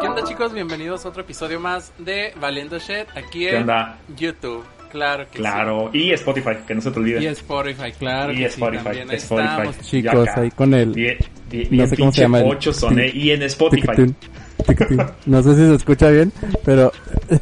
¿Qué 0.00 0.08
onda 0.08 0.24
chicos? 0.24 0.52
Bienvenidos 0.52 1.04
a 1.04 1.08
otro 1.08 1.22
episodio 1.22 1.60
más 1.60 1.92
de 1.98 2.32
Valiendo 2.40 2.78
Shit 2.78 3.08
aquí 3.16 3.40
¿Qué 3.40 3.50
en 3.56 3.62
onda? 3.62 3.98
YouTube. 4.16 4.64
Claro 4.90 5.24
que 5.30 5.38
Claro, 5.38 5.90
y 5.92 6.12
Spotify, 6.12 6.50
que 6.66 6.74
no 6.74 6.80
se 6.82 6.90
te 6.90 6.98
olvide. 6.98 7.18
sí. 7.20 7.24
Y 7.24 7.28
Spotify, 7.28 7.92
claro 7.98 8.32
Y 8.32 8.36
que 8.38 8.44
Spotify, 8.46 8.82
sí, 8.92 9.14
Spotify. 9.14 9.48
estamos, 9.48 9.78
chicos, 9.80 10.28
ahí 10.36 10.50
con 10.50 10.74
el... 10.74 10.92
Bien, 10.92 11.16
bien, 11.48 11.68
No 11.70 11.86
sé 11.86 11.96
cómo 11.96 12.12
se 12.12 12.20
llama 12.22 12.38
el- 12.40 12.44
pocho 12.44 12.72
soné. 12.74 13.08
Y 13.08 13.30
en 13.30 13.42
Spotify. 13.44 14.14
No 15.26 15.42
sé 15.42 15.50
si 15.54 15.60
se 15.66 15.74
escucha 15.76 16.10
bien, 16.10 16.30
pero... 16.64 16.92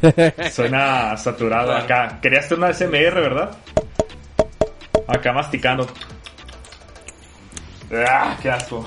Suena 0.51 1.17
saturado 1.17 1.73
acá. 1.73 2.19
Querías 2.21 2.45
hacer 2.45 2.57
una 2.57 2.73
SMR, 2.73 2.89
¿verdad? 3.21 3.57
Acá 5.07 5.33
masticando. 5.33 5.87
¡Ah, 7.93 8.37
qué 8.41 8.49
asco! 8.49 8.85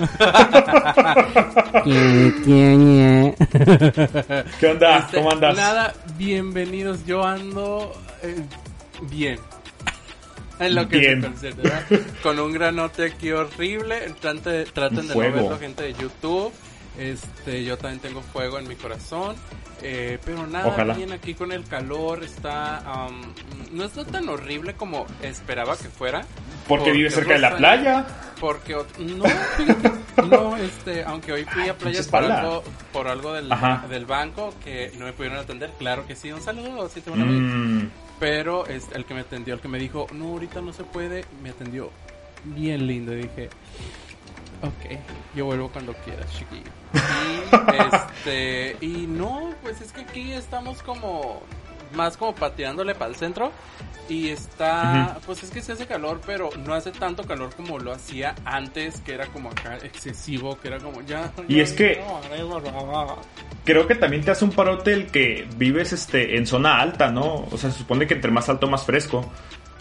¿Qué 4.61 4.67
onda? 4.71 4.99
Este, 4.99 5.17
¿Cómo 5.19 5.31
andas? 5.33 5.57
Nada, 5.57 5.95
bienvenidos. 6.17 7.05
Yo 7.07 7.25
ando 7.25 7.93
eh, 8.23 8.37
bien. 9.03 9.39
En 10.61 10.75
lo 10.77 10.89
que 10.89 10.99
Bien. 10.99 11.21
se 11.21 11.27
concierne, 11.29 11.63
¿verdad? 11.65 11.83
Con 12.23 12.39
un 12.39 12.53
granote 12.53 13.07
aquí 13.07 13.33
horrible. 13.33 14.13
Trate- 14.23 14.65
traten 14.73 15.09
de 15.09 15.15
no 15.15 15.21
verlo, 15.21 15.59
gente 15.59 15.83
de 15.83 15.95
YouTube. 15.95 16.53
Este, 16.99 17.65
yo 17.65 17.77
también 17.77 18.01
tengo 18.01 18.21
fuego 18.23 18.59
en 18.59 18.69
mi 18.69 18.77
corazón. 18.77 19.37
Eh, 19.83 20.19
pero 20.25 20.47
nada, 20.47 20.69
Ojalá. 20.69 20.95
bien 20.95 21.13
aquí 21.13 21.35
con 21.35 21.53
el 21.53 21.65
calor. 21.65 22.23
Está. 22.25 22.79
am, 22.79 23.21
no 23.73 23.85
está 23.85 24.05
tan 24.05 24.29
horrible 24.29 24.75
como 24.75 25.07
esperaba 25.23 25.77
que 25.77 25.89
fuera. 25.89 26.25
Porque 26.69 26.93
vive 26.93 27.11
cerca 27.11 27.35
de 27.35 27.41
la 27.41 27.57
playa. 27.57 28.07
Porque 28.41 28.77
no, 28.99 29.25
no, 30.29 30.57
este, 30.57 31.03
aunque 31.05 31.33
hoy 31.33 31.45
fui 31.45 31.69
a 31.69 31.77
pinche 31.77 32.03
por 32.05 32.25
algo, 32.25 32.63
por 32.93 33.09
algo 33.09 33.33
del, 33.33 33.53
del 33.89 34.07
banco 34.07 34.53
que 34.63 34.93
no 34.99 35.07
me 35.07 35.13
pudieron 35.13 35.39
atender, 35.39 35.71
claro 35.79 36.07
que 36.07 36.15
sí, 36.17 36.31
un 36.33 36.43
saludo, 36.43 36.89
sí 36.89 37.01
te 37.01 37.11
van 37.11 37.23
a. 37.23 37.25
Mm, 37.25 37.91
Pero 38.21 38.67
este, 38.67 38.97
el 38.97 39.05
que 39.05 39.15
me 39.15 39.21
atendió, 39.21 39.55
el 39.55 39.61
que 39.61 39.69
me 39.69 39.79
dijo, 39.79 40.07
no, 40.13 40.29
ahorita 40.31 40.61
no 40.61 40.73
se 40.73 40.85
puede, 40.85 41.25
me 41.43 41.51
atendió 41.51 41.91
bien 42.45 42.87
lindo 42.87 43.13
y 43.13 43.23
dije, 43.23 43.49
ok, 44.63 44.99
yo 45.35 45.47
vuelvo 45.47 45.69
cuando 45.71 45.93
quieras, 46.05 46.31
chiquillo. 46.33 46.71
Y, 46.95 47.95
este, 47.95 48.77
y 48.81 49.07
no, 49.07 49.51
pues 49.63 49.81
es 49.81 49.93
que 49.93 50.03
aquí 50.03 50.33
estamos 50.33 50.83
como, 50.83 51.43
más 51.95 52.17
como 52.17 52.35
pateándole 52.35 52.95
para 52.95 53.11
el 53.11 53.17
centro. 53.17 53.53
Y 54.07 54.29
está, 54.29 55.17
pues 55.25 55.43
es 55.45 55.51
que 55.51 55.63
se 55.63 55.73
hace 55.73 55.87
calor, 55.87 56.21
pero 56.27 56.51
no 56.67 56.75
hace 56.75 56.91
tanto 56.93 57.25
calor 57.25 57.55
como 57.55 57.79
lo 57.79 57.91
hacía 57.91 58.35
antes, 58.45 59.01
que 59.01 59.15
era 59.15 59.27
como 59.29 59.49
acá 59.49 59.79
excesivo, 59.79 60.59
que 60.61 60.69
era 60.69 60.79
como 60.79 61.01
ya. 61.01 61.33
Y 61.49 61.57
ya, 61.57 61.63
es 61.63 61.73
que- 61.73 62.03
no, 62.07 62.21
creo 63.65 63.87
que 63.87 63.95
también 63.95 64.23
te 64.23 64.31
hace 64.31 64.45
un 64.45 64.51
parote 64.51 64.93
el 64.93 65.07
que 65.07 65.49
vives 65.57 65.95
este 65.95 66.37
en 66.37 66.47
zona 66.47 66.81
alta, 66.81 67.11
¿no? 67.11 67.47
O 67.51 67.57
sea, 67.57 67.71
se 67.71 67.79
supone 67.79 68.07
que 68.07 68.13
entre 68.13 68.31
más 68.31 68.47
alto 68.51 68.69
más 68.69 68.85
fresco. 68.85 69.25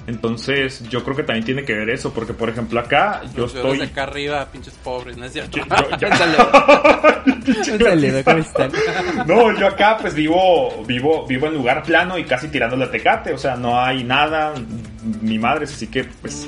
Entonces, 0.06 0.84
yo 0.90 1.02
creo 1.03 1.16
que 1.16 1.24
también 1.24 1.46
tiene 1.46 1.64
que 1.64 1.74
ver 1.74 1.90
eso, 1.90 2.14
porque 2.14 2.34
por 2.34 2.50
ejemplo 2.50 2.80
acá 2.80 3.22
yo 3.36 3.47
Yo 3.47 3.58
estoy 3.72 3.81
acá 3.81 4.03
arriba, 4.03 4.46
pinches 4.52 4.74
pobres, 4.84 5.16
¿no 5.16 5.25
es 5.25 5.31
cierto? 5.34 5.58
Yo- 5.58 5.66
yo- 5.66 5.97
yo- 5.97 6.08
Un 6.08 7.80
saludo, 7.80 8.24
¿cómo 8.24 8.38
están? 8.38 8.72
No, 9.25 9.58
yo 9.59 9.68
acá 9.68 9.97
pues 10.02 10.13
vivo, 10.13 10.84
vivo, 10.86 11.25
vivo 11.25 11.47
en 11.47 11.53
lugar 11.53 11.84
plano 11.84 12.18
y 12.18 12.25
casi 12.25 12.50
tirando 12.50 12.75
la 12.75 12.92
tecate, 12.92 13.34
o 13.34 13.38
sea, 13.38 13.56
no 13.56 13.80
hay 13.80 14.03
nada, 14.03 14.53
ni 15.22 15.40
madres, 15.40 15.74
así 15.74 15.88
que 15.88 16.03
pues 16.03 16.47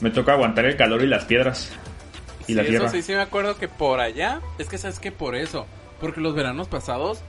me 0.00 0.10
toca 0.10 0.32
aguantar 0.32 0.64
el 0.64 0.76
calor 0.76 1.02
y 1.02 1.06
las 1.06 1.24
piedras 1.24 1.72
y 2.42 2.46
Sí, 2.46 2.54
la 2.54 2.62
eso 2.62 2.70
tierra. 2.70 2.88
sí, 2.88 3.02
sí 3.02 3.12
me 3.12 3.20
acuerdo 3.20 3.56
que 3.58 3.68
por 3.68 4.00
allá, 4.00 4.40
es 4.58 4.68
que 4.68 4.78
sabes 4.78 4.98
que 4.98 5.12
por 5.12 5.34
eso, 5.34 5.66
porque 6.00 6.20
los 6.20 6.34
veranos 6.34 6.68
pasados, 6.68 7.20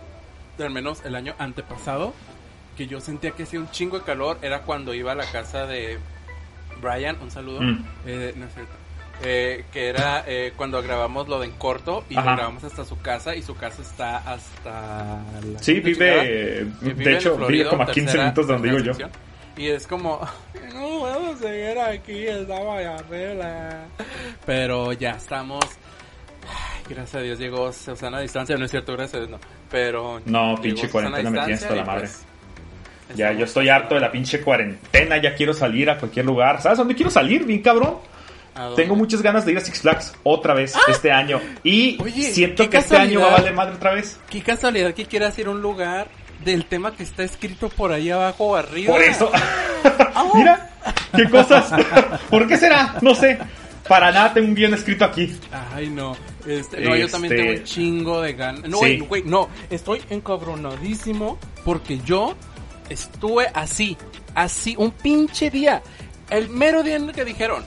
al 0.59 0.71
menos 0.71 1.01
el 1.05 1.15
año 1.15 1.35
antepasado, 1.37 2.13
que 2.75 2.87
yo 2.87 2.99
sentía 3.01 3.31
que 3.31 3.43
hacía 3.43 3.59
un 3.59 3.69
chingo 3.71 3.99
de 3.99 4.05
calor, 4.05 4.37
era 4.41 4.61
cuando 4.61 4.93
iba 4.93 5.11
a 5.13 5.15
la 5.15 5.25
casa 5.25 5.65
de 5.65 5.97
Brian, 6.81 7.17
un 7.21 7.31
saludo, 7.31 7.61
Mm. 7.61 7.85
eh, 8.05 8.33
no 8.35 8.45
es 8.45 8.53
cierto, 8.53 8.73
eh, 9.23 9.63
que 9.71 9.87
era 9.87 10.23
eh, 10.27 10.51
cuando 10.57 10.81
grabamos 10.81 11.27
lo 11.29 11.39
de 11.39 11.45
en 11.47 11.51
corto 11.53 12.03
y 12.09 12.15
lo 12.15 12.21
grabamos 12.23 12.63
hasta 12.65 12.83
su 12.83 12.99
casa 13.01 13.33
y 13.35 13.41
su 13.41 13.55
casa 13.55 13.81
está 13.81 14.17
hasta... 14.17 15.21
la 15.53 15.59
Sí, 15.61 15.79
vive, 15.79 16.05
de 16.05 16.67
vive 16.81 17.03
en 17.11 17.15
hecho, 17.17 17.35
Florida, 17.37 17.57
vive 17.63 17.69
como 17.69 17.83
a 17.83 17.85
15 17.87 18.01
tercera- 18.11 18.23
minutos 18.23 18.47
de 18.47 18.53
donde 18.53 18.69
vivo 18.69 18.79
yo. 18.79 19.07
Y 19.57 19.67
es 19.69 19.87
como, 19.87 20.19
no 20.73 20.99
puedo 20.99 21.37
seguir 21.37 21.79
aquí, 21.79 22.27
estaba 22.27 22.77
allá 22.77 22.95
arriba. 22.97 23.85
Pero 24.45 24.91
ya 24.91 25.11
estamos. 25.11 25.63
Gracias 26.89 27.15
a 27.15 27.19
Dios 27.21 27.39
llegó 27.39 27.71
Susana 27.71 28.17
a 28.17 28.21
distancia, 28.21 28.57
no 28.57 28.65
es 28.65 28.71
cierto, 28.71 28.91
gracias 28.93 29.15
a 29.15 29.17
Dios 29.19 29.29
no. 29.29 29.39
Pero. 29.71 30.21
No, 30.25 30.55
pinche 30.61 30.89
cuarentena 30.89 31.29
me 31.31 31.39
tienes 31.39 31.63
hasta 31.63 31.73
la 31.75 31.85
madre. 31.85 32.01
pues, 32.01 32.25
Ya, 33.15 33.31
yo 33.33 33.45
estoy 33.45 33.69
harto 33.69 33.95
de 33.95 34.01
la 34.01 34.11
pinche 34.11 34.41
cuarentena, 34.41 35.21
ya 35.21 35.35
quiero 35.35 35.53
salir 35.53 35.89
a 35.89 35.97
cualquier 35.97 36.25
lugar. 36.25 36.61
¿Sabes 36.61 36.77
dónde 36.79 36.95
quiero 36.95 37.11
salir, 37.11 37.45
bien 37.45 37.61
cabrón? 37.61 37.97
Tengo 38.75 38.95
muchas 38.95 39.21
ganas 39.21 39.45
de 39.45 39.51
ir 39.51 39.57
a 39.57 39.61
Six 39.61 39.81
Flags 39.81 40.13
otra 40.23 40.53
vez 40.53 40.73
este 40.87 41.11
año. 41.11 41.41
Y 41.63 42.01
Oye, 42.01 42.23
siento 42.31 42.69
que 42.69 42.77
este 42.77 42.95
año 42.95 43.19
va 43.19 43.27
a 43.27 43.31
valer 43.31 43.53
madre 43.53 43.75
otra 43.75 43.93
vez. 43.93 44.17
Qué 44.29 44.41
casualidad 44.41 44.93
que 44.93 45.05
quieras 45.05 45.37
ir 45.37 45.47
a 45.47 45.49
un 45.51 45.61
lugar 45.61 46.07
del 46.43 46.65
tema 46.65 46.95
que 46.95 47.03
está 47.03 47.23
escrito 47.23 47.67
por 47.69 47.91
ahí 47.91 48.09
abajo 48.09 48.45
o 48.45 48.55
arriba. 48.55 48.93
Por 48.93 49.03
eso. 49.03 49.29
Mira, 50.35 50.69
qué 51.13 51.29
cosas. 51.29 51.69
¿Por 52.29 52.47
qué 52.47 52.55
será? 52.57 52.95
No 53.01 53.13
sé. 53.13 53.37
Para 53.89 54.11
nada 54.11 54.33
tengo 54.33 54.47
un 54.47 54.55
guion 54.55 54.73
escrito 54.73 55.03
aquí. 55.05 55.37
Ay, 55.73 55.89
no. 55.89 56.15
Este, 56.47 56.79
no, 56.81 56.95
yo 56.95 57.07
también 57.09 57.33
Este- 57.33 57.43
tengo 57.45 57.59
un 57.59 57.63
chingo 57.65 58.21
de 58.21 58.33
ganas. 58.33 58.69
No, 58.69 58.79
Sí. 58.79 58.99
güey, 58.99 59.23
no. 59.23 59.49
Estoy 59.69 60.01
encabronadísimo 60.09 61.37
porque 61.63 61.99
yo 61.99 62.35
estuve 62.89 63.47
así, 63.53 63.97
así, 64.35 64.75
un 64.77 64.91
pinche 64.91 65.49
día. 65.49 65.81
El 66.29 66.49
mero 66.49 66.83
día 66.83 66.95
en 66.95 67.09
el 67.09 67.11
que 67.15 67.25
dijeron. 67.25 67.63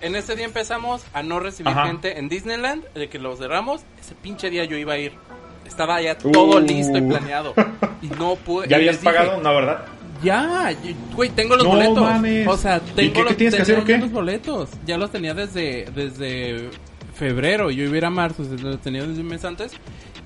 En 0.00 0.14
ese 0.14 0.36
día 0.36 0.44
empezamos 0.44 1.02
a 1.12 1.22
no 1.24 1.40
recibir 1.40 1.72
Ajá. 1.72 1.86
gente 1.86 2.18
en 2.18 2.28
Disneyland, 2.28 2.84
de 2.94 3.08
que 3.08 3.18
los 3.18 3.38
cerramos. 3.38 3.80
Ese 4.00 4.14
pinche 4.14 4.48
día 4.50 4.64
yo 4.64 4.76
iba 4.76 4.92
a 4.94 4.98
ir. 4.98 5.12
Estaba 5.66 6.00
ya 6.00 6.16
todo 6.16 6.58
Uh. 6.58 6.60
listo 6.60 6.96
y 6.98 7.02
planeado. 7.02 7.52
Y 8.00 8.06
no 8.08 8.36
pude. 8.36 8.68
¿Ya 8.68 8.76
habías 8.76 9.00
dije, 9.00 9.04
pagado? 9.04 9.40
No, 9.42 9.54
¿verdad? 9.54 9.84
ya, 10.22 10.72
güey, 11.14 11.30
tengo 11.30 11.54
los 11.56 11.64
No 11.64 11.70
boletos. 11.70 11.98
mames. 12.00 12.46
O 12.48 12.56
sea, 12.56 12.76
¿Y 12.78 12.90
tengo 12.94 13.12
qué- 13.12 13.20
los, 13.22 13.28
qué 13.30 13.34
tienes 13.36 13.54
que 13.56 13.62
hacer, 13.62 13.74
tenía 13.76 13.82
o 13.82 13.86
qué? 13.86 13.92
ya 13.92 13.98
los 13.98 14.12
boletos. 14.12 14.70
Ya 14.86 14.98
los 14.98 15.10
tenía 15.12 15.34
desde 15.34 15.84
desde 15.94 16.70
febrero. 17.14 17.70
Yo 17.70 17.84
iba 17.84 17.94
a 17.94 17.98
ir 17.98 18.04
a 18.04 18.10
marzo, 18.10 18.42
los 18.44 18.80
tenía 18.80 19.04
desde 19.04 19.20
un 19.20 19.26
mes 19.28 19.44
antes. 19.44 19.72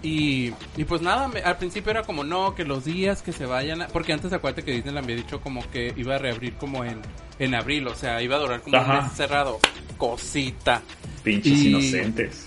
Y, 0.02 0.52
y 0.76 0.84
pues 0.84 1.00
nada, 1.00 1.28
me- 1.28 1.40
al 1.42 1.56
principio 1.58 1.90
era 1.92 2.02
como 2.02 2.24
no, 2.24 2.54
que 2.56 2.64
los 2.64 2.84
días 2.84 3.22
que 3.22 3.32
se 3.32 3.46
vayan. 3.46 3.82
a- 3.82 3.88
porque 3.88 4.12
antes 4.12 4.32
acuérdate 4.32 4.64
que 4.64 4.72
Disney 4.72 4.92
le 4.94 5.00
había 5.00 5.16
dicho 5.16 5.40
como 5.40 5.68
que 5.70 5.92
iba 5.96 6.16
a 6.16 6.18
reabrir 6.18 6.54
como 6.54 6.84
en, 6.84 7.00
en 7.38 7.54
abril. 7.54 7.86
O 7.86 7.94
sea, 7.94 8.20
iba 8.20 8.36
a 8.36 8.38
durar 8.40 8.62
como 8.62 8.76
Ajá. 8.76 8.98
un 8.98 9.04
mes 9.04 9.12
cerrado. 9.12 9.60
Cosita. 9.98 10.82
Pinches 11.22 11.52
Y- 11.60 11.68
inocentes. 11.68 12.46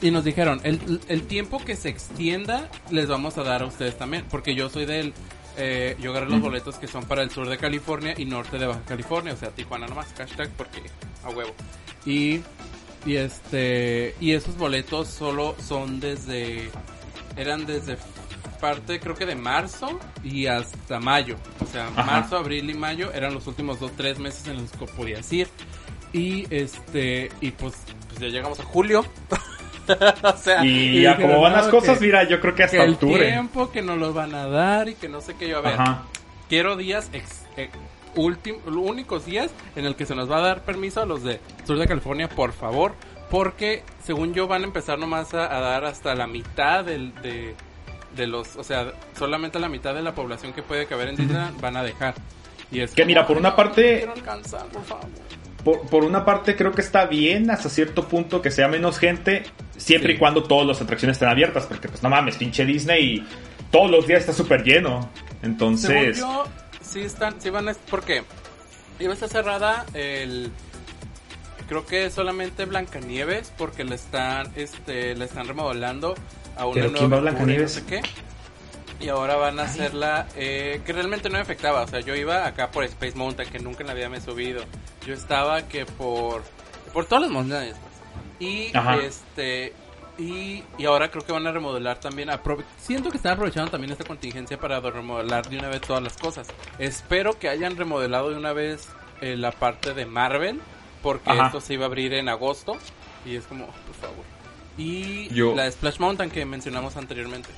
Y 0.00 0.10
nos 0.10 0.24
dijeron, 0.24 0.60
el, 0.62 1.00
el 1.08 1.22
tiempo 1.22 1.58
que 1.64 1.74
se 1.74 1.88
extienda 1.88 2.68
les 2.90 3.08
vamos 3.08 3.38
a 3.38 3.42
dar 3.42 3.62
a 3.62 3.66
ustedes 3.66 3.96
también, 3.96 4.24
porque 4.30 4.54
yo 4.54 4.68
soy 4.68 4.84
del... 4.84 5.14
eh, 5.56 5.96
yo 6.00 6.10
agarré 6.10 6.28
los 6.28 6.40
boletos 6.42 6.76
que 6.76 6.86
son 6.86 7.04
para 7.06 7.22
el 7.22 7.30
sur 7.30 7.48
de 7.48 7.56
California 7.56 8.14
y 8.16 8.26
norte 8.26 8.58
de 8.58 8.66
Baja 8.66 8.82
California, 8.86 9.32
o 9.32 9.36
sea, 9.36 9.48
Tijuana 9.50 9.86
nomás, 9.86 10.06
hashtag 10.18 10.50
porque 10.50 10.82
a 11.24 11.30
huevo. 11.30 11.52
Y, 12.04 12.40
y 13.04 13.16
este, 13.16 14.14
y 14.20 14.32
esos 14.32 14.56
boletos 14.56 15.08
solo 15.08 15.54
son 15.66 16.00
desde, 16.00 16.70
eran 17.36 17.66
desde 17.66 17.96
parte 18.60 18.98
creo 19.00 19.14
que 19.14 19.26
de 19.26 19.34
marzo 19.36 20.00
y 20.24 20.46
hasta 20.46 20.98
mayo, 20.98 21.36
o 21.62 21.66
sea, 21.66 21.88
Ajá. 21.88 22.02
marzo, 22.04 22.36
abril 22.38 22.70
y 22.70 22.74
mayo 22.74 23.12
eran 23.12 23.34
los 23.34 23.46
últimos 23.46 23.78
dos, 23.80 23.92
tres 23.96 24.18
meses 24.18 24.46
en 24.48 24.56
los 24.62 24.70
que 24.72 24.86
podías 24.86 25.30
ir. 25.32 25.48
Y 26.12 26.46
este, 26.54 27.30
y 27.42 27.50
pues, 27.50 27.74
pues 28.08 28.20
ya 28.20 28.28
llegamos 28.28 28.58
a 28.60 28.64
julio. 28.64 29.04
o 30.22 30.36
sea, 30.38 30.64
Y 30.64 31.02
ya 31.02 31.16
como 31.16 31.40
van 31.42 31.52
no, 31.52 31.58
las 31.58 31.68
cosas, 31.68 31.98
que- 31.98 32.06
mira, 32.06 32.24
yo 32.26 32.40
creo 32.40 32.54
que 32.54 32.58
que 32.58 32.62
hasta 32.64 32.84
el 32.84 32.94
octubre. 32.94 33.26
tiempo 33.28 33.70
que 33.70 33.82
nos 33.82 33.98
lo 33.98 34.12
van 34.14 34.34
a 34.34 34.46
dar 34.46 34.88
y 34.88 34.94
que 34.94 35.08
no 35.08 35.20
sé 35.20 35.34
qué 35.36 35.48
yo 35.48 35.58
a 35.58 35.60
ver. 35.60 35.74
Ajá. 35.74 36.02
Quiero 36.48 36.76
días 36.76 37.10
ex- 37.12 37.44
eh, 37.58 37.68
últim- 38.16 38.58
únicos 38.66 39.24
días 39.24 39.50
en 39.76 39.84
el 39.86 39.94
que 39.94 40.04
se 40.06 40.14
nos 40.14 40.30
va 40.30 40.38
a 40.38 40.40
dar 40.40 40.62
permiso 40.62 41.00
a 41.02 41.06
los 41.06 41.22
de 41.22 41.40
Sur 41.66 41.78
de 41.78 41.86
California, 41.86 42.28
por 42.28 42.52
favor, 42.52 42.94
Porque, 43.30 43.82
según 44.04 44.34
yo, 44.34 44.46
van 44.46 44.62
a 44.62 44.66
empezar 44.66 44.98
nomás 45.00 45.34
a, 45.34 45.54
a 45.56 45.60
dar 45.60 45.84
hasta 45.84 46.14
la 46.14 46.26
mitad 46.28 46.84
del, 46.84 47.12
de, 47.22 47.56
de 48.14 48.26
los... 48.28 48.54
O 48.54 48.62
sea, 48.62 48.92
solamente 49.18 49.58
la 49.58 49.68
mitad 49.68 49.94
de 49.94 50.02
la 50.02 50.14
población 50.14 50.52
que 50.52 50.62
puede 50.62 50.86
caber 50.86 51.08
en 51.08 51.16
Disneyland 51.16 51.60
van 51.60 51.76
a 51.76 51.82
dejar. 51.82 52.14
Y 52.70 52.78
es 52.80 52.92
Que 52.92 53.02
como, 53.02 53.06
mira, 53.08 53.26
por 53.26 53.36
"Ay, 53.36 53.40
una 53.40 53.56
parte- 53.56 53.96
quiero 53.98 54.12
alcanzar, 54.12 54.66
por 54.66 54.84
favor". 54.84 55.06
Por, 55.64 55.80
por 55.88 56.04
una 56.04 56.24
parte 56.24 56.54
creo 56.54 56.70
que 56.70 56.80
está 56.82 57.06
bien 57.06 57.50
hasta 57.50 57.68
cierto 57.68 58.06
punto 58.06 58.40
que 58.40 58.52
sea 58.52 58.68
menos 58.68 59.00
gente, 59.00 59.42
siempre 59.76 60.12
Sí. 60.12 60.16
y 60.16 60.18
cuando 60.20 60.44
todas 60.44 60.64
las 60.64 60.80
atracciones 60.80 61.16
estén 61.16 61.28
abiertas, 61.28 61.66
porque 61.66 61.88
pues 61.88 62.04
no 62.04 62.08
mames, 62.08 62.36
pinche 62.36 62.64
Disney 62.64 63.26
todos 63.72 63.90
los 63.90 64.06
días 64.06 64.20
está 64.20 64.32
súper 64.32 64.62
lleno. 64.62 65.00
Según 65.00 65.38
Entonces, 65.42 66.18
yo, 66.18 66.44
sí 66.96 67.02
están, 67.02 67.40
sí 67.42 67.50
van 67.50 67.68
a, 67.68 67.74
porque 67.90 68.24
iba 68.98 69.10
a 69.10 69.14
estar 69.14 69.28
cerrada 69.28 69.84
el, 69.92 70.50
creo 71.68 71.84
que 71.84 72.10
solamente 72.10 72.64
Blancanieves, 72.64 73.52
porque 73.58 73.84
la 73.84 73.94
están, 73.94 74.50
este, 74.56 75.14
la 75.14 75.26
están 75.26 75.46
remodelando 75.46 76.14
a 76.56 76.64
una 76.64 76.74
¿Pero 76.74 76.90
nueva 76.90 76.98
quién 76.98 77.12
va 77.12 77.20
Blancanieves? 77.20 77.74
No 77.74 77.80
sé 77.80 77.86
qué. 77.86 78.02
Y 78.98 79.10
ahora 79.10 79.36
van 79.36 79.60
a 79.60 79.64
hacerla, 79.64 80.26
eh, 80.36 80.80
que 80.86 80.94
realmente 80.94 81.28
no 81.28 81.34
me 81.34 81.42
afectaba, 81.42 81.82
o 81.82 81.86
sea, 81.86 82.00
yo 82.00 82.14
iba 82.14 82.46
acá 82.46 82.70
por 82.70 82.82
Space 82.84 83.14
Mountain, 83.14 83.50
que 83.50 83.58
nunca 83.58 83.82
en 83.82 83.88
la 83.88 83.94
vida 83.94 84.08
me 84.08 84.16
he 84.16 84.22
subido. 84.22 84.64
Yo 85.06 85.12
estaba 85.12 85.68
que 85.68 85.84
por, 85.84 86.44
por 86.94 87.04
todas 87.04 87.24
las 87.24 87.30
montañas, 87.30 87.76
pues. 87.78 87.94
Y 88.50 88.74
Ajá. 88.74 88.96
este, 88.96 89.74
y, 90.18 90.62
y 90.78 90.84
ahora 90.86 91.10
creo 91.10 91.24
que 91.24 91.32
van 91.32 91.46
a 91.46 91.52
remodelar 91.52 91.98
también. 92.00 92.28
aprove- 92.30 92.64
Siento 92.78 93.10
que 93.10 93.16
están 93.18 93.32
aprovechando 93.34 93.70
también 93.70 93.92
esta 93.92 94.04
contingencia 94.04 94.58
para 94.58 94.80
remodelar 94.80 95.48
de 95.48 95.58
una 95.58 95.68
vez 95.68 95.80
todas 95.82 96.02
las 96.02 96.16
cosas. 96.16 96.46
Espero 96.78 97.38
que 97.38 97.48
hayan 97.48 97.76
remodelado 97.76 98.30
de 98.30 98.36
una 98.36 98.52
vez 98.52 98.88
eh, 99.20 99.36
la 99.36 99.50
parte 99.52 99.94
de 99.94 100.06
Marvel, 100.06 100.60
porque 101.02 101.30
Ajá. 101.30 101.46
esto 101.46 101.60
se 101.60 101.74
iba 101.74 101.84
a 101.84 101.88
abrir 101.88 102.12
en 102.14 102.28
agosto. 102.28 102.76
Y 103.24 103.36
es 103.36 103.44
como, 103.44 103.66
por 103.66 103.94
favor. 104.00 104.24
Y 104.78 105.28
Yo- 105.34 105.54
la 105.54 105.64
de 105.64 105.72
Splash 105.72 105.98
Mountain 105.98 106.30
que 106.30 106.44
mencionamos 106.44 106.96
anteriormente. 106.96 107.48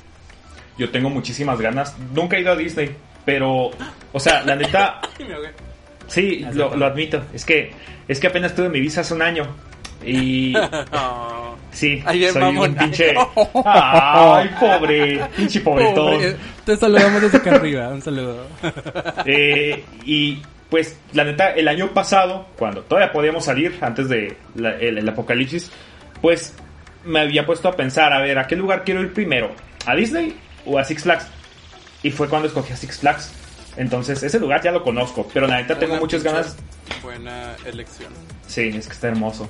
yo 0.79 0.91
tengo 0.91 1.11
muchísimas 1.11 1.61
ganas. 1.61 1.97
Nunca 2.15 2.37
he 2.37 2.41
ido 2.41 2.53
a 2.53 2.57
Disney, 2.57 2.95
pero, 3.25 3.71
o 4.13 4.21
sea, 4.21 4.43
la 4.43 4.55
neta, 4.57 5.01
sí, 6.09 6.45
lo, 6.53 6.75
lo 6.77 6.87
admito. 6.87 7.23
Es 7.33 7.45
que, 7.45 7.73
es 8.07 8.21
que 8.21 8.27
apenas 8.29 8.55
tuve 8.55 8.69
mi 8.69 8.81
visa 8.81 9.01
hace 9.03 9.15
un 9.15 9.23
año. 9.23 9.47
Y 10.05 10.55
Oh. 10.93 11.57
sí, 11.73 12.03
bien 12.13 12.33
soy 12.33 12.43
mamón. 12.43 12.71
un 12.71 12.77
pinche. 12.77 13.15
Ay, 13.65 14.51
pobre, 14.61 15.21
pinche 15.37 15.61
pobretón. 15.61 15.95
Pobre, 16.15 16.37
Te 16.65 16.77
saludamos 16.77 17.23
desde 17.23 17.39
acá 17.39 17.55
arriba. 17.57 17.89
Un 17.89 18.03
saludo. 18.03 18.47
Eh, 19.27 19.85
y 20.05 20.41
pues 20.71 20.99
la 21.13 21.25
neta, 21.25 21.51
el 21.53 21.67
año 21.69 21.89
pasado, 21.93 22.47
cuando 22.59 22.83
todavía 22.83 23.13
podíamos 23.13 23.45
salir 23.45 23.77
antes 23.81 24.09
de 24.09 24.37
la- 24.55 24.77
el, 24.77 24.99
el 24.99 25.09
apocalipsis, 25.09 25.71
pues 26.21 26.55
me 27.05 27.21
había 27.21 27.45
puesto 27.47 27.69
a 27.69 27.77
pensar, 27.77 28.13
a 28.13 28.21
ver, 28.21 28.39
¿a 28.39 28.47
qué 28.47 28.57
lugar 28.57 28.85
quiero 28.85 29.01
ir 29.03 29.13
primero? 29.13 29.51
¿A 29.87 29.95
Disney 29.95 30.37
o 30.67 30.79
a 30.79 30.85
Six 30.85 31.03
Flags? 31.03 31.27
Y 32.03 32.11
fue 32.11 32.29
cuando 32.29 32.49
escogí 32.49 32.73
a 32.73 32.77
Six 32.77 32.99
Flags. 33.01 33.33
Entonces, 33.79 34.23
ese 34.23 34.39
lugar 34.39 34.63
ya 34.63 34.73
lo 34.73 34.83
conozco, 34.83 35.27
pero 35.33 35.47
la 35.47 35.57
neta 35.63 35.79
tengo 35.79 35.97
muchas 35.97 36.23
ganas. 36.23 36.57
Buena 37.03 37.55
elección. 37.65 38.13
Sí, 38.47 38.69
es 38.75 38.87
que 38.87 38.93
está 38.93 39.09
hermoso. 39.09 39.49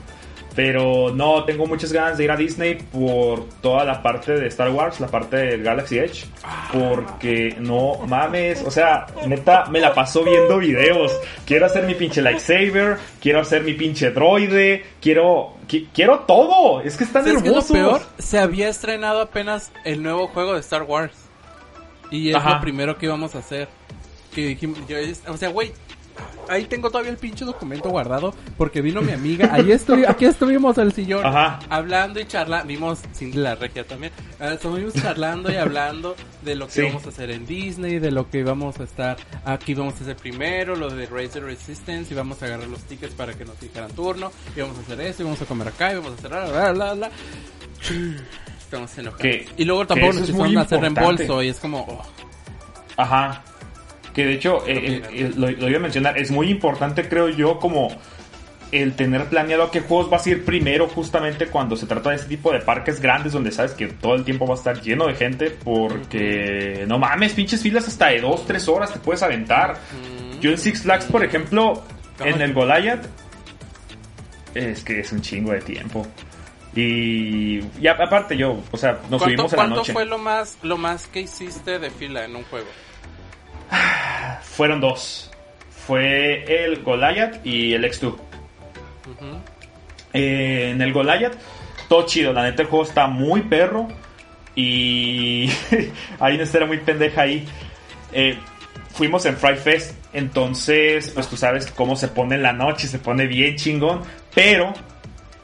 Pero 0.55 1.13
no, 1.15 1.45
tengo 1.45 1.67
muchas 1.67 1.93
ganas 1.93 2.19
de 2.19 2.25
ir 2.25 2.31
a 2.33 2.37
Disney 2.37 2.75
por 2.75 3.49
toda 3.63 3.85
la 3.85 4.03
parte 4.03 4.33
de 4.33 4.49
Star 4.49 4.71
Wars, 4.71 4.99
la 4.99 5.07
parte 5.07 5.37
del 5.37 5.63
Galaxy 5.63 5.99
Edge. 5.99 6.27
Porque 6.73 7.57
no 7.61 7.99
mames, 8.09 8.63
o 8.67 8.71
sea, 8.71 9.07
neta, 9.27 9.67
me 9.67 9.81
la 9.81 9.95
paso 9.95 10.25
viendo 10.25 10.59
videos. 10.59 11.17
Quiero 11.47 11.67
hacer 11.67 11.85
mi 11.87 11.95
pinche 11.95 12.21
lightsaber, 12.23 12.99
quiero 13.21 13.41
hacer 13.41 13.63
mi 13.63 13.75
pinche 13.75 14.11
droide, 14.11 14.85
quiero, 15.01 15.55
qui- 15.69 15.87
quiero 15.95 16.21
todo. 16.21 16.81
Es 16.81 16.97
que 16.97 17.05
están 17.05 17.23
¿Sabes 17.25 17.41
qué 17.43 17.49
es 17.51 17.55
lo 17.55 17.61
hermosos. 17.61 17.77
peor? 17.77 18.03
Se 18.19 18.39
había 18.39 18.69
estrenado 18.69 19.21
apenas 19.21 19.71
el 19.85 20.03
nuevo 20.03 20.27
juego 20.29 20.55
de 20.55 20.61
Star 20.61 20.83
Wars. 20.83 21.15
Y 22.11 22.31
es 22.31 22.37
Ajá. 22.37 22.55
lo 22.57 22.61
primero 22.63 22.99
que 22.99 23.07
íbamos 23.07 23.35
a 23.37 23.39
hacer. 23.39 23.69
Que 24.39 24.47
dijimos, 24.49 24.79
yo 24.89 24.97
es- 24.97 25.23
o 25.27 25.37
sea, 25.37 25.49
güey, 25.49 25.73
ahí 26.49 26.65
tengo 26.67 26.91
todavía 26.91 27.11
el 27.11 27.17
pinche 27.17 27.45
documento 27.45 27.91
guardado 27.91 28.33
porque 28.57 28.81
vino 28.81 29.03
mi 29.03 29.11
amiga. 29.13 29.51
Ahí 29.53 29.73
estoy, 29.73 30.05
aquí 30.05 30.27
estuvimos 30.27 30.79
al 30.79 30.93
sillón 30.93 31.27
Ajá. 31.27 31.59
hablando 31.69 32.21
y 32.21 32.27
charlando. 32.27 32.67
Vimos 32.69 33.01
sin 33.13 33.43
la 33.43 33.57
regia 33.57 33.85
también. 33.85 34.13
Ah, 34.39 34.53
Estuvimos 34.53 34.95
charlando 34.95 35.51
y 35.53 35.57
hablando 35.57 36.15
de 36.43 36.55
lo 36.55 36.67
que 36.67 36.73
Sí. 36.73 36.81
íbamos 36.83 37.05
a 37.07 37.09
hacer 37.09 37.31
en 37.33 37.47
Disney, 37.47 37.99
de 37.99 38.13
lo 38.13 38.31
que 38.31 38.39
íbamos 38.39 38.79
a 38.79 38.85
estar 38.85 39.17
aquí 39.45 39.75
vamos 39.75 39.95
a 39.95 40.03
hacer 40.05 40.17
primero, 40.17 40.77
lo 40.77 40.89
de 40.89 41.07
Razer 41.07 41.43
Resistance, 41.43 42.13
y 42.13 42.17
vamos 42.17 42.41
a 42.43 42.47
agarrar 42.47 42.69
los 42.69 42.81
tickets 42.85 43.15
para 43.15 43.35
que 43.35 43.45
nos 43.45 43.59
dijeran 43.61 43.91
turno, 43.91 44.31
y 44.57 44.61
vamos 44.61 44.79
a 44.79 44.81
hacer 44.83 45.01
esto, 45.01 45.23
y 45.23 45.25
vamos 45.25 45.43
a 45.43 45.47
comer 45.47 45.67
acá, 45.69 45.93
y 45.93 45.97
vamos 45.97 46.13
a 46.13 46.15
hacer 46.15 46.31
bla 46.31 46.47
bla 46.47 46.73
bla 46.73 46.95
bla. 46.95 47.11
Estamos 48.61 48.97
enojados. 48.99 49.23
Que- 49.23 49.49
y 49.57 49.65
luego 49.65 49.81
que 49.83 49.87
tampoco 49.89 50.11
eso 50.13 50.21
nos 50.21 50.29
empezaron 50.29 50.57
a 50.59 50.61
hacer 50.63 50.81
reembolso 50.81 51.43
y 51.43 51.49
es 51.49 51.59
como 51.59 51.81
oh, 51.81 52.03
Ajá. 52.97 53.43
Que 54.15 54.25
de 54.27 54.33
hecho, 54.35 54.67
eh, 54.67 54.73
eh, 54.77 55.03
eh, 55.13 55.33
lo, 55.37 55.51
lo 55.51 55.69
iba 55.69 55.79
a 55.79 55.83
mencionar, 55.83 56.19
es 56.19 56.31
muy 56.31 56.51
importante, 56.51 57.09
creo 57.09 57.29
yo, 57.29 57.59
como 57.59 57.89
el 58.73 58.95
tener 58.95 59.25
planeado 59.27 59.63
a 59.63 59.71
qué 59.71 59.81
juegos 59.81 60.11
vas 60.11 60.27
a 60.27 60.31
ir 60.31 60.45
primero, 60.45 60.89
justamente 60.89 61.47
cuando 61.47 61.75
se 61.77 61.87
trata 61.87 62.11
de 62.11 62.17
este 62.17 62.29
tipo 62.29 62.53
de 62.53 62.59
parques 62.61 63.01
grandes, 63.01 63.33
donde 63.33 63.51
sabes 63.51 63.73
que 63.73 63.87
todo 63.87 64.15
el 64.15 64.25
tiempo 64.25 64.47
va 64.47 64.55
a 64.55 64.59
estar 64.59 64.81
lleno 64.83 65.07
de 65.07 65.15
gente, 65.15 65.51
porque 65.51 66.85
no 66.87 66.99
mames, 66.99 67.33
pinches 67.33 67.63
filas 67.63 67.87
hasta 67.89 68.09
de 68.09 68.21
2, 68.21 68.47
3 68.47 68.69
horas 68.69 68.93
te 68.93 68.99
puedes 68.99 69.23
aventar. 69.23 69.75
mm, 69.75 70.41
Yo 70.41 70.51
en 70.51 70.59
Six 70.59 70.83
Flags, 70.83 71.07
por 71.07 71.25
ejemplo, 71.25 71.83
en 72.23 72.43
el 72.43 72.53
Goliath, 72.53 73.07
es 74.55 74.83
que 74.85 75.01
es 75.01 75.13
un 75.13 75.21
chingo 75.23 75.53
de 75.53 75.61
tiempo. 75.61 76.07
Y, 76.75 77.61
y 77.81 77.87
a- 77.87 77.93
aparte 77.93 78.37
yo, 78.37 78.59
o 78.71 78.77
sea, 78.77 78.93
nos 78.93 79.23
¿Cuánto, 79.23 79.25
subimos 79.25 79.53
en 79.53 79.57
la 79.59 79.65
cuánto 79.65 79.77
noche. 79.77 79.93
fue 79.93 80.05
lo 80.05 80.19
más 80.19 80.59
lo 80.63 80.77
más 80.77 81.07
que 81.07 81.21
hiciste 81.21 81.79
de 81.79 81.91
fila 81.91 82.25
en 82.25 82.37
un 82.37 82.45
juego? 82.45 82.67
Fueron 84.43 84.81
dos. 84.81 85.31
Fue 85.71 86.65
el 86.65 86.83
Goliath 86.83 87.45
y 87.47 87.75
el 87.75 87.85
X2. 87.85 88.09
Ujú. 88.09 88.19
Eh, 90.13 90.71
en 90.73 90.83
el 90.83 90.93
Goliath, 90.93 91.35
todo 91.89 92.07
chido. 92.07 92.33
La 92.33 92.43
neta, 92.43 92.63
el 92.63 92.69
juego 92.69 92.85
está 92.85 93.07
muy 93.07 93.43
perro. 93.43 93.89
Y 94.55 95.49
hay 96.21 96.35
una 96.35 96.43
historia 96.43 96.67
muy 96.67 96.79
pendeja 96.79 97.23
ahí. 97.23 97.47
Eh, 98.13 98.39
fuimos 98.93 99.25
en 99.27 99.37
Fry 99.37 99.57
Fest. 99.57 99.95
Entonces, 100.13 101.11
pues 101.11 101.29
tú 101.29 101.37
sabes 101.37 101.67
cómo 101.71 101.97
se 101.97 102.09
pone 102.09 102.35
en 102.35 102.43
la 102.43 102.53
noche. 102.53 102.89
Se 102.89 102.99
pone 102.99 103.27
bien 103.27 103.57
chingón. 103.57 104.03
Pero 104.35 104.73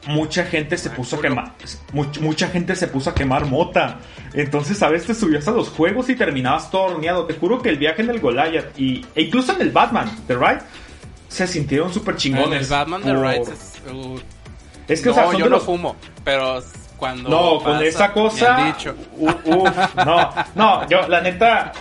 mucha 0.07 0.45
gente 0.45 0.77
se 0.77 0.91
puso 0.91 1.17
a 1.17 1.21
quemar. 1.21 1.53
much- 1.93 2.21
mucha 2.21 2.49
gente 2.49 2.77
se 2.77 2.89
puso 2.89 3.11
a 3.11 3.15
quemar 3.15 3.47
mota. 3.47 3.99
Entonces, 4.35 4.83
a 4.83 4.89
veces 4.89 5.07
te 5.09 5.15
subías 5.15 5.47
a 5.49 5.53
los 5.53 5.69
juegos 5.71 6.09
y 6.11 6.17
terminabas 6.17 6.71
todo 6.71 6.83
horneado. 6.83 7.25
Te 7.27 7.35
juro 7.35 7.61
que 7.63 7.69
el 7.71 7.79
viaje 7.79 8.03
en 8.03 8.11
el 8.11 8.21
Goliath 8.21 8.79
y, 8.79 9.05
e 9.15 9.23
incluso 9.23 9.53
en 9.53 9.63
el 9.63 9.71
Batman, 9.71 10.11
The 10.27 10.35
Ride, 10.35 10.59
se 11.29 11.47
sintieron 11.47 11.93
súper 11.93 12.15
En 12.15 12.19
chingones. 12.19 12.63
el 12.63 12.69
Batman 12.69 13.03
The 13.03 13.15
Rides 13.15 13.49
es, 13.49 13.83
uh, 13.93 14.19
Es 14.89 15.01
que, 15.01 15.07
no, 15.07 15.13
o 15.13 15.15
sea, 15.15 15.25
son 15.27 15.37
yo 15.39 15.45
de 15.45 15.51
no 15.51 15.61
fumo, 15.61 15.97
pero 16.25 16.63
cuando 16.97 17.29
No, 17.29 17.59
con 17.63 17.73
pasa, 17.75 17.85
esa 17.85 18.09
me 18.09 18.15
cosa. 18.15 18.57
han 18.57 18.73
dicho. 18.73 18.95
no, 20.05 20.31
no, 20.55 20.89
yo 20.89 21.09
la 21.09 21.21
neta 21.21 21.73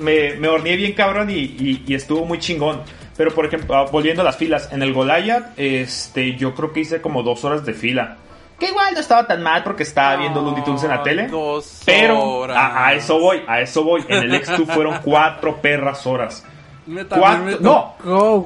me, 0.00 0.34
me 0.34 0.48
horneé 0.48 0.76
bien 0.76 0.92
cabrón 0.92 1.30
y, 1.30 1.34
y- 1.38 1.84
y 1.86 1.94
estuvo 1.94 2.24
muy 2.24 2.38
chingón. 2.38 2.82
Pero 3.16 3.30
por 3.32 3.46
ejemplo, 3.46 3.76
ah, 3.76 3.86
volviendo 3.90 4.22
a 4.22 4.24
las 4.24 4.36
filas, 4.36 4.72
en 4.72 4.82
el 4.82 4.92
Goliath, 4.92 5.52
este, 5.56 6.34
yo 6.36 6.54
creo 6.54 6.72
que 6.72 6.80
hice 6.80 7.00
como 7.00 7.22
dos 7.22 7.44
horas 7.44 7.64
de 7.64 7.72
fila. 7.74 8.16
Que 8.58 8.66
igual 8.68 8.94
no 8.94 9.00
estaba 9.00 9.26
tan 9.26 9.42
mal 9.42 9.62
porque 9.64 9.82
estaba 9.82 10.16
viendo 10.16 10.40
Looney 10.40 10.62
Tunes 10.64 10.82
en 10.84 10.90
la 10.90 11.02
tele. 11.02 11.26
Dos 11.28 11.82
Pero 11.84 12.20
horas. 12.22 12.56
a, 12.56 12.86
a 12.88 12.94
eso 12.94 13.18
voy, 13.18 13.42
a 13.46 13.60
eso 13.60 13.82
voy. 13.84 14.04
En 14.08 14.22
el 14.22 14.32
X2 14.42 14.66
fueron 14.66 14.98
cuatro 15.02 15.60
perras 15.60 16.06
horas. 16.06 16.44
Neta, 16.86 17.18
Cuatro- 17.18 17.44
me 17.44 17.56
no. 17.60 17.94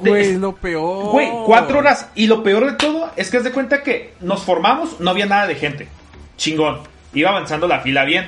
güey, 0.01 0.37
lo 0.37 0.55
peor. 0.55 1.11
Güey, 1.11 1.29
cuatro 1.45 1.79
horas. 1.79 2.09
Y 2.15 2.27
lo 2.27 2.41
peor 2.41 2.65
de 2.65 2.71
todo 2.73 3.09
es 3.15 3.29
que 3.29 3.37
haz 3.37 3.43
de 3.43 3.51
cuenta 3.51 3.83
que 3.83 4.13
nos 4.21 4.43
formamos, 4.43 4.99
no 4.99 5.11
había 5.11 5.25
nada 5.25 5.45
de 5.45 5.55
gente. 5.55 5.87
Chingón. 6.37 6.79
Iba 7.13 7.31
avanzando 7.31 7.67
la 7.67 7.79
fila 7.81 8.03
bien. 8.05 8.27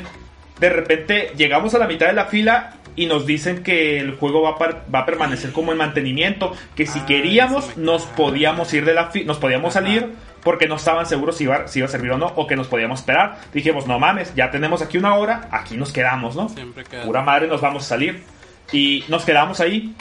De 0.60 0.69
repente 0.69 1.31
llegamos 1.38 1.74
a 1.74 1.79
la 1.79 1.88
mitad 1.88 2.07
de 2.07 2.13
la 2.13 2.25
fila 2.25 2.74
y 2.95 3.05
nos 3.05 3.25
dicen 3.25 3.63
que 3.63 4.00
el 4.00 4.15
juego 4.15 4.41
va 4.41 4.51
a, 4.51 4.83
va 4.93 5.00
a 5.00 5.05
permanecer 5.05 5.51
como 5.51 5.71
en 5.71 5.77
mantenimiento. 5.77 6.53
Que 6.75 6.86
si 6.86 7.00
Ah, 7.00 7.05
queríamos, 7.05 7.77
nos 7.77 8.03
podíamos 8.05 8.74
ir 8.74 8.86
de 8.86 8.93
la 8.93 9.07
fila, 9.07 9.25
nos 9.27 9.38
podíamos 9.38 9.75
Ajá. 9.75 9.86
salir 9.86 10.10
porque 10.43 10.67
no 10.67 10.75
estaban 10.75 11.05
seguros 11.05 11.38
si 11.38 11.43
iba, 11.43 11.67
si 11.67 11.79
iba 11.79 11.88
a 11.88 11.91
servir 11.91 12.12
o 12.12 12.17
no, 12.17 12.27
o 12.36 12.48
que 12.48 12.55
nos 12.55 12.67
podíamos 12.67 13.00
esperar. 13.01 13.38
Dijimos, 13.53 13.86
no 13.88 14.00
mames, 14.00 14.33
ya 14.36 14.50
tenemos 14.51 14.81
aquí 14.81 14.98
una 14.98 15.15
hora, 15.15 15.48
aquí 15.51 15.77
nos 15.77 15.93
quedamos, 15.93 16.36
¿no? 16.36 16.50
Siempre 16.50 16.83
queda. 16.83 17.03
Pura 17.05 17.21
madre, 17.21 17.48
nos 17.48 17.62
vamos 17.62 17.83
a 17.86 17.88
salir. 17.88 18.24
Y 18.71 19.03
nos 19.07 19.24
quedamos 19.25 19.60
ahí. 19.60 19.93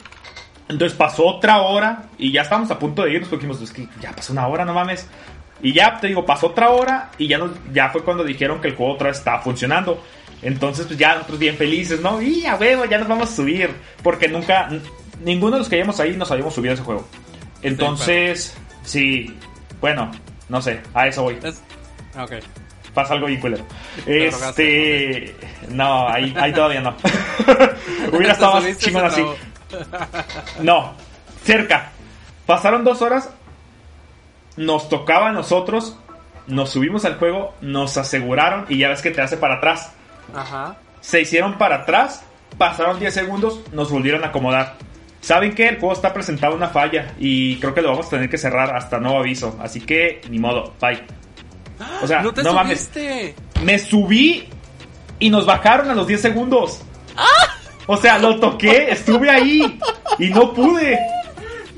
Entonces 0.68 0.96
pasó 0.96 1.26
otra 1.26 1.58
hora 1.62 2.04
y 2.16 2.30
ya 2.32 2.42
estábamos 2.42 2.70
a 2.70 2.78
punto 2.78 3.02
de 3.02 3.12
irnos 3.12 3.28
porque 3.28 3.46
dijimos, 3.46 3.62
es 3.68 3.74
que 3.74 3.88
ya 4.00 4.12
pasó 4.12 4.32
una 4.32 4.46
hora, 4.46 4.64
no 4.64 4.72
mames. 4.72 5.08
Y 5.62 5.72
ya, 5.74 5.98
te 6.00 6.06
digo, 6.06 6.24
pasó 6.24 6.46
otra 6.46 6.70
hora 6.70 7.10
y 7.18 7.26
ya, 7.28 7.36
nos, 7.36 7.50
ya 7.72 7.90
fue 7.90 8.02
cuando 8.02 8.24
dijeron 8.24 8.60
que 8.60 8.68
el 8.68 8.76
juego 8.76 8.94
otra 8.94 9.08
vez 9.08 9.18
estaba 9.18 9.40
funcionando. 9.42 10.02
Entonces, 10.42 10.86
pues 10.86 10.98
ya 10.98 11.14
nosotros 11.14 11.38
bien 11.38 11.56
felices, 11.56 12.00
¿no? 12.00 12.20
Y 12.22 12.46
a 12.46 12.56
huevo, 12.56 12.84
ya 12.86 12.98
nos 12.98 13.08
vamos 13.08 13.30
a 13.30 13.34
subir. 13.34 13.70
Porque 14.02 14.28
nunca, 14.28 14.70
ninguno 15.22 15.52
de 15.52 15.58
los 15.58 15.68
que 15.68 15.76
íbamos 15.76 16.00
ahí 16.00 16.16
nos 16.16 16.30
habíamos 16.30 16.54
subido 16.54 16.72
a 16.72 16.74
ese 16.74 16.82
juego. 16.82 17.06
Entonces, 17.62 18.56
sí, 18.82 19.36
bueno, 19.80 20.10
No 20.48 20.60
sé, 20.60 20.80
a 20.94 21.06
eso 21.06 21.22
voy. 21.22 21.38
Es... 21.42 21.62
Ok. 22.18 22.32
Pasa 22.94 23.14
algo 23.14 23.26
bien 23.26 23.40
culero. 23.40 23.64
Te 24.04 24.26
Este. 24.26 25.36
No, 25.68 26.08
ahí, 26.08 26.34
ahí 26.36 26.52
todavía 26.52 26.80
no. 26.80 26.96
Hubiera 28.12 28.32
estado 28.32 28.60
más 28.60 28.78
chingón 28.78 29.04
así. 29.04 29.24
No, 30.60 30.94
cerca. 31.44 31.92
Pasaron 32.46 32.82
dos 32.82 33.00
horas. 33.00 33.30
Nos 34.56 34.88
tocaba 34.88 35.28
a 35.28 35.32
nosotros. 35.32 35.96
Nos 36.48 36.70
subimos 36.70 37.04
al 37.04 37.16
juego. 37.16 37.54
Nos 37.60 37.96
aseguraron. 37.96 38.66
Y 38.68 38.78
ya 38.78 38.88
ves 38.88 39.02
que 39.02 39.12
te 39.12 39.20
hace 39.20 39.36
para 39.36 39.58
atrás. 39.58 39.92
Ajá. 40.34 40.76
Se 41.00 41.20
hicieron 41.20 41.58
para 41.58 41.76
atrás. 41.76 42.24
Pasaron 42.58 42.98
10 42.98 43.12
segundos. 43.14 43.60
Nos 43.72 43.90
volvieron 43.90 44.24
a 44.24 44.28
acomodar. 44.28 44.76
¿Saben 45.20 45.54
qué? 45.54 45.68
El 45.68 45.78
juego 45.78 45.92
está 45.92 46.12
presentado 46.12 46.54
una 46.54 46.68
falla. 46.68 47.14
Y 47.18 47.56
creo 47.56 47.74
que 47.74 47.82
lo 47.82 47.90
vamos 47.90 48.06
a 48.06 48.10
tener 48.10 48.28
que 48.28 48.38
cerrar 48.38 48.74
hasta 48.74 48.98
nuevo 48.98 49.18
aviso. 49.18 49.58
Así 49.62 49.80
que, 49.80 50.20
ni 50.30 50.38
modo. 50.38 50.74
Bye. 50.80 51.02
O 52.02 52.06
sea, 52.06 52.22
no 52.22 52.32
te 52.32 52.42
no 52.42 52.52
mames. 52.52 52.90
Me 53.62 53.78
subí 53.78 54.48
y 55.18 55.30
nos 55.30 55.46
bajaron 55.46 55.90
a 55.90 55.94
los 55.94 56.06
10 56.06 56.20
segundos. 56.20 56.82
O 57.86 57.96
sea, 57.96 58.18
lo 58.18 58.38
toqué, 58.38 58.90
estuve 58.90 59.28
ahí 59.28 59.78
y 60.18 60.28
no 60.30 60.52
pude. 60.54 60.98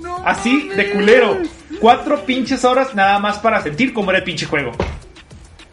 No 0.00 0.16
Así 0.24 0.68
de 0.68 0.90
culero. 0.90 1.38
Cuatro 1.80 2.24
pinches 2.24 2.64
horas 2.64 2.94
nada 2.94 3.18
más 3.18 3.38
para 3.38 3.60
sentir 3.60 3.92
cómo 3.92 4.10
era 4.10 4.18
el 4.18 4.24
pinche 4.24 4.46
juego. 4.46 4.72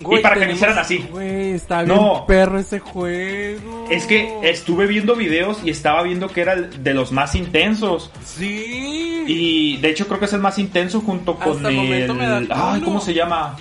Güey, 0.01 0.19
Y 0.19 0.23
para 0.23 0.35
que 0.35 0.45
me 0.45 0.53
hicieran 0.53 0.77
así. 0.77 0.99
Güey, 1.11 1.51
está 1.51 1.83
bien 1.83 1.95
No. 1.97 2.25
perro 2.25 2.57
ese 2.59 2.79
juego. 2.79 3.85
Es 3.89 4.05
que 4.05 4.39
estuve 4.43 4.87
viendo 4.87 5.15
videos 5.15 5.59
y 5.63 5.69
estaba 5.71 6.01
viendo 6.03 6.27
que 6.29 6.41
era 6.41 6.55
de 6.55 6.93
los 6.93 7.11
más 7.11 7.35
intensos. 7.35 8.11
Sí. 8.23 9.23
Y 9.27 9.77
de 9.77 9.89
hecho 9.89 10.07
creo 10.07 10.19
que 10.19 10.25
es 10.25 10.33
el 10.33 10.39
más 10.41 10.57
intenso 10.57 11.01
junto 11.01 11.35
con 11.35 11.57
Hasta 11.57 11.69
el 11.69 12.13
me 12.13 12.25
da. 12.47 12.71
Ay, 12.73 12.81
¿cómo 12.81 13.01
se 13.01 13.13
llama? 13.13 13.57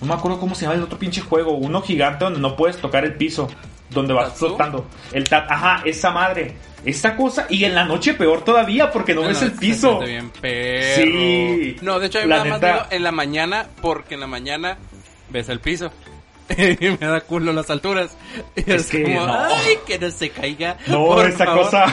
No 0.00 0.06
me 0.08 0.14
acuerdo 0.14 0.38
cómo 0.40 0.54
se 0.54 0.62
llama 0.62 0.74
el 0.76 0.82
otro 0.82 0.98
pinche 0.98 1.20
juego. 1.20 1.52
Uno 1.52 1.82
gigante 1.82 2.24
donde 2.24 2.40
no 2.40 2.56
puedes 2.56 2.76
tocar 2.78 3.04
el 3.04 3.14
piso. 3.14 3.48
Donde 3.90 4.12
vas 4.14 4.30
¿Tatsu? 4.30 4.46
flotando. 4.48 4.86
El 5.12 5.24
tat... 5.24 5.48
Ajá, 5.48 5.82
esa 5.84 6.10
madre. 6.10 6.56
Esa 6.84 7.14
cosa. 7.16 7.46
Y 7.48 7.64
en 7.64 7.74
la 7.74 7.84
noche 7.84 8.14
peor 8.14 8.42
todavía 8.44 8.90
porque 8.90 9.14
no, 9.14 9.22
No, 9.22 9.28
ves 9.28 9.40
no, 9.40 9.46
el 9.48 9.52
piso. 9.52 9.88
siente 9.90 10.06
bien 10.06 10.30
perro. 10.30 11.02
Sí. 11.04 11.76
No, 11.82 11.98
de 12.00 12.06
hecho, 12.08 12.18
a 12.18 12.22
mí 12.22 12.28
La 12.28 12.42
me 12.42 12.48
da 12.48 12.50
más 12.50 12.60
neta- 12.62 12.72
miedo 12.74 12.86
en 12.90 13.02
la 13.04 13.12
mañana 13.12 13.66
porque 13.80 14.14
en 14.14 14.20
la 14.20 14.26
mañana 14.26 14.76
ves 15.30 15.48
el 15.48 15.60
piso. 15.60 15.90
y 16.56 16.90
me 16.90 16.96
da 17.08 17.20
culo 17.22 17.52
las 17.52 17.68
alturas. 17.70 18.16
Y 18.54 18.60
Es 18.60 18.82
es, 18.82 18.86
que 18.86 19.02
como, 19.02 19.26
no. 19.26 19.34
ay, 19.34 19.78
que 19.86 19.98
no 19.98 20.10
se 20.10 20.30
caiga. 20.30 20.76
No, 20.86 21.06
por 21.06 21.26
esa 21.26 21.44
favor". 21.44 21.64
cosa. 21.64 21.86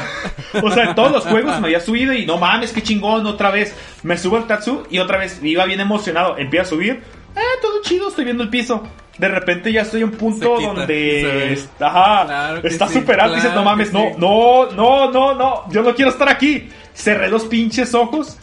O 0.62 0.70
sea, 0.72 0.84
en 0.86 0.96
todos 0.96 1.12
los 1.12 1.26
juegos 1.26 1.60
me 1.60 1.68
había 1.68 1.80
subido 1.82 2.14
y 2.14 2.26
no 2.26 2.38
mames, 2.38 2.72
qué 2.72 2.84
chingón, 2.84 3.26
otra 3.26 3.50
vez. 3.50 3.76
Me 4.04 4.18
subo 4.18 4.38
al 4.38 4.46
Tatsu 4.46 4.84
y 4.92 5.00
otra 5.00 5.18
vez 5.18 5.40
iba 5.44 5.66
bien 5.66 5.80
emocionado. 5.80 6.38
Empiezo 6.38 6.64
a 6.68 6.70
subir. 6.70 7.04
Ah, 7.36 7.42
todo 7.62 7.82
chido, 7.82 8.10
estoy 8.10 8.26
viendo 8.26 8.44
el 8.44 8.50
piso. 8.50 8.84
De 9.18 9.28
repente 9.28 9.72
ya 9.72 9.82
estoy 9.82 10.02
en 10.02 10.10
un 10.10 10.16
punto 10.18 10.56
quita, 10.58 10.68
donde 10.74 11.54
está, 11.54 11.88
ajá, 11.88 12.26
Claro 12.26 12.68
está 12.68 12.88
sí, 12.88 12.94
super 12.96 13.20
alto 13.22 13.34
y 13.34 13.36
dices, 13.38 13.52
claro 13.52 13.64
no 13.64 13.72
mames, 13.72 13.90
que 13.90 13.94
no, 13.94 14.04
sí. 14.10 14.16
no, 14.18 14.72
no, 14.72 15.12
no, 15.12 15.34
no, 15.36 15.72
yo 15.72 15.82
no 15.84 15.94
quiero 15.96 16.10
estar 16.12 16.30
aquí. 16.30 16.70
Cerré 16.96 17.28
los 17.30 17.46
pinches 17.46 17.94
ojos. 17.94 18.38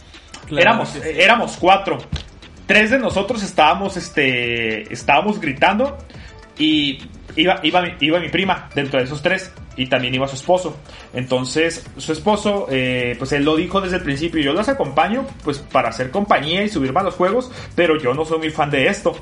Claro 0.47 0.61
éramos, 0.61 0.89
sí. 0.89 0.99
éramos 1.03 1.57
cuatro. 1.59 1.97
Tres 2.71 2.89
de 2.89 2.99
nosotros 2.99 3.43
estábamos, 3.43 3.97
este, 3.97 4.93
estábamos 4.93 5.41
gritando 5.41 5.97
y 6.57 6.99
iba, 7.35 7.59
iba, 7.63 7.83
iba 7.99 8.17
mi 8.21 8.29
prima 8.29 8.69
dentro 8.73 8.97
de 8.97 9.03
esos 9.03 9.21
tres 9.21 9.51
y 9.75 9.87
también 9.87 10.15
iba 10.15 10.25
su 10.25 10.37
esposo. 10.37 10.77
Entonces, 11.13 11.85
su 11.97 12.13
esposo, 12.13 12.67
eh, 12.71 13.17
pues 13.19 13.33
él 13.33 13.43
lo 13.43 13.57
dijo 13.57 13.81
desde 13.81 13.97
el 13.97 14.03
principio, 14.03 14.41
yo 14.41 14.53
los 14.53 14.69
acompaño 14.69 15.27
pues 15.43 15.57
para 15.57 15.89
hacer 15.89 16.11
compañía 16.11 16.63
y 16.63 16.69
subirme 16.69 17.01
a 17.01 17.03
los 17.03 17.15
juegos, 17.15 17.51
pero 17.75 17.97
yo 17.99 18.13
no 18.13 18.23
soy 18.23 18.37
muy 18.37 18.51
fan 18.51 18.71
de 18.71 18.87
esto. 18.87 19.17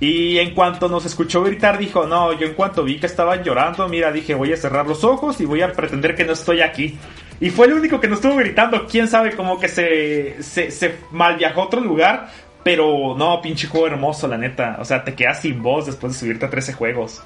Y 0.00 0.38
en 0.38 0.52
cuanto 0.52 0.88
nos 0.88 1.06
escuchó 1.06 1.44
gritar, 1.44 1.78
dijo, 1.78 2.08
no, 2.08 2.32
yo 2.32 2.44
en 2.44 2.54
cuanto 2.54 2.82
vi 2.82 2.98
que 2.98 3.06
estaban 3.06 3.44
llorando, 3.44 3.88
mira, 3.88 4.10
dije, 4.10 4.34
voy 4.34 4.52
a 4.52 4.56
cerrar 4.56 4.88
los 4.88 5.04
ojos 5.04 5.40
y 5.40 5.44
voy 5.44 5.62
a 5.62 5.72
pretender 5.72 6.16
que 6.16 6.24
no 6.24 6.32
estoy 6.32 6.60
aquí. 6.60 6.98
Y 7.40 7.50
fue 7.50 7.66
el 7.66 7.74
único 7.74 8.00
que 8.00 8.08
no 8.08 8.14
estuvo 8.14 8.34
gritando, 8.34 8.84
quién 8.86 9.06
sabe, 9.06 9.36
como 9.36 9.60
que 9.60 9.68
se, 9.68 10.42
se, 10.42 10.72
se 10.72 10.96
mal 11.12 11.36
viajó 11.36 11.62
a 11.62 11.64
otro 11.66 11.80
lugar. 11.80 12.30
Pero 12.64 13.14
no, 13.16 13.40
pinche 13.42 13.68
juego 13.68 13.86
hermoso, 13.86 14.26
la 14.26 14.38
neta. 14.38 14.78
O 14.80 14.84
sea, 14.84 15.04
te 15.04 15.14
quedas 15.14 15.42
sin 15.42 15.62
voz 15.62 15.86
después 15.86 16.14
de 16.14 16.18
subirte 16.18 16.46
a 16.46 16.50
13 16.50 16.72
juegos. 16.72 17.22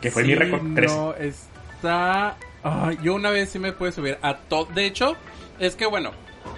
Que 0.00 0.10
fue 0.10 0.24
mi 0.24 0.34
récord 0.34 0.62
13. 0.74 0.94
No, 0.96 1.14
está. 1.14 2.36
Ay, 2.62 2.98
yo 3.02 3.14
una 3.14 3.30
vez 3.30 3.50
sí 3.50 3.58
me 3.58 3.72
pude 3.72 3.92
subir 3.92 4.18
a 4.22 4.34
todo. 4.36 4.64
De 4.66 4.86
hecho, 4.86 5.14
es 5.58 5.76
que 5.76 5.86
bueno, 5.86 6.12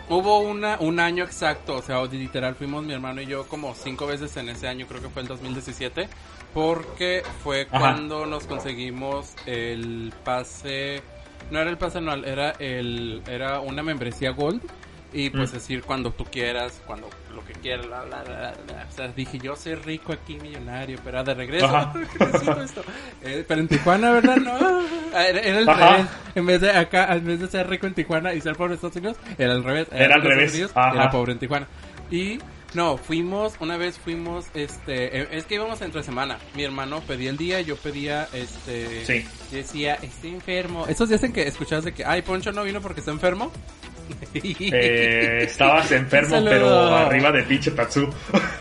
hubo 0.08 0.38
una, 0.40 0.76
un 0.78 1.00
año 1.00 1.24
exacto. 1.24 1.76
O 1.76 1.82
sea, 1.82 2.02
literal, 2.04 2.54
fuimos 2.54 2.84
mi 2.84 2.92
hermano 2.92 3.20
y 3.20 3.26
yo 3.26 3.46
como 3.48 3.74
cinco 3.74 4.06
veces 4.06 4.36
en 4.36 4.48
ese 4.48 4.68
año, 4.68 4.86
creo 4.86 5.02
que 5.02 5.08
fue 5.08 5.22
el 5.22 5.28
2017. 5.28 6.08
Porque 6.54 7.22
fue 7.44 7.62
Ajá. 7.70 7.78
cuando 7.78 8.26
nos 8.26 8.44
conseguimos 8.44 9.34
el 9.46 10.12
pase. 10.24 11.02
No 11.50 11.58
era 11.60 11.70
el 11.70 11.78
pase 11.78 11.98
anual, 11.98 12.24
era, 12.24 12.50
el, 12.58 13.22
era 13.28 13.60
una 13.60 13.82
membresía 13.82 14.30
Gold. 14.30 14.62
Y 15.12 15.30
pues 15.30 15.50
Mm. 15.50 15.54
decir 15.54 15.82
cuando 15.82 16.12
tú 16.12 16.24
quieras, 16.24 16.80
cuando 16.86 17.08
lo 17.34 17.44
que 17.44 17.52
quieras, 17.54 17.86
bla, 17.86 18.02
bla, 18.02 18.22
bla, 18.22 18.54
bla. 18.66 18.86
O 18.88 18.92
sea, 18.92 19.08
dije, 19.08 19.38
yo 19.38 19.56
soy 19.56 19.74
rico 19.74 20.12
aquí, 20.12 20.34
millonario, 20.40 20.98
pero 21.04 21.22
de 21.24 21.34
regreso. 21.34 21.66
Ajá. 21.66 21.92
¿qué 21.92 22.24
necesito 22.26 22.62
esto? 22.62 22.84
Eh, 23.22 23.44
pero 23.46 23.60
en 23.60 23.68
Tijuana, 23.68 24.10
¿verdad? 24.12 24.36
No. 24.36 24.58
Ah, 25.14 25.26
Era, 25.26 25.40
era 25.40 25.58
el 25.58 25.68
Ajá. 25.68 25.90
revés. 25.96 26.06
En 26.34 26.46
vez 26.46 26.60
de 26.60 26.70
acá, 26.70 27.14
en 27.14 27.24
vez 27.26 27.40
de 27.40 27.48
ser 27.48 27.68
rico 27.68 27.86
en 27.86 27.94
Tijuana 27.94 28.34
y 28.34 28.40
ser 28.40 28.54
pobre 28.56 28.72
en 28.72 28.74
Estados 28.76 28.96
Unidos, 28.96 29.16
era 29.38 29.52
al 29.52 29.64
revés. 29.64 29.88
Era 29.92 30.14
al 30.16 30.22
revés. 30.22 30.52
Unidos. 30.52 30.72
Era 30.74 31.10
pobre 31.10 31.32
en 31.32 31.38
Tijuana. 31.38 31.66
Y 32.10 32.38
no, 32.74 32.96
fuimos, 32.96 33.54
una 33.60 33.76
vez 33.76 33.98
fuimos, 33.98 34.46
este, 34.54 35.20
eh, 35.22 35.28
es 35.32 35.44
que 35.46 35.56
íbamos 35.56 35.80
entre 35.82 36.02
semana. 36.04 36.38
Mi 36.54 36.62
hermano 36.64 37.00
pedía 37.00 37.30
el 37.30 37.36
día, 37.36 37.60
yo 37.60 37.76
pedía, 37.76 38.28
este, 38.32 39.04
Sí. 39.04 39.26
decía, 39.50 39.94
estoy 40.02 40.30
enfermo. 40.30 40.86
Esos 40.88 41.08
días 41.08 41.22
en 41.24 41.32
que 41.32 41.46
escuchabas 41.48 41.84
de 41.84 41.92
que, 41.92 42.04
ay, 42.04 42.22
Poncho 42.22 42.52
no 42.52 42.62
vino 42.62 42.80
porque 42.80 43.00
está 43.00 43.10
enfermo. 43.12 43.50
Eh, 44.34 45.42
estabas 45.42 45.90
enfermo, 45.92 46.42
pero 46.44 46.94
arriba 46.94 47.32
de 47.32 47.42
pinche 47.42 47.70
Tatsu. 47.70 48.08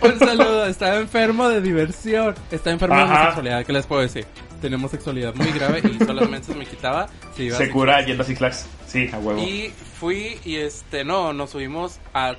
Un 0.02 0.20
saludo, 0.20 0.66
estaba 0.66 0.98
enfermo 0.98 1.48
de 1.48 1.62
diversión. 1.62 2.36
Estaba 2.52 2.74
enfermo 2.74 2.96
de 2.96 3.04
homosexualidad, 3.04 3.66
¿qué 3.66 3.74
les 3.74 3.86
puedo 3.86 4.02
decir? 4.02 4.26
Tenemos 4.62 4.92
sexualidad 4.92 5.36
muy 5.36 5.52
grave 5.52 5.82
y 5.84 6.04
solamente 6.04 6.48
se 6.52 6.56
me 6.56 6.66
quitaba 6.66 7.08
si 7.36 7.44
iba 7.44 7.58
Se 7.58 7.70
cura 7.70 8.06
yendo 8.06 8.24
a 8.24 8.26
Six 8.26 8.40
Flags. 8.40 8.68
Sí, 8.88 9.10
a 9.14 9.20
huevo. 9.20 9.42
Y 9.42 9.72
fui 10.00 10.40
y 10.44 10.58
este, 10.58 11.04
no, 11.04 11.34
nos 11.34 11.52
subimos 11.52 12.00
a 12.14 12.36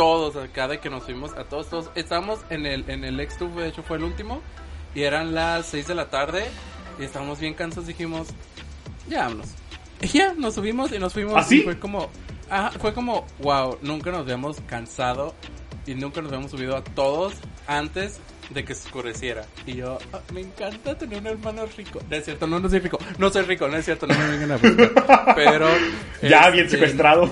todos, 0.00 0.36
a 0.36 0.48
cada 0.48 0.80
que 0.80 0.88
nos 0.88 1.04
subimos 1.04 1.32
a 1.34 1.44
todos, 1.44 1.68
todos. 1.68 1.90
Estábamos 1.94 2.40
en 2.48 2.66
el, 2.66 2.88
en 2.88 3.04
el 3.04 3.20
ex 3.20 3.38
de 3.38 3.68
hecho 3.68 3.82
fue 3.82 3.98
el 3.98 4.04
último, 4.04 4.40
y 4.94 5.02
eran 5.02 5.34
las 5.34 5.66
6 5.66 5.88
de 5.88 5.94
la 5.94 6.08
tarde, 6.08 6.44
y 6.98 7.04
estábamos 7.04 7.38
bien 7.38 7.52
cansados, 7.52 7.86
dijimos, 7.86 8.28
ya 9.08 9.24
vámonos. 9.24 9.48
Y 10.00 10.06
ya, 10.06 10.32
nos 10.34 10.54
subimos 10.54 10.92
y 10.92 10.98
nos 10.98 11.12
fuimos. 11.12 11.34
¿Ah, 11.36 11.42
sí? 11.42 11.58
y 11.58 11.62
fue 11.62 11.78
como, 11.78 12.08
ajá, 12.50 12.70
fue 12.78 12.92
como, 12.92 13.26
wow, 13.38 13.78
nunca 13.82 14.10
nos 14.10 14.20
habíamos 14.20 14.60
cansado 14.62 15.34
y 15.86 15.94
nunca 15.94 16.20
nos 16.20 16.30
habíamos 16.32 16.50
subido 16.50 16.76
a 16.76 16.84
todos 16.84 17.34
antes 17.66 18.20
de 18.50 18.64
que 18.64 18.74
se 18.74 18.86
oscureciera. 18.88 19.44
Y 19.66 19.74
yo, 19.76 19.98
"Ah, 20.12 20.20
me 20.34 20.40
encanta 20.40 20.98
tener 20.98 21.20
un 21.20 21.26
hermano 21.28 21.64
rico. 21.76 22.00
No 22.10 22.16
es 22.16 22.24
cierto, 22.24 22.46
no, 22.46 22.58
no 22.58 22.68
soy 22.68 22.80
rico. 22.80 22.98
No 23.18 23.30
soy 23.30 23.42
rico, 23.42 23.68
no 23.68 23.76
es 23.76 23.84
cierto, 23.84 24.06
no 24.06 24.14
me 24.18 24.28
vengan 24.28 24.52
a 24.52 24.56
buscar. 24.56 25.34
Pero. 25.36 25.68
ya 26.22 26.40
este, 26.40 26.50
bien 26.52 26.70
secuestrado. 26.70 27.30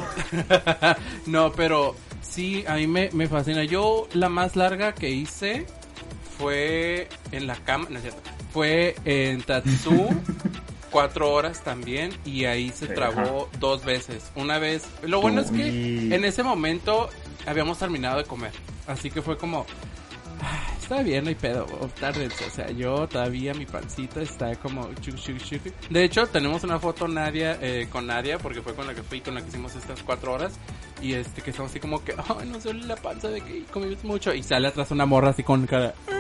no, 1.27 1.53
pero 1.53 1.97
sí, 2.23 2.65
a 2.69 2.75
mí 2.77 2.87
me, 2.87 3.11
me 3.13 3.27
fascina. 3.29 3.65
Yo 3.65 4.09
la 4.13 4.29
más 4.29 4.55
larga 4.55 4.95
que 4.95 5.11
hice 5.11 5.67
fue 6.39 7.09
en 7.33 7.47
la 7.49 7.57
cama, 7.57 7.87
no 7.91 7.97
es 7.97 8.03
cierto, 8.03 8.21
fue 8.53 8.95
en 9.05 9.43
Tatsu, 9.43 10.09
cuatro 10.90 11.33
horas 11.33 11.62
también, 11.62 12.12
y 12.25 12.45
ahí 12.45 12.71
se 12.71 12.87
Ajá. 12.87 12.95
trabó 12.95 13.49
dos 13.59 13.85
veces. 13.85 14.30
Una 14.37 14.59
vez, 14.59 14.85
lo 15.02 15.21
bueno 15.21 15.40
es 15.40 15.50
que 15.50 15.68
en 16.14 16.25
ese 16.25 16.42
momento 16.42 17.09
habíamos 17.47 17.78
terminado 17.78 18.18
de 18.18 18.25
comer, 18.25 18.52
así 18.87 19.11
que 19.11 19.23
fue 19.23 19.37
como... 19.38 19.66
"Ah, 20.42 20.64
Está 20.80 21.02
bien, 21.02 21.25
no 21.25 21.28
hay 21.28 21.35
pedo, 21.35 21.66
tárdense. 22.00 22.47
O 22.47 22.50
sea, 22.50 22.71
yo 22.71 23.07
todavía 23.09 23.52
mi 23.52 23.66
pancita 23.66 24.23
está 24.23 24.57
como 24.57 24.88
chuc, 25.02 25.16
chuc, 25.16 25.37
chuc. 25.37 25.62
De 25.90 26.02
hecho, 26.02 26.26
tenemos 26.28 26.64
una 26.64 26.78
foto 26.78 27.07
Nadia, 27.07 27.59
eh, 27.61 27.88
con 27.92 28.07
Nadia, 28.07 28.38
porque 28.38 28.62
fue 28.62 28.75
con 28.75 28.87
la 28.87 28.95
que 28.95 29.02
fui, 29.02 29.21
con 29.21 29.35
la 29.35 29.42
que 29.42 29.49
hicimos 29.49 29.76
estas 29.76 30.02
cuatro 30.02 30.33
horas. 30.33 30.54
Y 31.02 31.12
este, 31.12 31.42
que 31.42 31.50
estamos 31.50 31.73
así 31.73 31.78
como 31.80 32.02
que, 32.02 32.14
ay, 32.16 32.49
no 32.49 32.59
duele 32.59 32.87
la 32.87 32.97
panza 32.97 33.28
de 33.28 33.42
que 33.42 33.64
comimos 33.64 34.02
mucho. 34.02 34.33
Y 34.33 34.42
sale 34.42 34.66
atrás 34.68 34.90
una 34.90 35.04
morra 35.04 35.28
así 35.28 35.42
con 35.42 35.66
cara, 35.66 35.92
"Ah", 36.11 36.12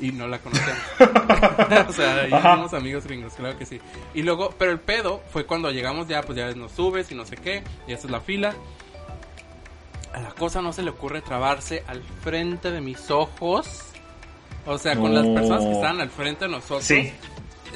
y 0.00 0.12
no 0.12 0.26
la 0.28 0.38
conocemos. 0.38 0.78
o 1.88 1.92
sea, 1.92 2.26
Ajá. 2.32 2.54
somos 2.56 2.74
amigos 2.74 3.04
gringos, 3.06 3.34
claro 3.34 3.56
que 3.58 3.66
sí. 3.66 3.80
Y 4.14 4.22
luego, 4.22 4.54
pero 4.58 4.70
el 4.72 4.80
pedo 4.80 5.22
fue 5.32 5.46
cuando 5.46 5.70
llegamos 5.70 6.08
ya, 6.08 6.22
pues 6.22 6.36
ya 6.38 6.50
nos 6.54 6.72
subes 6.72 7.10
y 7.12 7.14
no 7.14 7.24
sé 7.24 7.36
qué, 7.36 7.62
y 7.86 7.92
esta 7.92 8.06
es 8.06 8.10
la 8.10 8.20
fila. 8.20 8.54
A 10.12 10.20
la 10.20 10.30
cosa 10.30 10.62
no 10.62 10.72
se 10.72 10.82
le 10.82 10.90
ocurre 10.90 11.20
trabarse 11.22 11.82
al 11.88 12.02
frente 12.22 12.70
de 12.70 12.80
mis 12.80 13.10
ojos. 13.10 13.80
O 14.66 14.78
sea, 14.78 14.96
con 14.96 15.12
las 15.14 15.24
No. 15.26 15.34
personas 15.34 15.64
que 15.64 15.72
estaban 15.72 16.00
al 16.00 16.08
frente 16.10 16.44
de 16.46 16.50
nosotros. 16.52 16.84
Sí. 16.84 17.12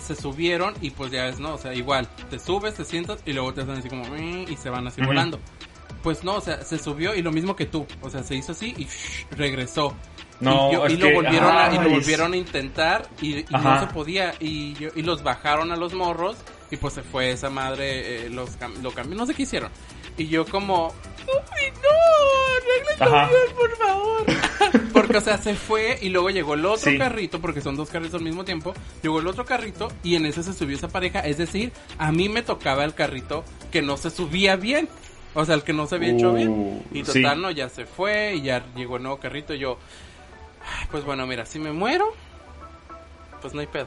Se 0.00 0.14
subieron 0.14 0.74
y 0.80 0.90
pues 0.90 1.10
ya 1.10 1.26
es, 1.26 1.40
no, 1.40 1.54
o 1.54 1.58
sea, 1.58 1.74
igual, 1.74 2.06
te 2.30 2.38
subes, 2.38 2.74
te 2.74 2.84
sientas 2.84 3.18
y 3.26 3.32
luego 3.32 3.52
te 3.52 3.62
hacen 3.62 3.74
así 3.78 3.88
como, 3.88 4.04
"Mm", 4.04 4.46
y 4.48 4.56
se 4.56 4.70
van 4.70 4.86
así 4.86 5.00
Ujú. 5.00 5.08
volando. 5.08 5.40
Pues 6.04 6.22
no, 6.22 6.36
o 6.36 6.40
sea, 6.40 6.62
se 6.62 6.78
subió 6.78 7.14
y 7.16 7.22
lo 7.22 7.32
mismo 7.32 7.56
que 7.56 7.66
tú, 7.66 7.84
o 8.00 8.08
sea, 8.08 8.22
se 8.22 8.36
hizo 8.36 8.52
así 8.52 8.72
y 8.78 8.84
shh, 8.84 9.26
regresó. 9.32 9.94
No, 10.40 10.68
y, 10.70 10.72
yo- 10.74 10.86
y 10.88 10.96
lo 10.96 11.06
que- 11.08 11.14
volvieron 11.14 11.56
a, 11.56 11.72
y 11.74 11.78
lo 11.78 11.90
volvieron 11.90 12.32
a 12.32 12.36
intentar 12.36 13.08
y, 13.20 13.38
y 13.40 13.46
no 13.50 13.80
se 13.80 13.86
podía 13.88 14.34
y, 14.38 14.74
yo- 14.74 14.90
y 14.94 15.02
los 15.02 15.22
bajaron 15.22 15.72
a 15.72 15.76
los 15.76 15.94
morros 15.94 16.36
y 16.70 16.76
pues 16.76 16.94
se 16.94 17.02
fue 17.02 17.30
esa 17.32 17.50
madre 17.50 18.26
eh, 18.26 18.30
los 18.30 18.50
lo 18.82 18.90
cambió 18.92 19.16
no 19.18 19.26
sé 19.26 19.34
qué 19.34 19.42
hicieron. 19.42 19.70
Y 20.16 20.26
yo 20.28 20.44
como 20.46 20.92
"Ay, 21.20 21.70
no 21.72 22.98
bien 22.98 23.56
por 23.56 23.76
favor 23.76 24.26
porque 24.92 25.16
o 25.18 25.20
sea 25.20 25.38
se 25.38 25.54
fue 25.54 25.98
y 26.02 26.08
luego 26.08 26.30
llegó 26.30 26.54
el 26.54 26.64
otro 26.66 26.90
Sí. 26.90 26.98
carrito 26.98 27.40
porque 27.40 27.60
son 27.60 27.76
dos 27.76 27.88
carritos 27.90 28.14
al 28.16 28.22
mismo 28.24 28.44
tiempo 28.44 28.74
llegó 29.02 29.20
el 29.20 29.26
otro 29.26 29.44
carrito 29.44 29.88
y 30.02 30.16
en 30.16 30.26
ese 30.26 30.42
se 30.42 30.52
subió 30.52 30.76
esa 30.76 30.88
pareja. 30.88 31.20
Es 31.20 31.38
decir 31.38 31.72
a 31.98 32.12
mí 32.12 32.28
me 32.28 32.42
tocaba 32.42 32.84
el 32.84 32.94
carrito 32.94 33.44
que 33.70 33.82
no 33.82 33.96
se 33.96 34.10
subía 34.10 34.56
bien 34.56 34.88
o 35.34 35.44
sea 35.44 35.54
el 35.54 35.62
que 35.62 35.72
no 35.72 35.86
se 35.86 35.96
había 35.96 36.10
hecho 36.12 36.30
Uh, 36.30 36.34
bien 36.34 36.82
y 36.92 37.04
sí. 37.04 37.22
total 37.22 37.40
no 37.42 37.50
ya 37.50 37.68
se 37.68 37.86
fue 37.86 38.34
y 38.36 38.42
ya 38.42 38.64
llegó 38.74 38.96
el 38.96 39.02
nuevo 39.04 39.18
carrito. 39.18 39.54
Y 39.54 39.58
yo 39.60 39.78
"Ay, 39.78 40.07
pues 40.90 41.04
bueno 41.04 41.26
mira 41.26 41.44
si 41.46 41.58
me 41.58 41.72
muero 41.72 42.06
pues 43.40 43.54
no 43.54 43.60
hay 43.60 43.66
pedo 43.66 43.86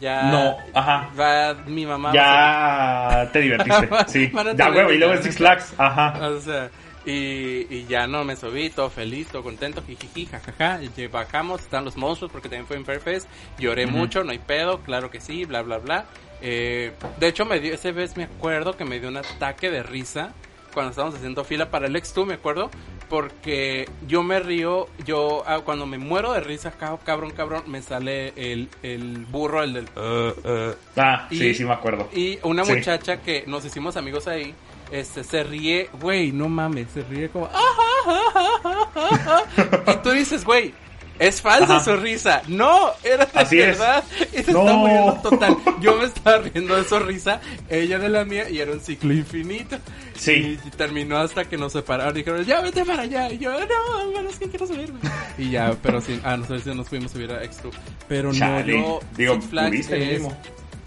ya 0.00 0.22
No, 0.30 0.56
ajá. 0.74 1.10
va 1.18 1.54
mi 1.66 1.84
mamá 1.86 2.10
a 2.16 3.24
Ya 3.24 3.32
te 3.32 3.40
divertiste, 3.40 3.88
sí. 4.06 4.32
Ya, 4.56 4.70
huevo, 4.70 4.92
y 4.92 4.98
luego 4.98 5.14
en. 5.14 5.22
Six 5.22 5.36
Flags, 5.38 5.74
ajá. 5.78 6.28
o 6.28 6.40
sea 6.40 6.70
y, 7.06 7.66
y 7.70 7.86
ya 7.88 8.06
no 8.06 8.22
me 8.24 8.36
subí 8.36 8.68
todo 8.70 8.90
feliz 8.90 9.28
todo 9.28 9.42
contento 9.42 9.82
jijiji 9.82 10.26
jajaja 10.26 10.80
y 10.82 11.06
bajamos 11.06 11.62
están 11.62 11.84
los 11.84 11.96
monstruos 11.96 12.30
porque 12.30 12.48
también 12.48 12.66
fue 12.66 12.76
en 12.76 12.84
Fairfest 12.84 13.26
lloré 13.58 13.86
mucho 13.86 14.24
no 14.24 14.30
hay 14.32 14.38
pedo 14.38 14.80
claro 14.80 15.10
que 15.10 15.20
sí 15.20 15.44
bla 15.44 15.62
bla 15.62 15.78
bla 15.78 16.04
Eh, 16.40 16.92
de 17.18 17.26
hecho 17.28 17.44
me 17.46 17.58
dio 17.60 17.72
ese 17.74 17.90
vez 17.92 18.16
me 18.16 18.24
acuerdo 18.24 18.76
que 18.76 18.84
me 18.84 19.00
dio 19.00 19.08
un 19.08 19.16
ataque 19.16 19.70
de 19.70 19.82
risa 19.82 20.32
cuando 20.74 20.90
estábamos 20.90 21.16
haciendo 21.16 21.42
fila 21.44 21.70
para 21.70 21.86
el 21.86 21.96
ex 21.96 22.12
tú 22.12 22.26
me 22.26 22.34
acuerdo 22.34 22.70
porque 23.08 23.88
yo 24.06 24.22
me 24.22 24.38
río 24.40 24.86
yo 25.04 25.42
ah, 25.46 25.60
cuando 25.64 25.86
me 25.86 25.98
muero 25.98 26.32
de 26.32 26.40
risa 26.40 26.72
cab- 26.78 26.98
cabrón 27.04 27.30
cabrón 27.30 27.62
me 27.66 27.80
sale 27.82 28.32
el, 28.36 28.68
el 28.82 29.26
burro 29.30 29.62
el 29.62 29.72
del 29.74 29.84
"Uh, 29.96 30.00
uh". 30.48 30.74
Ah, 30.96 31.26
Y- 31.30 31.38
sí, 31.38 31.54
sí 31.54 31.64
me 31.64 31.72
acuerdo. 31.72 32.08
Y 32.14 32.38
una 32.42 32.64
Sí. 32.64 32.72
muchacha 32.74 33.20
que 33.22 33.44
nos 33.46 33.64
hicimos 33.64 33.96
amigos 33.96 34.28
ahí, 34.28 34.54
este, 34.90 35.22
se 35.24 35.42
ríe, 35.44 35.90
güey, 36.00 36.32
no 36.32 36.48
mames, 36.48 36.88
se 36.92 37.02
ríe 37.02 37.28
como, 37.28 37.48
"Ah, 37.52 39.42
y 39.86 39.96
tú 40.02 40.10
dices, 40.10 40.44
güey, 40.44 40.74
es 41.18 41.40
falsa 41.40 41.76
Ajá. 41.76 41.84
su 41.84 41.96
risa. 41.96 42.42
No, 42.48 42.90
era 43.02 43.26
de 43.26 43.38
Así 43.40 43.58
es. 43.60 43.78
verdad. 43.78 44.04
Y 44.32 44.42
se 44.42 44.52
No. 44.52 44.60
está 44.60 44.72
muriendo 44.74 45.12
total. 45.22 45.56
Yo 45.80 45.96
me 45.96 46.04
estaba 46.04 46.38
riendo 46.38 46.76
de 46.76 46.84
su 46.84 46.98
risa, 47.00 47.40
ella 47.68 47.98
de 47.98 48.08
la 48.08 48.24
mía, 48.24 48.48
y 48.50 48.58
era 48.60 48.72
un 48.72 48.80
ciclo 48.80 49.12
infinito. 49.12 49.76
Sí. 50.14 50.58
Y, 50.64 50.68
y 50.68 50.70
terminó 50.70 51.16
hasta 51.18 51.44
que 51.44 51.56
nos 51.56 51.72
separaron. 51.72 52.14
Dijeron, 52.14 52.44
ya 52.44 52.60
vete 52.60 52.84
para 52.84 53.02
allá. 53.02 53.30
Y 53.32 53.38
yo, 53.38 53.52
no, 53.52 54.10
bueno, 54.12 54.28
es 54.30 54.38
que 54.38 54.48
quiero 54.48 54.66
subirme. 54.66 54.98
Y 55.38 55.50
ya, 55.50 55.74
pero 55.82 56.00
sí, 56.00 56.20
ah, 56.24 56.36
nosotros 56.36 56.62
sí 56.64 56.74
nos 56.74 56.88
fuimos 56.88 57.10
a 57.10 57.14
subir 57.14 57.32
a 57.32 57.42
X2. 57.42 57.70
Pero 58.08 58.32
Chale. 58.32 58.78
no, 58.78 59.00
Digo, 59.16 59.34
Six 59.34 59.46
Flags 59.46 59.90
es 59.90 60.22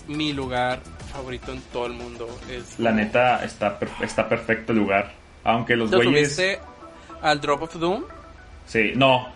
mi 0.08 0.34
lugar 0.34 0.82
favorito 1.14 1.52
en 1.52 1.62
todo 1.74 1.86
el 1.88 1.94
mundo. 1.94 2.28
Es 2.50 2.80
La 2.80 2.92
neta, 2.92 3.44
está, 3.44 3.78
per- 3.80 3.90
está 4.02 4.28
perfecto 4.30 4.72
el 4.74 4.80
lugar. 4.80 5.14
Aunque 5.44 5.76
los 5.76 5.90
¿Te 5.90 5.98
güeyes... 5.98 6.36
subiste 6.36 6.60
al 7.22 7.40
Drop 7.42 7.64
of 7.64 7.76
Doom? 7.76 8.04
Sí, 8.68 8.92
no. 8.96 9.28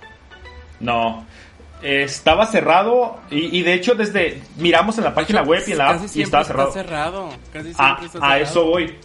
No. 0.80 1.26
Estaba 1.82 2.48
cerrado 2.48 3.20
y, 3.30 3.60
y 3.60 3.62
de 3.62 3.74
hecho 3.74 3.94
desde... 3.96 4.42
Miramos 4.58 4.98
en 4.98 5.04
la 5.04 5.14
página 5.14 5.40
De 5.40 5.44
hecho, 5.44 5.52
web 5.52 5.64
y 5.68 5.72
en 5.74 5.78
la 5.78 5.90
app 5.92 6.02
y 6.16 6.22
estaba 6.22 6.42
está 6.42 6.44
cerrado. 6.54 6.72
cerrado. 6.74 7.30
Casi 7.54 7.70
A, 7.70 7.74
siempre 7.74 8.06
está 8.06 8.18
a 8.18 8.22
cerrado. 8.22 8.36
eso 8.44 8.66
voy. 8.66 8.96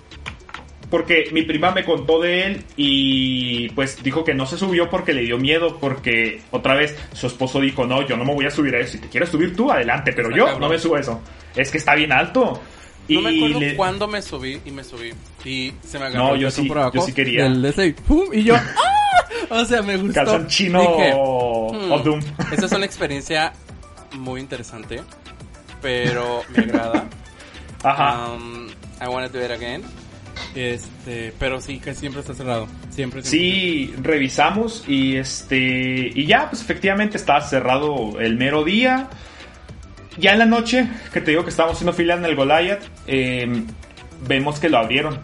Porque 0.89 1.29
mi 1.33 1.43
prima 1.43 1.71
me 1.71 1.85
contó 1.85 2.21
de 2.21 2.45
él 2.47 2.65
y 2.77 3.69
pues 3.71 4.03
dijo 4.03 4.25
que 4.25 4.35
no 4.35 4.45
se 4.47 4.59
subió 4.59 4.91
porque 4.91 5.12
le 5.12 5.23
dio 5.23 5.39
miedo, 5.39 5.79
porque 5.79 6.41
otra 6.50 6.75
vez 6.75 6.97
su 7.12 7.29
esposo 7.29 7.61
dijo, 7.61 7.87
no, 7.87 8.05
yo 8.09 8.17
no 8.17 8.25
me 8.25 8.35
voy 8.35 8.47
a 8.47 8.50
subir 8.50 8.75
a 8.75 8.81
eso, 8.81 8.93
si 8.93 8.99
te 8.99 9.09
quieres 9.09 9.29
subir 9.29 9.55
tú, 9.55 9.71
adelante, 9.71 10.12
pero 10.12 10.29
Está 10.31 10.39
yo 10.39 10.45
cabrón. 10.47 10.61
no 10.62 10.69
me 10.69 10.79
subo 10.81 10.97
a 10.97 11.00
eso. 11.00 11.21
Es 11.55 11.71
que 11.71 11.79
está 11.79 11.95
bien 11.95 12.11
alto. 12.12 12.61
Y 13.07 13.15
No 13.15 13.21
me 13.23 13.37
acuerdo 13.37 13.61
le- 13.61 13.77
cuándo 13.77 14.09
me 14.09 14.21
subí 14.21 14.61
y 14.65 14.71
me 14.73 14.83
subí. 14.83 15.13
Y 15.45 15.73
se 15.85 15.99
me 16.00 16.06
agarró 16.06 16.25
No, 16.28 16.35
el 16.35 16.41
yo 16.41 16.50
sí- 16.50 16.63
por 16.67 16.78
abajo 16.78 16.95
yo 16.97 17.02
sí 17.02 17.13
quería. 17.13 17.47
ese 17.47 17.87
y 17.87 17.93
¡pum! 17.93 18.25
Y 18.33 18.43
yo, 18.43 18.56
¡ah! 18.56 18.65
O 19.50 19.64
sea, 19.64 19.82
me 19.82 19.97
gustó. 19.97 20.14
Calzón 20.14 20.47
chino 20.47 20.80
Dije, 20.80 21.12
o, 21.16 21.73
hmm, 21.73 21.93
o 21.93 21.99
Doom. 21.99 22.21
Esa 22.52 22.66
es 22.66 22.73
una 22.73 22.86
experiencia 22.86 23.52
muy 24.12 24.40
interesante, 24.40 25.02
pero 25.80 26.43
me 26.50 26.64
agrada. 26.64 27.06
Ajá. 27.82 28.32
Um, 28.32 28.69
I 29.00 29.06
wanna 29.08 29.28
do 29.28 29.43
it 29.45 29.50
again. 29.50 29.82
Este, 30.54 31.32
pero 31.38 31.60
sí, 31.60 31.78
que 31.78 31.95
siempre 31.95 32.21
está 32.21 32.34
cerrado. 32.34 32.66
Siempre. 32.90 33.23
siempre. 33.23 33.23
Sí, 33.23 33.95
revisamos 34.02 34.84
y 34.88 35.16
este 35.16 36.10
y 36.14 36.26
ya, 36.26 36.49
pues 36.50 36.62
efectivamente 36.62 37.16
estaba 37.16 37.40
cerrado 37.40 38.19
el 38.21 38.36
mero 38.36 38.64
día. 38.64 39.08
Ya 40.19 40.32
en 40.32 40.40
la 40.40 40.47
noche, 40.47 40.88
que 41.12 41.21
te 41.21 41.30
digo 41.30 41.45
que 41.45 41.50
estábamos 41.50 41.76
haciendo 41.76 41.93
fila 41.93 42.14
en 42.14 42.25
el 42.25 42.34
Goliath, 42.34 42.82
eh, 43.06 43.64
vemos 44.26 44.58
que 44.58 44.69
lo 44.69 44.78
abrieron 44.78 45.19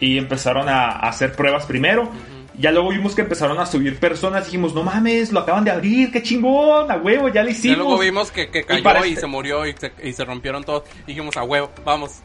y 0.00 0.18
empezaron 0.18 0.68
a, 0.68 0.86
a 0.86 1.08
hacer 1.08 1.32
pruebas 1.32 1.64
primero. 1.66 2.10
Ya 2.58 2.72
luego 2.72 2.88
vimos 2.90 3.14
que 3.14 3.22
empezaron 3.22 3.58
a 3.60 3.66
subir 3.66 3.98
personas. 4.00 4.46
Dijimos, 4.46 4.74
no 4.74 4.82
mames, 4.82 5.32
lo 5.32 5.40
acaban 5.40 5.64
de 5.64 5.70
abrir, 5.70 6.10
qué 6.10 6.22
chingón, 6.22 6.90
a 6.90 6.96
huevo, 6.96 7.28
ya 7.28 7.42
lo 7.42 7.48
Ya 7.48 7.52
hicimos. 7.56 7.78
luego 7.78 7.98
vimos 7.98 8.30
que, 8.32 8.50
que 8.50 8.64
cayó 8.64 8.80
y, 8.80 8.82
para 8.82 9.00
este- 9.06 9.20
se 9.20 9.26
murió 9.26 9.64
y 9.66 9.74
se, 9.74 9.92
y 10.02 10.12
se 10.12 10.24
rompieron 10.24 10.64
todos. 10.64 10.82
Dijimos, 11.06 11.36
a 11.36 11.44
huevo, 11.44 11.70
vamos. 11.84 12.20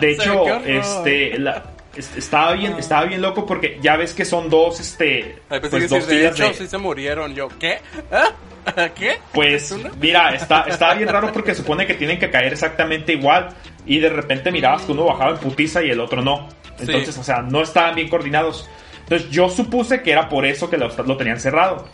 De 0.00 0.10
hecho, 0.12 0.46
este, 0.64 1.38
la- 1.38 1.64
estaba 1.96 2.52
bien, 2.52 2.74
estaba 2.78 3.04
bien 3.04 3.20
loco 3.20 3.44
porque 3.44 3.78
ya 3.82 3.96
ves 3.96 4.14
que 4.14 4.24
son 4.24 4.48
dos, 4.48 4.80
este, 4.80 5.36
Ay, 5.50 5.60
pues 5.60 5.88
dos 5.90 6.06
de 6.06 6.28
hecho, 6.28 6.44
de- 6.48 6.54
sí 6.54 6.66
se 6.66 6.78
murieron. 6.78 7.34
Yo, 7.34 7.48
¿qué? 7.58 7.78
¿Ah? 8.10 8.28
¿Qué? 8.94 9.18
Pues 9.32 9.74
mira, 10.00 10.34
está, 10.34 10.62
está 10.68 10.94
bien 10.94 11.08
raro 11.08 11.32
porque 11.32 11.54
supone 11.54 11.86
que 11.86 11.94
tienen 11.94 12.18
que 12.18 12.30
caer 12.30 12.52
exactamente 12.52 13.12
igual 13.14 13.48
y 13.86 13.98
de 13.98 14.08
repente 14.08 14.50
mirabas 14.52 14.82
que 14.82 14.92
uno 14.92 15.04
bajaba 15.06 15.32
en 15.32 15.38
putiza 15.38 15.82
y 15.82 15.90
el 15.90 16.00
otro 16.00 16.22
no. 16.22 16.48
Entonces, 16.78 17.14
Sí. 17.14 17.20
o 17.20 17.24
sea, 17.24 17.42
no 17.42 17.60
estaban 17.62 17.94
bien 17.94 18.08
coordinados. 18.08 18.68
Entonces 19.10 19.28
yo 19.30 19.48
supuse 19.48 20.02
que 20.02 20.12
era 20.12 20.28
por 20.28 20.46
eso 20.46 20.70
que 20.70 20.78
lo, 20.78 20.88
lo 21.04 21.16
tenían 21.16 21.40
cerrado. 21.40 21.88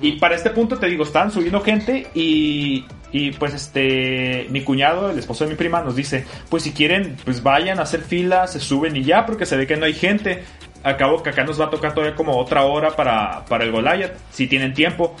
Y 0.00 0.12
para 0.12 0.34
este 0.34 0.48
punto 0.48 0.78
te 0.78 0.86
digo, 0.86 1.04
estaban 1.04 1.30
subiendo 1.30 1.60
gente 1.60 2.06
y, 2.14 2.86
y 3.12 3.32
pues 3.32 3.52
este, 3.52 4.46
mi 4.48 4.62
cuñado, 4.62 5.10
el 5.10 5.18
esposo 5.18 5.44
de 5.44 5.50
mi 5.50 5.56
prima, 5.56 5.82
nos 5.82 5.94
dice, 5.94 6.24
pues 6.48 6.62
si 6.62 6.72
quieren, 6.72 7.18
pues 7.22 7.42
vayan 7.42 7.78
a 7.80 7.82
hacer 7.82 8.00
fila, 8.00 8.46
se 8.46 8.60
suben 8.60 8.96
y 8.96 9.04
ya, 9.04 9.26
porque 9.26 9.44
se 9.44 9.58
ve 9.58 9.66
que 9.66 9.76
no 9.76 9.84
hay 9.84 9.92
gente. 9.92 10.42
Acabo 10.82 11.22
que 11.22 11.28
acá 11.28 11.44
nos 11.44 11.60
va 11.60 11.66
a 11.66 11.70
tocar 11.70 11.92
todavía 11.92 12.16
como 12.16 12.38
otra 12.38 12.62
hora 12.64 12.96
para, 12.96 13.44
para 13.44 13.64
el 13.64 13.72
Goliath, 13.72 14.14
si 14.30 14.46
tienen 14.46 14.72
tiempo. 14.72 15.14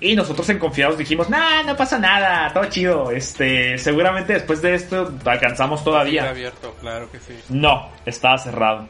Y 0.00 0.16
nosotros 0.16 0.48
en 0.48 0.58
confiados 0.58 0.98
dijimos, 0.98 1.30
nah, 1.30 1.62
no 1.62 1.76
pasa 1.76 1.96
nada, 1.96 2.52
todo 2.52 2.64
chido. 2.64 3.12
Este, 3.12 3.78
seguramente 3.78 4.32
después 4.32 4.60
de 4.62 4.74
esto 4.74 5.14
alcanzamos 5.24 5.78
Está 5.78 5.90
todavía. 5.92 6.28
abierto, 6.28 6.74
claro 6.80 7.08
que 7.08 7.20
sí. 7.20 7.34
No, 7.50 7.88
estaba 8.04 8.36
cerrado. 8.38 8.88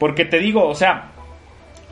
Porque 0.00 0.24
te 0.24 0.38
digo, 0.40 0.66
o 0.66 0.74
sea, 0.74 1.12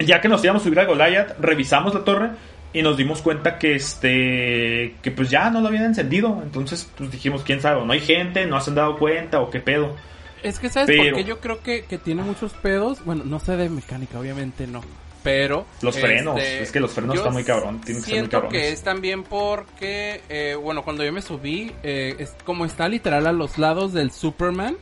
ya 0.00 0.20
que 0.20 0.28
nos 0.28 0.42
íbamos 0.42 0.62
a 0.62 0.64
subir 0.64 0.80
al 0.80 0.86
Goliath, 0.86 1.38
revisamos 1.38 1.94
la 1.94 2.02
torre 2.02 2.30
y 2.72 2.82
nos 2.82 2.96
dimos 2.96 3.22
cuenta 3.22 3.58
que 3.58 3.74
este, 3.76 4.94
que 5.02 5.10
pues 5.14 5.30
ya 5.30 5.50
no 5.50 5.60
lo 5.60 5.68
habían 5.68 5.84
encendido. 5.84 6.40
Entonces, 6.42 6.88
pues 6.96 7.10
dijimos, 7.10 7.42
quién 7.44 7.60
sabe, 7.60 7.84
no 7.84 7.92
hay 7.92 8.00
gente, 8.00 8.46
no 8.46 8.60
se 8.60 8.70
han 8.70 8.76
dado 8.76 8.98
cuenta 8.98 9.40
o 9.40 9.50
qué 9.50 9.60
pedo. 9.60 9.94
Es 10.42 10.58
que, 10.58 10.68
¿sabes 10.70 10.86
Pero- 10.88 11.10
por 11.10 11.22
qué 11.22 11.24
yo 11.28 11.38
creo 11.40 11.62
que, 11.62 11.84
que 11.84 11.98
tiene 11.98 12.22
muchos 12.22 12.54
pedos? 12.54 13.04
Bueno, 13.04 13.24
no 13.24 13.38
sé 13.40 13.56
de 13.56 13.68
mecánica, 13.68 14.18
obviamente 14.18 14.66
no. 14.66 14.80
Pero. 15.22 15.66
Los 15.82 15.98
frenos, 15.98 16.38
este, 16.38 16.62
es 16.62 16.72
que 16.72 16.80
los 16.80 16.92
frenos 16.92 17.16
están 17.16 17.32
muy 17.34 17.44
cabrón, 17.44 17.80
tienen 17.82 18.02
que 18.02 18.08
ser 18.10 18.20
muy 18.20 18.28
cabrones. 18.28 18.52
que 18.62 18.72
es 18.72 18.82
también 18.82 19.24
porque, 19.24 20.22
eh, 20.30 20.54
bueno, 20.54 20.82
cuando 20.84 21.04
yo 21.04 21.12
me 21.12 21.20
subí, 21.20 21.72
eh, 21.82 22.14
es 22.18 22.34
como 22.44 22.64
está 22.64 22.88
literal 22.88 23.26
a 23.26 23.32
los 23.32 23.58
lados 23.58 23.92
del 23.92 24.12
Superman. 24.12 24.76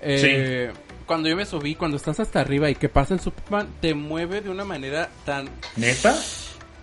eh, 0.00 0.72
Cuando 1.12 1.28
yo 1.28 1.36
me 1.36 1.44
subí, 1.44 1.74
cuando 1.74 1.98
estás 1.98 2.18
hasta 2.20 2.40
arriba 2.40 2.70
y 2.70 2.74
que 2.74 2.88
pasa 2.88 3.12
el 3.12 3.20
Superman, 3.20 3.68
te 3.82 3.92
mueve 3.92 4.40
de 4.40 4.48
una 4.48 4.64
manera 4.64 5.10
tan 5.26 5.46
¿Neta? 5.76 6.16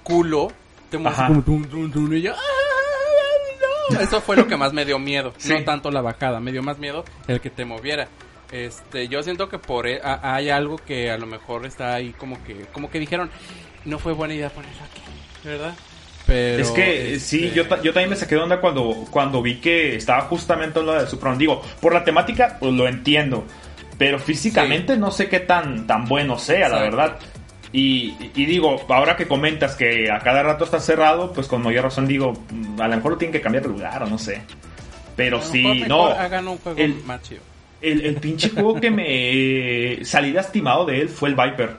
culo. 0.03 0.49
Te 0.91 0.99
mueve 0.99 1.17
como 1.17 1.41
tum, 1.41 1.63
tum, 1.65 1.91
tum, 1.91 2.13
y 2.13 2.21
yo, 2.21 2.33
¡ah, 2.35 3.89
no! 3.91 3.99
Eso 4.01 4.21
fue 4.21 4.35
lo 4.35 4.45
que 4.45 4.55
más 4.55 4.71
me 4.71 4.85
dio 4.85 4.99
miedo. 4.99 5.33
Sí. 5.39 5.51
No 5.51 5.63
tanto 5.63 5.89
la 5.89 6.01
bajada, 6.01 6.39
me 6.39 6.51
dio 6.51 6.61
más 6.61 6.77
miedo 6.77 7.03
el 7.27 7.41
que 7.41 7.49
te 7.49 7.65
moviera. 7.65 8.07
Este, 8.51 9.07
yo 9.07 9.23
siento 9.23 9.49
que 9.49 9.57
por 9.57 9.87
e- 9.87 9.99
a- 10.03 10.35
hay 10.35 10.51
algo 10.51 10.77
que 10.77 11.09
a 11.09 11.17
lo 11.17 11.25
mejor 11.25 11.65
está 11.65 11.95
ahí 11.95 12.11
como 12.13 12.43
que 12.43 12.67
como 12.71 12.91
que 12.91 12.99
dijeron, 12.99 13.31
no 13.85 13.97
fue 13.97 14.13
buena 14.13 14.35
idea 14.35 14.49
ponerlo 14.51 14.83
aquí, 14.83 15.01
¿verdad? 15.43 15.73
Pero 16.27 16.61
es 16.61 16.69
que 16.69 17.15
este, 17.15 17.19
sí, 17.19 17.51
yo, 17.55 17.63
yo 17.81 17.91
también 17.93 18.11
me 18.11 18.15
saqué 18.15 18.35
de 18.35 18.41
onda 18.41 18.61
cuando, 18.61 19.07
cuando 19.09 19.41
vi 19.41 19.55
que 19.59 19.95
estaba 19.95 20.21
justamente 20.21 20.79
en 20.79 20.85
lo 20.85 20.93
del 20.93 21.07
Superman. 21.07 21.39
Digo, 21.39 21.63
por 21.81 21.95
la 21.95 22.03
temática, 22.03 22.57
pues 22.59 22.71
lo 22.73 22.87
entiendo. 22.87 23.45
Pero 23.99 24.17
físicamente 24.17 24.97
no 24.97 25.11
sé 25.11 25.29
qué 25.29 25.41
tan, 25.41 25.85
tan 25.85 26.05
bueno 26.05 26.39
sea, 26.39 26.69
la 26.69 26.79
verdad. 26.81 27.19
Y, 27.71 28.15
y 28.33 28.45
digo, 28.45 28.83
ahora 28.89 29.15
que 29.15 29.27
comentas 29.27 29.75
que 29.75 30.09
a 30.09 30.17
cada 30.19 30.41
rato 30.41 30.63
está 30.63 30.79
cerrado, 30.79 31.31
pues 31.33 31.45
con 31.47 31.61
mayor 31.61 31.83
razón 31.83 32.07
digo, 32.07 32.33
mm, 32.49 32.81
a 32.81 32.87
lo 32.87 32.95
mejor 32.95 33.11
lo 33.11 33.17
tienen 33.19 33.33
que 33.33 33.41
cambiar 33.41 33.61
de 33.63 33.69
lugar 33.69 34.01
o 34.01 34.07
no 34.07 34.17
sé. 34.17 34.41
Pero 35.15 35.37
a 35.37 35.41
lo 35.41 35.45
sí, 35.45 35.61
mejor 35.63 35.87
no. 35.87 36.05
hagan 36.07 36.47
un 36.47 36.57
juego 36.57 36.79
el- 36.79 37.03
más 37.03 37.21
chido. 37.21 37.41
El, 37.81 38.03
el 38.05 38.15
pinche 38.15 38.49
juego 38.49 38.79
que 38.81 38.89
me 38.89 39.99
salí 40.05 40.31
lastimado 40.31 40.85
de 40.85 41.01
él 41.01 41.09
fue 41.09 41.29
el 41.29 41.35
Viper. 41.35 41.77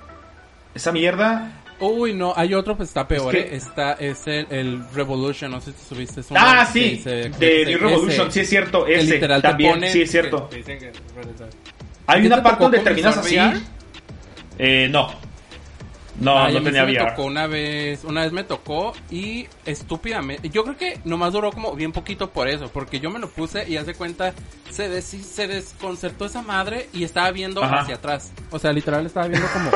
Esa 0.74 0.92
mierda 0.92 1.56
Uy, 1.80 2.12
no, 2.12 2.34
hay 2.36 2.52
otro 2.52 2.76
pues 2.76 2.90
está 2.90 3.08
peor, 3.08 3.34
Es 3.34 3.42
¿eh? 3.44 3.48
que- 3.48 3.56
Está, 3.56 3.92
es 3.94 4.26
el, 4.26 4.46
el 4.50 4.82
Revolution, 4.94 5.50
no 5.50 5.60
sé 5.62 5.72
si 5.72 5.78
te 5.78 5.84
subiste. 5.88 6.20
es 6.20 6.26
Ah, 6.36 6.68
que 6.70 6.78
sí, 6.78 6.90
dice- 6.90 7.10
de 7.10 7.30
que 7.30 7.64
New 7.66 7.78
Revolution, 7.78 8.26
ese, 8.26 8.32
sí 8.32 8.40
es 8.40 8.48
cierto, 8.50 8.84
que 8.84 8.94
ese 8.96 9.14
literal 9.14 9.40
te 9.42 9.48
también, 9.48 9.88
sí 9.90 10.02
es 10.02 10.10
cierto. 10.10 10.48
que- 10.50 10.62
que 10.62 10.78
que- 10.78 10.92
Hay 12.10 12.18
¿A 12.18 12.22
ti 12.22 12.26
una 12.26 12.36
te 12.36 12.42
parte 12.42 12.62
donde 12.64 12.78
terminas 12.80 13.16
así. 13.16 13.36
Eh, 14.58 14.88
no. 14.90 15.08
No, 16.18 16.38
Ay, 16.38 16.54
a 16.56 16.58
no 16.60 16.64
tenía 16.66 16.82
sí 16.84 16.86
me 16.92 16.98
VR. 16.98 17.10
tocó 17.12 17.24
una 17.24 17.46
vez, 17.46 18.04
una 18.04 18.20
vez 18.22 18.32
me 18.32 18.44
tocó 18.44 18.92
y 19.10 19.46
estúpidamente, 19.64 20.50
yo 20.50 20.64
creo 20.64 20.76
que 20.76 21.00
nomás 21.06 21.32
duró 21.32 21.50
como 21.50 21.74
bien 21.74 21.92
poquito 21.92 22.28
por 22.28 22.46
eso, 22.46 22.68
porque 22.70 23.00
yo 23.00 23.10
me 23.10 23.18
lo 23.18 23.30
puse 23.30 23.66
y 23.66 23.78
hace 23.78 23.94
cuenta, 23.94 24.34
se, 24.68 24.90
des- 24.90 25.06
se 25.06 25.48
desconcertó 25.48 26.26
esa 26.26 26.42
madre 26.42 26.90
y 26.92 27.04
estaba 27.04 27.30
viendo 27.30 27.64
Ajá. 27.64 27.80
hacia 27.80 27.94
atrás, 27.94 28.32
o 28.50 28.58
sea, 28.58 28.70
literal 28.74 29.06
estaba 29.06 29.28
viendo 29.28 29.46
como 29.48 29.70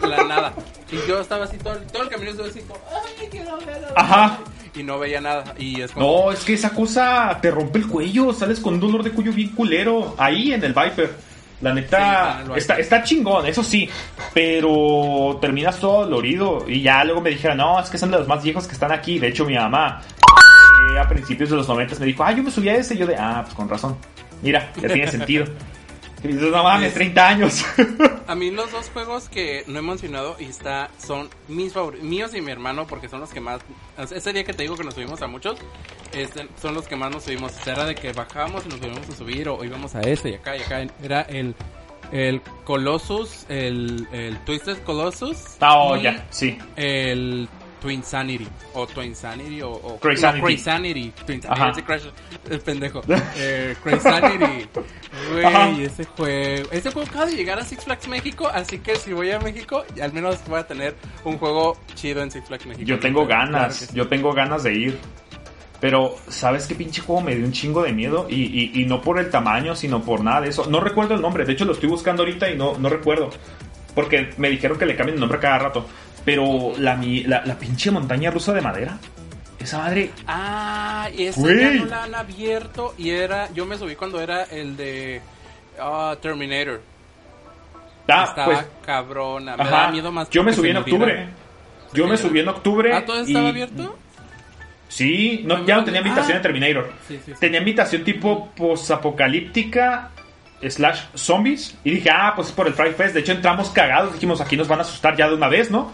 la 0.08 0.24
nada, 0.24 0.54
y 0.90 1.06
yo 1.06 1.20
estaba 1.20 1.44
así 1.44 1.58
todo, 1.58 1.74
el- 1.74 1.86
todo 1.88 2.04
el 2.04 2.08
camino 2.08 2.30
estuve 2.30 2.48
así 2.48 2.60
como, 2.60 2.80
ay, 3.20 3.26
quiero 3.30 3.58
ver, 3.58 3.84
Ajá. 3.94 4.38
y 4.74 4.82
no 4.82 4.98
veía 4.98 5.20
nada, 5.20 5.54
y 5.58 5.82
es 5.82 5.90
como, 5.90 6.24
No, 6.24 6.32
es 6.32 6.40
que 6.44 6.54
esa 6.54 6.70
cosa 6.70 7.38
te 7.42 7.50
rompe 7.50 7.78
el 7.78 7.86
cuello, 7.88 8.32
sales 8.32 8.58
con 8.58 8.72
un 8.74 8.80
dolor 8.80 9.02
de 9.02 9.10
cuello 9.10 9.34
bien 9.34 9.50
culero. 9.50 10.14
Ahí 10.16 10.54
en 10.54 10.64
el 10.64 10.72
Viper. 10.72 11.28
La 11.60 11.74
neta, 11.74 12.42
está, 12.56 12.78
está 12.78 13.02
chingón, 13.02 13.46
eso 13.46 13.62
sí. 13.62 13.88
Pero 14.32 15.38
terminas 15.40 15.78
todo 15.78 16.04
dolorido. 16.04 16.64
Y 16.66 16.82
ya 16.82 17.04
luego 17.04 17.20
me 17.20 17.30
dijeron, 17.30 17.58
no, 17.58 17.80
es 17.80 17.90
que 17.90 17.98
son 17.98 18.10
de 18.10 18.18
los 18.18 18.26
más 18.26 18.42
viejos 18.42 18.66
que 18.66 18.72
están 18.72 18.92
aquí. 18.92 19.18
De 19.18 19.28
hecho, 19.28 19.44
mi 19.44 19.54
mamá 19.54 20.00
eh, 20.92 20.98
a 20.98 21.06
principios 21.06 21.50
de 21.50 21.56
los 21.56 21.68
90 21.68 21.96
me 22.00 22.06
dijo, 22.06 22.24
ah, 22.24 22.32
yo 22.32 22.42
me 22.42 22.50
subí 22.50 22.68
a 22.68 22.76
ese. 22.76 22.94
Y 22.94 22.98
yo 22.98 23.06
de, 23.06 23.16
ah, 23.16 23.42
pues 23.42 23.54
con 23.54 23.68
razón. 23.68 23.96
Mira, 24.42 24.72
ya 24.80 24.88
tiene 24.88 25.08
sentido. 25.08 25.44
Y 26.22 26.28
dices, 26.28 26.50
no 26.50 26.62
mames, 26.62 26.94
30 26.94 27.28
años. 27.28 27.64
A 28.26 28.34
mí 28.34 28.50
los 28.50 28.70
dos 28.70 28.90
juegos 28.90 29.28
que 29.28 29.64
no 29.66 29.78
he 29.78 29.82
mencionado 29.82 30.36
y 30.38 30.44
está 30.44 30.90
son 30.98 31.28
mis 31.48 31.72
favoritos, 31.72 32.06
míos 32.06 32.34
y 32.34 32.40
mi 32.40 32.52
hermano 32.52 32.86
porque 32.86 33.08
son 33.08 33.20
los 33.20 33.30
que 33.30 33.40
más 33.40 33.60
ese 33.98 34.32
día 34.32 34.44
que 34.44 34.52
te 34.52 34.62
digo 34.62 34.76
que 34.76 34.84
nos 34.84 34.94
subimos 34.94 35.20
a 35.22 35.26
muchos 35.26 35.58
este, 36.12 36.46
son 36.60 36.74
los 36.74 36.86
que 36.86 36.94
más 36.96 37.10
nos 37.10 37.24
subimos, 37.24 37.66
era 37.66 37.84
de 37.84 37.94
que 37.94 38.12
bajábamos 38.12 38.64
y 38.66 38.68
nos 38.68 38.78
íbamos 38.78 39.08
a 39.08 39.16
subir 39.16 39.48
o 39.48 39.64
íbamos 39.64 39.94
a 39.94 40.00
este 40.02 40.30
y 40.30 40.34
acá 40.34 40.56
y 40.56 40.62
acá 40.62 40.86
era 41.02 41.22
el 41.22 41.54
el 42.12 42.40
Colossus, 42.64 43.46
el, 43.48 44.06
el 44.12 44.38
Twisted 44.44 44.78
Colossus 44.84 45.56
Ah, 45.60 45.76
oh, 45.78 45.96
y 45.96 46.02
ya, 46.02 46.26
sí. 46.30 46.58
el 46.76 47.48
Twin 47.80 48.02
Sanity 48.02 48.46
o 48.74 48.86
Twin 48.86 49.14
Sanity 49.16 49.62
o, 49.62 49.70
o 49.70 49.98
Crazy 49.98 50.22
no, 50.22 50.30
Sanity. 50.32 50.58
Sanity, 50.58 51.12
Twin 51.26 51.40
Ajá. 51.48 51.56
Sanity, 51.56 51.82
Crash, 51.82 52.02
el 52.50 52.60
pendejo, 52.60 53.00
eh, 53.36 53.74
Crazy 53.82 54.00
Sanity, 54.00 54.68
Ajá. 55.44 55.66
güey, 55.68 55.84
ese 55.84 56.04
juego, 56.04 56.68
ese 56.70 56.90
juego 56.90 57.08
acaba 57.08 57.26
de 57.26 57.36
llegar 57.36 57.58
a 57.58 57.64
Six 57.64 57.84
Flags 57.84 58.08
México, 58.08 58.48
así 58.52 58.78
que 58.78 58.96
si 58.96 59.12
voy 59.12 59.30
a 59.30 59.38
México, 59.40 59.84
al 60.00 60.12
menos 60.12 60.38
voy 60.46 60.60
a 60.60 60.66
tener 60.66 60.94
un 61.24 61.38
juego 61.38 61.78
chido 61.94 62.22
en 62.22 62.30
Six 62.30 62.46
Flags 62.46 62.66
México. 62.66 62.86
Yo 62.86 62.98
tengo 62.98 63.26
ganas, 63.26 63.76
sí. 63.76 63.86
yo 63.94 64.06
tengo 64.08 64.32
ganas 64.32 64.62
de 64.62 64.74
ir. 64.74 64.98
Pero, 65.80 66.14
¿sabes 66.28 66.66
qué 66.66 66.74
pinche 66.74 67.00
juego 67.00 67.22
me 67.22 67.34
dio 67.34 67.46
un 67.46 67.52
chingo 67.52 67.82
de 67.82 67.90
miedo? 67.94 68.26
Y, 68.28 68.34
y- 68.74 68.82
y 68.82 68.84
no 68.84 69.00
por 69.00 69.18
el 69.18 69.30
tamaño, 69.30 69.74
sino 69.74 70.02
por 70.02 70.22
nada 70.22 70.42
de 70.42 70.50
eso. 70.50 70.66
No 70.68 70.78
recuerdo 70.80 71.14
el 71.14 71.22
nombre, 71.22 71.46
de 71.46 71.54
hecho 71.54 71.64
lo 71.64 71.72
estoy 71.72 71.88
buscando 71.88 72.22
ahorita 72.22 72.50
y 72.50 72.56
no, 72.58 72.76
no 72.76 72.90
recuerdo. 72.90 73.30
Porque 73.94 74.28
me 74.36 74.50
dijeron 74.50 74.78
que 74.78 74.84
le 74.84 74.94
cambien 74.94 75.14
el 75.14 75.20
nombre 75.20 75.38
cada 75.38 75.58
rato. 75.58 75.86
Pero 76.24 76.72
la, 76.78 76.96
mi- 76.96 77.24
la, 77.24 77.44
la 77.44 77.54
pinche 77.58 77.90
montaña 77.90 78.30
rusa 78.30 78.52
de 78.52 78.60
madera. 78.60 78.98
Esa 79.58 79.78
madre. 79.78 80.10
Ah, 80.26 81.08
esa 81.16 81.40
ya 81.42 81.70
no 81.72 81.84
la 81.86 82.04
han 82.04 82.14
abierto 82.14 82.94
y 82.96 83.10
era, 83.10 83.50
yo 83.52 83.66
me 83.66 83.76
subí 83.76 83.94
cuando 83.94 84.20
era 84.20 84.44
el 84.44 84.76
de 84.76 85.20
ah, 85.78 86.16
Terminator. 86.20 86.80
Ah, 88.08 88.24
Estaba 88.28 88.44
pues. 88.46 88.66
cabrona, 88.84 89.56
me 89.56 89.62
Ajá. 89.62 89.70
daba 89.70 89.90
miedo 89.92 90.10
más. 90.12 90.28
Yo 90.30 90.42
me 90.42 90.52
subí 90.52 90.70
en 90.70 90.78
octubre. 90.78 91.28
Yo 91.92 92.06
me 92.06 92.16
subí 92.16 92.40
en 92.40 92.48
octubre. 92.48 92.92
Ah, 92.94 93.04
¿todo 93.04 93.20
y- 93.24 93.26
estaba 93.28 93.48
abierto? 93.50 93.96
Sí, 94.88 95.42
no, 95.44 95.64
ya 95.64 95.76
no 95.76 95.84
tenía 95.84 96.00
invitación 96.00 96.32
Ah. 96.32 96.38
de 96.38 96.42
Terminator. 96.42 96.92
Sí, 97.06 97.16
sí, 97.24 97.32
sí. 97.32 97.38
Tenía 97.38 97.58
invitación 97.60 98.02
tipo 98.02 98.50
posapocalíptica 98.56 100.10
slash 100.68 101.00
zombies. 101.14 101.76
Y 101.84 101.90
dije, 101.92 102.10
ah, 102.12 102.32
pues 102.34 102.48
es 102.48 102.54
por 102.54 102.66
el 102.66 102.74
Fright 102.74 102.96
Fest. 102.96 103.14
De 103.14 103.20
hecho, 103.20 103.32
entramos 103.32 103.70
cagados. 103.70 104.14
Dijimos, 104.14 104.40
aquí 104.40 104.56
nos 104.56 104.68
van 104.68 104.80
a 104.80 104.82
asustar 104.82 105.16
ya 105.16 105.28
de 105.28 105.34
una 105.34 105.48
vez, 105.48 105.70
¿no? 105.70 105.92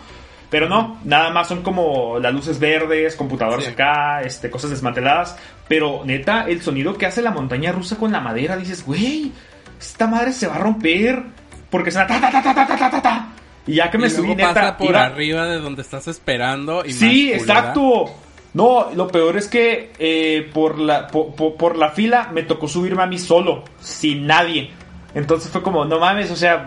Pero 0.57 0.71
no, 0.71 0.99
nada 1.05 1.29
más 1.29 1.49
son 1.49 1.62
como 1.62 2.19
las 2.19 2.33
luces 2.33 2.59
verdes, 2.59 3.14
computadoras 3.14 3.69
acá, 3.69 4.23
este, 4.23 4.49
cosas 4.49 4.71
desmanteladas. 4.71 5.37
Pero 5.69 6.01
neta, 6.07 6.47
el 6.49 6.62
sonido 6.62 6.97
que 6.97 7.05
hace 7.05 7.21
la 7.21 7.31
montaña 7.31 7.73
rusa 7.73 7.99
con 7.99 8.11
la 8.11 8.21
madera, 8.21 8.57
dices, 8.57 8.83
güey, 8.83 9.33
esta 9.79 10.07
madre 10.07 10.33
se 10.33 10.47
va 10.47 10.55
a 10.55 10.59
romper. 10.61 11.25
Porque 11.69 11.90
suena 11.90 12.07
ta 12.07 12.19
ta 12.19 12.31
ta 12.31 12.55
ta 12.55 12.66
ta 12.66 12.90
ta 12.90 13.03
ta 13.03 13.29
Y 13.66 13.75
ya 13.75 13.90
que 13.90 13.99
me 13.99 14.09
subí, 14.09 14.29
luego 14.29 14.49
neta. 14.49 14.79
Por 14.79 14.97
arriba 14.97 15.45
de 15.45 15.59
donde 15.59 15.83
estás 15.83 16.09
esperando. 16.09 16.85
Sí, 16.88 17.35
exacto. 17.35 18.07
No, 18.55 18.92
lo 18.95 19.09
peor 19.09 19.37
es 19.37 19.49
que 19.49 19.92
eh, 19.99 20.51
por, 20.55 20.79
la, 20.79 21.07
por, 21.07 21.35
por 21.35 21.77
la 21.77 21.90
fila 21.90 22.31
me 22.33 22.45
tocó 22.45 22.66
subirme 22.66 23.03
a 23.03 23.07
mí 23.07 23.19
solo, 23.19 23.62
sin 23.79 24.27
nadie. 24.27 24.71
Entonces 25.14 25.51
fue 25.51 25.62
como, 25.62 25.85
no 25.85 25.99
mames, 26.01 26.31
o 26.31 26.37
sea, 26.37 26.66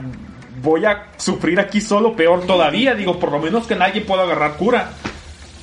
voy 0.62 0.86
a 0.86 1.08
sufrir 1.18 1.60
aquí 1.60 1.82
solo, 1.82 2.16
peor 2.16 2.46
todavía. 2.46 2.96
Digo, 2.96 3.20
por 3.20 3.32
lo 3.32 3.40
menos 3.40 3.68
que 3.68 3.76
nadie 3.76 4.02
pueda 4.02 4.24
agarrar 4.24 4.58
cura. 4.58 4.92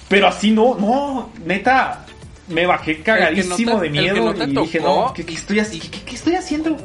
Pero 0.08 0.28
así 0.28 0.50
no, 0.52 0.76
no, 0.76 1.30
neta, 1.44 2.04
me 2.48 2.64
bajé 2.66 3.02
cagadísimo 3.02 3.76
te- 3.78 3.84
de 3.84 3.90
miedo 3.90 4.32
no 4.32 4.44
y 4.44 4.46
dije, 4.46 4.78
tocó- 4.80 5.06
no, 5.08 5.12
¿qué, 5.14 5.26
qué 5.26 5.34
estoy, 5.34 5.58
haci- 5.58 5.80
qué- 5.90 6.02
qué- 6.04 6.14
estoy 6.14 6.34
haciendo? 6.36 6.76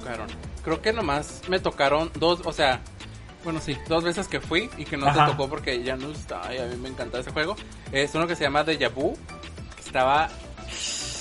tocaron. 0.00 0.26
Creo 0.64 0.80
que 0.80 0.92
nomás 0.92 1.42
me 1.48 1.60
tocaron 1.60 2.10
dos, 2.18 2.40
o 2.44 2.52
sea, 2.52 2.80
bueno, 3.44 3.60
sí, 3.60 3.76
dos 3.88 4.02
veces 4.04 4.26
que 4.26 4.40
fui 4.40 4.68
y 4.78 4.84
que 4.84 4.96
no 4.96 5.06
Ajá. 5.06 5.26
te 5.26 5.32
tocó 5.32 5.48
porque 5.48 5.82
ya 5.84 5.96
no 5.96 6.10
está. 6.10 6.40
Ay, 6.48 6.58
a 6.58 6.64
mí 6.64 6.76
me 6.76 6.88
encanta 6.88 7.18
ese 7.20 7.30
juego. 7.30 7.56
Es 7.92 8.14
uno 8.14 8.26
que 8.26 8.34
se 8.36 8.44
llama 8.44 8.64
Deja 8.64 8.88
Vu. 8.88 9.16
que 9.76 9.82
Estaba. 9.82 10.28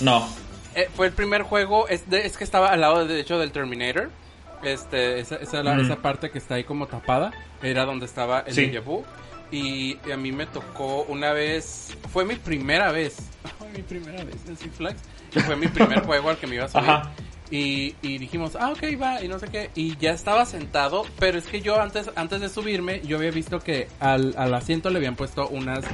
No. 0.02 0.28
eh, 0.74 0.90
fue 0.96 1.08
el 1.08 1.14
primer 1.14 1.44
juego. 1.44 1.88
Es, 1.90 2.10
de- 2.10 2.26
es 2.26 2.38
que 2.38 2.44
estaba 2.46 2.70
al 2.70 2.82
lado, 2.82 3.06
de 3.06 3.20
hecho, 3.20 3.38
del 3.40 3.52
Terminator. 3.52 4.10
Este, 4.66 5.20
esa, 5.20 5.36
esa, 5.38 5.64
la- 5.64 5.76
Mm. 5.76 5.82
esa 5.82 5.96
parte 5.98 6.32
que 6.32 6.38
está 6.40 6.56
ahí 6.56 6.64
como 6.64 6.88
tapada. 6.88 7.32
Era 7.62 7.86
donde 7.86 8.06
estaba 8.06 8.40
el 8.42 8.54
Sí. 8.54 8.62
Y 9.52 9.98
a 10.12 10.18
mí 10.18 10.32
me 10.32 10.48
tocó 10.48 11.04
una 11.04 11.32
vez. 11.32 11.96
Fue 12.12 12.26
mi 12.26 12.36
primera 12.36 12.92
vez. 12.92 13.18
Ay, 13.62 13.68
mi 13.78 13.84
primera 13.84 14.24
vez 14.24 14.38
en 14.48 14.58
Six 14.58 14.76
Flags. 14.76 15.02
Y 15.36 15.40
fue 15.42 15.56
mi 15.56 15.68
primer 15.68 16.00
juego 16.06 16.30
al 16.30 16.38
que 16.38 16.48
me 16.48 16.56
iba 16.56 16.66
a 16.66 16.70
subir. 16.70 16.90
Ajá. 16.90 17.12
Y, 17.52 17.96
y 18.02 18.18
dijimos, 18.18 18.56
ah, 18.60 18.72
ok, 18.72 19.00
va, 19.00 19.24
y 19.24 19.28
no 19.28 19.38
sé 19.38 19.48
qué. 19.48 19.70
Y 19.76 19.96
ya 19.98 20.12
estaba 20.12 20.46
sentado, 20.46 21.06
pero 21.20 21.38
es 21.38 21.46
que 21.46 21.62
yo 21.62 21.80
antes, 21.80 22.10
antes 22.16 22.42
de 22.42 22.50
subirme, 22.50 23.02
yo 23.02 23.18
había 23.18 23.32
visto 23.32 23.60
que 23.60 23.88
al, 24.00 24.34
al 24.38 24.54
asiento 24.54 24.90
le 24.90 24.98
habían 24.98 25.16
puesto 25.16 25.48
unas, 25.50 25.86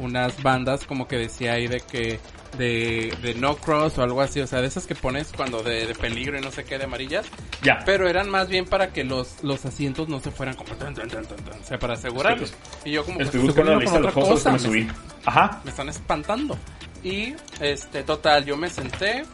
unas 0.00 0.42
bandas 0.42 0.84
como 0.84 1.08
que 1.08 1.16
decía 1.16 1.54
ahí 1.54 1.66
de 1.66 1.80
que, 1.80 2.20
de, 2.58 3.12
de 3.22 3.34
no 3.34 3.56
cross 3.56 3.98
o 3.98 4.02
algo 4.02 4.20
así, 4.20 4.40
o 4.40 4.46
sea, 4.46 4.60
de 4.60 4.66
esas 4.66 4.86
que 4.86 4.94
pones 4.94 5.32
cuando 5.34 5.62
de, 5.62 5.86
de 5.86 5.94
peligro 5.94 6.38
y 6.38 6.42
no 6.42 6.50
sé 6.50 6.64
qué, 6.64 6.78
de 6.78 6.84
amarillas. 6.84 7.26
Ya. 7.62 7.82
Pero 7.84 8.08
eran 8.08 8.28
más 8.28 8.48
bien 8.48 8.66
para 8.66 8.92
que 8.92 9.04
los, 9.04 9.42
los 9.42 9.64
asientos 9.64 10.08
no 10.08 10.20
se 10.20 10.30
fueran 10.30 10.56
como 10.56 10.74
tan, 10.76 10.94
tan, 10.94 11.08
tan, 11.08 11.24
tan, 11.24 11.36
tan, 11.38 11.60
o 11.60 11.64
sea, 11.64 11.78
para 11.78 11.94
asegurarlos. 11.94 12.52
Y 12.84 12.92
yo 12.92 13.04
como 13.04 13.20
Estoy 13.20 13.40
pues, 13.40 13.54
buscando 13.54 13.72
la 13.72 13.80
lista 13.80 14.00
de 14.00 14.10
juegos 14.10 14.42
que 14.42 14.50
me 14.50 14.58
subí. 14.58 14.88
Ajá. 15.24 15.60
me 15.64 15.70
están 15.70 15.88
espantando. 15.88 16.58
Y, 17.02 17.34
este, 17.60 18.02
total, 18.02 18.44
yo 18.44 18.56
me 18.56 18.68
senté. 18.68 19.24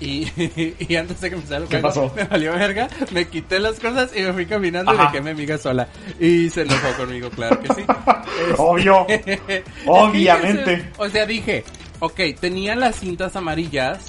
Y, 0.00 0.26
y 0.88 0.96
antes 0.96 1.20
de 1.20 1.30
que 1.30 1.36
saliera 1.36 1.58
el 1.58 1.68
¿Qué 1.68 1.80
juego, 1.80 1.88
pasó? 2.08 2.12
me 2.16 2.24
valió 2.24 2.52
verga, 2.54 2.88
me 3.12 3.28
quité 3.28 3.58
las 3.60 3.78
cosas 3.78 4.10
y 4.16 4.22
me 4.22 4.32
fui 4.32 4.46
caminando 4.46 4.92
y 4.92 4.96
Ajá. 4.96 5.04
dejé 5.06 5.18
a 5.18 5.22
mi 5.22 5.30
amiga 5.30 5.58
sola. 5.58 5.88
Y 6.18 6.48
se 6.50 6.62
enojó 6.62 6.92
conmigo, 6.96 7.28
claro 7.30 7.60
que 7.60 7.68
sí. 7.74 7.82
Obvio. 8.56 9.06
Este, 9.08 9.62
Obviamente. 9.86 10.76
fíjense, 10.76 10.92
O 10.96 11.08
sea, 11.10 11.26
dije, 11.26 11.64
ok, 12.00 12.20
tenía 12.40 12.74
las 12.74 12.96
cintas 12.96 13.36
amarillas. 13.36 14.06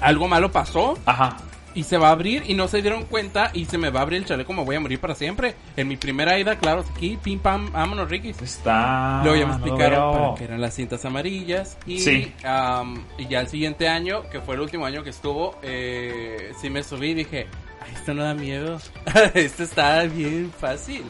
Algo 0.00 0.28
malo 0.28 0.50
pasó 0.52 0.98
Ajá. 1.06 1.36
Y 1.74 1.82
se 1.84 1.98
va 1.98 2.08
a 2.08 2.12
abrir 2.12 2.44
y 2.46 2.54
no 2.54 2.68
se 2.68 2.80
dieron 2.82 3.04
cuenta 3.04 3.50
y 3.52 3.64
se 3.64 3.78
me 3.78 3.90
va 3.90 4.00
a 4.00 4.02
abrir 4.04 4.20
el 4.20 4.26
chaleco, 4.26 4.52
me 4.52 4.64
voy 4.64 4.76
a 4.76 4.80
morir 4.80 5.00
para 5.00 5.14
siempre. 5.14 5.54
En 5.76 5.88
mi 5.88 5.96
primera 5.96 6.38
ida, 6.38 6.56
claro, 6.58 6.84
aquí, 6.94 7.18
pim 7.22 7.38
pam, 7.40 7.72
vámonos, 7.72 8.08
Ricky. 8.08 8.30
Está. 8.30 9.20
Luego 9.24 9.38
ya 9.38 9.46
me 9.46 9.52
explicaron 9.54 10.34
qué 10.36 10.44
eran 10.44 10.60
las 10.60 10.74
cintas 10.74 11.04
amarillas. 11.04 11.76
Y, 11.86 11.98
Sí. 11.98 12.32
am, 12.44 13.04
y 13.18 13.26
ya 13.26 13.40
el 13.40 13.48
siguiente 13.48 13.88
año, 13.88 14.28
que 14.30 14.40
fue 14.40 14.54
el 14.54 14.60
último 14.60 14.86
año 14.86 15.02
que 15.02 15.10
estuvo, 15.10 15.58
eh, 15.62 16.52
sí 16.60 16.70
me 16.70 16.82
subí 16.82 17.08
y 17.10 17.14
dije, 17.14 17.46
Ay, 17.84 17.92
esto 17.94 18.14
no 18.14 18.22
da 18.24 18.34
miedo. 18.34 18.78
esto 19.34 19.62
está 19.64 20.02
bien 20.04 20.50
fácil. 20.58 21.02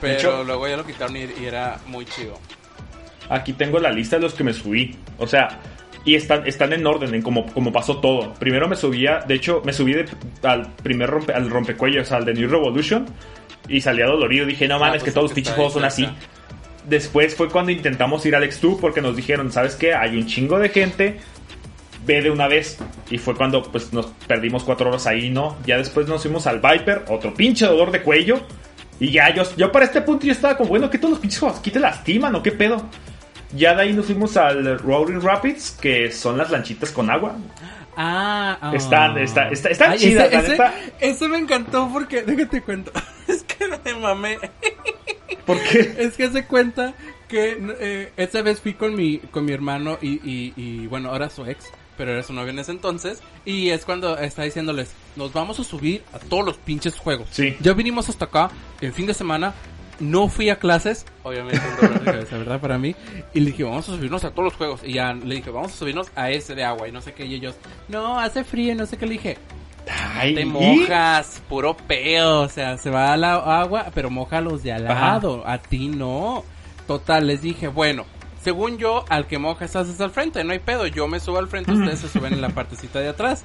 Pero 0.00 0.14
hecho- 0.18 0.44
luego 0.44 0.68
ya 0.68 0.76
lo 0.76 0.86
quitaron 0.86 1.16
y, 1.16 1.20
y 1.40 1.44
era 1.46 1.78
muy 1.86 2.04
chido. 2.06 2.38
Aquí 3.28 3.52
tengo 3.54 3.78
la 3.78 3.90
lista 3.90 4.16
de 4.16 4.22
los 4.22 4.34
que 4.34 4.44
me 4.44 4.52
subí. 4.52 4.96
O 5.18 5.26
sea, 5.26 5.58
y 6.04 6.14
están, 6.16 6.46
están 6.46 6.72
en 6.72 6.86
orden, 6.86 7.14
en 7.14 7.22
como, 7.22 7.46
como 7.46 7.72
pasó 7.72 7.98
todo. 7.98 8.34
Primero 8.34 8.68
me 8.68 8.76
subía, 8.76 9.20
de 9.26 9.34
hecho, 9.34 9.62
me 9.64 9.72
subí 9.72 9.94
de- 9.94 10.06
al 10.42 10.66
primer 10.82 11.08
rompe, 11.10 11.32
al 11.32 11.48
rompecuellos, 11.48 12.12
al 12.12 12.24
de 12.24 12.34
New 12.34 12.48
Revolution. 12.48 13.06
Y 13.68 13.80
salía 13.80 14.06
dolorido. 14.06 14.44
Dije, 14.44 14.68
no 14.68 14.74
Ah, 14.76 14.78
mames, 14.80 14.96
pues 14.96 15.04
que 15.04 15.10
todos 15.12 15.24
los 15.30 15.32
pinches 15.32 15.54
juegos 15.54 15.72
son 15.72 15.84
así. 15.84 16.06
Después 16.86 17.34
fue 17.34 17.48
cuando 17.48 17.72
intentamos 17.72 18.24
ir 18.26 18.36
al 18.36 18.44
X2 18.44 18.78
porque 18.78 19.00
nos 19.00 19.16
dijeron, 19.16 19.50
¿sabes 19.50 19.74
qué? 19.74 19.94
Hay 19.94 20.16
un 20.16 20.26
chingo 20.26 20.58
de 20.58 20.68
gente. 20.68 21.16
Ve 22.06 22.20
de 22.20 22.30
una 22.30 22.46
vez. 22.48 22.76
Y 23.10 23.16
fue 23.16 23.34
cuando 23.34 23.62
pues 23.62 23.90
nos 23.94 24.06
perdimos 24.26 24.64
cuatro 24.64 24.90
horas 24.90 25.06
ahí, 25.06 25.30
¿no? 25.30 25.56
Ya 25.64 25.78
después 25.78 26.06
nos 26.06 26.20
fuimos 26.20 26.46
al 26.46 26.60
Viper, 26.60 27.04
otro 27.08 27.32
pinche 27.32 27.64
dolor 27.64 27.90
de 27.90 28.02
cuello. 28.02 28.40
Y 29.00 29.10
ya, 29.10 29.34
yo, 29.34 29.44
yo 29.56 29.72
para 29.72 29.86
este 29.86 30.02
punto 30.02 30.26
yo 30.26 30.32
estaba 30.32 30.56
como, 30.58 30.68
bueno, 30.68 30.90
que 30.90 30.98
todos 30.98 31.12
los 31.12 31.20
pinches 31.20 31.40
juegos 31.40 31.58
aquí 31.58 31.70
te 31.70 31.80
lastiman 31.80 32.34
o 32.34 32.42
qué 32.42 32.52
pedo. 32.52 32.84
Ya 33.54 33.74
de 33.74 33.82
ahí 33.82 33.92
nos 33.92 34.06
fuimos 34.06 34.36
al 34.36 34.78
Roaring 34.78 35.20
Rapids, 35.20 35.76
que 35.80 36.10
son 36.10 36.36
las 36.36 36.50
lanchitas 36.50 36.90
con 36.90 37.10
agua. 37.10 37.36
Ah, 37.96 38.58
ah. 38.60 38.72
Están, 38.74 39.16
está, 39.18 39.48
está, 39.50 39.68
están 39.68 39.92
Ay, 39.92 39.98
chidas, 39.98 40.30
ese, 41.00 41.28
me 41.28 41.38
encantó 41.38 41.88
porque, 41.92 42.22
déjate 42.22 42.60
cuento, 42.62 42.90
es 43.28 43.44
que 43.44 43.68
me 43.68 43.94
mamé. 43.94 44.38
Porque, 45.46 45.94
Es 45.98 46.14
que 46.14 46.30
se 46.30 46.44
cuenta 46.46 46.94
que 47.28 47.56
eh, 47.80 48.12
esa 48.16 48.42
vez 48.42 48.60
fui 48.60 48.74
con 48.74 48.94
mi, 48.94 49.18
con 49.18 49.44
mi 49.44 49.52
hermano 49.52 49.98
y, 50.00 50.14
y, 50.28 50.52
y, 50.56 50.86
bueno, 50.86 51.10
ahora 51.10 51.30
su 51.30 51.44
ex, 51.44 51.70
pero 51.96 52.12
era 52.12 52.22
su 52.22 52.32
novio 52.32 52.50
en 52.50 52.58
ese 52.58 52.72
entonces. 52.72 53.22
Y 53.44 53.70
es 53.70 53.84
cuando 53.84 54.18
está 54.18 54.42
diciéndoles, 54.42 54.90
nos 55.16 55.32
vamos 55.32 55.60
a 55.60 55.64
subir 55.64 56.02
a 56.12 56.18
todos 56.18 56.44
los 56.44 56.56
pinches 56.56 56.98
juegos. 56.98 57.28
Sí. 57.30 57.56
Ya 57.60 57.72
vinimos 57.74 58.08
hasta 58.08 58.24
acá, 58.24 58.50
el 58.80 58.92
fin 58.92 59.06
de 59.06 59.14
semana, 59.14 59.54
no 60.00 60.28
fui 60.28 60.50
a 60.50 60.56
clases, 60.56 61.06
obviamente 61.22 61.60
un 61.68 61.76
dolor 61.76 61.98
de 62.00 62.04
cabeza, 62.12 62.38
¿verdad? 62.38 62.60
Para 62.60 62.78
mí. 62.78 62.94
Y 63.32 63.40
le 63.40 63.46
dije, 63.52 63.64
vamos 63.64 63.88
a 63.88 63.92
subirnos 63.92 64.24
a 64.24 64.30
todos 64.30 64.44
los 64.44 64.54
juegos. 64.54 64.80
Y 64.84 64.94
ya 64.94 65.12
le 65.12 65.36
dije, 65.36 65.50
vamos 65.50 65.72
a 65.72 65.76
subirnos 65.76 66.08
a 66.16 66.30
ese 66.30 66.54
de 66.54 66.64
agua 66.64 66.88
y 66.88 66.92
no 66.92 67.00
sé 67.00 67.12
qué. 67.14 67.26
Y 67.26 67.34
ellos, 67.34 67.54
no, 67.88 68.18
hace 68.18 68.44
frío, 68.44 68.74
no 68.74 68.86
sé 68.86 68.96
qué. 68.96 69.06
Le 69.06 69.12
dije, 69.12 69.38
ay, 70.16 70.34
te 70.34 70.42
¿y? 70.42 70.44
mojas, 70.44 71.42
puro 71.48 71.76
peo, 71.76 72.40
o 72.42 72.48
sea, 72.48 72.76
se 72.78 72.90
va 72.90 73.12
a 73.12 73.16
la 73.16 73.34
agua, 73.60 73.86
pero 73.94 74.10
moja 74.10 74.38
a 74.38 74.40
los 74.40 74.62
de 74.62 74.72
al 74.72 74.86
Ajá. 74.86 75.12
lado, 75.12 75.42
a 75.46 75.58
ti 75.58 75.88
no. 75.88 76.44
Total, 76.86 77.26
les 77.26 77.40
dije, 77.40 77.68
bueno, 77.68 78.04
según 78.42 78.76
yo, 78.76 79.04
al 79.08 79.26
que 79.26 79.38
moja 79.38 79.64
estás 79.64 79.88
es 79.88 80.00
al 80.02 80.10
frente, 80.10 80.44
no 80.44 80.52
hay 80.52 80.58
pedo, 80.58 80.86
yo 80.86 81.08
me 81.08 81.18
subo 81.18 81.38
al 81.38 81.48
frente, 81.48 81.72
ustedes 81.72 82.00
se 82.00 82.08
suben 82.10 82.34
en 82.34 82.42
la 82.42 82.50
partecita 82.50 82.98
de 83.00 83.08
atrás. 83.08 83.42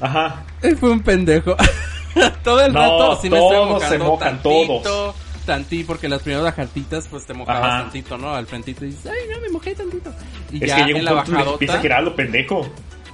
Ajá. 0.00 0.44
Él 0.62 0.76
fue 0.76 0.90
un 0.90 1.00
pendejo. 1.00 1.56
Todo 2.44 2.60
el 2.64 2.72
No, 2.72 2.78
rato 2.80 3.18
sí 3.20 3.28
me 3.28 3.38
estoy 3.38 3.56
mojando 3.66 3.88
se 3.88 3.98
mojan, 3.98 4.40
tantito, 4.40 4.80
todos. 4.82 5.16
Tantí, 5.44 5.84
porque 5.84 6.08
las 6.08 6.22
primeras 6.22 6.44
bajantitas, 6.44 7.06
pues 7.08 7.26
te 7.26 7.34
mojabas 7.34 7.62
Ajá. 7.70 7.82
tantito, 7.82 8.16
¿no? 8.16 8.34
Al 8.34 8.46
frentito 8.46 8.84
y 8.84 8.88
dices, 8.88 9.06
ay, 9.06 9.28
no, 9.30 9.40
me 9.40 9.50
mojé 9.50 9.74
tantito. 9.74 10.12
Y 10.50 10.62
Es 10.64 10.70
ya 10.70 10.76
que 10.76 10.82
llega 10.84 10.98
en 11.00 11.08
un 11.08 11.14
la 11.16 11.22
punto 11.22 11.32
donde 11.32 11.52
empieza 11.52 11.72
a 11.72 11.76
bajadota... 11.76 11.82
girar 11.82 12.02
lo 12.02 12.16
pendejo. 12.16 12.72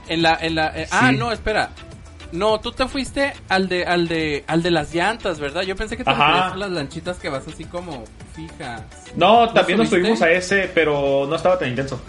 En 0.09 0.23
la, 0.23 0.39
en 0.41 0.55
la, 0.55 0.69
eh, 0.77 0.89
ah, 0.91 1.13
no, 1.13 1.33
espera. 1.33 1.71
No, 2.33 2.61
tú 2.61 2.73
te 2.73 2.87
fuiste 2.87 3.33
al 3.49 3.69
de, 3.69 3.85
al 3.85 4.07
de, 4.07 4.45
al 4.47 4.63
de 4.63 4.71
las 4.71 4.95
llantas, 4.95 5.41
¿verdad? 5.41 5.63
Yo 5.63 5.75
pensé 5.77 5.97
que 5.97 6.05
te 6.05 6.11
a 6.11 6.55
las 6.57 6.71
lanchitas 6.71 7.19
que 7.19 7.29
vas 7.29 7.47
así 7.49 7.65
como 7.65 8.05
fijas. 8.35 8.83
No, 9.17 9.49
también 9.51 9.79
nos 9.79 9.89
subimos 9.89 10.23
a 10.23 10.31
ese, 10.31 10.71
pero 10.73 11.27
no 11.29 11.35
estaba 11.35 11.59
tan 11.59 11.69
intenso. 11.69 12.01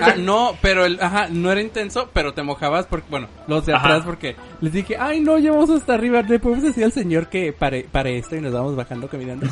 Ah, 0.00 0.14
no, 0.18 0.56
pero 0.62 0.84
el, 0.84 0.98
ajá, 1.00 1.28
no 1.30 1.50
era 1.50 1.60
intenso, 1.60 2.08
pero 2.12 2.32
te 2.32 2.42
mojabas 2.42 2.86
porque, 2.86 3.06
bueno, 3.10 3.28
los 3.48 3.66
de 3.66 3.74
Ajá. 3.74 3.86
atrás 3.88 4.02
porque 4.04 4.36
les 4.60 4.72
dije, 4.72 4.96
ay 4.98 5.20
no, 5.20 5.38
llevamos 5.38 5.70
hasta 5.70 5.94
arriba, 5.94 6.22
le 6.22 6.38
podemos 6.38 6.62
decir 6.64 6.84
al 6.84 6.92
señor 6.92 7.28
que 7.28 7.52
pare, 7.52 7.86
pare 7.90 8.18
esto 8.18 8.36
y 8.36 8.40
nos 8.40 8.52
vamos 8.52 8.76
bajando 8.76 9.08
caminando. 9.08 9.46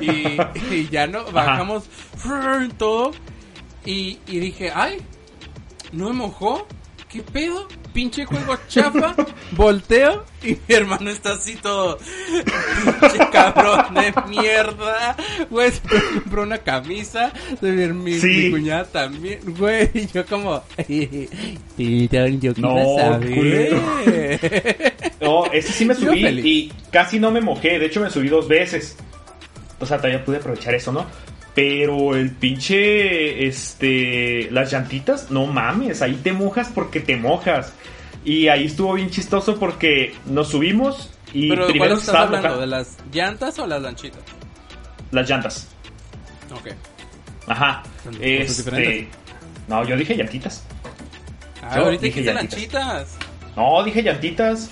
Y, 0.00 0.10
y 0.74 0.88
ya 0.90 1.06
no, 1.06 1.24
bajamos 1.30 1.84
frrr, 2.16 2.72
todo 2.76 3.12
y, 3.84 4.18
y 4.26 4.40
dije, 4.40 4.72
ay, 4.74 4.98
no 5.92 6.08
me 6.08 6.14
mojó, 6.14 6.66
¿qué 7.08 7.22
pedo? 7.22 7.66
Pinche 7.92 8.24
juego 8.24 8.56
chafa, 8.68 9.14
volteo 9.52 10.24
y 10.44 10.50
mi 10.50 10.74
hermano 10.74 11.10
está 11.10 11.32
así 11.32 11.56
todo, 11.56 11.98
pinche 11.98 13.28
cabrón 13.32 13.94
de 13.94 14.14
mierda, 14.28 15.16
güey, 15.50 15.72
se 15.72 15.80
compró 16.14 16.42
una 16.44 16.58
camisa, 16.58 17.32
de 17.60 17.72
mi, 17.72 17.88
mi, 17.92 18.20
Sí. 18.20 18.26
mi 18.28 18.50
cuñada 18.52 18.84
también, 18.84 19.40
güey, 19.58 19.90
y 19.92 20.06
yo 20.06 20.24
como, 20.24 20.62
perdón, 20.76 22.40
yo 22.40 22.52
No, 22.56 22.96
saber. 22.98 23.76
No, 25.20 25.46
ese 25.52 25.72
sí 25.72 25.84
me 25.84 25.94
subí 25.94 26.24
y 26.44 26.72
casi 26.90 27.18
no 27.18 27.30
me 27.30 27.40
mojé. 27.40 27.78
De 27.78 27.86
hecho, 27.86 28.00
me 28.00 28.10
subí 28.10 28.28
dos 28.28 28.48
veces. 28.48 28.96
O 29.78 29.86
sea, 29.86 29.96
todavía 29.98 30.24
pude 30.24 30.36
aprovechar 30.38 30.74
eso, 30.74 30.92
¿no? 30.92 31.06
Pero 31.54 32.14
el 32.16 32.30
pinche, 32.30 33.46
este, 33.46 34.48
las 34.50 34.70
llantitas, 34.70 35.30
no 35.30 35.46
mames, 35.46 36.00
ahí 36.02 36.14
te 36.22 36.32
mojas 36.32 36.70
porque 36.74 37.00
te 37.00 37.16
mojas. 37.16 37.72
Y 38.24 38.48
ahí 38.48 38.66
estuvo 38.66 38.92
bien 38.94 39.10
chistoso 39.10 39.58
porque 39.58 40.14
nos 40.26 40.48
subimos 40.48 41.10
y 41.32 41.48
Pero 41.48 41.66
¿de 41.66 41.78
cuál 41.78 41.92
estás 41.92 42.14
hablando? 42.14 42.58
¿De 42.60 42.66
las 42.66 42.96
llantas 43.12 43.58
o 43.58 43.66
las 43.66 43.82
lanchitas? 43.82 44.20
las 45.10 45.28
llantas. 45.28 45.66
Ok. 46.52 46.68
Ajá. 47.48 47.82
Son 48.04 48.16
Este, 48.20 49.08
no, 49.66 49.84
yo 49.84 49.96
dije 49.96 50.16
llantitas. 50.16 50.62
Ah, 51.62 51.76
Yo 51.76 51.84
ahorita 51.84 52.02
dije 52.02 52.22
llantitas. 52.22 52.52
lanchitas. 52.54 53.08
No, 53.56 53.82
dije 53.82 54.02
llantitas. 54.02 54.70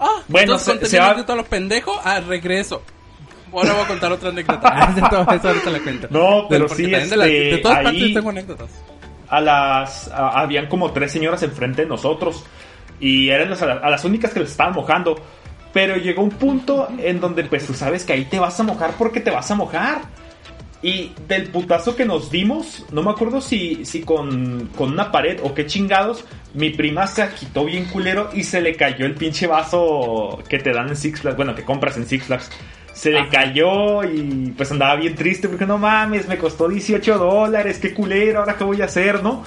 Ah, 0.00 0.22
Bueno, 0.28 0.52
entonces 0.54 0.80
se- 0.80 0.86
se 0.96 0.98
va- 0.98 1.10
a 1.10 1.34
lo 1.34 1.44
pendejo. 1.44 1.92
Ah, 2.04 2.20
regreso. 2.20 2.82
Ahora 3.52 3.72
voy 3.72 3.82
a 3.82 3.86
contar 3.88 4.12
otra 4.12 4.28
anécdota. 4.30 4.68
Eso, 4.96 5.30
eso 5.32 5.48
ahorita 5.48 5.70
la 5.70 5.80
cuento. 5.80 6.06
No, 6.10 6.46
pero 6.48 6.66
Porque 6.66 6.84
sí, 6.84 6.90
de, 6.90 6.98
este, 6.98 7.16
de 7.16 7.58
todas 7.58 7.78
ahí- 7.78 7.84
partes 7.84 8.14
tengo 8.14 8.30
anécdotas. 8.30 8.70
a 9.28 9.40
las 9.40 10.08
a- 10.08 10.40
habían 10.40 10.66
como 10.68 10.90
tres 10.92 11.12
señoras 11.12 11.42
enfrente 11.42 11.82
de 11.82 11.88
nosotros 11.88 12.44
y 13.00 13.28
eran 13.28 13.50
las, 13.50 13.62
a 13.62 13.88
las 13.90 14.04
únicas 14.04 14.32
que 14.32 14.40
les 14.40 14.50
estaban 14.50 14.74
mojando 14.74 15.16
pero 15.72 15.96
llegó 15.96 16.22
un 16.22 16.30
punto 16.30 16.88
en 16.98 17.20
donde 17.20 17.44
pues 17.44 17.66
tú 17.66 17.74
sabes 17.74 18.04
que 18.04 18.14
ahí 18.14 18.24
te 18.24 18.38
vas 18.40 18.58
a 18.58 18.62
mojar 18.62 18.92
porque 18.98 19.20
te 19.20 19.30
vas 19.30 19.50
a 19.50 19.54
mojar 19.54 20.00
y 20.82 21.12
del 21.28 21.48
putazo 21.50 21.94
que 21.94 22.04
nos 22.06 22.30
dimos 22.30 22.84
no 22.90 23.02
me 23.02 23.10
acuerdo 23.10 23.40
si, 23.40 23.84
si 23.84 24.00
con, 24.00 24.70
con 24.76 24.92
una 24.92 25.12
pared 25.12 25.38
o 25.42 25.52
qué 25.54 25.66
chingados 25.66 26.24
mi 26.54 26.70
prima 26.70 27.06
se 27.06 27.22
agitó 27.22 27.64
bien 27.66 27.84
culero 27.84 28.30
y 28.32 28.44
se 28.44 28.60
le 28.62 28.74
cayó 28.76 29.04
el 29.06 29.14
pinche 29.14 29.46
vaso 29.46 30.38
que 30.48 30.58
te 30.58 30.72
dan 30.72 30.88
en 30.88 30.96
Six 30.96 31.20
Flags 31.20 31.36
bueno 31.36 31.54
que 31.54 31.64
compras 31.64 31.96
en 31.98 32.06
Six 32.06 32.24
Flags 32.24 32.50
se 32.98 33.12
le 33.12 33.28
cayó 33.28 34.02
y 34.02 34.52
pues 34.56 34.72
andaba 34.72 34.96
bien 34.96 35.14
triste 35.14 35.48
porque 35.48 35.64
no 35.64 35.78
mames, 35.78 36.26
me 36.26 36.36
costó 36.36 36.68
18 36.68 37.16
dólares, 37.16 37.78
qué 37.78 37.94
culero, 37.94 38.40
ahora 38.40 38.56
qué 38.56 38.64
voy 38.64 38.82
a 38.82 38.86
hacer, 38.86 39.22
¿no? 39.22 39.44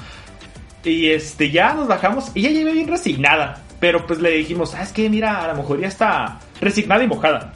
Y 0.85 1.09
este, 1.09 1.51
ya 1.51 1.73
nos 1.73 1.89
bajamos 1.89 2.31
y 2.33 2.39
ella 2.39 2.51
llevé 2.51 2.71
bien 2.71 2.87
resignada. 2.87 3.61
Pero 3.81 4.07
pues 4.07 4.21
le 4.21 4.29
dijimos, 4.29 4.71
¿sabes 4.71 4.93
qué? 4.93 5.09
Mira, 5.09 5.43
a 5.43 5.49
lo 5.49 5.55
mejor 5.55 5.81
ya 5.81 5.89
está 5.89 6.39
resignada 6.61 7.03
y 7.03 7.07
mojada. 7.07 7.51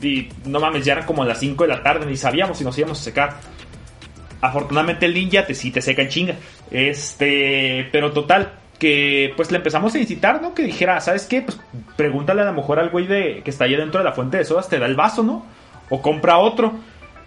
Y 0.00 0.28
no 0.44 0.60
mames, 0.60 0.84
ya 0.84 0.92
eran 0.92 1.06
como 1.06 1.24
las 1.24 1.40
5 1.40 1.64
de 1.64 1.68
la 1.70 1.82
tarde, 1.82 2.06
ni 2.06 2.16
sabíamos 2.16 2.58
si 2.58 2.62
nos 2.62 2.78
íbamos 2.78 3.00
a 3.00 3.02
secar. 3.02 3.36
Afortunadamente 4.40 5.06
el 5.06 5.14
ninja 5.14 5.44
te 5.44 5.54
sí 5.54 5.72
te 5.72 5.82
seca 5.82 6.02
en 6.02 6.08
chinga. 6.08 6.34
Este, 6.70 7.88
pero 7.90 8.12
total, 8.12 8.52
que 8.78 9.32
pues 9.36 9.50
le 9.50 9.58
empezamos 9.58 9.94
a 9.94 9.98
incitar, 9.98 10.42
¿no? 10.42 10.54
Que 10.54 10.62
dijera, 10.62 11.00
¿sabes 11.00 11.26
qué? 11.26 11.42
Pues 11.42 11.58
pregúntale 11.96 12.42
a 12.42 12.46
lo 12.46 12.52
mejor 12.52 12.78
al 12.78 12.90
güey 12.90 13.06
de, 13.06 13.42
que 13.44 13.50
está 13.50 13.64
ahí 13.64 13.74
dentro 13.74 13.98
de 13.98 14.04
la 14.04 14.12
fuente 14.12 14.36
de 14.36 14.44
sodas, 14.44 14.68
te 14.68 14.78
da 14.78 14.86
el 14.86 14.96
vaso, 14.96 15.22
¿no? 15.22 15.46
O 15.88 16.02
compra 16.02 16.38
otro. 16.38 16.74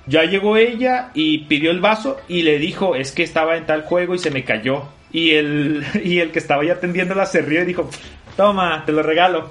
Ya 0.05 0.23
llegó 0.23 0.57
ella 0.57 1.11
y 1.13 1.39
pidió 1.45 1.71
el 1.71 1.79
vaso 1.79 2.17
y 2.27 2.41
le 2.41 2.57
dijo, 2.57 2.95
es 2.95 3.11
que 3.11 3.23
estaba 3.23 3.57
en 3.57 3.65
tal 3.65 3.83
juego 3.83 4.15
y 4.15 4.19
se 4.19 4.31
me 4.31 4.43
cayó. 4.43 4.83
Y 5.11 5.31
el, 5.31 5.85
y 6.03 6.19
el 6.19 6.31
que 6.31 6.39
estaba 6.39 6.61
ahí 6.61 6.69
atendiéndola 6.69 7.25
se 7.25 7.41
rió 7.41 7.61
y 7.61 7.65
dijo, 7.65 7.89
toma, 8.35 8.83
te 8.85 8.91
lo 8.91 9.03
regalo. 9.03 9.49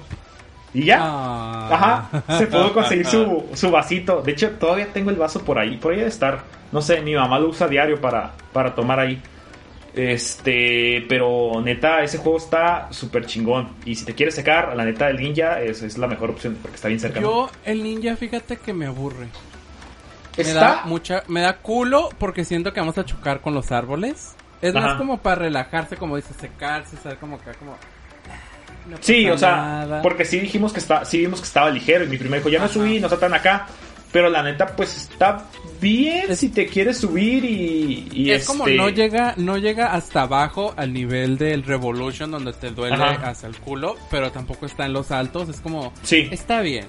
Y 0.73 0.85
ya. 0.85 0.99
Ah. 1.01 1.69
Ajá, 1.71 2.37
se 2.37 2.47
pudo 2.47 2.73
conseguir 2.73 3.05
su, 3.05 3.45
su 3.53 3.71
vasito. 3.71 4.21
De 4.21 4.31
hecho, 4.33 4.51
todavía 4.51 4.87
tengo 4.93 5.09
el 5.09 5.15
vaso 5.15 5.43
por 5.43 5.57
ahí. 5.57 5.77
Por 5.77 5.91
ahí 5.91 5.97
debe 5.97 6.09
estar. 6.09 6.43
No 6.71 6.81
sé, 6.81 7.01
mi 7.01 7.15
mamá 7.15 7.39
lo 7.39 7.49
usa 7.49 7.67
diario 7.67 7.99
para, 7.99 8.31
para 8.53 8.75
tomar 8.75 8.99
ahí. 8.99 9.19
Este, 9.93 11.05
pero 11.09 11.61
neta, 11.63 12.03
ese 12.03 12.17
juego 12.19 12.37
está 12.37 12.87
súper 12.91 13.25
chingón. 13.25 13.69
Y 13.85 13.95
si 13.95 14.05
te 14.05 14.13
quieres 14.13 14.35
secar, 14.35 14.75
la 14.75 14.85
neta, 14.85 15.09
el 15.09 15.17
ninja 15.17 15.61
es, 15.61 15.81
es 15.81 15.97
la 15.97 16.07
mejor 16.07 16.29
opción 16.31 16.57
porque 16.61 16.75
está 16.75 16.87
bien 16.87 16.99
cerca. 16.99 17.19
Yo, 17.19 17.49
el 17.65 17.83
ninja, 17.83 18.15
fíjate 18.15 18.57
que 18.57 18.73
me 18.73 18.85
aburre. 18.85 19.27
Me 20.37 20.43
está. 20.43 20.59
da 20.59 20.81
mucha, 20.85 21.23
me 21.27 21.41
da 21.41 21.57
culo 21.57 22.09
porque 22.17 22.45
siento 22.45 22.71
que 22.71 22.79
vamos 22.79 22.97
a 22.97 23.03
chocar 23.05 23.41
con 23.41 23.53
los 23.53 23.71
árboles. 23.71 24.35
Es 24.61 24.75
Ajá. 24.75 24.87
más 24.87 24.97
como 24.97 25.17
para 25.17 25.35
relajarse, 25.35 25.95
como 25.97 26.15
dices, 26.17 26.35
secarse, 26.39 26.97
saber 26.97 27.17
como 27.17 27.37
acá, 27.37 27.53
como... 27.53 27.71
no 28.89 28.97
Sí, 29.01 29.29
o 29.29 29.37
sea, 29.37 29.55
nada. 29.55 30.01
porque 30.01 30.25
sí 30.25 30.39
dijimos 30.39 30.71
que 30.73 30.79
está, 30.79 31.03
sí 31.05 31.19
vimos 31.19 31.39
que 31.41 31.47
estaba 31.47 31.69
ligero. 31.69 32.03
Y 32.05 32.07
mi 32.07 32.17
primer 32.17 32.39
dijo, 32.39 32.49
ya 32.49 32.59
me 32.59 32.65
Ajá. 32.65 32.73
subí, 32.73 32.99
no 32.99 33.07
está 33.07 33.19
tan 33.19 33.33
acá. 33.33 33.67
Pero 34.11 34.29
la 34.29 34.41
neta, 34.41 34.65
pues 34.75 34.95
está 34.97 35.45
bien 35.79 36.31
Es- 36.31 36.39
si 36.39 36.49
te 36.49 36.65
quieres 36.65 36.97
subir 36.97 37.45
y. 37.45 38.07
y 38.11 38.31
es 38.31 38.45
como 38.47 38.65
este- 38.65 38.75
no 38.77 38.89
llega, 38.89 39.33
no 39.37 39.57
llega 39.57 39.93
hasta 39.93 40.23
abajo 40.23 40.73
al 40.77 40.91
nivel 40.93 41.37
del 41.37 41.63
Revolution 41.63 42.31
donde 42.31 42.53
te 42.53 42.71
duele 42.71 42.95
Ajá. 42.95 43.29
hasta 43.29 43.45
el 43.47 43.55
culo, 43.57 43.95
pero 44.09 44.31
tampoco 44.31 44.65
está 44.65 44.85
en 44.87 44.93
los 44.93 45.11
altos, 45.11 45.47
es 45.49 45.61
como, 45.61 45.93
Sí. 46.01 46.27
está 46.31 46.61
bien. 46.61 46.85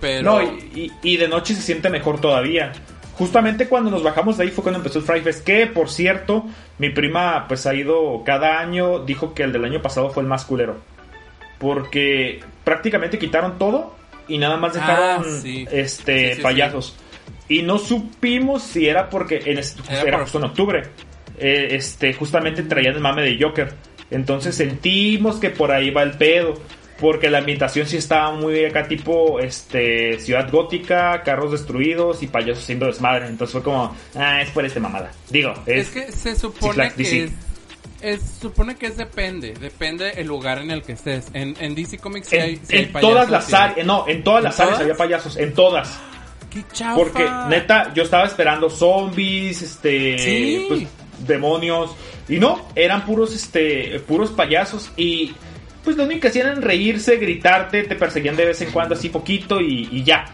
Pero 0.00 0.22
No, 0.22 0.42
y, 0.42 0.90
y- 1.02 1.12
y 1.14 1.16
de 1.16 1.28
noche 1.28 1.54
se 1.54 1.62
siente 1.62 1.88
mejor 1.88 2.20
todavía. 2.20 2.72
Justamente 3.16 3.68
cuando 3.68 3.90
nos 3.90 4.02
bajamos 4.02 4.36
de 4.36 4.44
ahí 4.44 4.50
fue 4.50 4.62
cuando 4.64 4.78
empezó 4.80 4.98
el 4.98 5.04
Fry 5.06 5.20
Fest, 5.20 5.44
que 5.46 5.66
por 5.66 5.88
cierto, 5.88 6.44
mi 6.78 6.90
prima 6.90 7.46
pues 7.48 7.64
ha 7.66 7.72
ido 7.74 8.22
cada 8.26 8.58
año, 8.58 8.98
dijo 8.98 9.32
que 9.32 9.44
el 9.44 9.52
del 9.52 9.64
año 9.64 9.80
pasado 9.80 10.10
fue 10.10 10.22
el 10.24 10.28
más 10.28 10.44
culero. 10.44 10.76
Porque 11.58 12.40
prácticamente 12.64 13.18
quitaron 13.18 13.58
todo 13.58 13.94
y 14.28 14.38
nada 14.38 14.56
más 14.56 14.72
Ah, 14.76 14.80
dejaron 15.20 15.42
sí. 15.42 15.66
este 15.70 16.28
Sí, 16.30 16.34
sí, 16.36 16.42
payasos. 16.42 16.96
Y 17.48 17.62
no 17.62 17.78
supimos 17.78 18.62
si 18.62 18.86
era 18.88 19.10
porque 19.10 19.36
en 19.44 19.58
Era 19.58 20.02
era 20.02 20.10
por- 20.12 20.20
justo 20.22 20.38
en 20.38 20.44
octubre. 20.44 20.82
Eh, 21.38 21.68
este 21.72 22.14
justamente 22.14 22.62
traían 22.62 22.94
el 22.94 23.00
mame 23.00 23.22
de 23.22 23.38
Joker. 23.42 23.72
Entonces 24.10 24.54
sentimos 24.54 25.36
que 25.36 25.50
por 25.50 25.70
ahí 25.72 25.90
va 25.90 26.02
el 26.02 26.12
pedo. 26.12 26.54
porque 27.00 27.28
la 27.28 27.38
ambientación 27.38 27.86
sí 27.88 27.96
estaba 27.96 28.30
muy 28.30 28.64
acá 28.64 28.86
tipo 28.86 29.40
este 29.40 30.16
ciudad 30.20 30.48
gótica, 30.50 31.22
carros 31.24 31.50
destruidos 31.50 32.22
y 32.22 32.28
payasos 32.28 32.62
haciendo 32.62 32.86
desmadre. 32.86 33.26
Entonces 33.26 33.52
fue 33.52 33.62
como, 33.64 33.94
ah, 34.14 34.40
es 34.40 34.50
por 34.50 34.64
este 34.64 34.78
mamada. 34.78 35.10
Digo, 35.28 35.52
es, 35.66 35.88
Es 35.88 35.90
que 35.90 36.12
se 36.12 36.36
supone 36.36 36.92
que 36.96 37.24
es, 37.24 37.32
es- 38.12 38.38
supone 38.40 38.76
que 38.76 38.86
es 38.86 38.96
depende, 38.96 39.54
depende 39.54 40.10
el 40.16 40.26
lugar 40.26 40.58
en 40.58 40.70
el 40.70 40.82
que 40.82 40.92
estés. 40.92 41.26
En, 41.32 41.56
en 41.60 41.74
DC 41.74 41.98
Comics 41.98 42.32
en, 42.32 42.40
hay, 42.42 42.48
hay 42.70 42.78
en 42.78 42.92
payasos, 42.92 43.00
todas 43.00 43.30
las 43.30 43.44
sí 43.46 43.54
áreas, 43.54 43.86
no, 43.86 44.04
en 44.08 44.22
todas 44.24 44.38
¿En 44.40 44.44
las 44.44 44.60
áreas 44.60 44.80
había 44.80 44.94
payasos, 44.94 45.36
en 45.36 45.54
todas. 45.54 45.98
¡Qué 46.50 46.62
chafa! 46.72 46.94
Porque 46.94 47.26
neta, 47.48 47.92
yo 47.94 48.02
estaba 48.04 48.24
esperando 48.26 48.70
zombies, 48.70 49.60
este, 49.62 50.18
Sí. 50.18 50.64
pues, 50.68 50.82
demonios 51.26 51.90
y 52.28 52.38
no, 52.38 52.68
eran 52.74 53.04
puros, 53.04 53.34
este, 53.34 54.00
puros 54.00 54.30
payasos 54.30 54.90
y 54.96 55.34
pues 55.84 55.96
lo 55.96 56.04
único 56.04 56.20
que 56.22 56.28
hacían 56.28 56.46
era 56.48 56.60
reírse, 56.60 57.16
gritarte, 57.16 57.82
te 57.84 57.94
perseguían 57.94 58.36
de 58.36 58.46
vez 58.46 58.60
en 58.62 58.70
cuando 58.70 58.94
así 58.94 59.10
poquito 59.10 59.60
y, 59.60 59.88
y 59.92 60.02
ya. 60.02 60.24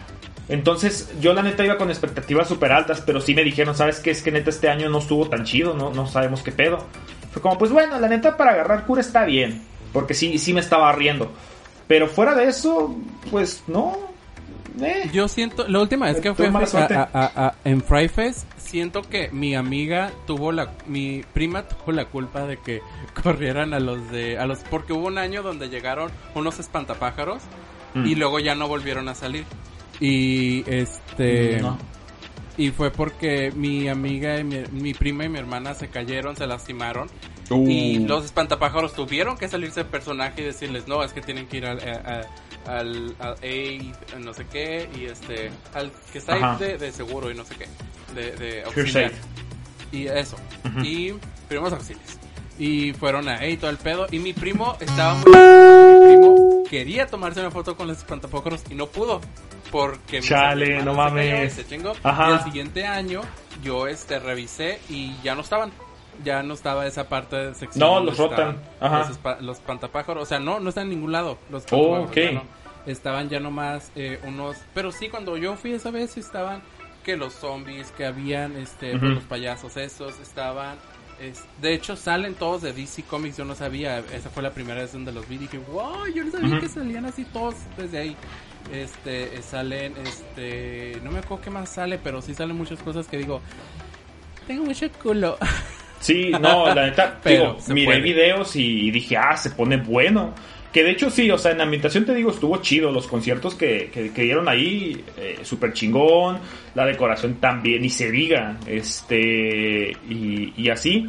Entonces 0.47 1.09
yo 1.21 1.33
la 1.33 1.41
neta 1.43 1.63
iba 1.65 1.77
con 1.77 1.89
expectativas 1.89 2.47
súper 2.47 2.71
altas, 2.71 3.01
pero 3.05 3.19
sí 3.21 3.33
me 3.35 3.43
dijeron, 3.43 3.75
¿sabes 3.75 3.99
qué? 3.99 4.11
Es 4.11 4.21
que 4.21 4.31
neta 4.31 4.49
este 4.49 4.69
año 4.69 4.89
no 4.89 4.99
estuvo 4.99 5.27
tan 5.29 5.43
chido, 5.45 5.73
no, 5.73 5.91
no 5.93 6.07
sabemos 6.07 6.41
qué 6.43 6.51
pedo. 6.51 6.85
Fue 7.31 7.41
como, 7.41 7.57
pues 7.57 7.71
bueno, 7.71 7.99
la 7.99 8.07
neta 8.07 8.35
para 8.37 8.51
agarrar 8.51 8.85
cura 8.85 9.01
está 9.01 9.23
bien, 9.25 9.61
porque 9.93 10.13
sí, 10.13 10.37
sí 10.37 10.53
me 10.53 10.59
estaba 10.61 10.91
riendo. 10.91 11.31
Pero 11.87 12.07
fuera 12.07 12.35
de 12.35 12.45
eso, 12.47 12.95
pues 13.29 13.63
no. 13.67 13.97
Eh. 14.81 15.09
Yo 15.11 15.27
siento, 15.27 15.67
la 15.67 15.79
última 15.79 16.05
vez 16.05 16.21
que 16.21 16.33
fui 16.33 16.45
a- 16.45 17.53
en 17.65 17.81
Fry 17.81 18.07
Fest, 18.07 18.45
siento 18.57 19.01
que 19.01 19.29
mi 19.31 19.53
amiga 19.53 20.11
tuvo 20.25 20.53
la, 20.53 20.71
mi 20.87 21.23
prima 21.33 21.63
tuvo 21.63 21.91
la 21.91 22.05
culpa 22.05 22.45
de 22.47 22.57
que 22.57 22.81
corrieran 23.23 23.73
a 23.73 23.79
los 23.81 24.09
de, 24.11 24.37
a 24.37 24.45
los, 24.45 24.59
porque 24.69 24.93
hubo 24.93 25.07
un 25.07 25.17
año 25.17 25.43
donde 25.43 25.67
llegaron 25.69 26.09
unos 26.35 26.59
espantapájaros 26.59 27.41
Mm. 27.93 28.05
y 28.05 28.15
luego 28.15 28.39
ya 28.39 28.55
no 28.55 28.69
volvieron 28.69 29.09
a 29.09 29.15
salir. 29.15 29.43
Y 29.99 30.63
este, 30.71 31.59
No. 31.61 31.77
Y 32.65 32.71
fue 32.71 32.91
porque 32.91 33.51
mi 33.55 33.87
amiga 33.87 34.39
y 34.39 34.43
mi, 34.43 34.63
mi 34.71 34.93
prima 34.93 35.25
y 35.25 35.29
mi 35.29 35.39
hermana 35.39 35.73
se 35.73 35.87
cayeron, 35.89 36.35
se 36.35 36.47
lastimaron 36.47 37.09
Uh. 37.49 37.67
y 37.69 37.99
los 37.99 38.23
espantapájaros 38.23 38.93
tuvieron 38.93 39.37
que 39.37 39.49
salirse 39.49 39.81
del 39.81 39.89
personaje 39.89 40.41
y 40.41 40.45
decirles, 40.45 40.87
no, 40.87 41.03
es 41.03 41.11
que 41.11 41.19
tienen 41.21 41.47
que 41.47 41.57
ir 41.57 41.65
al, 41.65 41.79
a- 41.79 42.21
a- 42.69 42.77
al, 42.79 43.13
al 43.19 43.35
aid, 43.43 43.93
no 44.19 44.33
sé 44.33 44.45
qué, 44.45 44.87
y 44.97 45.03
este, 45.05 45.49
al 45.73 45.91
que 46.13 46.19
está 46.19 46.55
de, 46.57 46.77
de 46.77 46.91
seguro 46.93 47.29
y 47.29 47.35
no 47.35 47.43
sé 47.43 47.55
qué, 47.55 47.65
de, 48.15 48.31
de 48.37 48.63
auxiliar. 48.63 49.11
Y 49.91 50.07
eso, 50.07 50.37
Ujú. 50.65 50.79
y 50.85 51.13
primeros 51.49 51.73
auxilios. 51.73 52.05
Y 52.57 52.93
fueron 52.93 53.27
ahí 53.27 53.57
todo 53.57 53.69
el 53.71 53.77
pedo. 53.77 54.07
Y 54.11 54.19
mi 54.19 54.31
primo 54.31 54.77
estaba 54.79 55.15
muy. 55.15 55.25
Mi 55.33 56.17
primo 56.17 56.63
quería 56.69 57.07
tomarse 57.07 57.41
una 57.41 57.51
foto 57.51 57.75
con 57.75 57.87
los 57.87 57.97
espantapájaros 57.97 58.61
y 58.69 58.75
no 58.75 58.87
pudo. 58.87 59.19
Porque 59.71 60.19
Chale, 60.21 60.81
no 60.83 60.93
mames. 60.93 61.53
se 61.53 61.65
chingó. 61.65 61.93
Ajá. 62.03 62.29
Y 62.29 62.33
el 62.33 62.39
siguiente 62.41 62.85
año 62.85 63.21
yo 63.63 63.87
este 63.87 64.19
revisé 64.19 64.79
y 64.89 65.15
ya 65.23 65.33
no 65.35 65.41
estaban. 65.41 65.71
Ya 66.23 66.43
no 66.43 66.53
estaba 66.53 66.85
esa 66.85 67.07
parte 67.07 67.35
de 67.37 67.53
sección. 67.55 67.79
No, 67.79 67.99
los 68.01 68.17
rotan. 68.17 68.57
Ajá. 68.79 69.07
Los, 69.07 69.41
los 69.41 69.57
espantapájaros. 69.57 70.23
O 70.23 70.25
sea, 70.25 70.39
no, 70.39 70.59
no 70.59 70.69
están 70.69 70.83
en 70.83 70.89
ningún 70.91 71.11
lado. 71.13 71.37
Los 71.49 71.63
Oh, 71.71 71.95
espantapájaros, 72.05 72.09
ok. 72.09 72.15
ya 72.17 72.31
no. 72.31 72.43
Estaban 72.85 73.29
ya 73.29 73.39
nomás 73.39 73.91
eh, 73.95 74.19
unos. 74.25 74.57
Pero 74.73 74.91
sí, 74.91 75.07
cuando 75.09 75.37
yo 75.37 75.55
fui 75.55 75.71
esa 75.73 75.89
vez 75.91 76.17
estaban 76.17 76.61
que 77.03 77.15
los 77.15 77.33
zombies, 77.33 77.91
que 77.91 78.05
habían 78.05 78.55
este, 78.57 78.91
pues, 78.99 79.13
los 79.13 79.23
payasos 79.23 79.77
esos, 79.77 80.19
estaban. 80.19 80.77
es- 81.19 81.45
de 81.61 81.73
hecho, 81.73 81.95
salen 81.95 82.35
todos 82.35 82.61
de 82.61 82.73
DC 82.73 83.03
Comics. 83.03 83.37
Yo 83.37 83.45
no 83.45 83.55
sabía. 83.55 83.99
Esa 83.99 84.29
fue 84.29 84.43
la 84.43 84.51
primera 84.51 84.81
vez 84.81 84.91
donde 84.91 85.11
los 85.13 85.27
vi. 85.29 85.37
Dije, 85.37 85.59
wow, 85.71 86.05
yo 86.13 86.23
no 86.25 86.31
sabía 86.31 86.59
que 86.59 86.67
salían 86.67 87.05
así 87.05 87.23
todos 87.25 87.55
desde 87.77 87.99
ahí. 87.99 88.17
Este, 88.73 89.35
eh, 89.35 89.41
salen, 89.41 89.93
este, 90.05 90.97
no 91.03 91.11
me 91.11 91.19
acuerdo 91.19 91.43
qué 91.43 91.49
más 91.49 91.69
sale, 91.69 91.97
pero 91.97 92.21
sí 92.21 92.33
salen 92.33 92.55
muchas 92.55 92.79
cosas 92.79 93.07
que 93.07 93.17
digo, 93.17 93.41
tengo 94.47 94.65
mucho 94.65 94.87
culo. 95.01 95.37
Sí, 96.01 96.31
no, 96.31 96.73
la 96.73 96.87
neta, 96.87 97.19
Pero 97.23 97.53
digo, 97.53 97.73
miré 97.75 97.85
puede. 97.85 98.01
videos 98.01 98.55
y 98.55 98.89
dije, 98.89 99.17
ah, 99.17 99.37
se 99.37 99.51
pone 99.51 99.77
bueno. 99.77 100.33
Que 100.73 100.83
de 100.83 100.91
hecho 100.91 101.11
sí, 101.11 101.29
o 101.29 101.37
sea, 101.37 101.51
en 101.51 101.59
la 101.59 101.65
ambientación 101.65 102.05
te 102.05 102.15
digo, 102.15 102.31
estuvo 102.31 102.57
chido. 102.57 102.91
Los 102.91 103.05
conciertos 103.07 103.53
que, 103.53 103.91
que, 103.93 104.11
que 104.11 104.21
dieron 104.23 104.49
ahí, 104.49 105.03
eh, 105.17 105.39
súper 105.43 105.73
chingón. 105.73 106.39
La 106.73 106.85
decoración 106.85 107.35
también, 107.35 107.85
y 107.85 107.89
se 107.89 108.09
diga. 108.09 108.57
Este, 108.65 109.91
y, 110.09 110.53
y 110.57 110.69
así. 110.69 111.05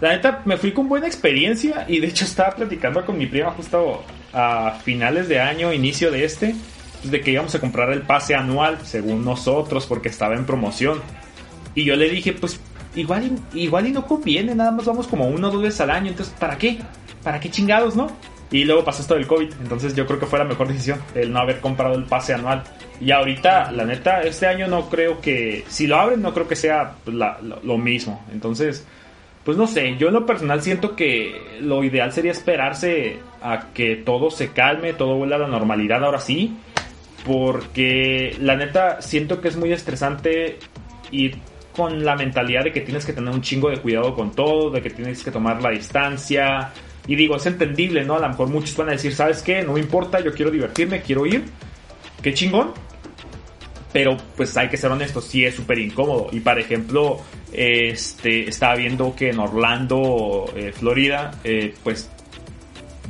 La 0.00 0.10
neta, 0.10 0.42
me 0.44 0.58
fui 0.58 0.72
con 0.72 0.88
buena 0.90 1.06
experiencia. 1.06 1.86
Y 1.88 2.00
de 2.00 2.08
hecho 2.08 2.26
estaba 2.26 2.50
platicando 2.54 3.02
con 3.06 3.16
mi 3.16 3.26
prima 3.26 3.50
justo 3.52 4.04
a 4.34 4.72
finales 4.84 5.26
de 5.28 5.40
año, 5.40 5.72
inicio 5.72 6.10
de 6.10 6.24
este. 6.24 6.54
De 7.04 7.20
que 7.20 7.32
íbamos 7.32 7.54
a 7.54 7.60
comprar 7.60 7.92
el 7.92 8.02
pase 8.02 8.34
anual, 8.34 8.78
según 8.84 9.24
nosotros, 9.24 9.86
porque 9.86 10.08
estaba 10.08 10.34
en 10.34 10.46
promoción. 10.46 11.00
Y 11.74 11.84
yo 11.84 11.96
le 11.96 12.08
dije, 12.08 12.32
pues 12.32 12.60
igual 12.94 13.32
igual 13.52 13.86
y 13.86 13.92
no 13.92 14.06
conviene, 14.06 14.54
nada 14.54 14.70
más 14.70 14.86
vamos 14.86 15.06
como 15.06 15.26
uno 15.28 15.48
o 15.48 15.50
dos 15.50 15.62
veces 15.62 15.80
al 15.80 15.90
año, 15.90 16.10
entonces 16.10 16.34
¿para 16.38 16.56
qué? 16.56 16.78
¿Para 17.22 17.40
qué 17.40 17.50
chingados, 17.50 17.96
no? 17.96 18.08
Y 18.50 18.64
luego 18.64 18.84
pasó 18.84 19.02
esto 19.02 19.14
del 19.14 19.26
COVID, 19.26 19.52
entonces 19.62 19.96
yo 19.96 20.06
creo 20.06 20.20
que 20.20 20.26
fue 20.26 20.38
la 20.38 20.44
mejor 20.44 20.68
decisión, 20.72 21.00
el 21.14 21.32
no 21.32 21.40
haber 21.40 21.60
comprado 21.60 21.94
el 21.94 22.04
pase 22.04 22.34
anual. 22.34 22.62
Y 23.00 23.10
ahorita, 23.10 23.72
la 23.72 23.84
neta, 23.84 24.22
este 24.22 24.46
año 24.46 24.68
no 24.68 24.88
creo 24.88 25.20
que, 25.20 25.64
si 25.68 25.86
lo 25.86 25.96
abren, 25.96 26.22
no 26.22 26.32
creo 26.32 26.46
que 26.46 26.54
sea 26.54 26.94
pues, 27.04 27.16
lo 27.16 27.78
mismo. 27.78 28.24
Entonces, 28.32 28.86
pues 29.44 29.56
no 29.56 29.66
sé, 29.66 29.96
yo 29.98 30.08
en 30.08 30.14
lo 30.14 30.24
personal 30.24 30.62
siento 30.62 30.94
que 30.94 31.58
lo 31.60 31.82
ideal 31.82 32.12
sería 32.12 32.30
esperarse 32.30 33.18
a 33.42 33.72
que 33.74 33.96
todo 33.96 34.30
se 34.30 34.52
calme, 34.52 34.94
todo 34.94 35.16
vuelva 35.16 35.36
a 35.36 35.40
la 35.40 35.48
normalidad 35.48 36.04
ahora 36.04 36.20
sí. 36.20 36.56
Porque 37.24 38.36
la 38.40 38.56
neta 38.56 39.00
siento 39.00 39.40
que 39.40 39.48
es 39.48 39.56
muy 39.56 39.72
estresante 39.72 40.58
ir 41.10 41.38
con 41.74 42.04
la 42.04 42.14
mentalidad 42.14 42.64
de 42.64 42.72
que 42.72 42.80
tienes 42.80 43.04
que 43.04 43.12
tener 43.12 43.32
un 43.32 43.42
chingo 43.42 43.70
de 43.70 43.78
cuidado 43.78 44.14
con 44.14 44.32
todo, 44.32 44.70
de 44.70 44.80
que 44.80 44.90
tienes 44.90 45.22
que 45.24 45.30
tomar 45.30 45.60
la 45.62 45.70
distancia. 45.70 46.72
Y 47.06 47.16
digo, 47.16 47.36
es 47.36 47.46
entendible, 47.46 48.04
¿no? 48.04 48.16
A 48.16 48.20
lo 48.20 48.28
mejor 48.28 48.48
muchos 48.48 48.76
van 48.76 48.88
a 48.90 48.92
decir, 48.92 49.14
¿sabes 49.14 49.42
qué? 49.42 49.62
No 49.62 49.72
me 49.72 49.80
importa, 49.80 50.20
yo 50.20 50.32
quiero 50.32 50.50
divertirme, 50.50 51.02
quiero 51.02 51.26
ir. 51.26 51.44
Qué 52.22 52.32
chingón. 52.32 52.72
Pero 53.92 54.16
pues 54.36 54.56
hay 54.56 54.68
que 54.68 54.76
ser 54.76 54.90
honestos, 54.90 55.24
sí 55.24 55.44
es 55.44 55.54
súper 55.54 55.78
incómodo. 55.78 56.28
Y 56.32 56.40
por 56.40 56.58
ejemplo, 56.58 57.20
este, 57.52 58.48
estaba 58.48 58.74
viendo 58.74 59.14
que 59.14 59.30
en 59.30 59.38
Orlando, 59.38 60.46
eh, 60.56 60.72
Florida, 60.72 61.32
eh, 61.44 61.74
pues 61.82 62.10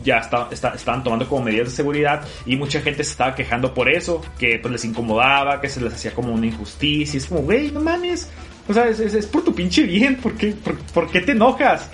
ya 0.05 0.19
está, 0.19 0.49
está- 0.51 0.75
estaban 0.75 1.03
tomando 1.03 1.27
como 1.29 1.45
medidas 1.47 1.71
de 1.71 1.75
seguridad 1.77 2.23
y 2.47 2.57
mucha 2.57 2.81
gente 2.81 3.03
se 3.03 3.13
estaba 3.13 3.35
quejando 3.35 3.73
por 3.75 3.89
eso, 3.89 4.21
que 4.39 4.59
pues 4.61 4.71
les 4.73 4.85
incomodaba, 4.85 5.61
que 5.61 5.69
se 5.69 5.81
les 5.81 5.95
hacía 5.95 6.13
como 6.13 6.33
una 6.33 6.47
injusticia. 6.47 7.19
Es 7.19 7.27
como, 7.27 7.41
güey, 7.41 7.71
no 7.71 7.81
mames. 7.81 8.29
O 8.69 8.73
sea, 8.73 8.87
es, 8.89 9.01
es- 9.01 9.15
es 9.15 9.27
por 9.27 9.43
tu 9.45 9.55
pinche 9.55 9.83
bien, 9.83 10.17
¿por 10.17 10.35
qué, 10.35 10.53
por, 10.53 10.77
por 10.79 11.11
qué 11.11 11.21
te 11.21 11.33
enojas? 11.33 11.89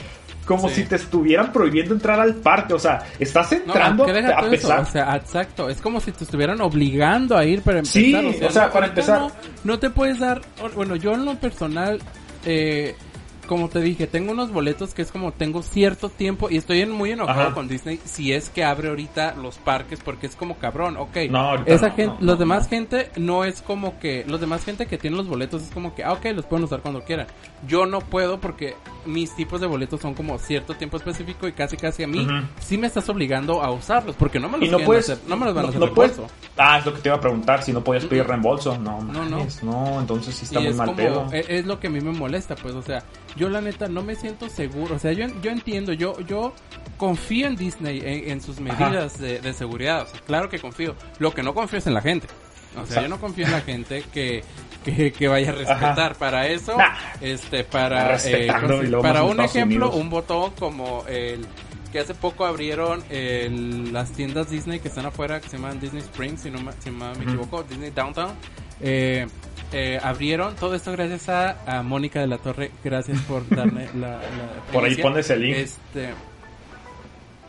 Como 0.46 0.68
Sí. 0.68 0.76
si 0.76 0.84
te 0.84 0.96
estuvieran 0.96 1.52
prohibiendo 1.52 1.94
entrar 1.94 2.18
al 2.18 2.34
parque. 2.34 2.74
O 2.74 2.78
sea, 2.78 3.04
estás 3.20 3.52
No, 3.52 3.58
entrando 3.58 4.04
deja 4.04 4.30
a 4.30 4.40
eso, 4.40 4.50
pesar. 4.50 4.80
O 4.80 4.84
sea, 4.86 5.14
exacto. 5.16 5.68
Es 5.68 5.80
como 5.80 6.00
si 6.00 6.10
te 6.10 6.24
estuvieran 6.24 6.60
obligando 6.60 7.36
a 7.36 7.44
ir 7.44 7.62
para 7.62 7.78
empezar. 7.78 8.02
Sí, 8.02 8.14
o 8.44 8.50
sea, 8.50 8.72
para 8.72 8.86
ahorita 8.86 9.00
empezar. 9.00 9.20
No, 9.20 9.30
no 9.62 9.78
te 9.78 9.90
puedes 9.90 10.18
dar. 10.18 10.40
Bueno, 10.74 10.96
yo 10.96 11.14
en 11.14 11.24
lo 11.24 11.36
personal, 11.36 12.00
eh, 12.44 12.96
como 13.50 13.68
te 13.68 13.80
dije, 13.80 14.06
tengo 14.06 14.30
unos 14.30 14.52
boletos 14.52 14.94
que 14.94 15.02
es 15.02 15.10
como 15.10 15.32
tengo 15.32 15.60
cierto 15.62 16.08
tiempo 16.08 16.48
y 16.50 16.56
estoy 16.56 16.82
en- 16.82 16.92
muy 16.92 17.10
enojado 17.10 17.40
Ajá. 17.40 17.52
con 17.54 17.66
Disney 17.66 17.98
si 18.04 18.32
es 18.32 18.48
que 18.48 18.62
abre 18.62 18.90
ahorita 18.90 19.34
los 19.34 19.58
parques 19.58 19.98
porque 20.04 20.28
es 20.28 20.36
como 20.36 20.54
cabrón, 20.56 20.96
ok. 20.96 21.16
No, 21.28 21.56
Esa 21.66 21.88
no, 21.88 21.94
gente, 21.96 22.14
no, 22.20 22.26
los 22.26 22.38
demás 22.38 22.68
gente 22.68 23.10
no 23.16 23.42
es 23.44 23.60
como 23.60 23.98
que, 23.98 24.24
los 24.28 24.40
demás 24.40 24.64
gente 24.64 24.86
que 24.86 24.98
tiene 24.98 25.16
los 25.16 25.26
boletos 25.26 25.62
es 25.64 25.70
como 25.70 25.96
que, 25.96 26.04
ah, 26.04 26.12
ok, 26.12 26.26
los 26.32 26.46
pueden 26.46 26.62
usar 26.64 26.78
cuando 26.80 27.02
quieran. 27.02 27.26
Yo 27.66 27.86
no 27.86 27.98
puedo 27.98 28.40
porque 28.40 28.76
mis 29.04 29.34
tipos 29.34 29.60
de 29.60 29.66
boletos 29.66 30.00
son 30.00 30.14
como 30.14 30.38
cierto 30.38 30.74
tiempo 30.74 30.96
específico 30.96 31.48
y 31.48 31.52
casi 31.52 31.76
casi 31.76 32.04
a 32.04 32.06
mí 32.06 32.20
Ujú. 32.24 32.46
sí 32.60 32.78
me 32.78 32.86
estás 32.86 33.08
obligando 33.08 33.64
a 33.64 33.72
usarlos 33.72 34.14
porque 34.14 34.38
no 34.38 34.48
me 34.48 34.58
los 34.58 34.68
Y 34.68 34.70
no 34.70 34.78
puedes. 34.78 35.10
hacer, 35.10 35.28
no 35.28 35.36
me 35.36 35.46
los 35.46 35.54
van 35.56 35.64
a 35.64 35.68
hacer 35.70 35.80
no 35.80 35.92
puedes- 35.92 36.12
reembolso. 36.16 36.34
Ah, 36.56 36.78
es 36.78 36.86
lo 36.86 36.94
que 36.94 37.00
te 37.00 37.08
iba 37.08 37.16
a 37.16 37.20
preguntar, 37.20 37.64
si 37.64 37.72
no 37.72 37.82
podías 37.82 38.04
pedir 38.04 38.24
reembolso. 38.28 38.78
No, 38.78 39.00
No, 39.02 39.24
no. 39.24 39.38
mames, 39.38 39.60
no. 39.64 39.98
entonces 39.98 40.36
sí 40.36 40.44
está 40.44 40.60
y 40.60 40.62
muy 40.62 40.70
es 40.70 40.76
mal 40.76 40.86
como, 40.86 40.96
pedo. 40.96 41.26
e- 41.32 41.46
es, 41.48 41.66
lo 41.66 41.80
que 41.80 41.88
a 41.88 41.90
mí 41.90 42.00
me 42.00 42.12
molesta, 42.12 42.54
pues, 42.54 42.74
o 42.76 42.82
sea, 42.82 43.02
yo 43.40 43.48
la 43.48 43.60
neta 43.60 43.88
no 43.88 44.02
me 44.02 44.14
siento 44.14 44.48
seguro, 44.48 44.94
o 44.94 44.98
sea, 45.00 45.12
yo, 45.12 45.26
yo 45.42 45.50
entiendo, 45.50 45.92
yo, 45.92 46.20
yo 46.20 46.52
confío 46.96 47.46
en 47.48 47.56
Disney, 47.56 48.00
en, 48.04 48.30
en 48.30 48.40
sus 48.40 48.60
medidas 48.60 49.18
de, 49.18 49.40
de 49.40 49.52
seguridad, 49.54 50.02
o 50.02 50.06
sea, 50.06 50.20
claro 50.20 50.48
que 50.48 50.58
confío, 50.60 50.94
lo 51.18 51.32
que 51.34 51.42
no 51.42 51.54
confío 51.54 51.78
es 51.78 51.86
en 51.86 51.94
la 51.94 52.02
gente, 52.02 52.26
o 52.80 52.86
sea, 52.86 53.02
yo 53.02 53.08
no 53.08 53.18
confío 53.18 53.46
en 53.46 53.52
la 53.52 53.62
gente 53.62 54.04
que, 54.12 54.44
que, 54.84 55.12
que 55.12 55.26
vaya 55.28 55.50
a 55.50 55.54
respetar, 55.54 56.14
para 56.16 56.46
eso, 56.46 56.76
Nah. 56.76 56.94
este, 57.20 57.64
para, 57.64 58.16
eh, 58.24 58.46
para 59.02 59.24
un 59.24 59.30
Estados 59.40 59.56
ejemplo, 59.56 59.86
Unidos. 59.88 59.94
un 60.00 60.10
botón 60.10 60.52
como 60.58 61.04
el 61.08 61.44
que 61.92 61.98
hace 61.98 62.14
poco 62.14 62.44
abrieron 62.46 63.02
el- 63.10 63.92
las 63.92 64.12
tiendas 64.12 64.48
Disney 64.48 64.78
que 64.78 64.86
están 64.86 65.06
afuera, 65.06 65.40
que 65.40 65.48
se 65.48 65.56
llaman 65.56 65.80
Disney 65.80 66.02
Springs, 66.02 66.42
si 66.42 66.50
no, 66.50 66.60
me- 66.62 66.72
si 66.78 66.90
no 66.90 67.12
me 67.14 67.24
equivoco, 67.24 67.64
Disney 67.64 67.90
Downtown. 67.90 68.30
Eh, 68.80 69.26
eh, 69.72 69.98
abrieron 70.02 70.56
todo 70.56 70.74
esto 70.74 70.92
gracias 70.92 71.28
a, 71.28 71.78
a 71.78 71.82
Mónica 71.82 72.20
de 72.20 72.26
la 72.26 72.38
Torre. 72.38 72.70
Gracias 72.84 73.20
por 73.22 73.48
darme 73.48 73.86
la, 73.94 74.08
la 74.18 74.20
Por 74.72 74.84
ahí 74.84 74.96
pones 74.96 75.28
el 75.30 75.42
link. 75.42 75.56
Este, 75.56 76.10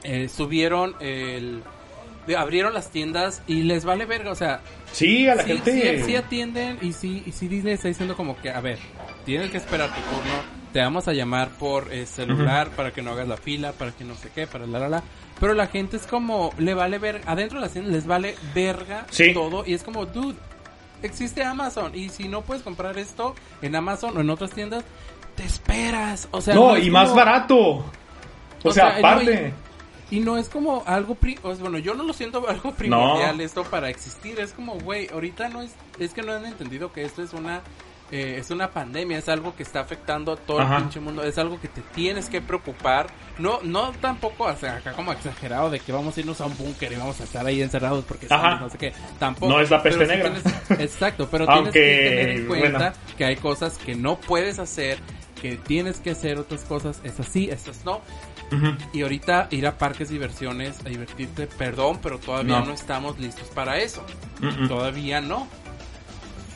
eh, 0.04 0.30
subieron 0.30 0.96
el, 1.00 1.62
abrieron 2.38 2.74
las 2.74 2.90
tiendas 2.92 3.42
y 3.48 3.64
les 3.64 3.86
vale 3.86 4.06
verga, 4.06 4.32
o 4.32 4.36
sea, 4.36 4.62
Sí, 4.92 5.28
a 5.30 5.36
la 5.36 5.44
sí, 5.44 5.50
gente. 5.54 6.00
sí- 6.00 6.04
sí 6.06 6.16
atienden 6.16 6.78
y 6.82 6.92
sí, 6.94 7.24
y 7.26 7.32
sí 7.32 7.48
Disney 7.48 7.74
está 7.74 7.88
diciendo 7.88 8.16
como 8.18 8.36
que, 8.42 8.50
a 8.50 8.60
ver, 8.60 8.78
tienes 9.26 9.50
que 9.52 9.58
esperar 9.58 9.88
tu 9.90 10.02
turno, 10.02 10.34
te 10.74 10.80
vamos 10.82 11.08
a 11.08 11.14
llamar 11.14 11.50
por 11.50 11.94
eh, 11.94 12.06
celular 12.06 12.70
para 12.72 12.92
que 12.92 13.02
no 13.02 13.12
hagas 13.12 13.28
la 13.28 13.38
fila, 13.38 13.72
para 13.74 13.92
que 13.92 14.04
no 14.04 14.16
sé 14.16 14.30
qué, 14.36 14.48
para 14.48 14.66
la 14.68 14.80
la 14.80 14.90
la. 14.90 15.04
Pero 15.40 15.54
la 15.54 15.68
gente 15.68 15.96
es 15.98 16.06
como, 16.08 16.54
le 16.58 16.74
vale 16.74 16.98
verga, 17.00 17.24
adentro 17.32 17.60
de 17.60 17.66
las 17.66 17.72
tiendas 17.74 17.94
les 17.94 18.06
vale 18.06 18.36
verga 18.54 19.06
Sí. 19.10 19.34
todo 19.34 19.64
y 19.66 19.74
es 19.74 19.84
como, 19.84 20.06
dude, 20.06 20.36
existe 21.08 21.44
Amazon 21.44 21.96
y 21.96 22.10
si 22.10 22.28
no 22.28 22.42
puedes 22.42 22.64
comprar 22.64 22.98
esto 22.98 23.36
en 23.62 23.76
Amazon 23.76 24.18
o 24.18 24.22
en 24.22 24.30
otras 24.30 24.52
tiendas, 24.52 24.84
te 25.36 25.44
esperas. 25.44 26.28
O 26.32 26.42
sea, 26.42 26.56
no, 26.56 26.78
y 26.78 26.90
más 26.90 27.14
barato. 27.14 27.58
O, 27.58 27.86
O 28.64 28.72
sea, 28.72 28.92
sea, 28.92 28.98
aparte. 29.00 29.54
Y 30.10 30.20
no 30.20 30.38
es 30.38 30.50
como 30.50 30.84
algo, 30.86 31.16
pri 31.16 31.40
o 31.42 31.54
sea, 31.54 31.62
bueno, 31.62 31.78
yo 31.78 31.94
no 31.94 32.04
lo 32.04 32.12
siento 32.12 32.46
algo 32.50 32.72
primordial 32.74 33.40
esto 33.40 33.64
para 33.64 33.90
existir. 33.90 34.40
Es 34.40 34.52
como, 34.52 34.76
güey, 34.76 35.08
ahorita 35.12 35.50
no 35.50 35.62
es, 35.62 35.72
es 36.00 36.14
que 36.14 36.22
no 36.22 36.34
han 36.34 36.46
entendido 36.46 36.92
que 36.92 37.04
esto 37.04 37.24
es 37.24 37.34
una, 37.34 37.62
eh, 38.12 38.36
es 38.40 38.52
una 38.52 38.70
pandemia, 38.72 39.18
es 39.18 39.30
algo 39.30 39.56
que 39.56 39.64
está 39.64 39.80
afectando 39.80 40.34
a 40.34 40.36
todo 40.36 40.60
Ajá. 40.60 40.78
el 40.78 40.82
pinche 40.84 41.00
mundo, 41.00 41.24
es 41.24 41.38
algo 41.38 41.60
que 41.62 41.68
te 41.70 41.82
tienes 41.82 42.28
que 42.30 42.42
preocupar. 42.42 43.08
No, 43.40 43.60
no 43.64 43.92
tampoco, 44.02 44.44
o 44.46 44.56
sea, 44.56 44.76
acá 44.78 44.92
como 44.94 45.12
exagerado 45.14 45.70
de 45.70 45.80
que 45.80 45.92
vamos 45.92 46.16
a 46.16 46.20
irnos 46.20 46.40
a 46.42 46.46
un 46.46 46.58
búnker 46.58 46.92
y 46.92 46.96
vamos 46.96 47.20
a 47.22 47.24
estar 47.24 47.46
ahí 47.46 47.62
encerrados 47.62 48.04
porque 48.06 48.28
zombies, 48.28 48.60
no 48.60 48.70
sé 48.70 48.78
qué. 48.78 48.94
Tampoco. 49.18 49.52
No 49.52 49.62
es 49.62 49.70
la 49.70 49.82
peste 49.82 50.06
sí 50.06 50.12
negra. 50.12 50.32
tienes- 50.34 50.82
exacto, 50.82 51.28
pero 51.32 51.50
Aunque, 51.50 51.72
tienes 51.72 52.00
que 52.00 52.10
tener 52.10 52.30
en 52.30 52.48
cuenta 52.48 52.78
bueno. 52.80 52.94
que 53.18 53.26
hay 53.26 53.36
cosas 53.38 53.78
que 53.78 53.96
no 53.96 54.18
puedes 54.20 54.60
hacer, 54.60 55.00
que 55.42 55.56
tienes 55.58 55.98
que 56.00 56.12
hacer 56.12 56.38
otras 56.38 56.64
cosas, 56.66 57.00
esas 57.04 57.26
sí, 57.28 57.50
esas 57.50 57.84
no. 57.86 58.02
Y 58.92 59.02
ahorita 59.04 59.48
ir 59.52 59.66
a 59.66 59.78
parques 59.78 60.10
diversiones 60.10 60.78
a 60.86 60.90
divertirte, 60.90 61.48
perdón, 61.48 62.00
pero 62.04 62.20
todavía 62.20 62.60
No. 62.60 62.66
no, 62.66 62.74
estamos 62.74 63.18
listos 63.18 63.48
para 63.56 63.78
eso. 63.78 64.06
Todavía 64.68 65.22
no. 65.22 65.48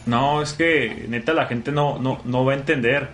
No, 0.05 0.41
es 0.41 0.53
que 0.53 1.05
neta 1.09 1.33
la 1.33 1.45
gente 1.47 1.71
no, 1.71 1.97
no, 1.99 2.21
no 2.25 2.45
va 2.45 2.53
a 2.53 2.55
entender. 2.55 3.09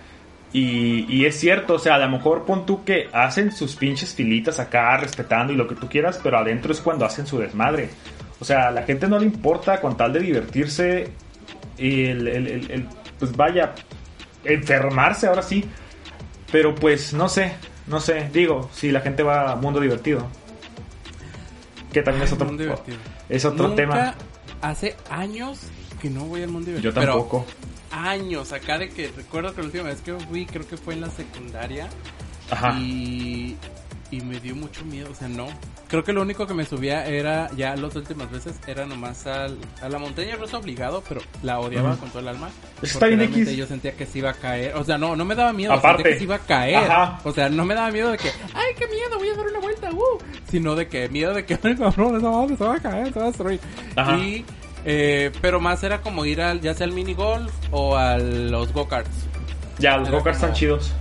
Y, 0.53 1.05
y 1.13 1.25
es 1.25 1.39
cierto, 1.39 1.75
o 1.75 1.79
sea, 1.79 1.95
a 1.95 1.99
lo 1.99 2.09
mejor 2.09 2.43
pon 2.45 2.65
tú 2.65 2.83
que 2.83 3.07
hacen 3.13 3.53
sus 3.53 3.75
pinches 3.77 4.13
filitas 4.13 4.59
acá, 4.59 4.97
respetando 4.97 5.53
y 5.53 5.55
lo 5.55 5.67
que 5.67 5.75
tú 5.75 5.87
quieras, 5.87 6.19
pero 6.21 6.37
adentro 6.37 6.73
es 6.73 6.81
cuando 6.81 7.05
hacen 7.05 7.25
su 7.25 7.37
desmadre. 7.39 7.89
O 8.41 8.43
sea, 8.45 8.67
a 8.67 8.71
la 8.71 8.83
gente 8.83 9.07
no 9.07 9.17
le 9.17 9.25
importa 9.25 9.79
con 9.79 9.95
tal 9.95 10.11
de 10.11 10.19
divertirse, 10.19 11.09
y 11.77 12.03
el, 12.05 12.27
el- 12.27 12.47
el- 12.47 12.71
el- 12.71 12.87
pues 13.17 13.35
vaya, 13.37 13.73
enfermarse 14.43 15.27
ahora 15.27 15.41
sí. 15.41 15.63
Pero 16.51 16.75
pues 16.75 17.13
no 17.13 17.29
sé, 17.29 17.53
no 17.87 18.01
sé, 18.01 18.29
digo, 18.33 18.69
si 18.73 18.91
la 18.91 18.99
gente 18.99 19.23
va 19.23 19.51
a 19.51 19.55
mundo 19.55 19.79
divertido. 19.79 20.27
Que 21.93 22.01
también 22.01 22.25
es 22.25 22.33
otro, 22.33 22.49
es 23.29 23.45
otro 23.45 23.67
Nunca- 23.69 23.75
tema. 23.81 24.15
Hace 24.61 24.95
años 25.09 25.61
que 26.01 26.09
no 26.09 26.25
voy 26.25 26.41
al 26.41 26.49
mundo. 26.49 26.71
Yo 26.79 26.93
tampoco. 26.93 27.45
Pero 27.45 27.71
años, 28.01 28.51
acá 28.53 28.77
de 28.77 28.89
que 28.89 29.09
recuerdo 29.15 29.53
que 29.53 29.61
la 29.61 29.67
última 29.67 29.83
vez 29.85 30.01
que 30.01 30.13
fui, 30.13 30.45
creo 30.45 30.67
que 30.67 30.77
fue 30.77 30.93
en 30.95 31.01
la 31.01 31.09
secundaria. 31.09 31.87
Ajá. 32.49 32.77
Y, 32.79 33.55
y 34.09 34.21
me 34.21 34.39
dio 34.39 34.55
mucho 34.55 34.83
miedo, 34.85 35.09
o 35.11 35.15
sea, 35.15 35.29
no. 35.29 35.47
Creo 35.87 36.03
que 36.05 36.13
lo 36.13 36.21
único 36.21 36.47
que 36.47 36.53
me 36.53 36.63
subía 36.63 37.05
era, 37.05 37.49
ya 37.55 37.75
las 37.75 37.93
últimas 37.95 38.31
veces, 38.31 38.57
era 38.65 38.85
nomás 38.85 39.27
al, 39.27 39.57
a 39.81 39.89
la 39.89 39.99
montaña 39.99 40.37
rusa 40.37 40.57
obligado, 40.57 41.03
pero 41.07 41.19
la 41.43 41.59
odiaba 41.59 41.97
con 41.97 42.09
todo 42.09 42.19
el 42.19 42.29
alma. 42.29 42.49
Está 42.81 43.07
bien 43.07 43.21
X. 43.21 43.51
Yo 43.57 43.67
sentía 43.67 43.91
que 43.91 44.05
se 44.05 44.19
iba 44.19 44.29
a 44.29 44.33
caer, 44.33 44.75
o 44.75 44.85
sea, 44.85 44.97
no, 44.97 45.17
no 45.17 45.25
me 45.25 45.35
daba 45.35 45.51
miedo, 45.51 45.73
Aparte. 45.73 46.03
sentía 46.03 46.13
que 46.13 46.17
se 46.17 46.23
iba 46.23 46.35
a 46.35 46.39
caer. 46.39 46.77
Ajá. 46.77 47.19
O 47.25 47.33
sea, 47.33 47.49
no 47.49 47.65
me 47.65 47.75
daba 47.75 47.91
miedo 47.91 48.09
de 48.09 48.17
que, 48.17 48.29
ay, 48.53 48.73
qué 48.77 48.87
miedo, 48.87 49.17
voy 49.17 49.29
a 49.29 49.35
dar 49.35 49.47
una 49.47 49.59
vuelta, 49.59 49.91
uh. 49.91 50.17
Sino 50.49 50.75
de 50.75 50.87
que, 50.87 51.09
miedo 51.09 51.33
de 51.33 51.45
que, 51.45 51.57
cabrón, 51.77 52.17
esa 52.17 52.29
madre 52.29 52.55
se 52.55 52.63
va 52.63 52.75
a 52.75 52.79
caer, 52.79 53.13
se 53.13 53.19
va 53.19 53.25
a 53.25 53.27
destruir. 53.27 53.59
Ajá. 53.97 54.17
Y, 54.17 54.45
eh, 54.85 55.31
pero 55.41 55.59
más 55.59 55.83
era 55.83 56.01
como 56.01 56.25
ir 56.25 56.41
al, 56.41 56.61
ya 56.61 56.73
sea 56.73 56.85
al 56.85 56.93
mini 56.93 57.13
golf 57.13 57.53
o 57.71 57.95
a 57.95 58.17
los 58.17 58.73
go-karts. 58.73 59.27
Ya, 59.79 59.97
los 59.97 60.09
go-karts 60.09 60.37
están 60.37 60.53
chidos. 60.53 60.91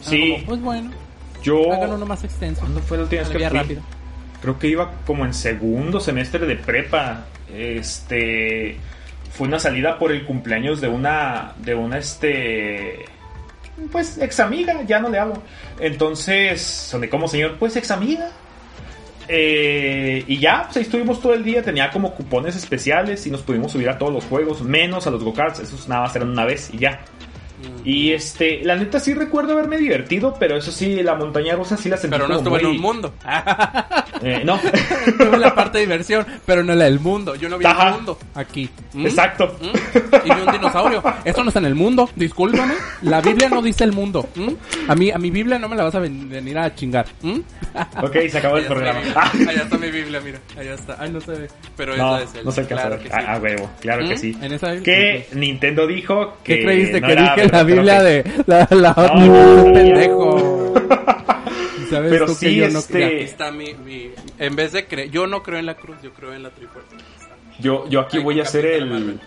Sí, 0.00 0.32
como, 0.34 0.46
pues 0.46 0.60
bueno, 0.60 0.90
yo... 1.42 1.72
hagan 1.72 1.92
uno 1.92 2.06
más 2.06 2.24
extenso. 2.24 2.60
¿Cuándo 2.60 2.80
fue 2.80 2.96
la 2.96 3.04
última 3.04 3.22
vez 3.22 3.30
Una 3.30 3.38
que 3.38 3.48
fui? 3.48 3.58
rápida. 3.58 3.82
Creo 4.40 4.58
que 4.58 4.68
iba 4.68 4.90
como 5.06 5.24
en 5.24 5.34
segundo 5.34 6.00
semestre 6.00 6.46
de 6.46 6.56
prepa. 6.56 7.26
Este... 7.54 8.76
Fue 9.32 9.46
una 9.46 9.58
salida 9.58 9.98
por 9.98 10.12
el 10.12 10.24
cumpleaños 10.26 10.80
de 10.80 10.88
una... 10.88 11.54
De 11.58 11.74
una, 11.74 11.98
este... 11.98 13.04
Pues, 13.90 14.18
ex 14.18 14.40
amiga, 14.40 14.82
ya 14.82 14.98
no 14.98 15.08
le 15.08 15.18
hablo. 15.18 15.42
Entonces, 15.80 16.60
soné 16.60 17.08
como 17.08 17.28
señor, 17.28 17.56
pues, 17.58 17.74
ex 17.76 17.90
amiga. 17.90 18.30
Eh, 19.34 20.24
y 20.26 20.38
ya, 20.38 20.64
pues 20.64 20.76
ahí 20.76 20.82
estuvimos 20.82 21.18
todo 21.22 21.32
el 21.32 21.42
día. 21.42 21.62
Tenía 21.62 21.90
como 21.90 22.14
cupones 22.14 22.54
especiales 22.54 23.26
y 23.26 23.30
nos 23.30 23.40
pudimos 23.40 23.72
subir 23.72 23.88
a 23.88 23.96
todos 23.96 24.12
los 24.12 24.24
juegos, 24.24 24.60
menos 24.60 25.06
a 25.06 25.10
los 25.10 25.24
go-karts. 25.24 25.60
Esos 25.60 25.88
nada 25.88 26.02
más 26.02 26.14
eran 26.14 26.28
una 26.28 26.44
vez 26.44 26.68
y 26.72 26.78
ya. 26.78 27.00
Y 27.84 28.12
este, 28.12 28.60
la 28.64 28.76
neta 28.76 29.00
sí 29.00 29.12
recuerdo 29.14 29.52
haberme 29.52 29.76
divertido, 29.76 30.34
pero 30.38 30.56
eso 30.56 30.70
sí, 30.70 31.02
la 31.02 31.14
montaña 31.14 31.54
rusa 31.56 31.76
sí 31.76 31.88
la 31.88 31.96
sentí 31.96 32.16
Pero 32.16 32.28
no 32.28 32.36
como 32.42 32.56
estuve 32.56 32.60
en 32.60 32.66
muy- 32.66 32.76
un 32.76 32.82
mundo. 32.82 33.14
Eh, 34.24 34.42
no, 34.44 34.54
Estuve 35.06 35.34
en 35.34 35.40
la 35.40 35.52
parte 35.52 35.78
de 35.78 35.84
diversión, 35.86 36.24
pero 36.46 36.62
no 36.62 36.74
en 36.74 36.78
la 36.78 36.84
del 36.84 37.00
mundo. 37.00 37.34
Yo 37.34 37.48
no 37.48 37.58
vi 37.58 37.64
Ajá. 37.64 37.88
el 37.88 37.94
mundo 37.94 38.16
aquí. 38.36 38.70
¿Mm? 38.92 39.04
exacto. 39.06 39.56
¿Mm? 39.60 40.26
Y 40.30 40.32
vi 40.34 40.40
un 40.46 40.52
dinosaurio. 40.52 41.02
Esto 41.24 41.42
no 41.42 41.48
está 41.48 41.58
en 41.58 41.66
el 41.66 41.74
mundo, 41.74 42.08
discúlpame. 42.14 42.74
La 43.02 43.20
Biblia 43.20 43.48
no 43.48 43.60
dice 43.60 43.82
el 43.82 43.90
mundo. 43.90 44.28
¿Mm? 44.36 44.50
A 44.88 44.94
mí, 44.94 45.10
a 45.10 45.18
mi 45.18 45.30
Biblia 45.32 45.58
no 45.58 45.68
me 45.68 45.74
la 45.74 45.82
vas 45.84 45.96
a 45.96 45.98
ven- 45.98 46.28
venir 46.28 46.56
a 46.56 46.72
chingar. 46.72 47.06
¿Mm? 47.22 47.40
Ok, 48.02 48.16
se 48.28 48.38
acabó 48.38 48.58
el 48.58 48.64
Allá 48.66 48.74
programa. 48.74 49.00
está, 49.00 49.22
Ah, 49.22 49.30
mi, 49.34 49.48
allá 49.48 49.62
está 49.62 49.78
mi 49.78 49.90
Biblia, 49.90 50.20
mira. 50.22 50.38
Allá 50.58 50.74
está. 50.74 50.96
Ay, 51.00 51.10
no 51.10 51.20
se 51.20 51.32
ve. 51.32 51.48
Pero 51.76 51.96
no, 51.96 52.16
esa 52.18 52.24
es 52.24 52.34
el. 52.36 52.44
no 52.44 52.52
se 52.52 52.66
claro 52.66 52.94
a 52.94 52.98
que 52.98 53.04
sí. 53.04 53.10
Ah, 53.12 53.32
a 53.34 53.38
huevo, 53.38 53.70
claro 53.80 54.06
que 54.06 54.14
¿Mm? 54.14 54.18
sí. 54.18 54.36
En 54.42 54.52
esa. 54.52 54.76
Que 54.82 55.26
Nintendo 55.32 55.86
dijo 55.86 56.36
que. 56.44 56.58
¿Qué 56.58 56.62
creíste? 56.64 57.00
no 57.00 57.06
que 57.08 57.12
era 57.14 57.34
dije 57.34 57.48
la 57.52 57.62
Biblia 57.62 58.02
de 58.02 58.24
la, 58.46 58.66
la 58.70 58.94
No, 59.14 59.22
un 59.62 59.66
ya. 59.68 59.72
pendejo. 59.74 60.74
¿Sabes 61.90 62.10
Pero 62.10 62.26
tú 62.26 62.34
sí, 62.34 62.46
que 62.46 62.54
yo 62.56 62.68
no 62.70 62.78
este- 62.78 63.04
Aquí 63.04 63.14
está 63.16 63.52
mi, 63.52 63.74
mi- 63.74 64.10
En 64.38 64.56
vez 64.56 64.72
de 64.72 64.86
creer. 64.86 65.10
Yo 65.10 65.26
no 65.26 65.42
creo 65.42 65.58
en 65.58 65.66
la 65.66 65.74
cruz, 65.74 65.96
yo 66.02 66.12
creo 66.12 66.32
en 66.32 66.42
la 66.42 66.50
trifuerza. 66.50 66.96
Yo, 67.60 67.88
yo 67.88 68.00
aquí 68.00 68.16
Ay, 68.18 68.22
voy 68.24 68.40
a 68.40 68.44
hacer 68.44 68.64
el. 68.66 69.20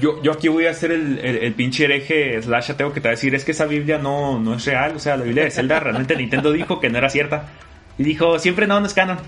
Yo, 0.00 0.20
yo 0.22 0.32
aquí 0.32 0.48
voy 0.48 0.66
a 0.66 0.70
hacer 0.70 0.90
el, 0.92 1.18
el, 1.20 1.36
el 1.38 1.54
pinche 1.54 1.84
hereje 1.84 2.42
slash 2.42 2.72
ateo 2.72 2.92
que 2.92 3.00
te 3.00 3.08
va 3.08 3.10
a 3.12 3.16
decir 3.16 3.34
es 3.34 3.44
que 3.44 3.52
esa 3.52 3.64
Biblia 3.64 3.96
no, 3.96 4.38
no 4.40 4.54
es 4.54 4.64
real, 4.66 4.94
o 4.96 4.98
sea, 4.98 5.16
la 5.16 5.22
Biblia 5.24 5.44
de 5.44 5.50
Zelda 5.52 5.78
realmente 5.78 6.16
Nintendo 6.16 6.50
dijo 6.52 6.80
que 6.80 6.90
no 6.90 6.98
era 6.98 7.08
cierta. 7.08 7.46
Y 7.96 8.02
dijo, 8.02 8.38
siempre 8.40 8.66
no, 8.66 8.80
no 8.80 8.86
es 8.86 8.92
canon. 8.92 9.18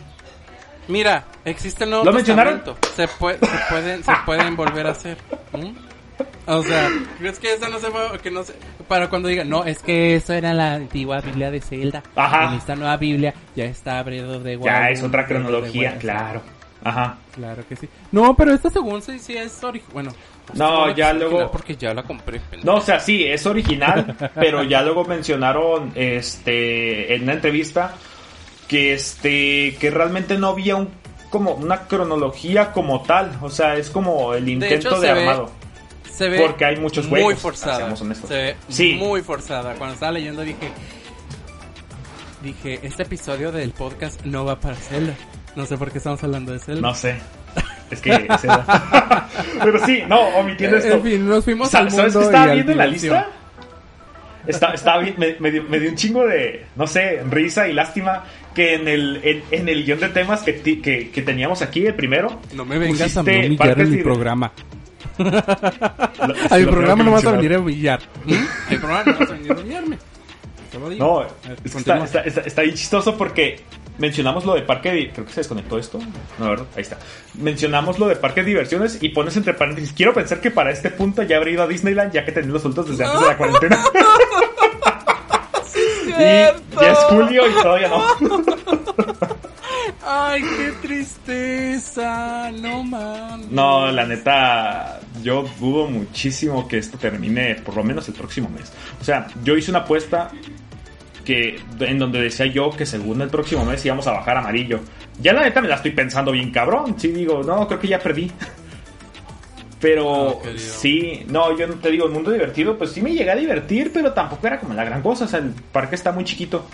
Mira, 0.88 1.24
existe 1.44 1.84
el 1.84 1.90
Nuevo 1.90 2.04
¿Lo 2.04 2.12
mencionaron? 2.12 2.62
Se, 2.96 3.06
puede, 3.08 3.38
se, 3.38 3.46
pueden, 3.70 4.02
se 4.04 4.12
pueden 4.24 4.56
volver 4.56 4.86
a 4.88 4.90
hacer. 4.90 5.16
¿Mm? 5.52 5.70
O 6.48 6.62
sea, 6.62 6.88
¿crees 7.18 7.40
que 7.40 7.54
esa 7.54 7.68
no 7.68 7.80
se 7.80 7.88
va, 7.88 8.16
que 8.18 8.30
no 8.30 8.44
se, 8.44 8.54
para 8.86 9.10
cuando 9.10 9.28
digan, 9.28 9.48
no, 9.50 9.64
es 9.64 9.82
que 9.82 10.14
eso 10.14 10.32
era 10.32 10.54
la 10.54 10.74
antigua 10.74 11.20
Biblia 11.20 11.50
de 11.50 11.60
Zelda. 11.60 12.04
Ajá. 12.14 12.48
En 12.50 12.54
esta 12.54 12.76
nueva 12.76 12.96
Biblia 12.96 13.34
ya 13.56 13.64
está 13.64 14.00
Bredo 14.04 14.38
de 14.38 14.56
Ya 14.62 14.90
es 14.90 15.02
otra 15.02 15.26
cronología, 15.26 15.98
claro. 15.98 16.42
Ajá. 16.84 17.18
Claro 17.34 17.64
que 17.68 17.74
sí. 17.74 17.88
No, 18.12 18.36
pero 18.36 18.54
esta 18.54 18.70
según 18.70 19.02
sí, 19.02 19.18
sí 19.18 19.36
es 19.36 19.62
original. 19.64 19.92
Bueno. 19.92 20.12
No, 20.54 20.94
ya 20.94 21.12
luego- 21.12 21.50
Porque 21.50 21.74
ya 21.74 21.92
la 21.92 22.04
compré. 22.04 22.38
pendejo. 22.38 22.64
No, 22.64 22.78
o 22.78 22.80
sea, 22.80 23.00
sí, 23.00 23.24
es 23.24 23.44
original, 23.44 24.16
pero 24.36 24.62
ya 24.62 24.82
luego 24.82 25.04
mencionaron 25.04 25.90
este 25.96 27.14
en 27.16 27.24
una 27.24 27.32
entrevista 27.32 27.94
que 28.68 28.92
este 28.92 29.76
que 29.80 29.90
realmente 29.90 30.38
no 30.38 30.48
había 30.48 30.76
un 30.76 30.90
como 31.30 31.52
una 31.54 31.80
cronología 31.88 32.70
como 32.72 33.02
tal, 33.02 33.32
o 33.42 33.50
sea, 33.50 33.74
es 33.76 33.90
como 33.90 34.32
el 34.34 34.48
intento 34.48 34.88
hecho, 34.90 35.00
de, 35.00 35.08
se 35.08 35.12
ve 35.12 35.20
armado. 35.20 35.50
Se 36.16 36.28
ve 36.28 36.40
Porque 36.40 36.64
hay 36.64 36.76
muchos 36.78 37.06
muy 37.08 37.20
juegos, 37.22 37.42
forzada. 37.42 37.94
Se 37.96 38.34
ve 38.34 38.56
Sí. 38.68 38.94
muy 38.94 39.20
forzada. 39.22 39.74
Cuando 39.74 39.94
estaba 39.94 40.12
leyendo 40.12 40.42
dije, 40.42 40.70
dije, 42.42 42.80
este 42.82 43.02
episodio 43.02 43.52
del 43.52 43.70
podcast 43.72 44.24
no 44.24 44.44
va 44.44 44.58
para 44.58 44.76
Zelda. 44.76 45.14
No 45.56 45.66
sé 45.66 45.76
por 45.76 45.90
qué 45.90 45.98
estamos 45.98 46.22
hablando 46.22 46.52
de 46.52 46.58
Zelda. 46.58 46.80
No 46.80 46.94
sé. 46.94 47.16
Es 47.90 48.00
que 48.00 48.10
es 48.14 48.44
eso. 48.44 48.64
Pero 49.62 49.86
sí, 49.86 50.02
no, 50.08 50.20
omitiendo 50.38 50.76
esto. 50.76 50.94
En 50.94 51.02
fin, 51.02 51.28
nos 51.28 51.44
fuimos 51.44 51.74
al 51.74 51.84
mundo 51.84 51.96
¿Sabes 51.98 52.16
qué 52.16 52.22
estaba 52.24 52.52
viendo 52.52 52.72
en 52.72 52.78
la 52.78 52.86
lista? 52.86 53.28
Está, 54.46 54.98
vi- 54.98 55.14
me, 55.16 55.36
me 55.40 55.50
dio, 55.50 55.64
me 55.64 55.80
dio 55.80 55.90
un 55.90 55.96
chingo 55.96 56.24
de, 56.26 56.66
no 56.76 56.86
sé, 56.86 57.20
risa 57.28 57.66
y 57.68 57.72
lástima 57.72 58.24
que 58.54 58.74
en 58.74 58.86
el, 58.86 59.20
en, 59.24 59.42
en 59.50 59.68
el 59.68 59.84
guion 59.84 59.98
de 59.98 60.08
temas 60.10 60.42
que, 60.42 60.52
ti- 60.52 60.80
que, 60.80 61.10
que 61.10 61.22
teníamos 61.22 61.62
aquí, 61.62 61.84
el 61.86 61.94
primero, 61.94 62.40
No 62.54 62.64
me 62.64 62.78
vengas 62.78 63.16
a 63.16 63.22
pusiste 63.22 63.46
humillar 63.46 63.58
parques 63.68 63.84
en 63.88 63.90
mi 63.96 64.02
programa. 64.02 64.52
Lo- 65.18 66.34
A 66.50 66.58
mi 66.58 66.66
programa 66.66 67.04
no 67.04 67.10
vas 67.12 67.24
a 67.26 67.32
venir 67.32 67.54
a 67.54 67.58
humillar. 67.60 68.00
¿Mm? 68.24 68.32
A 68.34 68.70
mi 68.70 68.76
programa 68.78 69.12
no 69.12 69.18
vas 69.18 69.30
a 69.30 69.32
venir 69.32 69.52
a 69.52 69.54
humillarme. 69.54 69.98
Te 70.70 70.78
lo 70.78 70.88
digo. 70.90 71.04
No, 71.06 71.18
ver, 71.20 71.28
está, 71.64 72.04
está, 72.04 72.20
está, 72.22 72.40
está 72.42 72.62
bien 72.62 72.74
chistoso 72.74 73.16
porque 73.16 73.60
mencionamos 73.98 74.44
lo 74.44 74.54
de 74.54 74.62
parque 74.62 74.90
de... 74.92 75.10
Creo 75.10 75.24
que 75.26 75.32
se 75.32 75.40
desconectó 75.40 75.78
esto. 75.78 75.98
No, 76.38 76.50
¿verdad? 76.50 76.66
Ahí 76.76 76.82
está. 76.82 76.98
Mencionamos 77.34 77.98
lo 77.98 78.08
de 78.08 78.16
parque 78.16 78.40
de 78.42 78.48
diversiones 78.48 78.98
y 79.00 79.08
pones 79.10 79.36
entre 79.36 79.54
paréntesis. 79.54 79.92
Quiero 79.92 80.12
pensar 80.12 80.40
que 80.40 80.50
para 80.50 80.70
este 80.70 80.90
punto 80.90 81.22
ya 81.22 81.36
habré 81.36 81.52
ido 81.52 81.62
a 81.62 81.66
Disneyland 81.66 82.12
ya 82.12 82.24
que 82.24 82.32
tenía 82.32 82.50
los 82.52 82.62
sueltos 82.62 82.88
desde 82.88 83.04
antes 83.04 83.20
de 83.20 83.26
la 83.26 83.36
cuarentena. 83.36 83.78
y 86.16 86.20
ya 86.80 86.92
es 86.92 86.98
julio 87.08 87.42
y 87.48 87.52
todavía 87.62 87.88
no. 87.88 88.04
Ay, 90.08 90.40
qué 90.40 90.72
tristeza, 90.86 92.52
no 92.52 92.84
mames. 92.84 93.50
No, 93.50 93.90
la 93.90 94.06
neta, 94.06 95.00
yo 95.20 95.44
dudo 95.58 95.88
muchísimo 95.88 96.68
que 96.68 96.78
esto 96.78 96.96
termine 96.96 97.56
por 97.56 97.74
lo 97.74 97.82
menos 97.82 98.06
el 98.06 98.14
próximo 98.14 98.48
mes. 98.48 98.72
O 99.00 99.04
sea, 99.04 99.26
yo 99.42 99.56
hice 99.56 99.72
una 99.72 99.80
apuesta 99.80 100.30
que 101.24 101.60
en 101.80 101.98
donde 101.98 102.20
decía 102.20 102.46
yo 102.46 102.70
que 102.70 102.86
según 102.86 103.20
el 103.20 103.30
próximo 103.30 103.64
mes 103.64 103.84
íbamos 103.84 104.06
a 104.06 104.12
bajar 104.12 104.36
amarillo. 104.36 104.78
Ya 105.20 105.32
la 105.32 105.42
neta 105.42 105.60
me 105.60 105.66
la 105.66 105.74
estoy 105.74 105.90
pensando 105.90 106.30
bien 106.30 106.52
cabrón. 106.52 106.94
Sí 106.98 107.08
digo, 107.08 107.42
no, 107.42 107.66
creo 107.66 107.80
que 107.80 107.88
ya 107.88 107.98
perdí. 107.98 108.30
Pero 109.80 110.40
sí, 110.56 111.26
no, 111.28 111.58
yo 111.58 111.66
no 111.66 111.74
te 111.74 111.90
digo, 111.90 112.06
el 112.06 112.12
mundo 112.12 112.30
divertido, 112.30 112.78
pues 112.78 112.92
sí 112.92 113.02
me 113.02 113.12
llegué 113.12 113.30
a 113.30 113.36
divertir, 113.36 113.90
pero 113.92 114.12
tampoco 114.12 114.46
era 114.46 114.60
como 114.60 114.72
la 114.72 114.84
gran 114.84 115.02
cosa. 115.02 115.24
O 115.24 115.28
sea, 115.28 115.40
el 115.40 115.50
parque 115.72 115.96
está 115.96 116.12
muy 116.12 116.22
chiquito. 116.22 116.64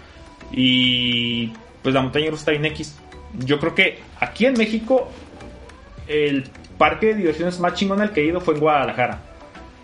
Y 0.52 1.50
pues 1.82 1.94
la 1.94 2.02
montaña 2.02 2.26
rusa 2.30 2.42
está 2.42 2.50
bien 2.50 2.66
X. 2.66 2.94
Yo 3.38 3.58
creo 3.58 3.74
que 3.74 4.00
aquí 4.20 4.46
en 4.46 4.54
México, 4.54 5.08
el 6.06 6.44
parque 6.78 7.08
de 7.08 7.14
diversiones 7.14 7.58
más 7.60 7.74
chingón 7.74 8.00
al 8.00 8.12
que 8.12 8.22
he 8.22 8.26
ido 8.26 8.40
fue 8.40 8.54
en 8.54 8.60
Guadalajara. 8.60 9.20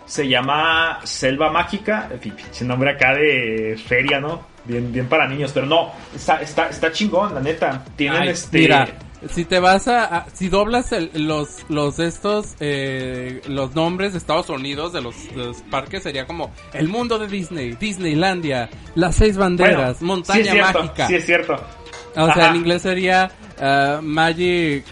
Se 0.05 0.27
llama 0.27 0.99
Selva 1.03 1.51
Mágica. 1.51 2.09
Pinche 2.21 2.65
nombre 2.65 2.91
acá 2.91 3.13
de 3.13 3.79
feria, 3.87 4.19
¿no? 4.19 4.47
Bien, 4.65 4.91
bien 4.91 5.07
para 5.07 5.27
niños, 5.27 5.51
pero 5.53 5.65
no, 5.65 5.91
está, 6.15 6.41
está, 6.41 6.69
está 6.69 6.91
chingón, 6.91 7.33
la 7.33 7.41
neta. 7.41 7.83
Tienen 7.95 8.23
este. 8.23 8.59
Mira, 8.59 8.87
si 9.27 9.45
te 9.45 9.59
vas 9.59 9.87
a, 9.87 10.25
si 10.33 10.47
doblas 10.47 10.93
los 11.13 11.65
los 11.69 11.99
estos 11.99 12.55
eh, 12.59 13.41
los 13.47 13.75
nombres 13.75 14.13
de 14.13 14.17
Estados 14.17 14.49
Unidos 14.49 14.93
de 14.93 15.01
los, 15.01 15.15
parques 15.69 16.03
sería 16.03 16.25
como 16.25 16.53
el 16.73 16.87
mundo 16.87 17.19
de 17.19 17.27
Disney, 17.27 17.73
Disneylandia, 17.73 18.69
las 18.95 19.15
seis 19.15 19.37
banderas, 19.37 20.01
montaña 20.01 20.71
mágica. 20.71 21.07
Sí 21.07 21.15
es 21.15 21.25
cierto. 21.25 21.59
O 22.15 22.33
sea, 22.33 22.49
en 22.49 22.55
inglés 22.57 22.81
sería 22.81 23.31
uh, 23.59 24.01
Magic 24.01 24.85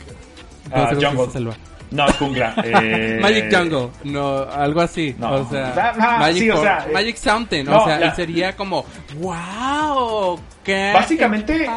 uh, 0.72 1.02
Jungle. 1.02 1.54
No, 1.90 2.06
jungla. 2.14 2.54
Eh... 2.64 3.20
Magic 3.22 3.56
Jungle, 3.56 3.90
no, 4.04 4.40
algo 4.40 4.82
así. 4.82 5.16
No. 5.18 5.36
O 5.36 5.50
sea, 5.50 5.94
Magic, 6.20 6.44
sí, 6.44 6.50
o 6.50 6.62
sea, 6.62 6.86
eh, 6.88 6.94
Magic 6.94 7.18
Fountain, 7.18 7.68
o 7.70 7.86
sea, 7.86 8.06
y 8.06 8.12
sería 8.12 8.56
como, 8.56 8.86
wow, 9.16 10.40
qué 10.64 10.92
Básicamente, 10.94 11.70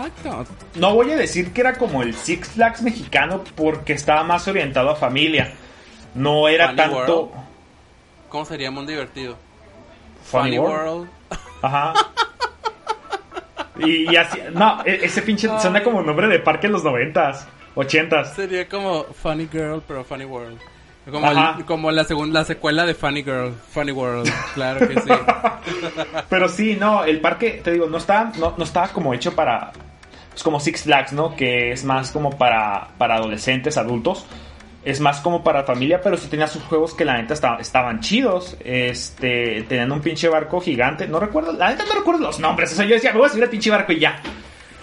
no 0.75 0.95
voy 0.95 1.13
a 1.13 1.17
decir 1.17 1.53
que 1.53 1.61
era 1.61 1.75
como 1.75 2.03
el 2.03 2.15
Six 2.15 2.49
Flags 2.49 2.83
mexicano 2.83 3.45
porque 3.55 3.93
estaba 3.93 4.25
más 4.25 4.47
orientado 4.49 4.91
a 4.91 4.97
familia. 4.97 5.53
No 6.15 6.49
era 6.49 6.75
tanto. 6.75 7.31
¿Cómo 8.29 8.45
sería 8.45 8.71
muy 8.71 8.87
divertido? 8.87 9.37
Funny, 10.25 10.59
World. 10.59 11.09
Ajá. 11.63 11.93
Y, 13.87 14.17
así, 14.17 14.39
no, 14.53 14.83
e, 14.85 15.01
ese 15.05 15.23
pinche 15.23 15.49
suena 15.61 15.83
como 15.83 16.03
nombre 16.03 16.29
de 16.29 16.39
parque 16.39 16.67
en 16.67 16.73
los 16.73 16.85
noventas. 16.85 17.47
80 17.75 18.25
Sería 18.25 18.69
como 18.69 19.05
Funny 19.05 19.49
Girl, 19.51 19.83
pero 19.87 20.05
Funny 20.05 20.25
World. 20.25 20.59
Como, 21.67 21.91
la 21.91 22.05
segunda 22.05 22.45
secuela 22.45 22.85
de 22.85 22.95
Funny 22.95 23.23
Girl, 23.23 23.55
Funny 23.71 23.91
World, 23.91 24.31
claro 24.55 24.87
que 24.87 25.01
sí. 25.01 25.11
Pero 26.29 26.49
sí, 26.49 26.77
no, 26.79 27.05
el 27.05 27.21
parque, 27.21 27.61
te 27.65 27.73
digo, 27.73 27.87
no 27.87 27.97
estaba, 27.97 28.33
no, 28.39 28.55
no 28.57 28.65
estaba 28.65 28.89
como 28.89 29.13
hecho 29.15 29.35
para, 29.35 29.73
es 30.35 30.43
como 30.43 30.61
Six 30.61 30.85
Flags, 30.85 31.13
¿no? 31.13 31.35
Que 31.35 31.73
es 31.73 31.85
más 31.85 32.13
como 32.13 32.31
para, 32.37 32.89
para 32.99 33.17
adolescentes, 33.17 33.77
adultos. 33.77 34.27
Es 34.83 34.99
más 35.01 35.21
como 35.21 35.45
para 35.45 35.65
familia, 35.65 36.01
pero 36.01 36.17
sí 36.17 36.29
tenía 36.29 36.47
sus 36.47 36.63
juegos 36.65 36.95
que 36.95 37.05
la 37.05 37.21
neta 37.21 37.59
estaban 37.61 38.01
chidos. 38.01 38.57
Este, 38.65 39.65
tenían 39.69 39.93
un 39.93 40.01
pinche 40.01 40.29
barco 40.29 40.61
gigante. 40.61 41.07
No 41.07 41.21
recuerdo, 41.21 41.53
la 41.53 41.71
neta 41.71 41.85
no 41.87 41.95
recuerdo 41.95 42.23
los 42.23 42.41
nombres. 42.41 42.73
O 42.73 42.77
sea, 42.77 42.87
yo 42.87 42.95
decía, 42.95 43.13
me 43.13 43.19
voy 43.19 43.27
a 43.27 43.31
subir 43.31 43.45
al 43.45 43.51
pinche 43.51 43.71
barco 43.71 43.93
y 43.93 43.99
ya. 44.01 44.21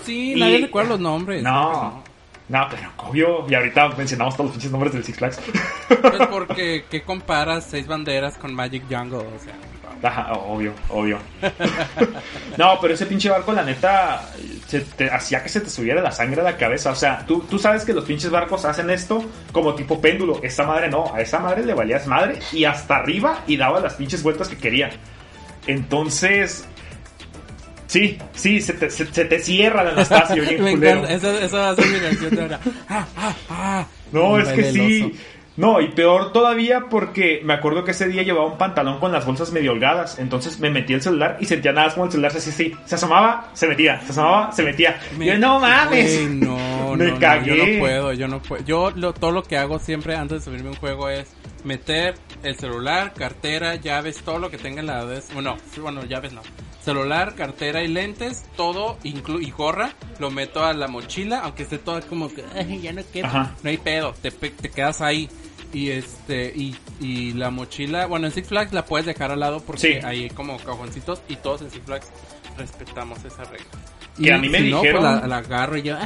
Sí, 0.05 0.35
nadie 0.35 0.59
recuerda 0.59 0.89
los 0.91 0.99
nombres. 0.99 1.41
No, 1.41 2.03
no, 2.49 2.67
pero 2.69 2.91
obvio. 2.97 3.45
Y 3.49 3.55
ahorita 3.55 3.89
mencionamos 3.89 4.35
todos 4.35 4.49
los 4.49 4.53
pinches 4.53 4.71
nombres 4.71 4.93
del 4.93 5.03
Six 5.03 5.17
Flags. 5.17 5.41
Pues 5.87 6.27
porque, 6.29 6.85
¿qué 6.89 7.01
comparas 7.01 7.65
seis 7.69 7.87
banderas 7.87 8.37
con 8.37 8.53
Magic 8.53 8.83
Jungle? 8.89 9.17
O 9.17 9.39
sea. 9.43 9.53
Ajá, 10.03 10.33
obvio, 10.33 10.73
obvio. 10.89 11.19
no, 12.57 12.77
pero 12.81 12.93
ese 12.93 13.05
pinche 13.05 13.29
barco, 13.29 13.51
la 13.53 13.63
neta, 13.63 14.29
se 14.67 14.81
te, 14.81 15.09
hacía 15.09 15.41
que 15.41 15.49
se 15.49 15.61
te 15.61 15.69
subiera 15.69 16.01
la 16.01 16.11
sangre 16.11 16.41
a 16.41 16.43
la 16.43 16.57
cabeza. 16.57 16.91
O 16.91 16.95
sea, 16.95 17.25
tú, 17.25 17.41
tú 17.49 17.57
sabes 17.57 17.83
que 17.83 17.93
los 17.93 18.05
pinches 18.05 18.29
barcos 18.29 18.65
hacen 18.65 18.89
esto 18.89 19.23
como 19.51 19.75
tipo 19.75 19.99
péndulo. 19.99 20.39
Esa 20.43 20.63
madre 20.63 20.89
no, 20.89 21.13
a 21.13 21.21
esa 21.21 21.39
madre 21.39 21.65
le 21.65 21.73
valías 21.73 22.07
madre 22.07 22.39
y 22.51 22.65
hasta 22.65 22.97
arriba 22.97 23.43
y 23.47 23.57
daba 23.57 23.79
las 23.79 23.95
pinches 23.95 24.23
vueltas 24.23 24.47
que 24.47 24.57
quería. 24.57 24.89
Entonces, 25.65 26.67
Sí, 27.87 28.17
sí, 28.33 28.61
se 28.61 28.73
te, 28.73 28.89
se, 28.89 29.05
te 29.05 29.39
cierra 29.39 29.81
el 29.81 29.87
Anastasio. 29.89 30.43
Me 30.59 30.71
encanta, 30.71 31.09
eso, 31.09 31.57
va 31.57 31.69
a 31.69 31.75
ser 31.75 31.87
mi 31.87 31.99
canción 31.99 32.35
de 32.35 32.41
ahora. 32.41 32.59
Ah, 32.89 33.07
ah, 33.15 33.35
ah. 33.49 33.87
No, 34.11 34.37
es 34.37 34.49
que 34.49 34.71
sí. 34.71 35.13
No, 35.57 35.81
y 35.81 35.87
peor 35.87 36.31
todavía 36.31 36.85
porque 36.87 37.41
me 37.43 37.53
acuerdo 37.53 37.83
que 37.83 37.91
ese 37.91 38.07
día 38.07 38.21
llevaba 38.21 38.45
un 38.45 38.59
pantalón 38.59 38.99
con 38.99 39.11
las 39.11 39.25
bolsas 39.25 39.51
medio 39.51 39.71
holgadas. 39.71 40.19
Entonces 40.19 40.59
me 40.59 40.69
metí 40.69 40.93
el 40.93 41.01
celular 41.01 41.37
y 41.39 41.45
sentía 41.45 41.73
nada 41.73 41.87
más 41.87 41.95
como 41.95 42.05
el 42.05 42.11
celular 42.11 42.31
así, 42.35 42.51
sí. 42.51 42.75
Se 42.85 42.95
asomaba, 42.95 43.49
se 43.53 43.67
metía. 43.67 43.99
Se 44.01 44.11
asomaba, 44.11 44.51
se 44.51 44.63
metía. 44.63 44.99
yo, 45.19 45.37
no 45.39 45.59
mames. 45.59 46.21
no, 46.29 46.95
me 46.95 47.11
no, 47.11 47.19
cagué. 47.19 47.57
yo 47.57 47.65
no 47.65 47.79
puedo, 47.79 48.13
yo 48.13 48.27
no 48.27 48.41
puedo. 48.41 48.63
Yo 48.63 48.91
lo, 48.91 49.13
todo 49.13 49.31
lo 49.31 49.41
que 49.41 49.57
hago 49.57 49.79
siempre 49.79 50.15
antes 50.15 50.39
de 50.39 50.45
subirme 50.45 50.69
un 50.69 50.75
juego 50.75 51.09
es 51.09 51.33
meter 51.63 52.13
el 52.43 52.55
celular, 52.55 53.13
cartera, 53.13 53.75
llaves, 53.75 54.21
todo 54.21 54.37
lo 54.37 54.51
que 54.51 54.59
tenga 54.59 54.81
en 54.81 54.87
la 54.87 55.03
vez. 55.05 55.33
Bueno, 55.33 55.57
bueno, 55.81 56.05
llaves 56.05 56.33
no 56.33 56.41
celular, 56.87 57.35
cartera 57.35 57.83
y 57.83 57.89
lentes, 57.89 58.45
todo 58.55 58.97
inclu 59.03 59.41
y 59.41 59.51
gorra, 59.51 59.91
lo 60.19 60.31
meto 60.31 60.63
a 60.63 60.73
la 60.73 60.87
mochila, 60.87 61.41
aunque 61.41 61.63
esté 61.63 61.79
todo 61.79 61.99
como 62.07 62.29
que 62.29 62.45
ya 62.81 62.93
no 62.93 63.01
queda, 63.11 63.53
no 63.61 63.69
hay 63.69 63.77
pedo, 63.77 64.13
te, 64.21 64.31
te 64.31 64.69
quedas 64.69 65.01
ahí. 65.01 65.27
Y 65.74 65.89
este, 65.89 66.53
y, 66.55 66.76
y 66.99 67.34
la 67.34 67.49
mochila, 67.51 68.05
bueno, 68.05 68.28
en 68.28 68.34
Six 68.34 68.47
Flags 68.47 68.74
la 68.74 68.86
puedes 68.86 69.05
dejar 69.05 69.32
al 69.32 69.39
lado 69.39 69.61
porque 69.61 70.01
hay 70.03 70.30
como 70.30 70.57
cajoncitos 70.57 71.22
y 71.28 71.36
todos 71.36 71.61
en 71.61 71.72
Six 71.72 71.86
Flags 71.86 72.07
respetamos 72.57 73.24
esa 73.24 73.43
regla. 73.43 73.65
y 74.18 74.30
a 74.32 74.38
mí 74.38 74.49
me 74.49 74.59
pues, 74.59 74.72
dijeron. 74.72 75.03
la, 75.03 75.38
agarro 75.38 75.78
y 75.78 75.84
yo. 75.84 75.97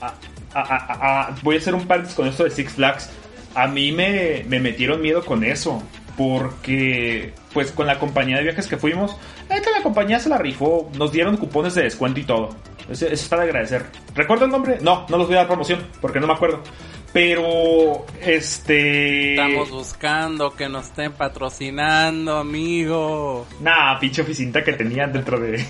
Ah, 0.00 0.14
ah, 0.54 0.86
ah, 0.88 1.36
voy 1.42 1.56
a 1.56 1.58
hacer 1.58 1.74
un 1.74 1.86
par 1.86 2.06
con 2.14 2.26
esto 2.26 2.44
de 2.44 2.50
Six 2.50 2.72
Flags. 2.72 3.10
A 3.54 3.66
mí 3.66 3.92
me, 3.92 4.44
me 4.48 4.60
metieron 4.60 5.00
miedo 5.00 5.24
con 5.24 5.44
eso 5.44 5.82
porque 6.16 7.32
pues 7.52 7.70
con 7.70 7.86
la 7.86 7.98
compañía 7.98 8.38
de 8.38 8.42
viajes 8.42 8.66
que 8.66 8.76
fuimos, 8.76 9.16
la 9.48 9.82
compañía 9.82 10.18
se 10.18 10.28
la 10.28 10.38
rifó, 10.38 10.90
nos 10.98 11.12
dieron 11.12 11.36
cupones 11.36 11.74
de 11.74 11.82
descuento 11.82 12.20
y 12.20 12.24
todo. 12.24 12.50
Eso, 12.90 13.06
está 13.06 13.36
de 13.36 13.44
agradecer. 13.44 13.86
¿Recuerdo 14.14 14.46
el 14.46 14.50
nombre? 14.50 14.78
No, 14.80 15.06
no 15.08 15.16
los 15.16 15.26
voy 15.26 15.36
a 15.36 15.40
dar 15.40 15.46
promoción 15.46 15.86
porque 16.00 16.20
no 16.20 16.26
me 16.26 16.32
acuerdo. 16.32 16.62
Pero, 17.12 18.04
este... 18.20 19.30
Estamos 19.30 19.70
buscando 19.70 20.54
que 20.54 20.68
nos 20.68 20.86
estén 20.86 21.12
patrocinando, 21.12 22.36
amigo. 22.36 23.46
Nah, 23.60 23.98
pinche 23.98 24.22
oficinita 24.22 24.62
que 24.62 24.74
tenían 24.74 25.12
dentro 25.12 25.40
de... 25.40 25.64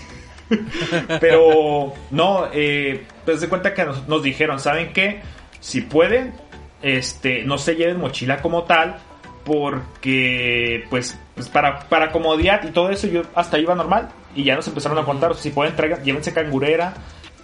Pero, 1.20 1.92
no, 2.10 2.48
eh, 2.52 3.06
pues 3.24 3.40
de 3.40 3.48
cuenta 3.48 3.74
que 3.74 3.84
nos, 3.84 4.08
nos 4.08 4.22
dijeron, 4.22 4.58
¿saben 4.58 4.92
qué? 4.92 5.20
Si 5.60 5.82
pueden, 5.82 6.32
este, 6.82 7.44
no 7.44 7.58
se 7.58 7.76
lleven 7.76 8.00
mochila 8.00 8.40
como 8.40 8.64
tal, 8.64 8.98
porque 9.44 10.84
pues, 10.90 11.18
pues, 11.34 11.48
para, 11.48 11.80
para 11.88 12.12
comodidad 12.12 12.62
y 12.64 12.70
todo 12.70 12.90
eso 12.90 13.06
yo 13.06 13.22
hasta 13.34 13.58
iba 13.58 13.74
normal 13.74 14.10
y 14.34 14.44
ya 14.44 14.56
nos 14.56 14.68
empezaron 14.68 14.98
a 14.98 15.04
contar, 15.04 15.34
si 15.34 15.50
pueden 15.50 15.74
traigan, 15.74 16.04
llévense 16.04 16.32
cangurera 16.32 16.94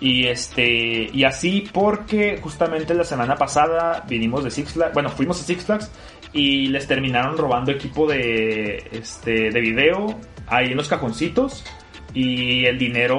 y 0.04 0.26
este 0.26 1.08
y 1.10 1.24
así 1.24 1.66
porque 1.72 2.36
justamente 2.36 2.92
la 2.92 3.04
semana 3.04 3.36
pasada 3.36 4.04
vinimos 4.06 4.44
de 4.44 4.50
Six 4.50 4.74
Flags, 4.74 4.92
bueno, 4.92 5.08
fuimos 5.08 5.40
a 5.40 5.44
Six 5.44 5.64
Flags 5.64 5.90
y 6.34 6.66
les 6.66 6.86
terminaron 6.86 7.38
robando 7.38 7.72
equipo 7.72 8.06
de 8.06 8.86
este 8.92 9.48
de 9.48 9.60
video 9.62 10.20
ahí 10.46 10.72
en 10.72 10.76
los 10.76 10.88
cajoncitos 10.88 11.64
y 12.12 12.66
el 12.66 12.78
dinero 12.78 13.18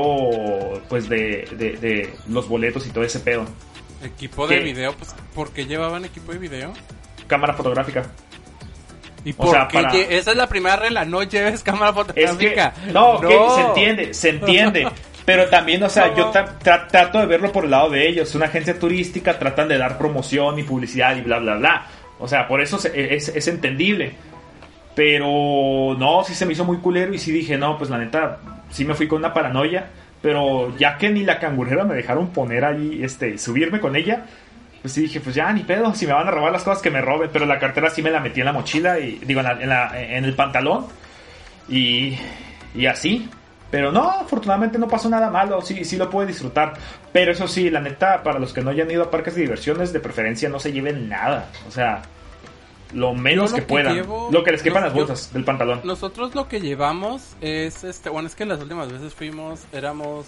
pues 0.87 1.09
de, 1.09 1.47
de, 1.57 2.13
los 2.29 2.47
boletos 2.47 2.85
y 2.85 2.91
todo 2.91 3.03
ese 3.03 3.19
pedo. 3.19 3.45
Equipo 4.03 4.47
de 4.47 4.59
video, 4.59 4.93
pues 4.93 5.15
¿por 5.33 5.51
qué 5.51 5.65
llevaban 5.65 6.05
equipo 6.05 6.33
de 6.33 6.37
video? 6.37 6.71
Cámara 7.25 7.55
fotográfica. 7.55 8.03
¿Y 9.23 9.33
por 9.33 9.57
Esa 9.57 10.31
es 10.31 10.37
la 10.37 10.47
primera 10.47 10.75
regla, 10.75 11.03
no 11.03 11.23
lleves 11.23 11.63
cámara 11.63 11.93
fotográfica. 11.93 12.75
no, 12.93 13.19
se 13.55 13.61
entiende, 13.61 14.13
se 14.13 14.29
entiende. 14.29 14.87
Pero 15.25 15.49
también, 15.49 15.81
o 15.81 15.89
sea, 15.89 16.13
yo 16.15 16.31
trato 16.59 17.19
de 17.19 17.25
verlo 17.25 17.51
por 17.51 17.65
el 17.65 17.71
lado 17.71 17.89
de 17.89 18.07
ellos. 18.07 18.33
Una 18.35 18.45
agencia 18.45 18.77
turística 18.77 19.39
tratan 19.39 19.67
de 19.67 19.77
dar 19.77 19.97
promoción 19.97 20.59
y 20.59 20.63
publicidad 20.63 21.15
y 21.15 21.21
bla, 21.21 21.39
bla, 21.39 21.55
bla. 21.55 21.87
O 22.19 22.27
sea, 22.27 22.47
por 22.47 22.61
eso 22.61 22.77
es, 22.93 23.29
es, 23.29 23.47
entendible. 23.47 24.13
Pero 24.93 25.95
no, 25.97 26.23
sí 26.23 26.35
se 26.35 26.45
me 26.45 26.53
hizo 26.53 26.63
muy 26.63 26.77
culero 26.77 27.13
y 27.13 27.17
sí 27.17 27.31
dije, 27.31 27.57
no, 27.57 27.77
pues 27.77 27.89
la 27.89 27.97
neta, 27.97 28.37
sí 28.69 28.85
me 28.85 28.93
fui 28.93 29.07
con 29.07 29.17
una 29.19 29.33
paranoia. 29.33 29.87
Pero 30.21 30.77
ya 30.77 30.97
que 30.97 31.09
ni 31.09 31.23
la 31.23 31.39
cangurera 31.39 31.83
me 31.83 31.95
dejaron 31.95 32.29
poner 32.29 32.63
ahí, 32.63 33.03
este, 33.03 33.37
subirme 33.37 33.79
con 33.79 33.95
ella, 33.95 34.25
pues 34.81 34.93
sí 34.93 35.01
dije, 35.01 35.19
pues 35.19 35.35
ya, 35.35 35.51
ni 35.51 35.61
pedo, 35.61 35.93
si 35.95 36.05
me 36.05 36.13
van 36.13 36.27
a 36.27 36.31
robar 36.31 36.51
las 36.51 36.63
cosas 36.63 36.81
que 36.81 36.91
me 36.91 37.01
roben, 37.01 37.29
pero 37.33 37.47
la 37.47 37.57
cartera 37.57 37.89
sí 37.89 38.03
me 38.03 38.11
la 38.11 38.19
metí 38.19 38.39
en 38.41 38.45
la 38.45 38.53
mochila 38.53 38.99
y 38.99 39.19
digo, 39.25 39.41
en, 39.41 39.71
en, 39.71 40.25
el 40.25 40.33
pantalón 40.35 40.85
y, 41.67 42.17
y 42.75 42.85
así. 42.85 43.27
Pero 43.75 43.91
no, 43.91 44.09
afortunadamente 44.09 44.79
no 44.79 44.87
pasó 44.87 45.09
nada 45.09 45.29
malo, 45.29 45.61
sí, 45.61 45.83
sí 45.83 45.97
lo 45.97 46.09
puede 46.09 46.29
disfrutar. 46.29 46.71
Pero 47.11 47.33
eso 47.33 47.45
sí, 47.45 47.69
la 47.69 47.81
neta, 47.81 48.23
para 48.23 48.39
los 48.39 48.53
que 48.53 48.61
no 48.61 48.69
hayan 48.69 48.89
ido 48.89 49.03
a 49.03 49.11
parques 49.11 49.35
de 49.35 49.41
diversiones, 49.41 49.91
de 49.91 49.99
preferencia 49.99 50.47
no 50.47 50.61
se 50.61 50.71
lleven 50.71 51.09
nada. 51.09 51.49
O 51.67 51.71
sea, 51.71 52.03
lo 52.93 53.13
menos 53.13 53.51
lo 53.51 53.57
que, 53.57 53.61
que 53.63 53.67
puedan. 53.67 53.93
llevo- 53.93 54.29
lo 54.31 54.45
que 54.45 54.53
les 54.53 54.63
quepan 54.63 54.83
las 54.83 54.93
yo- 54.93 54.99
bolsas 54.99 55.33
del 55.33 55.43
pantalón. 55.43 55.81
Nosotros 55.83 56.33
lo 56.35 56.47
que 56.47 56.61
llevamos 56.61 57.35
es 57.41 57.83
este, 57.83 58.09
bueno, 58.09 58.29
es 58.29 58.35
que 58.35 58.45
las 58.45 58.61
últimas 58.61 58.89
veces 58.89 59.13
fuimos, 59.13 59.65
éramos 59.73 60.25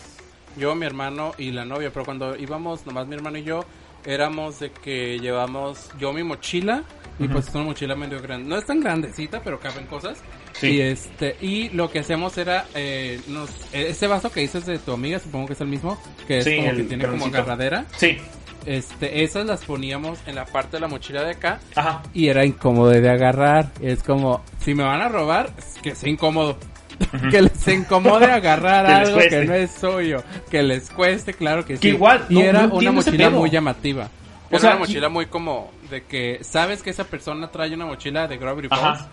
yo, 0.58 0.76
mi 0.76 0.86
hermano 0.86 1.32
y 1.38 1.52
la 1.52 1.64
novia, 1.64 1.89
pero 1.93 2.04
cuando 2.04 2.36
íbamos 2.36 2.86
nomás 2.86 3.08
mi 3.08 3.16
hermano 3.16 3.38
y 3.38 3.43
yo, 3.43 3.64
éramos 4.06 4.60
de 4.60 4.72
que 4.72 5.20
llevamos 5.20 5.89
yo 5.98 6.12
mi 6.12 6.24
mochila 6.24 6.84
y 7.18 7.30
pues 7.30 7.48
es 7.48 7.56
una 7.56 7.64
mochila 7.64 7.95
medio 7.95 8.22
grande, 8.22 8.50
no 8.50 8.58
es 8.58 8.66
tan 8.66 8.82
grandecita, 8.82 9.39
pero 9.41 9.58
caben 9.58 9.86
cosas. 9.86 10.20
Sí. 10.60 10.68
Y 10.70 10.82
este 10.82 11.36
y 11.41 11.70
lo 11.70 11.89
que 11.91 11.99
hacíamos 11.99 12.38
era 12.38 12.66
eh, 12.76 13.20
nos 13.28 13.49
ese 13.74 14.08
vaso 14.08 14.32
que 14.32 14.39
dices 14.41 14.66
de 14.66 14.80
tu 14.80 14.91
amiga, 14.91 15.20
supongo 15.20 15.47
que 15.47 15.53
es 15.53 15.62
el 15.62 15.68
mismo, 15.68 15.97
que 16.28 16.39
es 16.39 16.45
Sí, 16.45 16.55
como 16.58 16.70
el 16.72 16.78
que 16.78 16.84
tiene 16.84 17.05
como 17.05 17.26
agarradera. 17.28 17.86
Sí, 17.97 18.18
Este, 18.66 19.24
esas 19.24 19.45
las 19.45 19.64
poníamos 19.64 20.20
en 20.26 20.36
la 20.36 20.45
parte 20.45 20.78
de 20.78 20.82
la 20.82 20.88
mochila 20.88 21.24
de 21.24 21.32
acá 21.32 21.60
ajá. 21.76 22.01
y 22.14 22.28
era 22.28 22.43
incómodo 22.45 22.89
de 22.89 23.10
agarrar. 23.10 23.72
Es 23.82 24.03
como, 24.03 24.43
si 24.60 24.74
me 24.74 24.84
van 24.84 25.01
a 25.01 25.08
robar, 25.10 25.51
es 25.58 25.76
que 25.82 25.95
sea 25.95 26.10
incómodo. 26.10 26.58
que 27.32 27.43
les 27.43 27.68
incomode 27.68 28.26
agarrar 28.26 28.86
algo 28.88 29.20
que 29.20 29.45
no 29.45 29.53
es 29.53 29.72
suyo. 29.72 30.24
Que 30.49 30.64
les 30.64 30.89
cueste, 30.89 31.34
claro 31.34 31.64
que 31.64 31.76
sí. 31.76 31.82
Que 31.82 31.88
igual, 31.89 32.26
y 32.30 32.36
no- 32.36 32.41
era 32.41 32.68
no 32.68 32.76
una 32.76 32.91
mochila 32.91 33.30
muy 33.30 33.49
llamativa. 33.51 34.10
O 34.49 34.49
Era 34.51 34.60
sea, 34.60 34.70
una 34.72 34.80
mochila 34.80 35.10
muy 35.10 35.28
como 35.28 35.72
de 35.91 36.03
que 36.05 36.39
sabes 36.43 36.82
que 36.82 36.89
esa 36.89 37.03
persona 37.03 37.49
trae 37.51 37.74
una 37.76 37.86
mochila 37.86 38.28
de 38.28 38.38
Gravity 38.38 38.70
Ajá. 38.72 39.08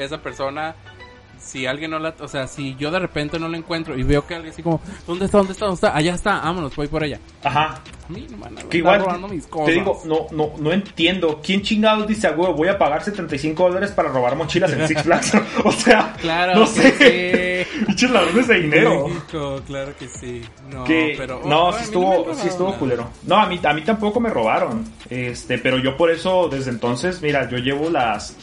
Esa 0.00 0.18
persona, 0.22 0.74
si 1.40 1.66
alguien 1.66 1.90
no 1.90 1.98
la, 1.98 2.14
o 2.20 2.28
sea, 2.28 2.46
si 2.46 2.76
yo 2.76 2.90
de 2.90 2.98
repente 2.98 3.38
no 3.38 3.48
la 3.48 3.56
encuentro 3.56 3.96
y 3.98 4.02
veo 4.02 4.26
que 4.26 4.34
alguien 4.34 4.52
así 4.52 4.62
como, 4.62 4.80
¿dónde 5.06 5.24
está? 5.24 5.38
¿Dónde 5.38 5.52
está? 5.52 5.66
¿Dónde 5.66 5.76
está? 5.76 5.96
Allá 5.96 6.14
está, 6.14 6.40
vámonos, 6.40 6.76
voy 6.76 6.88
por 6.88 7.02
ella. 7.02 7.18
Ajá. 7.42 7.80
A 8.08 8.12
mí 8.12 8.26
no 8.30 8.36
me 8.36 8.44
van 8.44 8.58
a 8.58 8.62
Que 8.68 8.78
igual, 8.78 9.00
robando 9.00 9.28
mis 9.28 9.46
cosas. 9.46 9.66
te 9.66 9.72
digo, 9.72 10.02
no, 10.04 10.26
no, 10.32 10.52
no 10.58 10.72
entiendo. 10.72 11.40
¿Quién 11.42 11.62
chingados 11.62 12.06
dice, 12.06 12.26
a 12.26 12.32
huevo, 12.32 12.54
voy 12.54 12.68
a 12.68 12.76
pagar 12.76 13.02
75 13.02 13.62
dólares 13.62 13.92
para 13.92 14.08
robar 14.08 14.36
mochilas 14.36 14.72
en 14.72 14.86
Six 14.86 15.02
Flags? 15.02 15.32
o 15.64 15.72
sea, 15.72 16.14
Claro 16.20 16.60
no 16.60 16.66
sé. 16.66 17.66
Pinches 17.86 18.10
ladrones 18.10 18.48
de 18.48 18.60
dinero. 18.60 19.08
México, 19.08 19.62
claro 19.66 19.96
que 19.96 20.08
sí. 20.08 20.42
No, 20.70 20.84
que 20.84 21.14
pero 21.16 21.40
no, 21.44 21.68
oh, 21.68 21.72
sí 21.72 21.84
estuvo, 21.84 22.34
sí 22.34 22.48
estuvo 22.48 22.74
culero. 22.76 23.10
No, 23.22 23.36
a 23.36 23.46
mí, 23.46 23.60
a 23.62 23.72
mí 23.72 23.82
tampoco 23.82 24.20
me 24.20 24.28
robaron. 24.28 24.84
Este, 25.08 25.58
pero 25.58 25.78
yo 25.78 25.96
por 25.96 26.10
eso, 26.10 26.48
desde 26.48 26.70
entonces, 26.70 27.22
mira, 27.22 27.48
yo 27.48 27.58
llevo 27.58 27.90
las, 27.90 28.36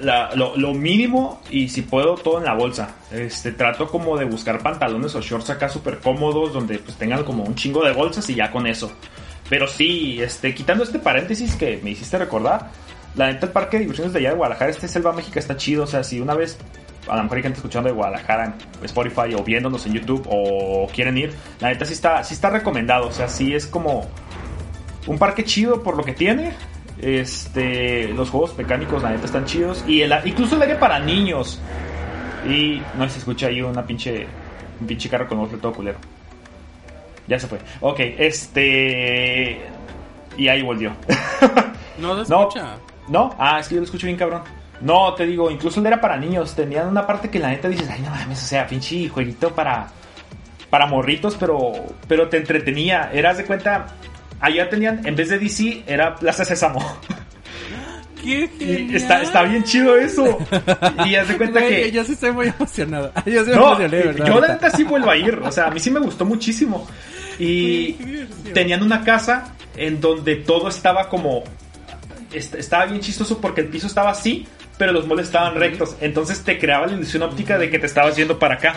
la- 0.00 0.34
lo, 0.34 0.74
mínimo 0.74 1.40
y 1.50 1.68
si 1.68 1.82
puedo 1.82 2.14
todo 2.14 2.38
en 2.38 2.44
la 2.44 2.54
bolsa. 2.54 2.96
Este, 3.10 3.52
trato 3.52 3.88
como 3.88 4.16
de 4.16 4.24
buscar 4.24 4.62
pantalones 4.62 5.14
o 5.14 5.20
shorts 5.20 5.50
acá 5.50 5.68
súper 5.68 5.98
cómodos 5.98 6.52
donde 6.52 6.78
pues 6.78 6.96
tengan 6.96 7.24
como 7.24 7.44
un 7.44 7.54
chingo 7.54 7.84
de 7.84 7.92
bolsas 7.92 8.28
y 8.30 8.34
ya 8.34 8.50
con 8.50 8.66
eso. 8.66 8.92
Pero 9.48 9.66
sí, 9.68 10.20
este, 10.22 10.54
quitando 10.54 10.84
este 10.84 10.98
paréntesis 10.98 11.54
que 11.54 11.78
me 11.82 11.90
hiciste 11.90 12.18
recordar, 12.18 12.70
la 13.14 13.26
neta 13.28 13.46
el 13.46 13.52
parque 13.52 13.76
de 13.76 13.82
diversiones 13.82 14.12
de 14.12 14.20
allá 14.20 14.30
de 14.30 14.36
Guadalajara, 14.36 14.70
este 14.70 14.88
Selva 14.88 15.12
México 15.12 15.38
está 15.38 15.56
chido, 15.56 15.84
o 15.84 15.86
sea, 15.86 16.02
si 16.02 16.20
una 16.20 16.34
vez 16.34 16.58
a 17.06 17.16
lo 17.16 17.22
mejor 17.24 17.36
hay 17.36 17.42
gente 17.42 17.58
escuchando 17.58 17.88
de 17.88 17.94
Guadalajara 17.94 18.44
en 18.46 18.84
Spotify 18.84 19.34
o 19.38 19.44
viéndonos 19.44 19.84
en 19.86 19.92
YouTube 19.92 20.26
o 20.28 20.88
quieren 20.88 21.18
ir, 21.18 21.34
la 21.60 21.68
neta 21.68 21.84
sí 21.84 21.92
está, 21.92 22.24
sí 22.24 22.34
está 22.34 22.50
recomendado, 22.50 23.08
o 23.08 23.12
sea, 23.12 23.28
sí 23.28 23.54
es 23.54 23.66
como 23.66 24.08
un 25.06 25.18
parque 25.18 25.44
chido 25.44 25.82
por 25.82 25.96
lo 25.96 26.02
que 26.04 26.12
tiene. 26.14 26.52
Este, 27.00 28.08
los 28.08 28.30
juegos 28.30 28.56
mecánicos, 28.56 29.02
la 29.02 29.10
neta, 29.10 29.26
están 29.26 29.44
chidos. 29.44 29.84
Y 29.86 30.02
el, 30.02 30.12
incluso 30.24 30.56
el 30.56 30.62
área 30.62 30.78
para 30.78 30.98
niños. 30.98 31.60
Y 32.48 32.80
no 32.96 33.08
se 33.08 33.18
escucha 33.18 33.46
ahí 33.46 33.60
una 33.62 33.84
pinche, 33.84 34.26
un 34.80 34.86
pinche 34.86 35.08
carro 35.08 35.26
con 35.28 35.38
otro 35.40 35.58
todo 35.58 35.72
culero. 35.72 35.98
Ya 37.26 37.38
se 37.38 37.46
fue. 37.46 37.58
Ok, 37.80 38.00
este. 38.00 39.60
Y 40.36 40.48
ahí 40.48 40.62
volvió. 40.62 40.92
No 41.98 42.24
se 42.24 42.28
No. 42.30 42.40
escucha. 42.48 42.74
¿No? 43.06 43.34
Ah, 43.38 43.60
es 43.60 43.68
que 43.68 43.76
yo 43.76 43.80
lo 43.80 43.84
escucho 43.84 44.06
bien 44.06 44.18
cabrón. 44.18 44.42
No, 44.80 45.14
te 45.14 45.24
digo, 45.26 45.48
incluso 45.48 45.78
el 45.78 45.86
era 45.86 46.00
para 46.00 46.16
niños. 46.16 46.52
Tenían 46.56 46.88
una 46.88 47.06
parte 47.06 47.30
que 47.30 47.38
la 47.38 47.50
neta 47.50 47.68
dices, 47.68 47.88
ay, 47.88 48.00
no 48.02 48.10
mames, 48.10 48.42
o 48.42 48.46
sea, 48.46 48.66
pinche 48.66 49.08
jueguito 49.08 49.54
para, 49.54 49.86
para 50.70 50.86
morritos, 50.86 51.36
pero, 51.38 51.70
pero 52.08 52.28
te 52.28 52.38
entretenía. 52.38 53.10
Eras 53.12 53.36
de 53.38 53.44
cuenta, 53.44 53.86
allá 54.44 54.68
tenían, 54.70 55.06
en 55.06 55.16
vez 55.16 55.28
de 55.30 55.38
DC, 55.38 55.82
era 55.86 56.14
Plaza 56.16 56.44
Sésamo. 56.44 56.80
¡Qué 58.22 58.48
Y 58.58 58.64
genial! 58.64 58.96
está, 58.96 59.22
está 59.22 59.42
bien 59.42 59.62
chido 59.64 59.96
eso. 59.98 60.38
Y 61.04 61.14
haz 61.14 61.28
de 61.28 61.36
cuenta 61.36 61.60
Güey, 61.60 61.82
que. 61.84 61.92
Yo 61.92 62.04
sí 62.04 62.12
estoy 62.12 62.32
muy 62.32 62.48
emocionado. 62.48 63.12
Yo 63.26 63.44
sí 63.44 63.50
me 63.50 63.56
No, 63.56 63.66
emocioné, 63.68 63.96
¿verdad? 64.02 64.26
yo 64.26 64.40
la 64.40 64.48
neta 64.48 64.70
sí 64.70 64.84
vuelvo 64.84 65.10
a 65.10 65.16
ir. 65.16 65.34
O 65.42 65.52
sea, 65.52 65.66
a 65.66 65.70
mí 65.70 65.78
sí 65.80 65.90
me 65.90 66.00
gustó 66.00 66.24
muchísimo. 66.24 66.86
Y 67.38 67.92
tenían 68.54 68.82
una 68.82 69.02
casa 69.04 69.54
en 69.76 70.00
donde 70.00 70.36
todo 70.36 70.68
estaba 70.68 71.08
como. 71.08 71.44
est- 72.32 72.54
Estaba 72.54 72.86
bien 72.86 73.00
chistoso 73.00 73.40
porque 73.40 73.60
el 73.60 73.68
piso 73.68 73.88
estaba 73.88 74.10
así, 74.12 74.46
pero 74.78 74.92
los 74.92 75.06
muebles 75.06 75.26
estaban 75.26 75.54
rectos. 75.56 75.96
Entonces 76.00 76.42
te 76.42 76.58
creaba 76.58 76.86
la 76.86 76.94
ilusión 76.94 77.22
óptica 77.24 77.58
de 77.58 77.68
que 77.68 77.78
te 77.78 77.86
estabas 77.86 78.16
yendo 78.16 78.38
para 78.38 78.54
acá. 78.54 78.74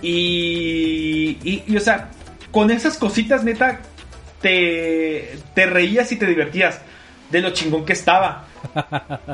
Y, 0.00 1.36
y, 1.42 1.64
y, 1.66 1.76
o 1.76 1.80
sea, 1.80 2.08
con 2.50 2.70
esas 2.70 2.96
cositas, 2.96 3.44
neta, 3.44 3.80
te, 4.40 5.38
te 5.54 5.66
reías 5.66 6.10
y 6.12 6.16
te 6.16 6.26
divertías 6.26 6.80
de 7.30 7.40
lo 7.40 7.50
chingón 7.50 7.84
que 7.84 7.92
estaba. 7.92 8.44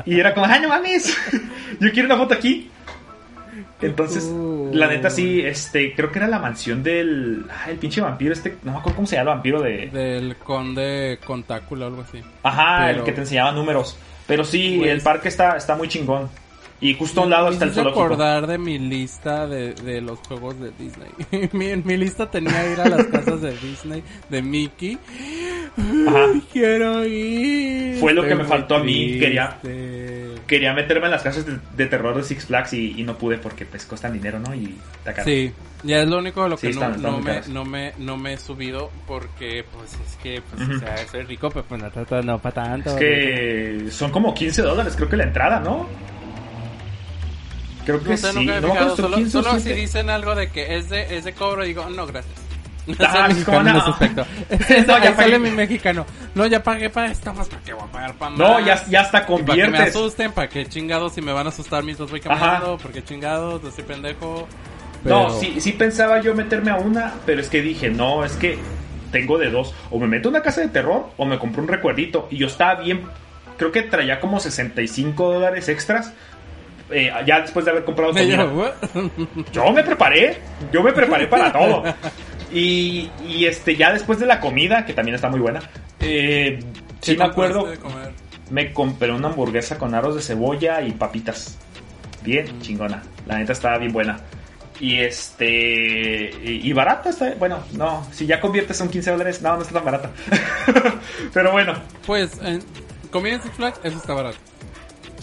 Y 0.05 0.19
era 0.19 0.33
como, 0.33 0.45
¡ay, 0.45 0.61
no 0.61 0.69
mames! 0.69 1.15
Yo 1.79 1.91
quiero 1.91 2.07
una 2.07 2.17
foto 2.17 2.33
aquí. 2.33 2.69
Entonces, 3.81 4.23
la 4.73 4.87
neta 4.87 5.09
sí, 5.09 5.41
este, 5.41 5.93
creo 5.93 6.11
que 6.11 6.19
era 6.19 6.27
la 6.27 6.39
mansión 6.39 6.81
del. 6.81 7.45
Ah, 7.49 7.69
el 7.69 7.77
pinche 7.77 8.01
vampiro, 8.01 8.33
este. 8.33 8.57
No 8.63 8.71
me 8.73 8.77
acuerdo 8.79 8.95
cómo 8.95 9.07
se 9.07 9.15
llama 9.15 9.31
el 9.31 9.35
vampiro 9.37 9.61
de. 9.61 9.87
Del 9.87 10.35
conde 10.37 11.19
contáculo 11.25 11.85
o 11.85 11.87
algo 11.89 12.01
así. 12.01 12.21
Ajá, 12.43 12.91
el 12.91 13.03
que 13.03 13.11
te 13.11 13.21
enseñaba 13.21 13.51
números. 13.51 13.97
Pero 14.27 14.43
sí, 14.43 14.77
Pues- 14.79 14.91
el 14.91 15.01
parque 15.01 15.27
está, 15.27 15.57
está 15.57 15.75
muy 15.75 15.87
chingón. 15.87 16.29
Y 16.81 16.93
justo 16.93 17.21
a 17.21 17.23
un 17.23 17.29
lado 17.29 17.49
está 17.49 17.65
el 17.65 17.71
zoológico. 17.71 18.03
acordar 18.03 18.47
de 18.47 18.57
mi 18.57 18.77
lista 18.77 19.47
de, 19.47 19.73
de 19.75 20.01
los 20.01 20.19
juegos 20.19 20.59
de 20.59 20.71
Disney. 20.77 21.09
mi, 21.53 21.67
en 21.67 21.83
mi 21.85 21.95
lista 21.97 22.29
tenía 22.29 22.71
ir 22.71 22.79
a 22.81 22.89
las 22.89 23.05
casas 23.07 23.41
de 23.41 23.51
Disney, 23.57 24.03
de 24.29 24.41
Mickey. 24.41 24.97
Ajá. 26.07 26.25
Quiero 26.51 27.05
ir. 27.05 27.97
Fue 27.99 28.13
lo 28.13 28.23
que 28.23 28.35
me 28.35 28.43
faltó 28.43 28.75
a 28.75 28.83
mí, 28.83 29.17
quería- 29.19 29.57
triste. 29.61 30.25
Quería 30.47 30.73
meterme 30.73 31.05
en 31.05 31.11
las 31.11 31.23
casas 31.23 31.43
de, 31.45 31.57
de 31.75 31.85
terror 31.87 32.15
de 32.15 32.21
Six 32.23 32.45
Flags 32.45 32.73
y, 32.73 32.99
y 32.99 33.03
no 33.03 33.17
pude 33.17 33.39
porque 33.39 33.65
pues 33.65 33.83
cuestan 33.85 34.13
dinero, 34.13 34.37
¿no? 34.39 34.53
Y 34.53 34.75
está. 35.03 35.23
Sí, 35.23 35.51
ya 35.83 36.01
es 36.01 36.07
lo 36.07 36.19
único 36.19 36.43
de 36.43 36.49
lo 36.49 36.57
Sí, 36.57 36.67
que 36.67 36.73
están- 36.73 36.91
no, 36.91 36.95
están 36.97 37.11
no, 37.11 37.17
muy 37.17 37.23
me, 37.31 37.41
no, 37.53 37.65
me, 37.65 37.93
no 37.97 38.17
me 38.17 38.33
he 38.33 38.37
subido 38.37 38.91
porque 39.07 39.65
pues 39.75 39.91
es 39.93 40.15
que 40.21 40.41
pues, 40.47 40.61
Ujú. 40.67 40.77
o 40.77 40.79
sea, 40.79 40.97
soy 41.07 41.23
rico, 41.23 41.49
pero 41.49 41.65
pues 41.67 41.81
no, 41.81 41.89
no, 42.11 42.21
no 42.21 42.39
para 42.39 42.53
tanto. 42.63 42.91
Es 42.91 42.95
que 42.95 43.87
son 43.89 44.11
como 44.11 44.35
15 44.35 44.61
dólares, 44.61 44.93
creo 44.95 45.09
que 45.09 45.17
la 45.17 45.23
entrada, 45.23 45.59
¿no? 45.59 45.87
Creo 47.85 48.01
que 48.03 48.09
No 48.11 48.17
sé, 48.17 48.31
sí. 48.33 48.45
no 48.45 48.53
fijado, 48.71 48.95
solo, 48.95 49.15
15 49.17 49.37
o 49.37 49.43
solo 49.43 49.55
si 49.57 49.61
7. 49.63 49.79
dicen 49.79 50.09
algo 50.09 50.35
de 50.35 50.49
que 50.49 50.75
es 50.77 50.89
de, 50.89 51.17
es 51.17 51.23
de 51.23 51.33
cobro, 51.33 51.63
digo, 51.63 51.87
no, 51.89 52.05
gracias. 52.07 52.33
No 52.87 52.95
Ah, 52.99 53.27
mexicano 53.27 53.61
en 53.61 53.67
una- 53.75 53.79
ese 53.79 53.89
aspecto. 53.89 54.25
No, 54.87 54.97
no, 54.99 55.03
ya 55.03 55.15
sale 55.15 55.39
mi 55.39 55.49
mexicano. 55.51 56.05
No, 56.35 56.45
ya 56.45 56.61
pagué 56.61 56.89
para 56.91 57.11
esto, 57.11 57.33
más 57.33 57.47
para 57.47 57.61
qué 57.63 57.73
voy 57.73 57.83
a 57.83 57.91
pagar 57.91 58.13
para 58.15 58.29
más. 58.31 58.39
No, 58.39 58.59
ya, 58.59 58.85
ya 58.87 59.01
hasta 59.01 59.17
Y 59.17 59.21
para 59.21 59.35
que 59.35 59.41
me 59.41 59.45
conviertes. 59.63 59.95
asusten, 59.95 60.31
para 60.33 60.49
que 60.49 60.65
chingados 60.67 61.13
si 61.13 61.21
me 61.21 61.31
van 61.31 61.47
a 61.47 61.49
asustar 61.49 61.83
mientras 61.83 62.09
voy 62.11 62.21
Ajá. 62.25 62.29
caminando, 62.39 62.77
porque 62.81 63.03
chingados, 63.03 63.63
no 63.63 63.71
soy 63.71 63.83
pendejo. 63.85 64.47
No, 65.03 65.27
Pero- 65.27 65.39
sí, 65.39 65.55
sí 65.59 65.71
pensaba 65.71 66.21
yo 66.21 66.35
meterme 66.35 66.69
a 66.71 66.75
una, 66.77 67.13
pero 67.25 67.41
es 67.41 67.49
que 67.49 67.61
dije, 67.61 67.89
no, 67.89 68.23
es 68.23 68.33
que 68.33 68.59
tengo 69.11 69.37
de 69.39 69.49
dos. 69.49 69.73
O 69.89 69.99
me 69.99 70.05
meto 70.07 70.29
a 70.29 70.31
una 70.31 70.41
casa 70.43 70.61
de 70.61 70.67
terror 70.67 71.09
o 71.17 71.25
me 71.25 71.39
compro 71.39 71.61
un 71.63 71.67
recuerdito. 71.67 72.27
Y 72.29 72.37
yo 72.37 72.45
estaba 72.47 72.75
bien, 72.81 73.01
creo 73.57 73.71
que 73.71 73.81
traía 73.81 74.19
como 74.19 74.39
65 74.39 75.33
dólares 75.33 75.69
extras. 75.69 76.11
Eh, 76.91 77.11
ya 77.25 77.41
después 77.41 77.65
de 77.65 77.71
haber 77.71 77.83
comprado 77.85 78.11
yo, 78.15 78.19
comida. 78.19 78.45
"What?" 78.45 78.73
Yo 79.51 79.71
me 79.71 79.83
preparé, 79.83 80.37
yo 80.71 80.83
me 80.83 80.91
preparé 80.93 81.27
para 81.27 81.51
todo. 81.51 81.83
Y, 82.53 83.09
y 83.27 83.45
este, 83.47 83.75
ya 83.75 83.91
después 83.91 84.17
de 84.19 84.25
la 84.27 84.39
comida, 84.39 84.85
que 84.85 84.93
también 84.93 85.15
está 85.15 85.27
muy 85.29 85.39
buena, 85.41 85.59
eh, 85.99 86.59
sí 87.01 87.13
¿Qué 87.13 87.17
me 87.17 87.25
acuerdo, 87.25 87.67
me 88.49 88.71
compré 88.71 89.11
una 89.11 89.27
hamburguesa 89.29 89.77
con 89.77 89.93
aros 89.93 90.15
de 90.15 90.21
cebolla 90.21 90.81
y 90.81 90.91
papitas. 90.91 91.57
Bien 92.23 92.61
chingona. 92.61 93.03
La 93.25 93.39
neta 93.39 93.51
estaba 93.51 93.77
bien 93.77 93.91
buena. 93.91 94.19
Y 94.79 94.99
este. 94.99 96.29
Y, 96.43 96.61
y 96.69 96.73
barata 96.73 97.09
está. 97.09 97.33
Bueno, 97.35 97.63
no. 97.73 98.05
Si 98.11 98.25
ya 98.25 98.39
conviertes 98.39 98.77
son 98.77 98.89
15 98.89 99.11
dólares, 99.11 99.41
no, 99.41 99.55
no 99.55 99.61
está 99.61 99.73
tan 99.73 99.85
barata. 99.85 100.11
Pero 101.33 101.51
bueno. 101.51 101.73
Pues, 102.05 102.39
en 102.41 102.61
comida 103.11 103.35
en 103.35 103.41
Six 103.41 103.55
Flags, 103.55 103.79
eso 103.83 103.97
está 103.97 104.13
barato. 104.13 104.37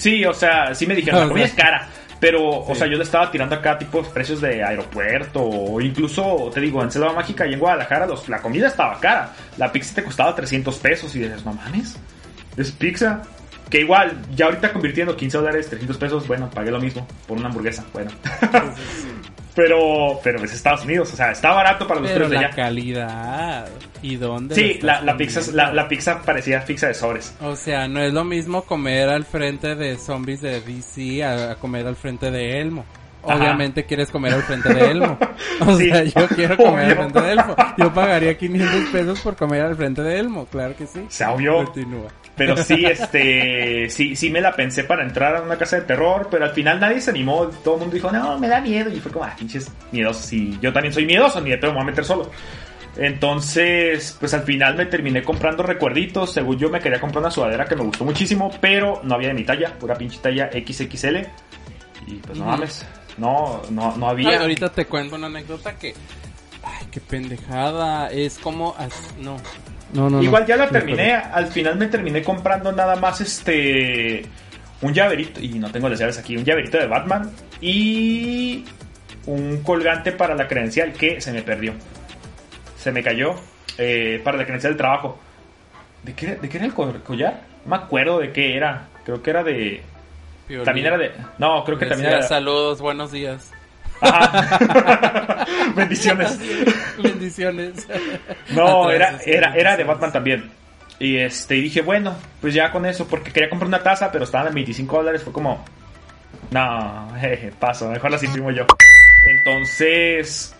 Sí, 0.02 0.24
o 0.24 0.34
sea, 0.34 0.74
sí 0.74 0.84
me 0.84 0.96
dijeron, 0.96 1.20
la 1.20 1.28
comida 1.28 1.44
es 1.44 1.52
cara. 1.52 1.88
Pero, 2.18 2.48
o 2.48 2.74
sea, 2.74 2.88
yo 2.88 2.96
le 2.96 3.04
estaba 3.04 3.30
tirando 3.30 3.54
acá 3.54 3.78
tipos 3.78 4.08
precios 4.08 4.40
de 4.40 4.62
aeropuerto. 4.62 5.40
O 5.40 5.80
incluso, 5.80 6.50
te 6.52 6.60
digo, 6.60 6.82
en 6.82 6.90
Selva 6.90 7.12
Mágica 7.12 7.46
y 7.46 7.54
en 7.54 7.60
Guadalajara, 7.60 8.06
los, 8.06 8.28
la 8.28 8.42
comida 8.42 8.66
estaba 8.66 8.98
cara. 8.98 9.32
La 9.58 9.70
pizza 9.70 9.94
te 9.94 10.02
costaba 10.02 10.34
300 10.34 10.76
pesos. 10.78 11.14
Y 11.14 11.20
dices, 11.20 11.44
no 11.44 11.52
mames, 11.52 11.96
es 12.56 12.72
pizza. 12.72 13.22
Que 13.70 13.80
igual, 13.80 14.20
ya 14.34 14.46
ahorita 14.46 14.72
convirtiendo 14.72 15.16
15 15.16 15.38
dólares, 15.38 15.68
300 15.68 15.96
pesos, 15.96 16.26
bueno, 16.26 16.50
pagué 16.50 16.72
lo 16.72 16.80
mismo 16.80 17.06
por 17.28 17.38
una 17.38 17.46
hamburguesa. 17.46 17.84
Bueno. 17.92 18.10
Pero, 19.54 20.18
pero 20.24 20.42
es 20.42 20.52
Estados 20.54 20.84
Unidos, 20.84 21.12
o 21.12 21.16
sea, 21.16 21.30
está 21.32 21.52
barato 21.52 21.86
para 21.86 22.00
los 22.00 22.10
Pero 22.10 22.24
precios 22.26 22.30
de 22.30 22.46
la 22.46 22.46
allá. 22.52 22.56
calidad. 22.56 23.68
¿Y 24.00 24.16
dónde? 24.16 24.54
Sí, 24.54 24.78
la, 24.80 25.02
la 25.02 25.16
pizza, 25.16 25.40
la, 25.52 25.72
la 25.72 25.86
pizza 25.88 26.22
parecía 26.22 26.64
pizza 26.64 26.86
de 26.88 26.94
sobres. 26.94 27.34
O 27.42 27.54
sea, 27.54 27.86
no 27.86 28.00
es 28.00 28.12
lo 28.14 28.24
mismo 28.24 28.62
comer 28.62 29.10
al 29.10 29.24
frente 29.24 29.74
de 29.76 29.96
zombies 29.98 30.40
de 30.40 30.60
DC 30.62 31.22
a, 31.22 31.52
a 31.52 31.54
comer 31.56 31.86
al 31.86 31.96
frente 31.96 32.30
de 32.30 32.60
Elmo. 32.60 32.84
Ajá. 33.24 33.36
Obviamente 33.36 33.84
quieres 33.84 34.10
comer 34.10 34.32
al 34.34 34.42
frente 34.42 34.72
de 34.72 34.90
Elmo. 34.90 35.18
O 35.60 35.76
Sí, 35.76 35.90
sea, 35.90 36.02
yo 36.02 36.26
quiero 36.28 36.56
comer 36.56 36.86
al 36.86 36.96
frente 36.96 37.20
de 37.20 37.32
Elmo. 37.32 37.54
Yo 37.76 37.92
pagaría 37.94 38.36
500 38.36 38.90
pesos 38.90 39.20
por 39.20 39.36
comer 39.36 39.60
al 39.62 39.76
frente 39.76 40.02
de 40.02 40.18
Elmo, 40.18 40.46
claro 40.46 40.74
que 40.74 40.86
sí. 40.86 41.04
Se 41.08 41.24
obvio. 41.26 41.56
Continúa. 41.64 42.08
Pero 42.36 42.56
sí, 42.56 42.84
este, 42.86 43.90
sí, 43.90 44.16
sí 44.16 44.30
me 44.30 44.40
la 44.40 44.52
pensé 44.56 44.84
para 44.84 45.02
entrar 45.04 45.36
a 45.36 45.42
una 45.42 45.58
casa 45.58 45.76
de 45.76 45.82
terror, 45.82 46.28
pero 46.30 46.44
al 46.46 46.52
final 46.52 46.80
nadie 46.80 47.00
se 47.00 47.10
animó, 47.10 47.46
todo 47.62 47.74
el 47.74 47.80
mundo 47.80 47.94
dijo, 47.94 48.10
no, 48.10 48.38
me 48.38 48.48
da 48.48 48.60
miedo, 48.60 48.90
y 48.90 49.00
fue 49.00 49.12
como, 49.12 49.24
ah, 49.26 49.34
pinches 49.38 49.70
miedosos, 49.92 50.32
y 50.32 50.58
yo 50.60 50.72
también 50.72 50.94
soy 50.94 51.04
miedoso, 51.04 51.40
ni 51.42 51.50
de 51.50 51.58
pedo 51.58 51.72
me 51.72 51.76
voy 51.78 51.82
a 51.82 51.90
meter 51.90 52.04
solo. 52.06 52.30
Entonces, 52.96 54.16
pues 54.18 54.32
al 54.34 54.42
final 54.42 54.76
me 54.76 54.86
terminé 54.86 55.22
comprando 55.22 55.62
recuerditos, 55.62 56.32
según 56.32 56.58
yo 56.58 56.70
me 56.70 56.80
quería 56.80 57.00
comprar 57.00 57.20
una 57.22 57.30
sudadera 57.30 57.64
que 57.66 57.76
me 57.76 57.82
gustó 57.84 58.04
muchísimo, 58.04 58.50
pero 58.60 59.00
no 59.02 59.14
había 59.14 59.28
de 59.28 59.34
mi 59.34 59.44
talla, 59.44 59.78
pura 59.78 59.94
pinche 59.94 60.18
talla 60.18 60.50
XXL, 60.52 61.16
y 62.06 62.14
pues 62.26 62.38
no 62.38 62.46
mames, 62.46 62.86
no, 63.18 63.62
no, 63.70 63.96
no 63.96 64.06
Ay, 64.08 64.12
había. 64.12 64.40
ahorita 64.40 64.70
te 64.72 64.86
cuento 64.86 65.16
una 65.16 65.26
anécdota 65.26 65.76
que... 65.76 65.94
Ay, 66.64 66.86
qué 66.90 67.00
pendejada. 67.00 68.08
Es 68.10 68.38
como... 68.38 68.74
as- 68.78 69.14
No. 69.92 70.08
No. 70.10 70.22
Igual 70.22 70.46
ya 70.46 70.56
la 70.56 70.66
Sí, 70.66 70.72
terminé, 70.72 71.14
al 71.14 71.46
final 71.48 71.76
me 71.76 71.86
terminé 71.86 72.22
comprando 72.22 72.72
nada 72.72 72.96
más 72.96 73.20
este 73.20 74.24
un 74.80 74.92
llaverito, 74.92 75.40
y 75.40 75.50
no 75.58 75.70
tengo 75.70 75.88
las 75.88 75.98
llaves 75.98 76.18
aquí, 76.18 76.36
un 76.36 76.44
llaverito 76.44 76.76
de 76.78 76.86
Batman 76.86 77.30
y 77.60 78.64
un 79.26 79.62
colgante 79.62 80.10
para 80.12 80.34
la 80.34 80.48
credencial 80.48 80.92
que 80.92 81.20
se 81.20 81.32
me 81.32 81.42
perdió. 81.42 81.72
Se 82.76 82.90
me 82.90 83.02
cayó 83.02 83.34
eh, 83.78 84.20
para 84.24 84.36
la 84.38 84.44
credencial 84.44 84.72
del 84.72 84.78
trabajo. 84.78 85.18
¿De 86.02 86.14
qué, 86.14 86.34
de 86.34 86.48
qué 86.48 86.56
era 86.56 86.66
el 86.66 86.74
co- 86.74 86.92
collar? 87.04 87.42
No 87.64 87.76
me 87.76 87.76
acuerdo 87.84 88.18
de 88.18 88.32
qué 88.32 88.56
era. 88.56 88.88
Creo 89.04 89.22
que 89.22 89.30
era 89.30 89.44
de... 89.44 89.82
Piolín. 90.48 90.64
También 90.64 90.86
era 90.88 90.98
de... 90.98 91.12
No, 91.38 91.62
creo 91.64 91.78
que 91.78 91.86
también 91.86 92.10
era... 92.10 92.22
Saludos, 92.22 92.80
buenos 92.80 93.12
días. 93.12 93.52
Ajá. 94.02 95.46
Bendiciones. 95.76 96.38
Bendiciones. 97.02 97.86
No, 98.54 98.90
era, 98.90 99.18
era, 99.24 99.54
era 99.56 99.76
de. 99.76 99.84
Batman 99.84 100.12
también. 100.12 100.50
Y 100.98 101.16
este, 101.18 101.56
y 101.56 101.62
dije, 101.62 101.80
bueno, 101.82 102.14
pues 102.40 102.54
ya 102.54 102.70
con 102.70 102.86
eso, 102.86 103.06
porque 103.08 103.32
quería 103.32 103.48
comprar 103.48 103.68
una 103.68 103.82
taza, 103.82 104.12
pero 104.12 104.24
estaban 104.24 104.48
en 104.48 104.54
25 104.54 104.96
dólares. 104.98 105.22
Fue 105.22 105.32
como, 105.32 105.64
no, 106.50 107.12
jeje, 107.18 107.52
paso, 107.58 107.88
mejor 107.90 108.10
las 108.10 108.22
imprimo 108.22 108.50
yo. 108.50 108.66
Entonces, 109.26 110.54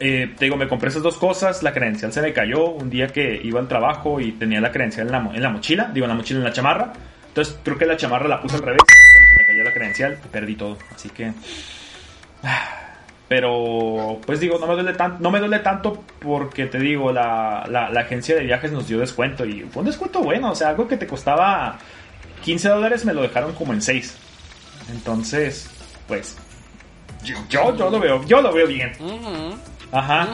eh, 0.00 0.34
te 0.38 0.44
digo, 0.46 0.56
me 0.56 0.66
compré 0.68 0.88
esas 0.88 1.02
dos 1.02 1.16
cosas. 1.16 1.62
La 1.62 1.72
credencial 1.72 2.12
se 2.12 2.22
me 2.22 2.32
cayó 2.32 2.70
un 2.70 2.90
día 2.90 3.08
que 3.08 3.40
iba 3.42 3.60
al 3.60 3.68
trabajo 3.68 4.20
y 4.20 4.32
tenía 4.32 4.60
la 4.60 4.72
credencial 4.72 5.06
en 5.06 5.12
la, 5.12 5.20
mo- 5.20 5.34
en 5.34 5.42
la 5.42 5.50
mochila, 5.50 5.90
digo, 5.92 6.06
en 6.06 6.10
la 6.10 6.16
mochila 6.16 6.38
en 6.40 6.44
la 6.44 6.52
chamarra. 6.52 6.92
Entonces, 7.28 7.56
creo 7.62 7.78
que 7.78 7.86
la 7.86 7.96
chamarra 7.96 8.26
la 8.28 8.40
puse 8.40 8.56
al 8.56 8.62
revés. 8.62 8.80
y 8.82 9.12
Cuando 9.12 9.28
se 9.28 9.34
me 9.36 9.46
cayó 9.46 9.64
la 9.64 9.72
credencial, 9.72 10.18
perdí 10.32 10.54
todo. 10.56 10.76
Así 10.94 11.08
que. 11.10 11.32
Pero, 13.28 14.18
pues 14.26 14.40
digo, 14.40 14.58
no 14.58 14.66
me 14.66 14.74
duele, 14.74 14.92
tan, 14.94 15.18
no 15.20 15.30
me 15.30 15.38
duele 15.38 15.60
tanto 15.60 16.02
porque 16.20 16.66
te 16.66 16.78
digo, 16.80 17.12
la, 17.12 17.64
la, 17.70 17.88
la 17.90 18.00
agencia 18.00 18.34
de 18.34 18.42
viajes 18.42 18.72
nos 18.72 18.88
dio 18.88 18.98
descuento 18.98 19.44
y 19.44 19.60
fue 19.70 19.82
un 19.82 19.86
descuento 19.86 20.20
bueno, 20.20 20.50
o 20.50 20.54
sea, 20.56 20.70
algo 20.70 20.88
que 20.88 20.96
te 20.96 21.06
costaba 21.06 21.78
15 22.44 22.68
dólares 22.68 23.04
me 23.04 23.14
lo 23.14 23.22
dejaron 23.22 23.52
como 23.52 23.72
en 23.72 23.82
6. 23.82 24.16
Entonces, 24.90 25.70
pues, 26.08 26.36
yo, 27.22 27.36
yo, 27.48 27.76
yo 27.76 27.88
lo 27.90 28.00
veo, 28.00 28.24
yo 28.26 28.40
lo 28.42 28.52
veo 28.52 28.66
bien. 28.66 28.92
Ajá. 29.92 30.26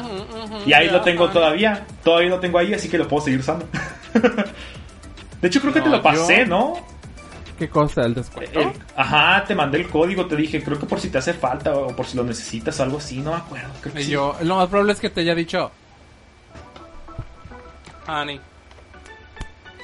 Y 0.64 0.72
ahí 0.72 0.88
lo 0.88 1.02
tengo 1.02 1.28
todavía, 1.28 1.86
todavía 2.02 2.30
lo 2.30 2.40
tengo 2.40 2.58
ahí, 2.58 2.72
así 2.72 2.88
que 2.88 2.96
lo 2.96 3.06
puedo 3.06 3.24
seguir 3.24 3.40
usando. 3.40 3.66
De 5.42 5.48
hecho, 5.48 5.60
creo 5.60 5.72
que 5.74 5.82
te 5.82 5.90
lo 5.90 6.00
pasé, 6.02 6.38
yo- 6.40 6.46
¿no? 6.46 6.95
¿Qué 7.58 7.68
cosa? 7.70 8.04
¿El 8.04 8.14
descuento? 8.14 8.60
El- 8.60 8.72
ajá, 8.96 9.44
te 9.44 9.54
mandé 9.54 9.78
el 9.78 9.88
código, 9.88 10.26
te 10.26 10.36
dije, 10.36 10.62
creo 10.62 10.78
que 10.78 10.84
por 10.86 11.00
si 11.00 11.08
te 11.08 11.18
hace 11.18 11.32
falta 11.32 11.74
o 11.74 11.88
por 11.96 12.04
si 12.06 12.16
lo 12.16 12.22
necesitas 12.24 12.78
o 12.80 12.82
algo 12.82 12.98
así, 12.98 13.18
no 13.18 13.30
me 13.30 13.36
acuerdo. 13.38 13.70
Creo 13.80 13.94
que 13.94 14.00
Y 14.02 14.04
sí. 14.04 14.10
yo, 14.10 14.36
lo 14.42 14.56
más 14.56 14.68
probable 14.68 14.92
es 14.92 15.00
que 15.00 15.08
te 15.10 15.22
haya 15.22 15.34
dicho. 15.34 15.70
Honey, 18.06 18.40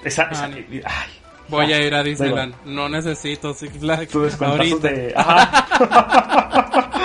Esa, 0.04 0.24
esa- 0.24 0.44
Ah, 0.44 0.50
ay, 0.54 1.10
voy 1.48 1.72
Ah, 1.72 1.76
a 1.76 1.80
ir 1.80 1.94
a 1.94 2.02
Disneyland. 2.02 2.54
No 2.66 2.88
necesito 2.88 3.54
Six 3.54 3.78
Flags. 3.78 4.14
Ahorita. 4.40 4.88
de. 4.88 5.12
Ajá. 5.16 5.66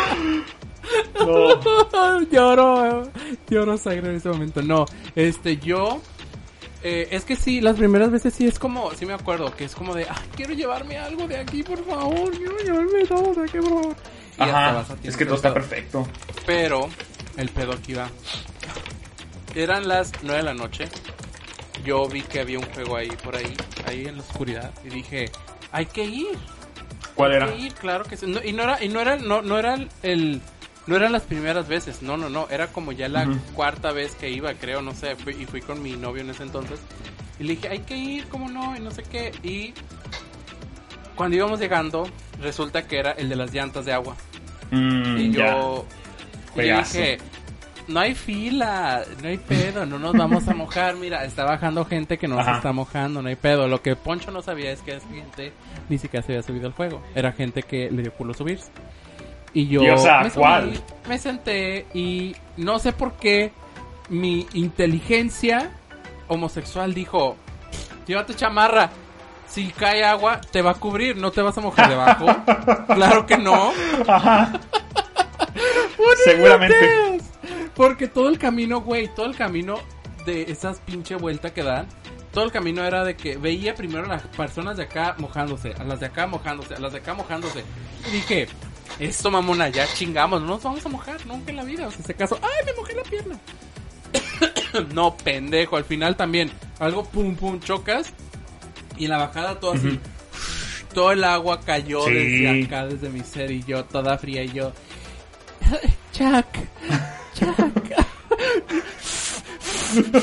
no. 1.20 2.22
lloro, 2.32 3.09
lloro 3.49 3.78
sangre 3.78 4.09
en 4.11 4.15
ese 4.18 4.30
momento. 4.30 4.61
No, 4.61 4.86
este, 5.15 5.57
yo. 5.57 6.01
Eh, 6.84 7.07
es 7.11 7.23
que 7.25 7.36
sí, 7.36 7.61
las 7.61 7.75
primeras 7.78 8.11
veces 8.11 8.34
sí 8.34 8.47
es 8.47 8.59
como, 8.59 8.91
sí 8.91 9.05
me 9.05 9.13
acuerdo, 9.13 9.53
que 9.55 9.65
es 9.65 9.75
como 9.75 9.93
de, 9.95 10.05
ay, 10.09 10.17
quiero 10.36 10.53
llevarme 10.53 10.97
algo 10.97 11.28
de 11.28 11.38
aquí, 11.38 11.63
por 11.63 11.84
favor, 11.86 12.32
quiero 12.32 12.57
llevarme 12.59 13.05
todo 13.05 13.34
de 13.34 13.43
aquí, 13.43 13.57
por 13.59 13.69
favor. 13.69 13.95
Y 14.38 14.41
Ajá. 14.43 14.71
vas 14.73 14.84
a 14.91 14.93
tiendas 14.95 15.05
Es 15.05 15.17
que 15.17 15.25
todo 15.25 15.36
está 15.36 15.53
perfecto. 15.53 16.07
Pero, 16.45 16.89
el 17.38 17.49
pedo 17.49 17.73
aquí 17.73 17.93
va. 17.93 18.09
Eran 19.55 19.88
las 19.88 20.11
9 20.21 20.38
de 20.38 20.43
la 20.43 20.53
noche. 20.53 20.88
Yo 21.84 22.07
vi 22.07 22.21
que 22.21 22.41
había 22.41 22.59
un 22.59 22.65
juego 22.65 22.95
ahí, 22.97 23.09
por 23.23 23.36
ahí, 23.36 23.55
ahí 23.88 24.05
en 24.05 24.17
la 24.17 24.21
oscuridad. 24.23 24.71
Y 24.86 24.89
dije, 24.89 25.32
hay 25.71 25.86
que 25.88 26.03
ir. 26.03 26.38
¿Cuál 27.15 27.34
era? 27.34 27.55
Sí, 27.55 27.71
claro 27.80 28.03
que 28.03 28.17
sí. 28.17 28.28
No, 28.28 28.43
y 28.43 28.53
no 28.53 28.63
era, 28.63 28.84
y 28.84 28.89
no 28.89 28.99
era, 28.99 29.15
no, 29.15 29.41
no 29.41 29.57
era 29.57 29.73
el- 29.75 29.89
el, 30.03 30.41
no 30.88 30.95
eran 30.95 31.11
las 31.11 31.23
primeras 31.23 31.67
veces, 31.67 32.01
no, 32.01 32.17
no, 32.17 32.29
no, 32.29 32.47
era 32.49 32.67
como 32.67 32.91
ya 32.93 33.07
la 33.09 33.27
cuarta 33.53 33.91
vez 33.91 34.15
que 34.15 34.29
iba, 34.31 34.53
creo, 34.55 34.81
no 34.81 34.93
sé, 34.93 35.15
fui- 35.15 35.35
y 35.39 35.45
fui 35.45 35.61
con 35.61 35.81
mi 35.83 35.91
novio 35.97 36.21
en 36.23 36.29
ese 36.29 36.43
entonces. 36.43 36.79
Y 37.39 37.43
le 37.43 37.55
dije, 37.55 37.67
hay 37.69 37.79
que 37.79 37.95
ir, 37.97 38.27
cómo 38.29 38.49
no, 38.49 38.75
y 38.75 38.79
no 38.79 38.89
sé 38.91 39.03
qué. 39.03 39.31
Y 39.43 39.73
cuando 41.15 41.35
íbamos 41.35 41.59
llegando, 41.59 42.07
resulta 42.41 42.88
que 42.88 42.99
era 42.99 43.11
el 43.11 43.29
de 43.29 43.35
las 43.35 43.53
llantas 43.53 43.85
de 43.85 43.93
agua. 43.93 44.15
Mm, 44.71 45.17
Y 45.17 45.31
yo, 45.31 45.85
y 46.55 46.67
yo 46.67 46.77
dije, 46.77 47.17
no 47.88 47.99
hay 47.99 48.13
fila, 48.15 49.03
no 49.21 49.27
hay 49.29 49.38
pedo, 49.38 49.85
no 49.85 49.97
nos 49.97 50.13
vamos 50.13 50.47
a 50.47 50.53
mojar. 50.53 50.95
Mira, 50.95 51.23
está 51.25 51.43
bajando 51.43 51.85
gente 51.85 52.17
que 52.17 52.27
no 52.27 52.39
Ajá. 52.39 52.51
se 52.51 52.57
está 52.57 52.71
mojando, 52.73 53.21
no 53.21 53.29
hay 53.29 53.35
pedo. 53.35 53.67
Lo 53.67 53.81
que 53.81 53.95
Poncho 53.95 54.29
no 54.31 54.41
sabía 54.41 54.71
es 54.71 54.81
que 54.81 54.95
esa 54.95 55.07
gente 55.09 55.53
ni 55.89 55.97
siquiera 55.97 56.25
se 56.25 56.33
había 56.33 56.43
subido 56.43 56.67
al 56.67 56.73
juego. 56.73 57.01
Era 57.15 57.31
gente 57.31 57.63
que 57.63 57.89
le 57.91 58.01
dio 58.03 58.13
culo 58.13 58.33
subirse. 58.33 58.71
Y 59.53 59.67
yo 59.67 59.81
me, 59.81 59.97
subí, 59.97 60.29
¿cuál? 60.35 60.83
me 61.07 61.17
senté 61.17 61.87
y 61.93 62.35
no 62.57 62.79
sé 62.79 62.93
por 62.93 63.13
qué 63.13 63.51
mi 64.09 64.45
inteligencia 64.53 65.71
homosexual 66.27 66.93
dijo, 66.93 67.35
llévate 68.05 68.35
chamarra. 68.35 68.89
Si 69.47 69.69
cae 69.69 70.03
agua, 70.03 70.41
te 70.41 70.61
va 70.61 70.71
a 70.71 70.73
cubrir, 70.75 71.15
no 71.15 71.31
te 71.31 71.41
vas 71.41 71.57
a 71.57 71.61
mojar 71.61 71.89
debajo. 71.89 72.25
claro 72.87 73.25
que 73.25 73.37
no. 73.37 73.71
Ajá. 74.05 74.59
Seguramente. 76.25 77.19
Porque 77.73 78.07
todo 78.07 78.27
el 78.27 78.37
camino, 78.37 78.81
güey, 78.81 79.07
todo 79.07 79.25
el 79.25 79.35
camino 79.35 79.79
de 80.25 80.43
esas 80.43 80.79
pinche 80.79 81.15
vuelta 81.15 81.53
que 81.53 81.63
dan, 81.63 81.87
todo 82.33 82.43
el 82.43 82.51
camino 82.51 82.83
era 82.83 83.03
de 83.03 83.15
que 83.15 83.37
veía 83.37 83.73
primero 83.73 84.05
a 84.05 84.09
las 84.09 84.23
personas 84.23 84.77
de 84.77 84.83
acá 84.83 85.15
mojándose, 85.17 85.73
a 85.73 85.83
las 85.83 85.99
de 86.01 86.07
acá 86.07 86.27
mojándose, 86.27 86.75
a 86.75 86.79
las 86.79 86.91
de 86.91 86.99
acá 86.99 87.13
mojándose. 87.13 87.63
Y 88.07 88.11
dije, 88.11 88.47
esto 88.99 89.29
mamona, 89.31 89.69
ya 89.69 89.85
chingamos, 89.93 90.41
no 90.41 90.47
nos 90.47 90.63
vamos 90.63 90.85
a 90.85 90.89
mojar 90.89 91.25
nunca 91.25 91.51
en 91.51 91.57
la 91.57 91.63
vida. 91.63 91.87
O 91.87 91.91
sea, 91.91 91.99
ese 92.01 92.13
caso, 92.13 92.39
ay, 92.41 92.65
me 92.65 92.73
mojé 92.73 92.95
la 92.95 93.03
pierna. 93.03 93.39
no, 94.93 95.15
pendejo, 95.17 95.77
al 95.77 95.85
final 95.85 96.15
también, 96.15 96.51
algo 96.79 97.03
pum 97.05 97.35
pum 97.35 97.59
chocas 97.59 98.13
y 98.97 99.05
en 99.05 99.11
la 99.11 99.17
bajada 99.17 99.59
todo 99.59 99.73
así. 99.73 99.99
Todo 100.93 101.11
el 101.11 101.23
agua 101.23 101.59
cayó 101.61 102.05
Sí. 102.05 102.11
desde 102.13 102.63
acá, 102.65 102.87
desde 102.87 103.09
mi 103.09 103.19
ser 103.21 103.51
y 103.51 103.63
yo 103.63 103.85
toda 103.85 104.17
fría 104.17 104.43
y 104.43 104.51
yo. 104.51 104.71
Chuck, 106.13 106.47
Chuck. 107.35 108.06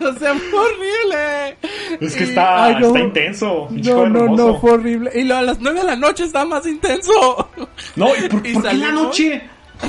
o 0.00 0.18
sea, 0.18 0.34
fue 0.34 0.60
horrible. 0.60 1.56
Es 2.00 2.14
que 2.16 2.24
Y- 2.24 2.28
está, 2.28 2.64
ay, 2.64 2.76
no. 2.80 2.86
está 2.88 3.00
intenso. 3.00 3.68
No, 3.70 4.06
no, 4.08 4.20
hermoso. 4.24 4.46
no, 4.48 4.60
fue 4.60 4.72
horrible. 4.72 5.10
Y 5.14 5.24
luego 5.24 5.40
a 5.40 5.42
las 5.42 5.58
9 5.60 5.80
de 5.80 5.86
la 5.86 5.96
noche 5.96 6.24
estaba 6.24 6.44
más 6.44 6.66
intenso. 6.66 7.48
No, 7.96 8.08
¿y 8.16 8.28
por, 8.28 8.46
Y 8.46 8.52
por 8.54 8.62
qué 8.62 8.70
en 8.70 8.80
la 8.80 8.92
noche? 8.92 9.42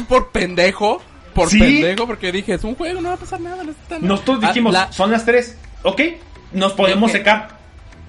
Por 0.07 0.29
pendejo. 0.31 1.01
Por 1.33 1.49
¿Sí? 1.49 1.59
pendejo, 1.59 2.07
porque 2.07 2.31
dije, 2.31 2.53
es 2.55 2.63
un 2.63 2.75
juego, 2.75 3.01
no 3.01 3.09
va 3.09 3.15
a 3.15 3.19
pasar 3.19 3.39
nada. 3.39 3.63
No 3.63 3.71
está 3.71 3.95
nada". 3.95 4.07
Nosotros 4.07 4.39
Ah, 4.43 4.47
dijimos, 4.47 4.73
la- 4.73 4.91
son 4.91 5.11
las 5.11 5.25
3. 5.25 5.57
Ok, 5.83 6.01
nos 6.53 6.73
podemos 6.73 7.09
Dije- 7.11 7.19
secar. 7.19 7.59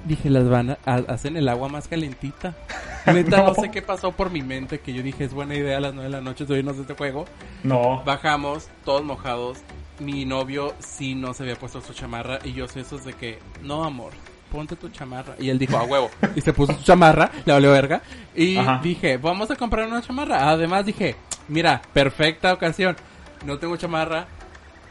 Dije, 0.04 0.30
las 0.30 0.48
van 0.48 0.70
a, 0.70 0.78
a- 0.86 1.04
hacen 1.12 1.36
el 1.36 1.46
agua 1.48 1.68
más 1.68 1.86
calentita. 1.86 2.54
Neta, 3.06 3.36
no. 3.38 3.46
No. 3.48 3.54
sé 3.54 3.70
qué 3.70 3.82
pasó 3.82 4.12
por 4.12 4.30
mi 4.30 4.40
mente, 4.42 4.80
que 4.80 4.92
yo 4.94 5.02
dije, 5.02 5.24
es 5.24 5.32
buena 5.34 5.54
idea 5.54 5.76
a 5.76 5.80
las 5.80 5.92
9 5.94 6.08
de 6.08 6.16
la 6.16 6.22
noche 6.22 6.46
subirnos 6.46 6.76
de 6.76 6.82
este 6.82 6.94
juego. 6.94 7.26
No. 7.62 8.02
Bajamos, 8.04 8.68
todos 8.84 9.04
mojados. 9.04 9.58
Mi 10.00 10.24
novio 10.24 10.74
sí 10.78 11.14
no 11.14 11.34
se 11.34 11.42
había 11.42 11.56
puesto 11.56 11.80
su 11.80 11.92
chamarra 11.92 12.38
y 12.42 12.52
yo 12.52 12.66
soy 12.66 12.82
esos 12.82 13.04
de 13.04 13.12
que, 13.12 13.38
no 13.62 13.84
amor, 13.84 14.12
ponte 14.50 14.74
tu 14.76 14.88
chamarra. 14.88 15.34
Y 15.38 15.50
él 15.50 15.58
dijo, 15.58 15.76
a 15.76 15.84
huevo. 15.84 16.10
Y 16.34 16.40
se 16.40 16.52
puso 16.52 16.72
su 16.72 16.82
chamarra, 16.82 17.30
le 17.44 17.52
valió 17.52 17.70
verga. 17.70 18.02
Y 18.34 18.56
Ajá. 18.56 18.80
dije, 18.82 19.16
vamos 19.18 19.50
a 19.50 19.56
comprar 19.56 19.86
una 19.86 20.02
chamarra. 20.02 20.50
Además 20.50 20.86
dije, 20.86 21.16
mira, 21.48 21.80
perfecta 21.92 22.52
ocasión. 22.52 22.96
No 23.44 23.58
tengo 23.58 23.76
chamarra. 23.76 24.26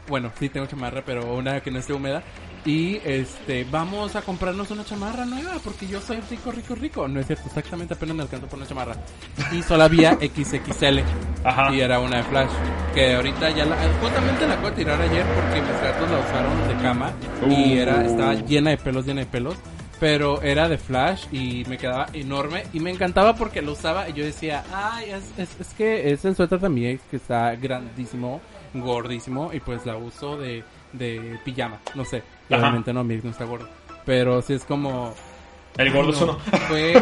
Bueno, 0.08 0.32
sí 0.38 0.48
tengo 0.48 0.66
chamarra, 0.66 1.02
pero 1.04 1.34
una 1.34 1.60
que 1.60 1.70
no 1.70 1.78
esté 1.78 1.92
húmeda. 1.92 2.22
Y 2.64 3.00
este, 3.04 3.64
vamos 3.70 4.16
a 4.16 4.22
comprarnos 4.22 4.70
una 4.70 4.84
chamarra 4.84 5.24
nueva 5.24 5.54
porque 5.64 5.86
yo 5.86 6.00
soy 6.00 6.20
rico, 6.28 6.52
rico, 6.52 6.74
rico. 6.74 7.08
No 7.08 7.20
es 7.20 7.26
cierto, 7.26 7.44
exactamente 7.46 7.94
apenas 7.94 8.16
me 8.16 8.22
alcanzo 8.22 8.46
por 8.48 8.58
una 8.58 8.68
chamarra. 8.68 8.96
Y 9.52 9.62
solo 9.62 9.84
había 9.84 10.12
XXL. 10.20 10.98
Ajá. 11.42 11.72
Y 11.74 11.80
era 11.80 12.00
una 12.00 12.18
de 12.18 12.22
Flash. 12.24 12.50
Que 12.94 13.14
ahorita 13.14 13.50
ya 13.50 13.64
la, 13.64 13.76
justamente 14.00 14.46
la 14.46 14.52
acabo 14.54 14.70
de 14.70 14.76
tirar 14.76 15.00
ayer 15.00 15.24
porque 15.34 15.62
mis 15.62 15.80
gatos 15.80 16.10
la 16.10 16.18
usaron 16.18 16.68
de 16.68 16.82
cama. 16.82 17.12
Y 17.48 17.74
Uh. 17.78 17.80
era, 17.80 18.04
estaba 18.04 18.34
llena 18.34 18.70
de 18.70 18.76
pelos, 18.76 19.06
llena 19.06 19.20
de 19.20 19.26
pelos. 19.26 19.56
Pero 19.98 20.40
era 20.42 20.68
de 20.68 20.78
Flash 20.78 21.26
y 21.32 21.64
me 21.68 21.76
quedaba 21.78 22.06
enorme. 22.12 22.64
Y 22.72 22.80
me 22.80 22.90
encantaba 22.90 23.34
porque 23.36 23.62
lo 23.62 23.72
usaba. 23.72 24.08
Y 24.08 24.12
yo 24.14 24.24
decía, 24.24 24.64
ay, 24.74 25.10
es, 25.10 25.24
es, 25.38 25.60
es 25.60 25.74
que 25.74 26.10
es 26.12 26.24
el 26.24 26.36
suéter 26.36 26.60
ex 26.64 27.02
que 27.10 27.16
está 27.16 27.54
grandísimo, 27.56 28.40
gordísimo. 28.74 29.50
Y 29.52 29.60
pues 29.60 29.84
la 29.86 29.96
uso 29.96 30.36
de, 30.38 30.62
de 30.92 31.38
pijama. 31.44 31.80
No 31.94 32.04
sé. 32.04 32.22
Ajá. 32.50 32.62
Obviamente 32.62 32.92
no, 32.92 33.04
mi 33.04 33.14
ex 33.14 33.24
no 33.24 33.30
está 33.30 33.44
gordo. 33.44 33.68
Pero 34.04 34.42
sí 34.42 34.54
es 34.54 34.64
como, 34.64 35.14
El 35.76 35.92
gordo 35.92 36.10
es 36.10 36.20
no, 36.20 36.24
uno. 36.24 36.38
Fue, 36.68 36.94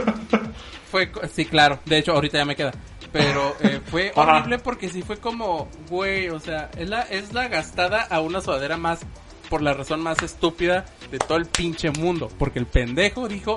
fue, 0.90 1.10
sí, 1.32 1.44
claro. 1.44 1.78
De 1.84 1.98
hecho, 1.98 2.12
ahorita 2.12 2.38
ya 2.38 2.44
me 2.44 2.56
queda. 2.56 2.72
Pero 3.12 3.56
eh, 3.60 3.80
fue 3.86 4.12
Ajá. 4.14 4.36
horrible 4.38 4.58
porque 4.58 4.88
sí 4.90 5.02
fue 5.02 5.16
como, 5.16 5.68
güey, 5.88 6.28
o 6.28 6.38
sea, 6.40 6.70
es 6.76 6.88
la, 6.88 7.02
es 7.02 7.32
la 7.32 7.48
gastada 7.48 8.02
a 8.02 8.20
una 8.20 8.40
sudadera 8.42 8.76
más, 8.76 9.00
por 9.48 9.62
la 9.62 9.72
razón 9.72 10.00
más 10.02 10.22
estúpida 10.22 10.84
de 11.10 11.18
todo 11.18 11.38
el 11.38 11.46
pinche 11.46 11.90
mundo. 11.90 12.28
Porque 12.38 12.58
el 12.58 12.66
pendejo 12.66 13.26
dijo, 13.28 13.56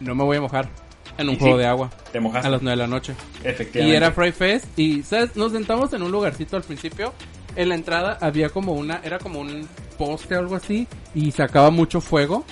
no 0.00 0.14
me 0.16 0.24
voy 0.24 0.38
a 0.38 0.40
mojar 0.40 0.68
en 1.16 1.28
un 1.28 1.38
juego 1.38 1.56
sí, 1.56 1.62
de 1.62 1.66
agua 1.66 1.90
Te 2.12 2.20
mojaste. 2.20 2.46
a 2.48 2.50
las 2.50 2.62
9 2.62 2.70
de 2.76 2.76
la 2.82 2.86
noche. 2.88 3.14
Efectivamente. 3.44 3.92
Y 3.92 3.96
era 3.96 4.10
Fry 4.12 4.32
Fest 4.32 4.76
y, 4.78 5.02
¿sabes? 5.04 5.36
Nos 5.36 5.52
sentamos 5.52 5.92
en 5.92 6.02
un 6.02 6.10
lugarcito 6.10 6.56
al 6.56 6.62
principio. 6.62 7.12
En 7.54 7.68
la 7.68 7.74
entrada 7.76 8.18
había 8.20 8.50
como 8.50 8.72
una, 8.72 9.00
era 9.04 9.18
como 9.18 9.40
un 9.40 9.68
poste 9.98 10.36
o 10.36 10.38
algo 10.38 10.54
así 10.56 10.86
y 11.14 11.30
sacaba 11.32 11.70
mucho 11.70 12.00
fuego. 12.00 12.44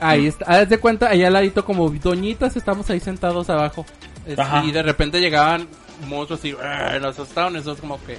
Ahí 0.00 0.26
está, 0.26 0.44
haz 0.46 0.68
de 0.68 0.78
cuenta, 0.78 1.08
allá 1.10 1.26
al 1.26 1.32
ladito 1.34 1.64
como 1.64 1.88
doñitas 1.90 2.56
estamos 2.56 2.88
ahí 2.90 3.00
sentados 3.00 3.50
abajo. 3.50 3.84
Es- 4.26 4.38
y 4.64 4.72
de 4.72 4.82
repente 4.82 5.20
llegaban 5.20 5.68
monstruos 6.08 6.44
y 6.44 6.52
"Arr", 6.52 7.00
nos 7.00 7.18
asustaron, 7.18 7.56
eso 7.56 7.72
es 7.72 7.80
como 7.80 8.02
que... 8.04 8.18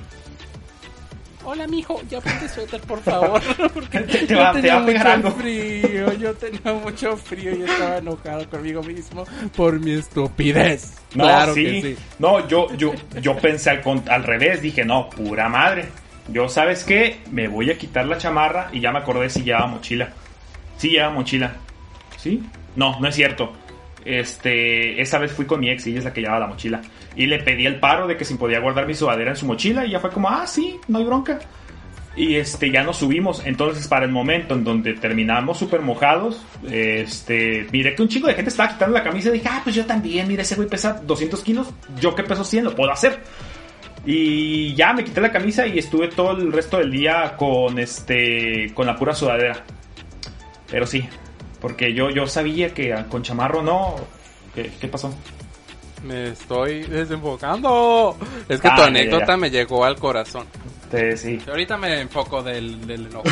Hola, 1.47 1.67
mijo, 1.67 2.01
ya 2.09 2.19
ponte 2.21 2.49
suéter, 2.49 2.81
por 2.81 3.01
favor. 3.01 3.39
Porque 3.73 3.99
Te- 3.99 4.25
yo 4.25 4.39
va- 4.39 4.51
tenía 4.51 4.79
mucho 4.79 5.07
algo. 5.07 5.31
frío, 5.31 6.13
yo 6.13 6.33
tenía 6.33 6.73
mucho 6.73 7.17
frío 7.17 7.55
y 7.55 7.61
estaba 7.63 7.97
enojado 7.99 8.49
conmigo 8.49 8.81
mismo 8.81 9.25
por 9.55 9.79
mi 9.79 9.91
estupidez. 9.93 10.95
No, 11.13 11.23
claro 11.25 11.53
sí. 11.53 11.63
que 11.63 11.81
sí. 11.81 11.97
No, 12.17 12.47
yo, 12.47 12.73
yo, 12.77 12.93
yo 13.21 13.37
pensé 13.37 13.69
al, 13.69 13.83
al 14.09 14.23
revés. 14.23 14.61
Dije, 14.63 14.83
no, 14.85 15.07
pura 15.09 15.47
madre. 15.47 15.85
Yo, 16.27 16.49
¿sabes 16.49 16.83
qué? 16.83 17.19
Me 17.31 17.47
voy 17.47 17.69
a 17.69 17.77
quitar 17.77 18.05
la 18.05 18.17
chamarra 18.17 18.69
y 18.71 18.79
ya 18.79 18.91
me 18.91 18.99
acordé 18.99 19.29
si 19.29 19.43
llevaba 19.43 19.67
mochila. 19.67 20.09
Sí, 20.77 20.89
llevaba 20.89 21.13
mochila. 21.13 21.55
¿Sí? 22.17 22.43
No, 22.75 22.99
no 22.99 23.07
es 23.07 23.15
cierto. 23.15 23.53
Este, 24.03 25.01
esa 25.01 25.17
vez 25.17 25.31
fui 25.31 25.45
con 25.45 25.59
mi 25.59 25.69
ex 25.69 25.87
y 25.87 25.91
ella 25.91 25.99
es 25.99 26.05
la 26.05 26.13
que 26.13 26.21
llevaba 26.21 26.41
la 26.41 26.47
mochila. 26.47 26.81
Y 27.15 27.27
le 27.27 27.39
pedí 27.39 27.65
el 27.65 27.79
paro 27.79 28.07
de 28.07 28.17
que 28.17 28.25
si 28.25 28.35
podía 28.35 28.59
guardar 28.59 28.87
mi 28.87 28.93
sudadera 28.93 29.31
en 29.31 29.37
su 29.37 29.45
mochila 29.45 29.85
y 29.85 29.91
ya 29.91 29.99
fue 29.99 30.09
como, 30.09 30.29
ah, 30.29 30.45
sí, 30.47 30.79
no 30.87 30.99
hay 30.99 31.05
bronca. 31.05 31.39
Y 32.15 32.35
este, 32.35 32.71
ya 32.71 32.83
nos 32.83 32.97
subimos. 32.97 33.45
Entonces, 33.45 33.87
para 33.87 34.05
el 34.05 34.11
momento 34.11 34.55
en 34.55 34.63
donde 34.63 34.93
terminamos 34.93 35.57
súper 35.57 35.81
mojados, 35.81 36.41
este, 36.69 37.67
miré 37.71 37.93
que 37.93 38.01
un 38.01 38.07
chico 38.07 38.27
de 38.27 38.35
gente 38.35 38.49
estaba 38.49 38.69
quitando 38.69 38.97
la 38.97 39.03
camisa 39.03 39.29
y 39.29 39.33
dije, 39.33 39.49
ah, 39.51 39.61
pues 39.63 39.75
yo 39.75 39.85
también, 39.85 40.27
mira, 40.27 40.43
ese 40.43 40.55
güey 40.55 40.67
pesa 40.67 40.93
200 40.93 41.43
kilos, 41.43 41.67
yo 41.99 42.15
que 42.15 42.23
peso 42.23 42.43
100, 42.43 42.63
lo 42.63 42.75
puedo 42.75 42.91
hacer. 42.91 43.19
Y 44.05 44.75
ya 44.75 44.93
me 44.93 45.03
quité 45.03 45.19
la 45.21 45.31
camisa 45.31 45.65
y 45.65 45.79
estuve 45.79 46.09
todo 46.09 46.31
el 46.31 46.51
resto 46.53 46.77
del 46.77 46.91
día 46.91 47.35
con 47.37 47.79
este, 47.79 48.71
con 48.73 48.85
la 48.85 48.95
pura 48.95 49.15
sudadera. 49.15 49.63
Pero 50.69 50.85
sí, 50.85 51.07
porque 51.59 51.93
yo, 51.93 52.09
yo 52.11 52.27
sabía 52.27 52.73
que 52.73 52.93
con 53.09 53.23
chamarro 53.23 53.61
no. 53.63 53.95
¿Qué, 54.53 54.71
qué 54.79 54.87
pasó? 54.87 55.13
Me 56.03 56.29
estoy 56.29 56.83
desenfocando. 56.83 58.15
Es 58.47 58.61
que 58.61 58.67
Ah, 58.67 58.75
tu 58.75 58.81
ya, 58.81 58.87
anécdota 58.87 59.25
ya. 59.27 59.37
me 59.37 59.49
llegó 59.49 59.83
al 59.85 59.95
corazón. 59.95 60.45
Te- 60.91 61.17
sí. 61.17 61.39
Ahorita 61.47 61.77
me 61.77 62.01
enfoco 62.01 62.43
del, 62.43 62.85
del 62.85 63.07
enojo. 63.07 63.23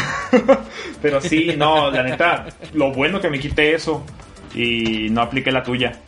Pero 1.01 1.21
sí, 1.21 1.53
no, 1.55 1.91
la 1.91 2.01
neta, 2.01 2.47
lo 2.73 2.91
bueno 2.91 3.21
que 3.21 3.29
me 3.29 3.39
quité 3.39 3.75
eso 3.75 4.03
y 4.55 5.07
no 5.11 5.21
apliqué 5.21 5.51
la 5.51 5.61
tuya. 5.61 5.99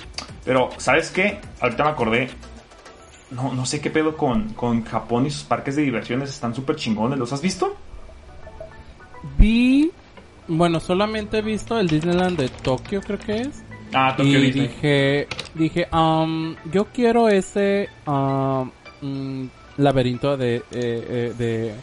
Pero, 0.43 0.69
¿sabes 0.77 1.11
qué? 1.11 1.37
Ahorita 1.59 1.83
me 1.83 1.89
acordé. 1.91 2.29
No, 3.31 3.53
no 3.53 3.65
sé 3.65 3.81
qué 3.81 3.89
pedo 3.89 4.15
con, 4.15 4.53
con 4.53 4.83
Japón 4.83 5.25
y 5.25 5.31
sus 5.31 5.43
parques 5.43 5.75
de 5.75 5.81
diversiones. 5.81 6.29
Están 6.29 6.53
súper 6.53 6.75
chingones. 6.75 7.17
¿Los 7.17 7.33
has 7.33 7.41
visto? 7.41 7.75
Vi, 9.37 9.91
bueno, 10.47 10.79
solamente 10.79 11.39
he 11.39 11.41
visto 11.41 11.79
el 11.79 11.87
Disneyland 11.87 12.37
de 12.37 12.49
Tokio, 12.49 13.01
creo 13.01 13.17
que 13.17 13.41
es. 13.41 13.63
Ah, 13.93 14.13
Tokyo 14.15 14.39
y 14.39 14.51
Disney. 14.51 14.67
dije, 14.67 15.27
dije, 15.55 15.87
um, 15.91 16.55
yo 16.71 16.85
quiero 16.85 17.29
ese 17.29 17.89
um, 18.05 18.69
mm, 19.01 19.49
laberinto 19.77 20.37
de, 20.37 20.57
eh, 20.57 20.63
eh, 20.71 21.33
de, 21.37 21.73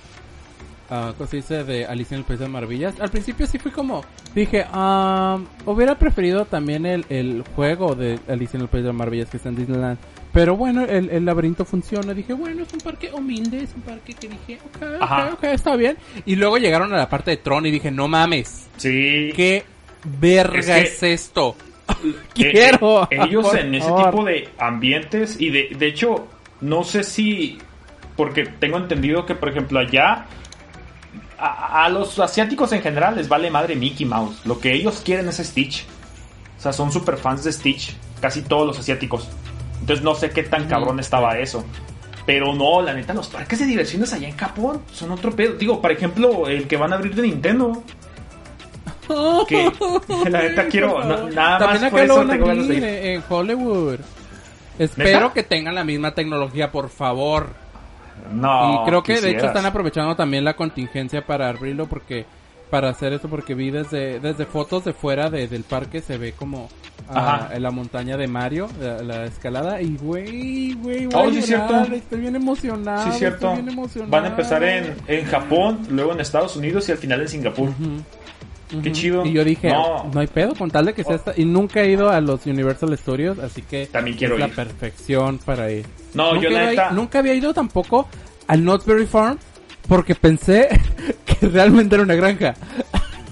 ah, 0.90 1.12
¿cómo 1.16 1.28
se 1.28 1.36
dice? 1.36 1.64
De 1.64 1.86
Alicia 1.86 2.14
en 2.14 2.20
el 2.20 2.24
País 2.24 2.38
de 2.38 2.44
las 2.44 2.52
Maravillas. 2.52 3.00
Al 3.00 3.10
principio 3.10 3.46
sí 3.46 3.58
fui 3.58 3.72
como, 3.72 4.04
dije, 4.34 4.64
um, 4.72 5.44
hubiera 5.66 5.98
preferido 5.98 6.44
también 6.44 6.86
el, 6.86 7.04
el 7.08 7.44
juego 7.56 7.96
de 7.96 8.20
Alicia 8.28 8.56
en 8.58 8.62
el 8.62 8.68
País 8.68 8.84
de 8.84 8.88
las 8.90 8.96
Maravillas 8.96 9.28
que 9.28 9.38
está 9.38 9.48
en 9.48 9.56
Disneyland. 9.56 9.98
Pero 10.32 10.56
bueno, 10.56 10.82
el, 10.84 11.10
el 11.10 11.24
laberinto 11.24 11.64
funciona. 11.64 12.14
Dije, 12.14 12.32
bueno, 12.32 12.62
es 12.62 12.72
un 12.72 12.80
parque 12.80 13.10
humilde, 13.12 13.62
es 13.64 13.74
un 13.74 13.82
parque 13.82 14.14
que 14.14 14.28
dije, 14.28 14.58
ok, 14.64 14.82
ok, 15.02 15.32
ok, 15.34 15.44
está 15.44 15.76
bien. 15.76 15.96
Y 16.24 16.36
luego 16.36 16.56
llegaron 16.58 16.92
a 16.94 16.96
la 16.96 17.08
parte 17.08 17.32
de 17.32 17.36
Tron 17.36 17.66
y 17.66 17.70
dije, 17.70 17.90
no 17.90 18.08
mames, 18.08 18.68
Sí. 18.78 19.30
¿qué 19.36 19.64
verga 20.20 20.78
Es 20.78 20.88
que- 21.00 21.08
es 21.08 21.20
esto? 21.20 21.54
Eh, 22.04 22.14
Quiero. 22.32 23.02
eh, 23.04 23.18
ellos 23.26 23.46
por 23.46 23.58
en 23.58 23.74
ese 23.74 23.86
tipo 23.88 24.24
de 24.24 24.48
ambientes 24.58 25.38
y 25.38 25.50
de, 25.50 25.68
de 25.78 25.86
hecho, 25.86 26.26
no 26.62 26.82
sé 26.84 27.04
si, 27.04 27.58
porque 28.16 28.44
tengo 28.46 28.78
entendido 28.78 29.26
que, 29.26 29.34
por 29.34 29.50
ejemplo, 29.50 29.78
allá 29.80 30.24
a, 31.38 31.84
a 31.84 31.88
los 31.90 32.18
asiáticos 32.18 32.72
en 32.72 32.80
general 32.82 33.16
les 33.16 33.28
vale 33.28 33.50
madre 33.50 33.76
Mickey 33.76 34.06
Mouse. 34.06 34.40
Lo 34.46 34.58
que 34.60 34.72
ellos 34.72 35.02
quieren 35.04 35.28
es 35.28 35.36
Stitch. 35.38 35.84
O 36.58 36.62
sea, 36.62 36.72
son 36.72 36.90
super 36.92 37.16
fans 37.18 37.44
de 37.44 37.52
Stitch, 37.52 37.94
casi 38.20 38.42
todos 38.42 38.66
los 38.66 38.78
asiáticos. 38.78 39.28
Entonces 39.82 40.02
no 40.04 40.14
sé 40.14 40.30
qué 40.30 40.44
tan 40.44 40.66
cabrón 40.66 40.98
estaba 41.00 41.36
eso. 41.38 41.64
Pero 42.24 42.54
no, 42.54 42.80
la 42.80 42.94
neta, 42.94 43.12
los 43.12 43.26
parques 43.28 43.58
de 43.58 43.66
diversiones 43.66 44.12
allá 44.12 44.28
en 44.28 44.36
Japón 44.36 44.80
son 44.92 45.10
otro 45.10 45.32
pedo. 45.32 45.54
Digo, 45.54 45.82
por 45.82 45.90
ejemplo, 45.92 46.46
el 46.46 46.66
que 46.68 46.76
van 46.76 46.92
a 46.92 46.96
abrir 46.96 47.14
de 47.14 47.22
Nintendo. 47.22 47.82
Que 49.48 49.70
la 50.30 50.40
neta 50.42 50.66
quiero, 50.68 51.04
na- 51.04 51.28
nada 51.30 51.58
También 51.58 51.82
más 51.82 51.90
por 51.90 52.00
eso 52.00 52.26
tengo 52.26 52.46
ganas 52.46 52.68
de 52.68 52.74
ir. 52.76 52.84
en 52.84 53.22
Hollywood. 53.28 53.98
Espero 54.78 55.20
¿Neta? 55.20 55.32
que 55.34 55.42
tengan 55.42 55.74
la 55.74 55.84
misma 55.84 56.14
tecnología, 56.14 56.70
por 56.70 56.88
favor. 56.88 57.48
No, 58.32 58.82
y 58.82 58.86
creo 58.86 59.02
que 59.02 59.20
de 59.20 59.30
hecho 59.32 59.46
están 59.46 59.66
aprovechando 59.66 60.14
también 60.16 60.44
la 60.44 60.54
contingencia 60.54 61.26
para 61.26 61.48
abrirlo 61.48 61.86
porque 61.86 62.24
para 62.72 62.88
hacer 62.88 63.12
esto 63.12 63.28
porque 63.28 63.54
vi 63.54 63.70
desde 63.70 64.18
desde 64.18 64.46
fotos 64.46 64.82
de 64.86 64.94
fuera 64.94 65.28
de- 65.28 65.46
del 65.46 65.62
parque 65.62 66.00
se 66.00 66.16
ve 66.16 66.32
como 66.32 66.70
ah, 67.06 67.34
Ajá. 67.44 67.54
en 67.54 67.62
la 67.62 67.70
montaña 67.70 68.16
de 68.16 68.26
Mario 68.26 68.66
la, 68.80 69.02
la 69.02 69.24
escalada 69.26 69.82
y 69.82 69.94
güey 69.98 70.72
güey 70.72 71.06
Oh, 71.14 71.28
a 71.28 71.32
sí, 71.32 71.42
cierto. 71.42 71.82
estoy 71.92 72.20
bien 72.20 72.34
emocionado 72.34 73.12
Sí, 73.12 73.18
cierto. 73.18 73.48
estoy 73.50 73.62
bien 73.62 73.74
emocionado. 73.74 74.10
Van 74.10 74.24
a 74.24 74.28
empezar 74.28 74.62
en, 74.64 74.94
en 75.06 75.24
Japón, 75.26 75.80
luego 75.90 76.12
en 76.12 76.20
Estados 76.20 76.56
Unidos 76.56 76.88
y 76.88 76.92
al 76.92 76.98
final 76.98 77.20
en 77.20 77.28
Singapur. 77.28 77.68
Ujú. 77.68 78.00
Qué 78.70 78.76
Ujú. 78.88 78.90
chido. 78.92 79.26
Y 79.26 79.32
yo 79.34 79.44
dije, 79.44 79.68
No. 79.68 80.04
no, 80.10 80.20
hay 80.20 80.26
pedo 80.28 80.54
con 80.54 80.70
tal 80.70 80.86
de 80.86 80.94
que 80.94 81.04
sea 81.04 81.16
esta. 81.16 81.34
Y 81.36 81.44
nunca 81.44 81.82
he 81.82 81.90
ido 81.90 82.08
a 82.08 82.22
los 82.22 82.46
Universal 82.46 82.96
Studios, 82.96 83.38
así 83.38 83.60
que 83.60 83.84
También 83.84 84.16
quiero 84.16 84.34
es 84.36 84.40
la 84.40 84.48
ir. 84.48 84.54
perfección 84.54 85.38
para 85.44 85.70
ir. 85.70 85.84
No, 86.14 86.32
nunca, 86.32 86.42
yo 86.48 86.50
la 86.50 86.70
neta- 86.70 86.90
nunca 86.92 87.18
había 87.18 87.34
ido 87.34 87.52
tampoco 87.52 88.08
al 88.46 88.62
Knott's 88.62 88.86
Berry 88.86 89.04
Farm 89.06 89.36
porque 89.92 90.14
pensé 90.14 90.68
que 91.26 91.48
realmente 91.48 91.94
era 91.96 92.04
una 92.04 92.14
granja. 92.14 92.54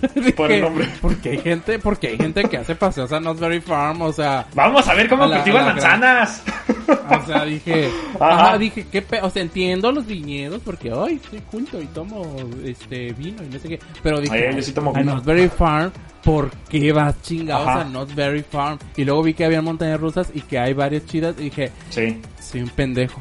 Por 0.36 0.50
el 0.52 0.62
nombre. 0.62 0.88
Porque 1.00 1.30
hay 1.30 1.38
gente, 1.38 1.78
porque 1.78 2.08
hay 2.08 2.16
gente 2.16 2.42
que 2.44 2.56
hace 2.58 2.74
paseos 2.74 3.12
a 3.12 3.18
Knott's 3.20 3.64
Farm, 3.64 4.00
o 4.02 4.12
sea, 4.12 4.46
Vamos 4.54 4.86
a 4.88 4.94
ver 4.94 5.08
cómo 5.08 5.24
A 5.24 5.26
la- 5.28 5.36
cultivan 5.36 5.62
a 5.62 5.66
la 5.66 5.72
manzanas. 5.72 6.42
o 6.88 7.26
sea, 7.26 7.44
dije, 7.44 7.90
Ajá. 8.20 8.46
ajá, 8.48 8.58
dije, 8.58 8.86
qué 8.90 9.02
pe 9.02 9.20
o 9.22 9.28
sea, 9.30 9.42
entiendo 9.42 9.90
los 9.92 10.06
viñedos 10.06 10.60
porque, 10.64 10.90
ay, 10.90 11.18
soy 11.30 11.40
culto 11.50 11.80
y 11.80 11.86
tomo, 11.86 12.34
este, 12.64 13.12
vino 13.12 13.42
y 13.42 13.48
no 13.52 13.58
sé 13.58 13.68
qué, 13.68 13.80
pero 14.02 14.20
dije, 14.20 14.48
Ay, 14.48 14.56
yo 14.56 14.62
sí 14.62 14.72
tomo 14.72 14.90
a 14.94 14.98
vino. 15.00 15.12
Knott's 15.12 15.26
Berry 15.26 15.48
Farm, 15.48 15.92
¿por 16.24 16.50
qué 16.70 16.92
vas 16.92 17.20
chingados 17.22 17.68
Ajá. 17.68 17.80
a 17.82 17.84
Knott's 17.84 18.14
Berry 18.14 18.42
Farm? 18.42 18.78
Y 18.96 19.04
luego 19.04 19.22
vi 19.22 19.34
que 19.34 19.44
había 19.44 19.60
montañas 19.62 20.00
rusas 20.00 20.30
y 20.34 20.40
que 20.40 20.58
hay 20.58 20.72
varias 20.72 21.04
chidas 21.06 21.34
y 21.38 21.44
dije, 21.44 21.72
Sí. 21.90 22.18
soy 22.40 22.62
un 22.62 22.70
pendejo. 22.70 23.20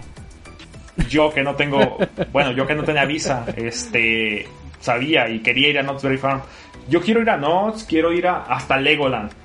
Yo 1.07 1.31
que 1.33 1.43
no 1.43 1.55
tengo, 1.55 1.97
bueno, 2.31 2.51
yo 2.51 2.65
que 2.67 2.75
no 2.75 2.83
tenía 2.83 3.05
visa, 3.05 3.45
este, 3.55 4.47
sabía 4.79 5.29
y 5.29 5.39
quería 5.39 5.69
ir 5.69 5.79
a 5.79 5.83
Knott's 5.83 6.03
Berry 6.03 6.17
Farm. 6.17 6.41
Yo 6.89 7.01
quiero 7.01 7.21
ir 7.21 7.29
a 7.29 7.37
Knott's, 7.37 7.83
quiero 7.83 8.11
ir 8.11 8.27
a, 8.27 8.43
hasta 8.43 8.77
Legoland. 8.77 9.31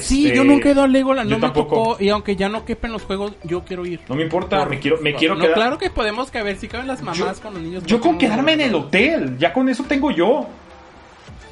Sí, 0.00 0.26
Este, 0.26 0.36
yo 0.36 0.44
nunca 0.44 0.68
he 0.68 0.72
ido 0.72 0.82
a 0.82 0.86
Legoland, 0.86 1.28
yo 1.30 1.36
no 1.38 1.40
me 1.48 1.52
tampoco. 1.54 1.76
tocó. 1.92 2.02
Y 2.04 2.10
aunque 2.10 2.36
ya 2.36 2.48
no 2.50 2.64
quepen 2.66 2.92
los 2.92 3.02
juegos, 3.04 3.32
yo 3.44 3.64
quiero 3.64 3.86
ir. 3.86 4.00
No 4.08 4.14
me 4.14 4.22
importa, 4.24 4.58
Por- 4.58 4.70
me 4.70 4.78
quiero, 4.78 4.98
me 5.00 5.14
quiero 5.14 5.34
no, 5.36 5.40
quedar. 5.40 5.54
Claro 5.54 5.78
que 5.78 5.88
podemos 5.90 6.30
caber, 6.30 6.56
si 6.58 6.68
caben 6.68 6.86
las 6.86 7.00
mamás 7.00 7.16
Yo- 7.18 7.42
con 7.42 7.54
los 7.54 7.62
niños. 7.62 7.82
Yo 7.84 7.96
no 7.96 8.02
con 8.02 8.18
quedarme 8.18 8.52
en 8.52 8.60
el 8.60 8.74
hotel, 8.74 9.38
ya 9.38 9.52
con 9.52 9.68
eso 9.70 9.84
tengo 9.84 10.10
yo. 10.10 10.46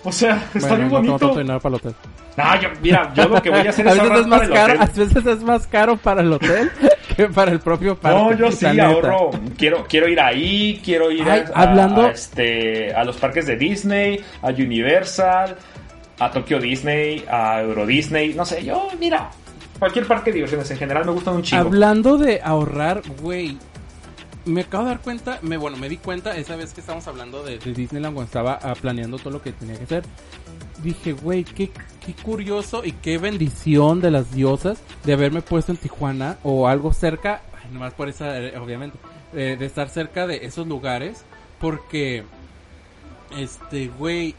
O 0.04 0.12
sea, 0.12 0.36
está 0.54 0.68
Bueno, 0.68 0.76
bien 0.76 0.88
no 0.88 0.96
bonito. 0.98 1.18
tanto 1.18 1.38
dinero 1.40 1.60
para 1.60 1.70
el 1.70 1.80
hotel. 1.80 1.94
No, 2.36 2.60
yo, 2.60 2.68
mira, 2.82 3.12
yo 3.14 3.28
lo 3.28 3.40
que 3.42 3.48
voy 3.48 3.66
a 3.66 3.70
hacer 3.70 3.88
a 3.88 3.92
es 3.92 3.96
veces 3.96 4.10
ahorrar 4.10 4.20
es 4.20 4.26
más 4.26 4.38
para 4.40 4.44
el 4.46 4.52
caro, 4.54 4.72
hotel. 4.74 4.82
a 4.82 5.04
veces 5.04 5.26
es 5.26 5.42
más 5.42 5.66
caro 5.66 5.96
para 5.96 6.20
el 6.20 6.32
hotel 6.34 6.70
que 7.16 7.26
para 7.34 7.50
el 7.52 7.60
propio 7.60 7.96
parque. 7.96 8.18
No, 8.18 8.32
yo 8.36 8.52
sí 8.52 8.66
ahorro. 8.78 9.30
Quiero, 9.56 9.84
quiero 9.88 10.08
ir 10.08 10.20
ahí, 10.20 10.80
quiero 10.84 11.10
ir 11.10 11.28
Ay, 11.28 11.44
a, 11.54 11.62
hablando- 11.62 12.02
a 12.02 12.10
este, 12.10 12.94
a 12.94 13.04
los 13.04 13.16
parques 13.16 13.46
de 13.46 13.56
Disney, 13.56 14.20
a 14.42 14.48
Universal, 14.48 15.56
a 16.18 16.30
Tokyo 16.30 16.58
Disney, 16.60 17.24
a 17.30 17.62
Euro 17.62 17.86
Disney. 17.86 18.34
No 18.34 18.44
sé, 18.44 18.64
yo, 18.64 18.88
mira, 18.98 19.30
cualquier 19.78 20.06
parque 20.06 20.30
de 20.30 20.36
diversiones 20.36 20.70
en 20.70 20.78
general 20.78 21.04
me 21.04 21.12
gustan 21.12 21.34
un 21.36 21.42
chingo. 21.42 21.62
Hablando 21.62 22.16
de 22.18 22.40
ahorrar, 22.42 23.02
güey. 23.20 23.56
Me 24.44 24.60
acabo 24.60 24.84
de 24.84 24.90
dar 24.90 25.00
cuenta, 25.00 25.40
me, 25.42 25.56
bueno, 25.56 25.76
me 25.76 25.88
di 25.88 25.96
cuenta 25.96 26.36
esa 26.36 26.54
vez 26.54 26.72
que 26.72 26.80
estábamos 26.80 27.08
hablando 27.08 27.42
de, 27.42 27.58
de 27.58 27.72
Disneyland 27.72 28.14
cuando 28.14 28.26
estaba 28.28 28.60
ah, 28.62 28.74
planeando 28.80 29.18
todo 29.18 29.30
lo 29.32 29.42
que 29.42 29.50
tenía 29.50 29.76
que 29.76 29.82
hacer. 29.82 30.04
Dije, 30.82 31.12
güey, 31.12 31.44
qué, 31.44 31.70
qué 32.04 32.12
curioso 32.22 32.84
y 32.84 32.92
qué 32.92 33.18
bendición 33.18 34.00
de 34.00 34.10
las 34.10 34.32
diosas 34.34 34.78
de 35.04 35.12
haberme 35.14 35.42
puesto 35.42 35.72
en 35.72 35.78
Tijuana 35.78 36.38
o 36.42 36.68
algo 36.68 36.92
cerca, 36.92 37.42
ay, 37.62 37.70
nomás 37.72 37.94
por 37.94 38.08
esa, 38.08 38.38
eh, 38.38 38.56
obviamente, 38.58 38.98
eh, 39.34 39.56
de 39.58 39.66
estar 39.66 39.88
cerca 39.88 40.26
de 40.26 40.44
esos 40.46 40.66
lugares, 40.66 41.24
porque, 41.60 42.24
este, 43.36 43.88
güey, 43.98 44.34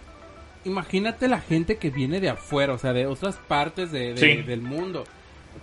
imagínate 0.66 1.28
la 1.28 1.40
gente 1.40 1.78
que 1.78 1.90
viene 1.90 2.20
de 2.20 2.30
afuera, 2.30 2.74
o 2.74 2.78
sea, 2.78 2.94
de 2.94 3.06
otras 3.08 3.36
partes 3.48 3.92
de, 3.92 4.14
de- 4.14 4.18
Sí. 4.38 4.42
del 4.44 4.62
mundo. 4.62 5.04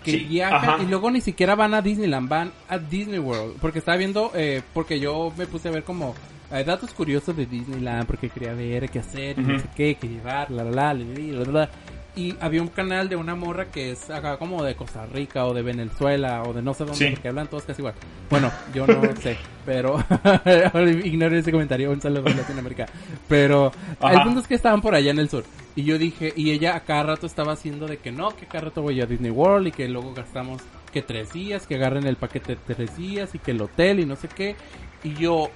Que 0.02 0.10
Sí, 0.12 0.18
viajan 0.24 0.70
ajá. 0.70 0.82
y 0.82 0.86
luego 0.86 1.10
ni 1.10 1.20
siquiera 1.20 1.54
van 1.54 1.72
a 1.72 1.80
Disneyland, 1.80 2.28
van 2.28 2.52
a 2.68 2.78
Disney 2.78 3.20
World. 3.20 3.56
Porque 3.60 3.78
estaba 3.78 3.96
viendo, 3.96 4.32
eh, 4.34 4.60
porque 4.74 4.98
yo 4.98 5.32
me 5.36 5.46
puse 5.46 5.68
a 5.68 5.70
ver 5.72 5.84
como 5.84 6.14
eh, 6.54 6.64
datos 6.64 6.92
curiosos 6.92 7.36
de 7.36 7.46
Disneyland, 7.46 8.06
porque 8.06 8.28
quería 8.30 8.54
ver 8.54 8.88
qué 8.90 9.00
hacer, 9.00 9.38
y 9.38 9.42
no 9.42 9.52
Ujú. 9.54 9.62
sé 9.62 9.68
qué, 9.76 9.94
qué 10.00 10.08
llevar, 10.08 10.50
la 10.50 10.64
la 10.64 10.70
la, 10.70 10.94
la, 10.94 11.52
la. 11.52 11.70
Y 12.16 12.36
había 12.40 12.62
un 12.62 12.68
canal 12.68 13.08
de 13.08 13.16
una 13.16 13.34
morra 13.34 13.64
que 13.72 13.90
es 13.90 14.08
acá 14.08 14.36
como 14.36 14.62
de 14.62 14.76
Costa 14.76 15.04
Rica 15.06 15.46
o 15.46 15.52
de 15.52 15.62
Venezuela 15.62 16.44
o 16.46 16.52
de 16.52 16.62
no 16.62 16.72
sé 16.72 16.84
dónde, 16.84 16.98
Sí. 17.08 17.10
porque 17.12 17.26
hablan 17.28 17.48
todos 17.48 17.64
casi 17.64 17.80
igual. 17.82 17.94
Bueno, 18.30 18.52
yo 18.72 18.86
no 18.86 19.02
sé, 19.20 19.36
pero 19.66 19.98
ignoro 21.04 21.36
ese 21.36 21.50
comentario, 21.50 21.90
un 21.90 22.00
saludo 22.00 22.28
a 22.28 22.30
Latinoamérica. 22.34 22.86
Pero 23.28 23.72
Ajá. 24.00 24.14
el 24.14 24.22
punto 24.22 24.40
es 24.40 24.46
que 24.46 24.54
estaban 24.54 24.80
por 24.80 24.94
allá 24.94 25.10
en 25.10 25.18
el 25.18 25.28
sur. 25.28 25.44
Y 25.74 25.82
yo 25.82 25.98
dije, 25.98 26.32
y 26.36 26.52
ella 26.52 26.76
a 26.76 26.80
cada 26.84 27.02
rato 27.02 27.26
estaba 27.26 27.52
haciendo 27.54 27.88
de 27.88 27.96
que 27.98 28.12
no, 28.12 28.28
que 28.36 28.46
cada 28.46 28.66
rato 28.66 28.80
voy 28.82 29.00
a 29.00 29.06
Disney 29.06 29.32
World 29.32 29.66
y 29.66 29.72
que 29.72 29.88
luego 29.88 30.14
gastamos 30.14 30.62
que 30.92 31.02
tres 31.02 31.32
días, 31.32 31.66
que 31.66 31.74
agarren 31.74 32.06
el 32.06 32.14
paquete 32.14 32.54
de 32.54 32.74
tres 32.74 32.96
días 32.96 33.34
y 33.34 33.40
que 33.40 33.50
el 33.50 33.60
hotel 33.60 33.98
y 33.98 34.06
no 34.06 34.14
sé 34.14 34.28
qué. 34.28 34.54
Y 35.02 35.14
yo, 35.14 35.50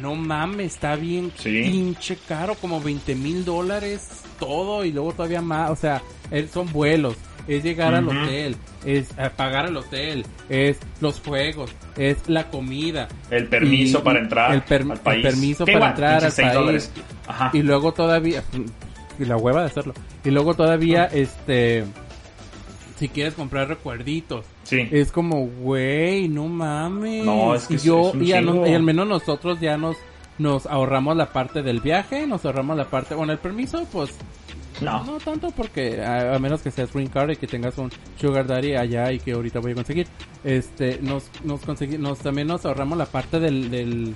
no 0.00 0.14
mames, 0.14 0.74
está 0.74 0.96
bien 0.96 1.32
Sí. 1.36 1.62
pinche 1.64 2.16
caro, 2.28 2.54
como 2.54 2.80
20 2.80 3.14
mil 3.14 3.44
dólares 3.44 4.22
todo 4.38 4.84
y 4.84 4.92
luego 4.92 5.12
todavía 5.12 5.42
más, 5.42 5.70
o 5.70 5.76
sea, 5.76 6.02
son 6.52 6.72
vuelos, 6.72 7.16
es 7.48 7.62
llegar 7.64 7.94
al 7.94 8.06
hotel, 8.08 8.56
es 8.84 9.08
pagar 9.36 9.66
el 9.66 9.76
hotel, 9.76 10.24
es 10.48 10.78
los 11.00 11.20
juegos, 11.20 11.70
es 11.96 12.18
la 12.28 12.48
comida. 12.50 13.08
El 13.30 13.48
permiso 13.48 13.98
Y- 13.98 14.02
para 14.02 14.18
entrar 14.20 14.54
el 14.54 14.62
per- 14.62 14.82
al 14.82 14.90
el 14.92 14.98
país. 14.98 15.22
permiso 15.26 15.64
¿Qué 15.64 15.72
para 15.72 15.86
igual? 15.86 15.90
entrar 15.92 16.24
al 16.24 16.32
país. 16.32 16.52
dólares. 16.54 16.92
Ajá. 17.26 17.50
Y 17.52 17.62
luego 17.62 17.92
todavía, 17.92 18.42
y 19.18 19.24
la 19.24 19.36
hueva 19.36 19.60
de 19.62 19.66
hacerlo. 19.66 19.94
Y 20.24 20.30
luego 20.30 20.54
todavía, 20.54 21.08
Ah. 21.10 21.14
este, 21.16 21.84
si 22.98 23.08
quieres 23.08 23.34
comprar 23.34 23.68
recuerditos, 23.68 24.44
Sí. 24.64 24.88
es 24.90 25.12
como, 25.12 25.46
güey, 25.46 26.28
no 26.28 26.46
mames. 26.48 27.24
No, 27.24 27.54
es 27.54 27.66
que 27.66 27.74
y 27.74 27.78
yo, 27.78 28.08
es 28.08 28.14
un 28.14 28.24
y, 28.24 28.32
al 28.32 28.82
menos 28.82 29.06
nosotros 29.06 29.60
ya 29.60 29.76
nos, 29.76 29.96
nos 30.38 30.66
ahorramos 30.66 31.16
la 31.16 31.32
parte 31.32 31.62
del 31.62 31.80
viaje, 31.80 32.26
nos 32.26 32.44
ahorramos 32.44 32.76
la 32.76 32.84
parte, 32.86 33.14
bueno, 33.14 33.32
el 33.32 33.38
permiso, 33.38 33.86
pues, 33.92 34.10
No. 34.80 35.02
no 35.04 35.18
tanto 35.18 35.50
porque 35.50 36.00
a, 36.02 36.34
a 36.36 36.38
menos 36.38 36.60
que 36.62 36.70
seas 36.70 36.92
green 36.92 37.08
card 37.08 37.30
y 37.30 37.36
que 37.36 37.46
tengas 37.48 37.76
un 37.78 37.90
sugar 38.20 38.46
daddy 38.46 38.74
allá 38.74 39.10
y 39.12 39.18
que 39.18 39.32
ahorita 39.32 39.58
voy 39.60 39.72
a 39.72 39.74
conseguir, 39.74 40.06
este, 40.44 40.98
nos, 41.02 41.30
nos 41.44 41.60
consegui- 41.66 41.98
nos 41.98 42.18
también 42.18 42.46
nos 42.48 42.64
ahorramos 42.64 42.96
la 42.98 43.06
parte 43.06 43.40
del, 43.40 43.70
del 43.70 44.14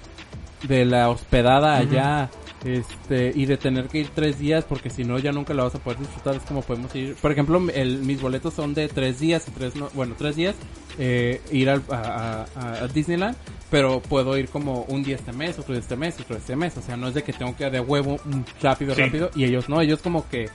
de 0.68 0.84
la 0.84 1.10
hospedada 1.10 1.76
allá, 1.76 2.30
este, 2.64 3.32
y 3.34 3.46
de 3.46 3.56
tener 3.56 3.88
que 3.88 3.98
ir 3.98 4.08
tres 4.14 4.38
días 4.38 4.64
porque 4.64 4.90
si 4.90 5.04
no 5.04 5.18
ya 5.18 5.32
nunca 5.32 5.52
la 5.54 5.64
vas 5.64 5.74
a 5.74 5.78
poder 5.78 5.98
disfrutar, 5.98 6.36
es 6.36 6.42
como 6.42 6.62
podemos 6.62 6.94
ir, 6.94 7.14
por 7.16 7.32
ejemplo, 7.32 7.60
el, 7.74 7.98
mis 8.00 8.20
boletos 8.20 8.54
son 8.54 8.74
de 8.74 8.88
tres 8.88 9.18
días 9.20 9.44
y 9.48 9.50
tres, 9.50 9.74
no, 9.76 9.88
bueno, 9.94 10.14
tres 10.16 10.36
días, 10.36 10.54
eh, 10.98 11.40
ir 11.50 11.70
al, 11.70 11.82
a, 11.90 12.46
a- 12.54 12.84
a 12.84 12.88
Disneyland, 12.88 13.36
pero 13.70 14.00
puedo 14.00 14.36
ir 14.36 14.48
como 14.48 14.82
un 14.88 15.02
día 15.02 15.16
este 15.16 15.32
mes, 15.32 15.58
otro 15.58 15.72
día 15.74 15.80
este 15.80 15.96
mes, 15.96 16.14
otro 16.20 16.34
día 16.36 16.38
este 16.38 16.56
mes, 16.56 16.76
o 16.76 16.82
sea, 16.82 16.96
no 16.96 17.08
es 17.08 17.14
de 17.14 17.22
que 17.22 17.32
tengo 17.32 17.56
que 17.56 17.64
ir 17.64 17.70
de 17.72 17.80
huevo 17.80 18.18
mm, 18.24 18.40
rápido, 18.62 18.94
Sí. 18.94 19.02
rápido, 19.02 19.30
y 19.34 19.44
ellos 19.44 19.68
no, 19.68 19.80
ellos 19.80 20.00
como 20.00 20.28
que 20.28 20.48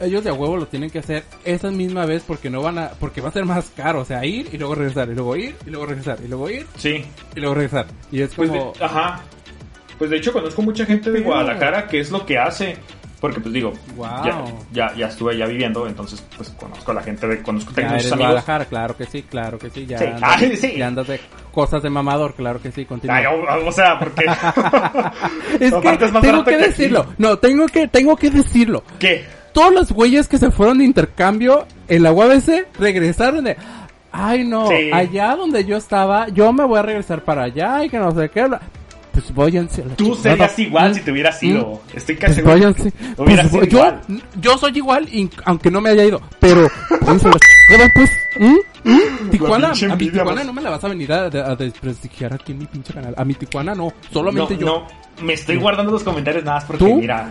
ellos 0.00 0.24
de 0.24 0.30
a 0.30 0.32
huevo 0.34 0.56
lo 0.56 0.66
tienen 0.66 0.90
que 0.90 0.98
hacer 0.98 1.24
esa 1.44 1.70
misma 1.70 2.04
vez 2.04 2.24
porque 2.26 2.50
no 2.50 2.60
van 2.62 2.78
a, 2.78 2.88
porque 2.98 3.20
va 3.20 3.28
a 3.28 3.32
ser 3.32 3.44
más 3.44 3.70
caro, 3.76 4.00
o 4.00 4.04
sea, 4.04 4.24
ir 4.24 4.48
y 4.52 4.58
luego 4.58 4.74
regresar, 4.74 5.08
y 5.08 5.14
luego 5.14 5.36
ir 5.36 5.54
y 5.66 5.70
luego 5.70 5.86
regresar, 5.86 6.18
y 6.24 6.28
luego 6.28 6.50
ir 6.50 6.66
Sí. 6.76 7.04
y 7.36 7.40
luego 7.40 7.54
regresar. 7.54 7.86
Y 8.10 8.20
es 8.20 8.34
Pues 8.34 8.50
como, 8.50 8.72
de- 8.76 8.84
ajá. 8.84 9.22
Pues 9.98 10.10
de 10.10 10.16
hecho 10.16 10.32
conozco 10.32 10.62
mucha 10.62 10.84
gente 10.86 11.10
de 11.10 11.20
Guadalajara 11.20 11.86
que 11.86 12.00
es 12.00 12.10
lo 12.10 12.24
que 12.26 12.38
hace. 12.38 12.76
Porque 13.20 13.40
pues 13.40 13.54
digo, 13.54 13.72
Wow. 13.96 14.06
ya, 14.22 14.44
ya, 14.72 14.94
ya 14.94 15.06
estuve 15.06 15.32
allá 15.32 15.46
viviendo, 15.46 15.86
entonces 15.86 16.22
pues 16.36 16.50
conozco 16.50 16.90
a 16.90 16.94
la 16.94 17.02
gente 17.02 17.26
de, 17.26 17.40
conozco 17.40 17.72
tengo 17.72 17.88
muchos 17.92 18.04
amigos. 18.12 18.18
Guadalajara, 18.18 18.64
claro 18.66 18.96
que 18.98 19.06
sí, 19.06 19.22
claro 19.22 19.58
que 19.58 19.70
sí, 19.70 19.86
ya, 19.86 19.96
Sí. 19.98 20.04
andas, 20.04 20.42
Ay, 20.42 20.56
sí. 20.58 20.74
ya 20.76 20.86
andas 20.88 21.06
de 21.06 21.20
cosas 21.50 21.82
de 21.82 21.88
mamador, 21.88 22.34
claro 22.34 22.60
que 22.60 22.70
sí, 22.70 22.84
continúa. 22.84 23.16
Ay, 23.16 23.24
o, 23.24 23.66
o 23.66 23.72
sea, 23.72 23.98
porque... 23.98 24.24
es 25.60 25.72
que 25.74 25.88
es 26.04 26.12
tengo 26.20 26.44
que 26.44 26.54
aquí. 26.54 26.64
decirlo, 26.64 27.06
no, 27.16 27.38
tengo 27.38 27.66
que, 27.66 27.88
tengo 27.88 28.14
que 28.16 28.30
decirlo. 28.30 28.82
¿Qué? 28.98 29.24
Todos 29.54 29.72
los 29.72 29.92
güeyes 29.92 30.28
que 30.28 30.36
se 30.36 30.50
fueron 30.50 30.78
de 30.78 30.84
intercambio 30.84 31.66
en 31.88 32.02
la 32.02 32.12
UABC 32.12 32.66
regresaron 32.78 33.44
de, 33.44 33.56
ay 34.12 34.44
no, 34.44 34.68
Sí. 34.68 34.90
allá 34.92 35.34
donde 35.36 35.64
yo 35.64 35.78
estaba, 35.78 36.28
yo 36.28 36.52
me 36.52 36.64
voy 36.64 36.78
a 36.78 36.82
regresar 36.82 37.22
para 37.24 37.44
allá 37.44 37.84
y 37.84 37.88
que 37.88 37.98
no 37.98 38.10
sé 38.10 38.28
qué. 38.28 38.46
Bla". 39.14 39.22
Pues 39.26 39.34
váyanse 39.34 39.82
a 39.82 39.86
la 39.86 39.94
Tú 39.96 40.14
serías 40.14 40.58
igual 40.58 40.90
Mm, 40.90 40.94
si 40.94 41.00
te 41.00 41.12
hubieras 41.12 41.42
mm. 41.42 41.46
ido. 41.46 41.80
Estoy 41.94 42.14
Pues 42.16 42.18
casi 42.18 42.34
seguro. 42.34 42.54
váyanse. 42.54 42.92
Pues, 43.16 43.40
sido 43.50 43.64
yo, 43.64 43.78
igual. 43.78 44.00
yo 44.40 44.58
soy 44.58 44.72
igual, 44.76 45.08
y- 45.12 45.30
aunque 45.44 45.70
no 45.70 45.80
me 45.80 45.90
haya 45.90 46.04
ido. 46.04 46.20
Pero, 46.40 46.68
pues. 47.94 48.10
¿Mm? 48.38 48.56
¿Mm? 48.84 49.30
Tijuana, 49.30 49.68
a 49.70 49.96
mi 49.96 50.10
Tijuana 50.10 50.32
pues. 50.32 50.46
no 50.46 50.52
me 50.52 50.60
la 50.62 50.70
vas 50.70 50.84
a 50.84 50.88
venir 50.88 51.12
a, 51.12 51.24
a 51.24 51.56
desprestigiar 51.56 52.34
aquí 52.34 52.52
en 52.52 52.58
mi 52.58 52.66
pinche 52.66 52.92
canal. 52.92 53.14
A 53.16 53.24
mi 53.24 53.34
Tijuana 53.34 53.74
no, 53.74 53.92
solamente 54.12 54.54
no, 54.54 54.60
yo. 54.60 54.66
no, 54.66 54.86
me 55.24 55.32
estoy 55.34 55.56
guardando 55.56 55.92
los 55.92 56.02
comentarios 56.02 56.44
nada 56.44 56.58
más 56.58 56.64
porque 56.66 56.84
¿Tú? 56.84 56.96
mira, 56.96 57.30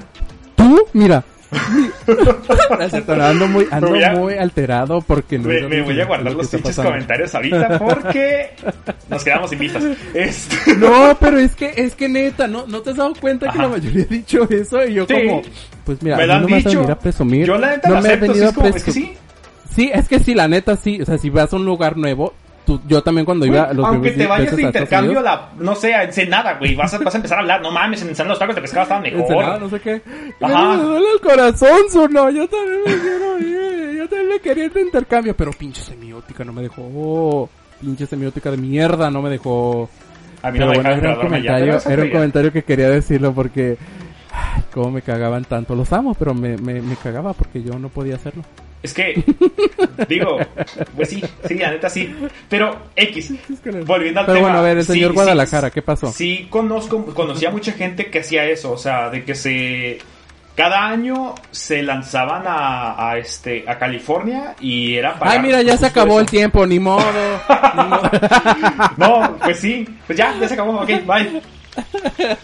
Tú, 0.55 0.83
mira. 0.93 1.23
Es 2.79 2.93
ando 2.93 3.47
muy, 3.47 3.67
ando 3.71 3.89
muy 4.19 4.33
alterado 4.35 5.01
porque 5.01 5.37
no 5.37 5.47
me, 5.47 5.57
es 5.59 5.69
me 5.69 5.81
voy 5.81 5.95
que- 5.95 6.01
a 6.01 6.05
guardar 6.05 6.31
lo 6.33 6.37
que 6.39 6.43
los 6.43 6.51
pinches 6.51 6.75
comentarios 6.75 7.35
ahorita 7.35 7.79
porque 7.79 8.49
nos 9.09 9.23
quedamos 9.23 9.49
sin 9.49 9.59
vistas. 9.59 9.83
Este, 10.13 10.75
No, 10.77 11.15
pero 11.19 11.37
es 11.39 11.55
que, 11.55 11.73
es 11.75 11.95
que 11.95 12.09
neta, 12.09 12.47
¿no, 12.47 12.65
no 12.67 12.81
te 12.81 12.91
has 12.91 12.97
dado 12.97 13.13
cuenta 13.19 13.45
que 13.45 13.51
Ajá. 13.57 13.63
la 13.63 13.69
mayoría 13.69 14.03
ha 14.03 14.07
dicho 14.07 14.47
eso? 14.49 14.83
Y 14.85 14.93
yo 14.95 15.05
Sí. 15.07 15.13
como, 15.13 15.41
pues 15.85 16.01
mira, 16.01 16.17
me 16.17 16.27
lo 16.27 16.33
han 16.33 16.41
no 16.41 16.47
me 16.47 16.55
vas 16.55 16.65
a 16.65 16.69
dicho. 16.69 16.91
a 16.91 16.99
presumir. 16.99 17.45
Yo 17.47 17.57
la 17.57 17.71
neta 17.71 17.89
no 17.89 17.95
lo 17.95 18.01
me 18.01 18.07
acepto, 18.09 18.25
sí, 18.25 18.31
venido 18.31 18.45
es 18.49 18.51
a 18.51 18.55
como, 18.55 18.67
es 18.75 18.83
que 18.83 18.91
sí. 18.91 19.13
Sí, 19.75 19.91
es 19.93 20.07
que 20.07 20.19
sí, 20.19 20.33
la 20.35 20.47
neta 20.47 20.75
sí. 20.77 21.01
O 21.01 21.05
sea, 21.05 21.17
si 21.17 21.29
vas 21.29 21.51
a 21.51 21.55
un 21.55 21.65
lugar 21.65 21.97
nuevo, 21.97 22.33
tú, 22.65 22.81
yo 22.87 23.01
también 23.01 23.25
cuando 23.25 23.45
iba 23.45 23.63
a 23.63 23.73
los 23.73 23.85
Aunque 23.85 24.11
te 24.11 24.27
vayas 24.27 24.55
de 24.55 24.63
intercambio 24.63 25.19
a 25.19 25.23
la, 25.23 25.49
no 25.57 25.75
sé, 25.75 25.93
a 25.93 26.03
Ensenada, 26.03 26.53
güey, 26.55 26.75
vas 26.75 26.93
a, 26.93 26.97
vas 26.99 27.13
a 27.13 27.17
empezar 27.17 27.37
a 27.37 27.41
hablar, 27.41 27.61
no 27.61 27.71
mames, 27.71 28.01
en 28.01 28.09
Ensenada 28.09 28.33
los 28.33 28.39
tacos 28.39 28.55
de 28.55 28.61
pescado 28.61 28.83
estaban 28.83 29.03
mejor. 29.03 29.21
Ensenada, 29.21 29.59
no 29.59 29.69
sé 29.69 29.79
qué. 29.79 30.01
Ajá. 30.41 30.75
Me 30.75 30.83
duele 30.83 31.05
el 31.13 31.21
corazón, 31.21 31.79
Zuno. 31.89 32.29
Yo 32.29 32.47
también 32.47 32.79
me 32.85 33.01
quiero 33.01 33.39
ir. 33.39 33.97
Yo 33.97 34.09
también 34.09 34.29
me 34.29 34.39
quería 34.39 34.65
ir 34.65 34.73
de 34.73 34.81
intercambio. 34.81 35.35
Pero 35.35 35.51
pinche 35.51 35.81
semiótica 35.81 36.43
no 36.43 36.53
me 36.53 36.61
dejó. 36.61 37.49
Pinche 37.79 38.05
semiótica 38.05 38.51
de 38.51 38.57
mierda 38.57 39.09
no 39.09 39.21
me 39.21 39.29
dejó. 39.29 39.89
A 40.41 40.51
mí 40.51 40.59
no 40.59 40.67
Pero 40.67 40.83
me 40.83 40.89
bueno, 40.89 40.89
era 40.89 41.15
un 41.15 41.21
comentario, 41.21 41.79
era 41.87 42.03
un 42.03 42.09
comentario 42.09 42.51
que 42.51 42.63
quería 42.63 42.89
decirlo 42.89 43.33
porque... 43.33 43.77
Ay, 44.31 44.63
cómo 44.73 44.91
me 44.91 45.01
cagaban 45.01 45.45
tanto. 45.45 45.75
Los 45.75 45.93
amo, 45.93 46.15
pero 46.15 46.33
me, 46.33 46.57
me, 46.57 46.81
me 46.81 46.95
cagaba 46.95 47.33
porque 47.33 47.61
yo 47.61 47.77
no 47.77 47.89
podía 47.89 48.15
hacerlo. 48.15 48.43
Es 48.83 48.93
que, 48.93 49.23
digo, 50.09 50.37
pues 50.95 51.09
sí, 51.09 51.23
sí, 51.47 51.55
la 51.55 51.71
neta 51.71 51.89
sí. 51.89 52.13
Pero, 52.49 52.77
X, 52.95 53.33
volviendo 53.85 54.19
al 54.19 54.25
Pero 54.25 54.37
tema. 54.37 54.47
bueno, 54.49 54.57
a 54.59 54.61
ver, 54.61 54.77
el 54.77 54.83
sí, 54.85 54.91
señor 54.91 55.11
sí, 55.11 55.15
Guadalajara, 55.15 55.71
¿qué 55.71 55.81
pasó? 55.81 56.11
Sí, 56.11 56.47
conozco, 56.49 57.05
conocía 57.05 57.49
mucha 57.49 57.71
gente 57.71 58.07
que 58.11 58.19
hacía 58.19 58.43
eso, 58.45 58.73
o 58.73 58.77
sea, 58.77 59.09
de 59.09 59.23
que 59.23 59.35
se... 59.35 59.99
Cada 60.55 60.85
año 60.87 61.33
se 61.49 61.81
lanzaban 61.81 62.43
a, 62.45 63.09
a 63.09 63.17
este 63.17 63.63
a 63.67 63.79
California 63.79 64.53
y 64.59 64.93
era 64.95 65.17
para 65.17 65.31
Ay, 65.31 65.39
mira, 65.39 65.63
ya 65.63 65.75
se 65.77 65.87
acabó 65.87 66.19
el 66.19 66.27
tiempo, 66.27 66.67
ni 66.67 66.77
modo. 66.77 67.03
ni 67.75 67.83
modo. 67.89 68.11
No, 68.97 69.37
pues 69.43 69.59
sí, 69.59 69.83
pues 70.05 70.15
ya, 70.15 70.35
ya 70.39 70.47
se 70.47 70.53
acabó, 70.53 70.81
ok, 70.81 70.89
bye. 71.07 71.41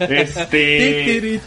Este. 0.00 1.40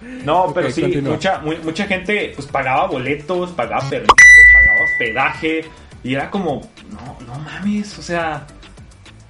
No, 0.00 0.52
pero 0.54 0.70
sí, 0.70 0.82
continúa. 0.82 1.12
mucha, 1.14 1.38
mu- 1.40 1.56
mucha 1.64 1.86
gente 1.86 2.32
pues 2.34 2.46
pagaba 2.46 2.86
boletos, 2.86 3.50
pagaba 3.52 3.80
permisos, 3.88 4.14
pagaba 4.52 4.80
hospedaje. 4.84 5.64
Y 6.04 6.14
era 6.14 6.30
como, 6.30 6.60
no, 6.90 7.18
no 7.26 7.38
mames, 7.40 7.98
o 7.98 8.02
sea, 8.02 8.46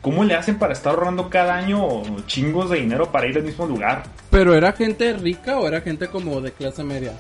¿cómo 0.03 0.23
le 0.25 0.35
hacen 0.35 0.59
para 0.59 0.75
estar 0.75 0.93
ahorrando 0.95 1.31
cada 1.31 1.57
año 1.57 2.03
chingos 2.27 2.69
de 2.71 2.81
dinero 2.81 3.11
para 3.11 3.27
ir 3.27 3.37
al 3.39 3.45
mismo 3.45 3.67
lugar? 3.67 4.03
¿Pero 4.31 4.55
era 4.55 4.73
gente 4.73 5.15
rica 5.15 5.59
o 5.59 5.67
era 5.67 5.81
gente 5.81 6.09
como 6.09 6.41
de 6.43 6.53
clase 6.53 6.85
media? 6.85 7.13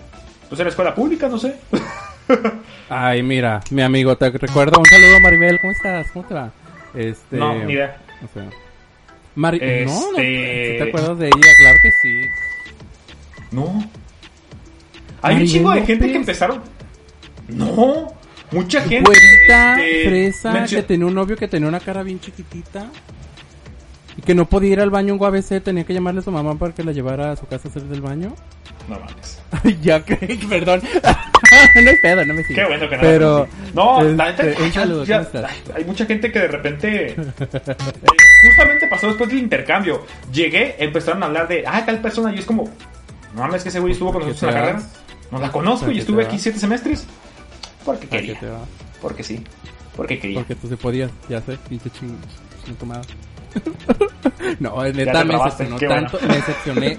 Pues 0.48 0.60
en 0.60 0.66
la 0.66 0.70
escuela 0.70 0.94
pública, 0.94 1.28
no 1.28 1.38
sé. 1.38 1.54
Ay, 2.90 3.22
mira, 3.22 3.60
mi 3.70 3.82
amigo, 3.82 4.16
te 4.16 4.30
recuerdo. 4.30 4.78
Un 4.78 4.84
saludo, 4.86 5.20
Maribel. 5.20 5.58
¿Cómo 5.60 5.72
estás? 5.72 6.10
¿Cómo 6.12 6.26
te 6.26 6.34
va? 6.34 6.50
Este... 6.94 7.36
No, 7.36 7.54
ni 7.64 7.72
idea. 7.72 7.96
O 8.24 8.28
sea... 8.32 8.48
Mari... 9.34 9.58
No, 9.86 10.12
no, 10.12 10.18
Este- 10.18 10.72
¿sí 10.72 10.78
¿te 10.84 10.88
acuerdas 10.88 11.18
de 11.18 11.26
ella? 11.26 11.52
Claro 11.60 11.78
que 11.82 11.90
sí. 12.02 12.20
No. 13.50 13.84
Hay 15.22 15.36
un 15.36 15.46
chingo 15.46 15.70
de 15.72 15.84
gente 15.84 16.06
que 16.10 16.16
empezaron. 16.16 16.60
No, 17.48 18.12
mucha 18.52 18.82
gente. 18.82 19.10
Este, 19.12 20.04
fresa, 20.08 20.52
mencio- 20.52 20.76
que 20.78 20.82
tenía 20.82 21.06
un 21.06 21.14
novio 21.14 21.36
que 21.36 21.48
tenía 21.48 21.68
una 21.68 21.80
cara 21.80 22.02
bien 22.02 22.20
chiquitita. 22.20 22.86
Y 24.16 24.22
que 24.22 24.34
no 24.34 24.46
podía 24.46 24.72
ir 24.72 24.80
al 24.80 24.90
baño 24.90 25.14
en 25.14 25.20
UABC, 25.20 25.62
tenía 25.62 25.84
que 25.84 25.94
llamarle 25.94 26.20
a 26.20 26.24
su 26.24 26.30
mamá 26.32 26.56
para 26.58 26.74
que 26.74 26.82
la 26.82 26.90
llevara 26.92 27.30
a 27.32 27.36
su 27.36 27.46
casa 27.46 27.68
a 27.68 27.70
hacer 27.70 27.84
del 27.84 28.00
baño. 28.00 28.34
No 28.88 28.98
mames. 28.98 29.40
Ay, 29.64 29.78
ya 29.80 30.04
que, 30.04 30.16
perdón. 30.48 30.82
no 31.02 31.90
hay 31.90 31.96
pedo, 32.02 32.24
no 32.24 32.34
me 32.34 32.42
sigas. 32.44 32.66
Qué 32.66 32.72
bueno 32.72 32.88
que 32.90 32.96
no. 32.96 33.02
Pero, 33.02 33.48
No, 33.74 34.02
la 34.02 34.30
este, 34.30 34.42
neta. 34.44 34.62
un 34.62 34.72
saludo, 34.72 35.04
hay 35.74 35.84
mucha 35.84 36.04
gente 36.04 36.32
que 36.32 36.38
de 36.40 36.48
repente. 36.48 37.06
eh, 37.16 37.16
justamente 38.48 38.86
pasó 38.90 39.06
después 39.08 39.28
del 39.30 39.38
intercambio. 39.38 40.04
Llegué, 40.32 40.74
empezaron 40.78 41.22
a 41.22 41.26
hablar 41.26 41.46
de. 41.48 41.64
Ah, 41.66 41.84
tal 41.86 42.00
persona. 42.00 42.34
Y 42.34 42.40
es 42.40 42.44
como. 42.44 42.68
No 43.38 43.44
mames, 43.44 43.62
que 43.62 43.68
ese 43.68 43.80
güey 43.80 43.92
estuvo 43.92 44.12
con 44.12 44.22
¿Por 44.22 44.28
qué 44.28 44.34
nosotros 44.34 44.54
en 44.54 44.60
la 44.60 44.66
carrera. 44.66 44.88
No 45.30 45.38
la 45.38 45.52
conozco 45.52 45.86
¿Por 45.86 45.94
y 45.94 45.98
estuve 46.00 46.24
aquí 46.24 46.38
siete 46.38 46.58
semestres. 46.58 47.06
Porque 47.84 48.06
¿Para 48.06 48.22
qué 48.22 48.34
quería. 48.34 48.58
Porque 49.00 49.22
sí. 49.22 49.44
Porque 49.96 50.18
quería. 50.18 50.38
Porque 50.40 50.54
tú 50.54 50.68
se 50.68 50.76
podías, 50.76 51.10
ya 51.28 51.40
sé, 51.40 51.56
pinche 51.68 51.90
ching, 51.90 52.16
ching 52.64 52.74
tomada. 52.76 53.02
no, 54.60 54.82
neta 54.84 55.24
me 55.24 55.34
decepcionó 55.34 55.78
tanto, 55.78 56.18
me 56.26 56.34
decepcioné. 56.36 56.98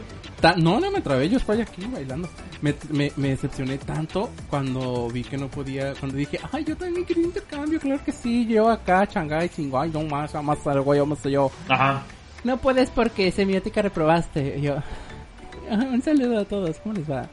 no, 0.58 0.80
no 0.80 0.92
me 0.92 1.02
trabé, 1.02 1.30
yo 1.30 1.38
estoy 1.38 1.62
aquí 1.62 1.86
bailando. 1.86 2.30
Me, 2.62 2.74
me, 2.92 3.12
me 3.16 3.30
decepcioné 3.30 3.78
tanto 3.78 4.30
cuando 4.50 5.10
vi 5.10 5.24
que 5.24 5.38
no 5.38 5.48
podía, 5.48 5.94
cuando 5.96 6.18
dije, 6.18 6.40
ay, 6.52 6.64
yo 6.66 6.76
también 6.76 7.06
quería 7.06 7.24
intercambio, 7.26 7.80
claro 7.80 8.04
que 8.04 8.12
sí, 8.12 8.46
yo 8.48 8.70
acá, 8.70 9.06
Shanghai, 9.06 9.50
Shanghai, 9.56 9.90
no 9.92 10.04
más, 10.04 10.34
más 10.44 10.66
algo, 10.68 10.96
yo 10.96 11.06
más 11.06 11.22
yo. 11.24 11.52
Ajá. 11.68 12.04
No 12.44 12.58
puedes 12.58 12.90
porque 12.90 13.32
semiótica 13.32 13.82
reprobaste. 13.82 14.60
Yo, 14.62 14.78
"Ah, 14.78 14.84
un 15.94 16.02
saludo 16.02 16.40
a 16.40 16.46
todos, 16.46 16.78
¿cómo 16.84 16.96
les 16.96 17.10
va? 17.10 17.28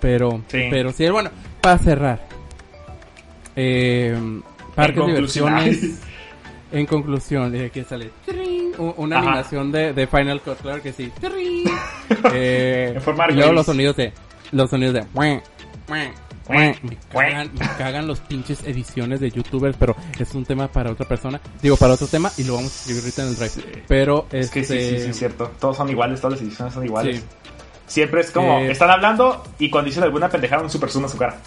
Pero, 0.00 0.42
Sí. 0.48 0.68
pero 0.70 0.92
sí, 0.92 1.08
bueno, 1.10 1.30
para 1.60 1.78
cerrar. 1.78 2.20
Eh, 3.56 4.16
parques 4.74 5.06
diversiones. 5.06 6.00
En 6.72 6.86
conclusión, 6.86 7.50
de 7.50 7.68
que 7.70 7.82
sale 7.82 8.10
una 8.78 9.18
Ajá. 9.18 9.26
animación 9.28 9.72
de, 9.72 9.92
de 9.92 10.06
Final 10.06 10.40
Cut, 10.40 10.58
claro 10.60 10.80
que 10.82 10.92
sí. 10.92 11.10
Eh, 12.34 12.98
y 13.28 13.32
luego 13.34 13.52
los 13.52 13.66
sonidos 13.66 13.96
de 13.96 14.12
los 14.50 14.68
sonidos 14.68 14.94
de 14.94 15.04
me 15.14 15.42
cagan, 17.12 17.50
me 17.54 17.66
cagan 17.78 18.06
los 18.06 18.18
pinches 18.20 18.64
ediciones 18.64 19.20
de 19.20 19.30
youtubers, 19.30 19.76
pero 19.78 19.94
es 20.18 20.34
un 20.34 20.44
tema 20.44 20.66
para 20.68 20.90
otra 20.90 21.06
persona. 21.06 21.40
Digo, 21.62 21.76
para 21.76 21.94
otro 21.94 22.06
tema 22.08 22.30
y 22.36 22.44
lo 22.44 22.54
vamos 22.54 22.72
a 22.72 22.74
escribir 22.90 23.02
ahorita 23.02 23.22
en 23.22 23.28
el 23.28 23.36
drive. 23.36 23.84
Pero 23.86 24.26
Es 24.32 24.50
que 24.50 24.64
sí, 24.64 24.74
este, 24.74 24.90
sí, 24.98 25.04
sí, 25.04 25.10
es 25.10 25.16
cierto. 25.18 25.52
Todos 25.60 25.76
son 25.76 25.88
iguales, 25.90 26.20
todas 26.20 26.32
las 26.40 26.42
ediciones 26.42 26.74
son 26.74 26.84
iguales. 26.84 27.16
Sí. 27.18 27.24
Siempre 27.90 28.20
es 28.20 28.30
como, 28.30 28.60
Eh, 28.60 28.70
están 28.70 28.88
hablando 28.88 29.42
y 29.58 29.68
cuando 29.68 29.88
dicen 29.88 30.04
alguna 30.04 30.28
pendejada, 30.28 30.62
un 30.62 30.70
super 30.70 30.88
zoom 30.90 31.06
a 31.06 31.08
su 31.08 31.18
cara. 31.18 31.38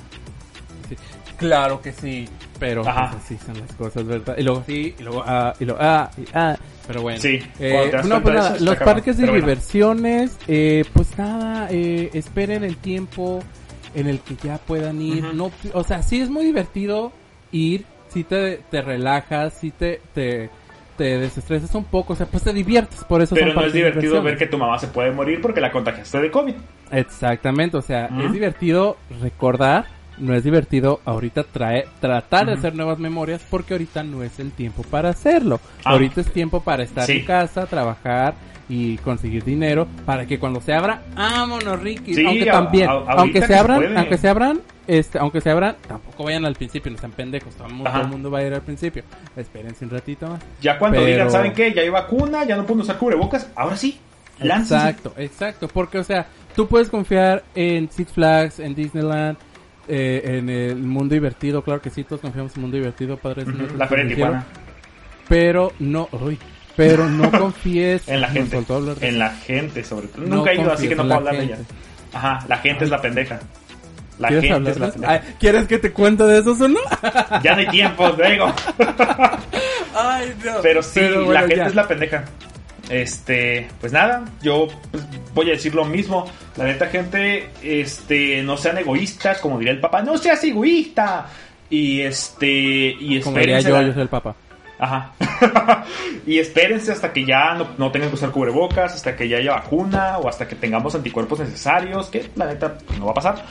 Sí. 0.89 0.95
Claro 1.37 1.81
que 1.81 1.93
sí, 1.93 2.27
pero 2.59 2.83
pues, 2.83 2.95
así 2.95 3.37
son 3.45 3.59
las 3.59 3.71
cosas, 3.73 4.05
¿verdad? 4.05 4.35
Y 4.37 4.43
luego 4.43 4.63
sí, 4.67 4.93
y 4.99 5.03
luego 5.03 5.23
ah, 5.25 5.53
y 5.59 5.63
luego 5.65 5.79
ah, 5.81 6.11
y 6.17 6.25
ah. 6.33 6.55
Pero 6.85 7.01
bueno. 7.01 7.19
Sí, 7.21 7.39
Eh, 7.59 7.91
no, 8.05 8.21
pues 8.21 8.35
nada, 8.35 8.57
los 8.59 8.75
parques 8.75 9.15
de 9.15 9.23
bueno. 9.23 9.39
diversiones, 9.39 10.37
eh, 10.49 10.83
pues 10.91 11.17
nada, 11.17 11.69
eh, 11.71 12.09
esperen 12.13 12.65
el 12.65 12.75
tiempo 12.75 13.41
en 13.95 14.07
el 14.07 14.19
que 14.19 14.35
ya 14.43 14.57
puedan 14.57 15.01
ir. 15.01 15.23
No 15.33 15.49
O 15.73 15.83
sea, 15.85 16.03
sí 16.03 16.19
es 16.19 16.29
muy 16.29 16.43
divertido 16.43 17.13
ir, 17.53 17.85
sí 18.09 18.25
te, 18.25 18.57
te 18.69 18.81
relajas, 18.81 19.53
sí 19.61 19.71
te, 19.71 20.01
te, 20.13 20.49
te 20.97 21.17
desestresas 21.19 21.73
un 21.75 21.83
poco, 21.85 22.13
o 22.13 22.15
sea, 22.15 22.25
pues 22.27 22.43
te 22.43 22.53
diviertes, 22.53 23.03
por 23.05 23.21
eso 23.21 23.35
Pero 23.35 23.53
son 23.53 23.61
no 23.61 23.67
es 23.67 23.73
divertido 23.73 24.21
ver 24.21 24.37
que 24.37 24.47
tu 24.47 24.57
mamá 24.57 24.77
se 24.79 24.87
puede 24.87 25.11
morir 25.11 25.41
porque 25.41 25.59
la 25.61 25.71
contagiaste 25.71 26.19
de 26.21 26.31
COVID. 26.31 26.53
Exactamente, 26.91 27.77
o 27.77 27.81
sea, 27.81 28.09
es 28.23 28.31
divertido 28.31 28.97
recordar, 29.21 29.85
no 30.19 30.35
es 30.35 30.43
divertido 30.43 31.01
ahorita 31.05 31.43
traer, 31.43 31.87
tratar 31.99 32.45
de 32.45 32.53
hacer 32.53 32.75
nuevas 32.75 32.99
memorias 32.99 33.41
porque 33.49 33.73
ahorita 33.73 34.03
no 34.03 34.21
es 34.23 34.39
el 34.39 34.51
tiempo 34.51 34.83
para 34.83 35.09
hacerlo. 35.09 35.59
Ah. 35.83 35.91
Ahorita 35.91 36.21
es 36.21 36.31
tiempo 36.31 36.61
para 36.61 36.83
estar 36.83 37.05
Sí. 37.05 37.13
en 37.19 37.25
casa, 37.25 37.65
trabajar 37.65 38.35
y 38.69 38.97
conseguir 38.97 39.43
dinero 39.43 39.87
para 40.05 40.25
que 40.27 40.37
cuando 40.39 40.61
se 40.61 40.73
abra, 40.73 41.01
vámonos 41.15 41.81
Ricky, 41.81 42.13
Sí, 42.13 42.25
aunque 42.25 42.49
a- 42.49 42.53
también, 42.53 42.89
a- 42.89 42.93
aunque 43.17 43.39
que 43.41 43.47
se 43.47 43.55
abran, 43.55 43.97
aunque 43.97 44.17
se 44.17 44.29
abran, 44.29 44.61
este, 44.87 45.17
aunque 45.19 45.41
se 45.41 45.49
abran, 45.49 45.75
tampoco 45.87 46.23
vayan 46.25 46.45
al 46.45 46.55
principio, 46.55 46.91
no 46.91 46.97
sean 46.97 47.11
pendejos, 47.11 47.53
todo 47.55 47.67
el 47.67 47.73
mundo, 48.07 48.29
va 48.31 48.39
a 48.39 48.43
ir 48.43 48.53
al 48.53 48.61
principio. 48.61 49.03
Espérense 49.35 49.85
un 49.85 49.91
ratito 49.91 50.27
más. 50.27 50.41
Ya 50.61 50.77
cuando 50.77 50.97
Pero- 50.99 51.09
digan, 51.11 51.31
¿saben 51.31 51.53
qué? 51.53 51.73
Ya 51.73 51.81
hay 51.81 51.89
vacuna, 51.89 52.43
ya 52.45 52.55
no 52.57 52.65
pueden 52.65 52.81
usar 52.81 52.97
cubrebocas. 52.97 53.47
Ahora 53.55 53.75
sí, 53.77 53.99
láncense. 54.39 54.75
Exacto, 54.89 55.13
exacto, 55.17 55.67
porque 55.67 55.99
o 55.99 56.03
sea, 56.03 56.27
tú 56.55 56.67
puedes 56.67 56.89
confiar 56.89 57.43
en 57.55 57.89
Six 57.89 58.11
Flags, 58.11 58.59
en 58.59 58.75
Disneyland, 58.75 59.37
eh, 59.87 60.21
en 60.39 60.49
el 60.49 60.77
mundo 60.77 61.13
divertido, 61.13 61.61
claro 61.61 61.81
que 61.81 61.89
sí, 61.89 62.03
todos 62.03 62.21
confiamos 62.21 62.51
en 62.53 62.57
el 62.57 62.61
mundo 62.61 62.77
divertido, 62.77 63.17
padres 63.17 63.47
nuestros 63.47 63.77
La 63.77 63.87
feria 63.87 64.07
Tijuana. 64.07 64.45
pero 65.27 65.71
no, 65.79 66.07
uy, 66.11 66.37
pero 66.75 67.09
no 67.09 67.29
confíes 67.37 68.07
En 68.07 68.21
la 68.21 68.29
gente. 68.29 68.57
En 69.01 69.19
la 69.19 69.29
gente, 69.31 69.83
sobre 69.83 70.07
todo. 70.07 70.25
No 70.25 70.37
Nunca 70.37 70.51
he 70.51 70.55
ido, 70.61 70.71
así 70.71 70.87
que 70.87 70.95
no 70.95 71.03
puedo 71.03 71.09
la 71.09 71.15
hablar 71.29 71.37
de 71.37 71.43
ella. 71.43 71.57
Ajá, 72.13 72.45
la 72.47 72.57
gente 72.57 72.83
es 72.85 72.89
la 72.91 73.01
pendeja. 73.01 73.39
La 74.19 74.27
¿Quieres 74.27 74.51
gente 74.51 74.71
es 74.71 74.79
la. 74.79 74.93
Ay, 75.07 75.19
¿Quieres 75.39 75.67
que 75.67 75.79
te 75.79 75.91
cuente 75.91 76.23
de 76.23 76.39
eso 76.39 76.51
o 76.51 76.67
no? 76.67 76.79
Ya 77.43 77.53
no 77.55 77.61
hay 77.61 77.67
tiempo, 77.67 78.09
digo. 78.11 78.53
Ay, 79.95 80.33
no. 80.43 80.51
Pero 80.61 80.81
sí, 80.83 80.91
Pero 80.99 81.25
bueno, 81.25 81.33
la 81.33 81.39
gente 81.41 81.55
ya. 81.57 81.65
es 81.65 81.75
la 81.75 81.87
pendeja. 81.87 82.23
Este, 82.89 83.69
pues 83.79 83.93
nada, 83.93 84.23
yo 84.41 84.67
pues, 84.91 85.03
voy 85.33 85.49
a 85.49 85.53
decir 85.53 85.73
lo 85.73 85.85
mismo. 85.85 86.25
La 86.57 86.65
neta, 86.65 86.87
gente, 86.87 87.49
este, 87.63 88.43
no 88.43 88.57
sean 88.57 88.77
egoístas, 88.77 89.39
como 89.39 89.57
diría 89.57 89.73
el 89.73 89.79
papá, 89.79 90.01
no 90.01 90.17
seas 90.17 90.43
egoísta. 90.43 91.27
Y 91.69 92.01
este, 92.01 92.47
y 92.47 93.19
Como 93.21 93.37
diría 93.39 93.61
yo, 93.61 93.75
la- 93.77 93.87
yo 93.87 93.93
soy 93.93 94.01
el 94.03 94.09
papá. 94.09 94.35
Ajá. 94.79 95.13
y 96.27 96.39
espérense 96.39 96.91
hasta 96.91 97.13
que 97.13 97.23
ya 97.25 97.53
no, 97.53 97.69
no 97.77 97.89
tengan 97.91 98.09
que 98.09 98.15
usar 98.15 98.31
cubrebocas, 98.31 98.93
hasta 98.93 99.15
que 99.15 99.29
ya 99.29 99.37
haya 99.37 99.53
vacuna 99.53 100.17
o 100.17 100.27
hasta 100.27 100.45
que 100.47 100.55
tengamos 100.55 100.93
anticuerpos 100.93 101.39
necesarios, 101.39 102.07
que 102.07 102.29
la 102.35 102.47
neta 102.47 102.77
pues, 102.77 102.99
no 102.99 103.05
va 103.05 103.11
a 103.11 103.15
pasar. 103.15 103.45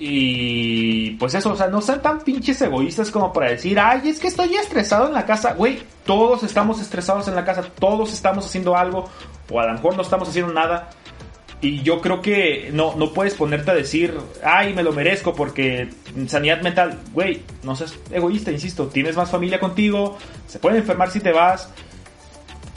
Y 0.00 1.10
pues 1.12 1.34
eso, 1.34 1.52
o 1.52 1.56
sea, 1.56 1.66
no 1.66 1.80
sean 1.80 2.00
tan 2.00 2.20
pinches 2.20 2.60
egoístas 2.62 3.10
como 3.10 3.32
para 3.32 3.50
decir, 3.50 3.78
ay, 3.80 4.08
es 4.08 4.20
que 4.20 4.28
estoy 4.28 4.54
estresado 4.54 5.08
en 5.08 5.14
la 5.14 5.26
casa. 5.26 5.54
Güey, 5.54 5.80
todos 6.04 6.44
estamos 6.44 6.80
estresados 6.80 7.26
en 7.26 7.34
la 7.34 7.44
casa, 7.44 7.64
todos 7.78 8.12
estamos 8.12 8.46
haciendo 8.46 8.76
algo, 8.76 9.08
o 9.50 9.60
a 9.60 9.66
lo 9.66 9.72
mejor 9.72 9.96
no 9.96 10.02
estamos 10.02 10.28
haciendo 10.28 10.52
nada. 10.52 10.90
Y 11.60 11.82
yo 11.82 12.00
creo 12.00 12.22
que 12.22 12.70
no, 12.72 12.94
no 12.94 13.12
puedes 13.12 13.34
ponerte 13.34 13.72
a 13.72 13.74
decir, 13.74 14.16
ay, 14.44 14.72
me 14.74 14.84
lo 14.84 14.92
merezco 14.92 15.34
porque 15.34 15.88
sanidad 16.28 16.62
mental, 16.62 17.00
güey, 17.12 17.42
no 17.64 17.74
seas 17.74 17.98
egoísta, 18.12 18.52
insisto, 18.52 18.86
tienes 18.86 19.16
más 19.16 19.28
familia 19.28 19.58
contigo, 19.58 20.16
se 20.46 20.60
pueden 20.60 20.78
enfermar 20.78 21.10
si 21.10 21.18
te 21.18 21.32
vas. 21.32 21.72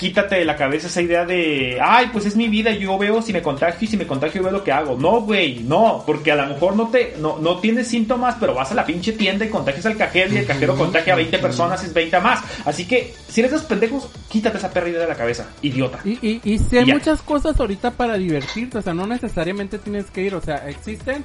Quítate 0.01 0.37
de 0.37 0.45
la 0.45 0.55
cabeza 0.55 0.87
esa 0.87 0.99
idea 0.99 1.27
de, 1.27 1.77
ay, 1.79 2.09
pues 2.11 2.25
es 2.25 2.35
mi 2.35 2.47
vida, 2.47 2.71
yo 2.71 2.97
veo 2.97 3.21
si 3.21 3.31
me 3.31 3.43
contagio 3.43 3.77
y 3.81 3.87
si 3.87 3.97
me 3.97 4.07
contagio 4.07 4.41
veo 4.41 4.51
lo 4.51 4.63
que 4.63 4.71
hago. 4.71 4.97
No, 4.97 5.21
güey, 5.21 5.59
no, 5.59 6.01
porque 6.07 6.31
a 6.31 6.35
lo 6.35 6.47
mejor 6.47 6.75
no 6.75 6.87
te, 6.87 7.13
no, 7.19 7.37
no 7.37 7.59
tienes 7.59 7.87
síntomas, 7.87 8.35
pero 8.39 8.55
vas 8.55 8.71
a 8.71 8.73
la 8.73 8.83
pinche 8.83 9.11
tienda 9.11 9.45
y 9.45 9.49
contagias 9.49 9.85
al 9.85 9.97
cajero 9.97 10.33
y 10.33 10.37
el 10.37 10.47
cajero 10.47 10.75
contagia 10.75 11.13
a 11.13 11.17
20 11.17 11.37
personas, 11.37 11.83
es 11.83 11.93
20 11.93 12.19
más. 12.19 12.43
Así 12.65 12.87
que, 12.87 13.13
si 13.27 13.41
eres 13.41 13.51
de 13.51 13.57
esos 13.57 13.69
pendejos, 13.69 14.09
quítate 14.27 14.57
esa 14.57 14.71
perra 14.71 14.89
idea 14.89 15.01
de 15.01 15.07
la 15.07 15.13
cabeza, 15.13 15.47
idiota. 15.61 15.99
Y, 16.03 16.17
y, 16.27 16.41
y 16.43 16.57
sí 16.57 16.79
hay 16.79 16.89
Y 16.89 16.93
muchas 16.93 17.21
cosas 17.21 17.59
ahorita 17.59 17.91
para 17.91 18.17
divertirte, 18.17 18.79
o 18.79 18.81
sea, 18.81 18.95
no 18.95 19.05
necesariamente 19.05 19.77
tienes 19.77 20.09
que 20.09 20.23
ir, 20.23 20.33
o 20.33 20.41
sea, 20.41 20.67
existen, 20.67 21.23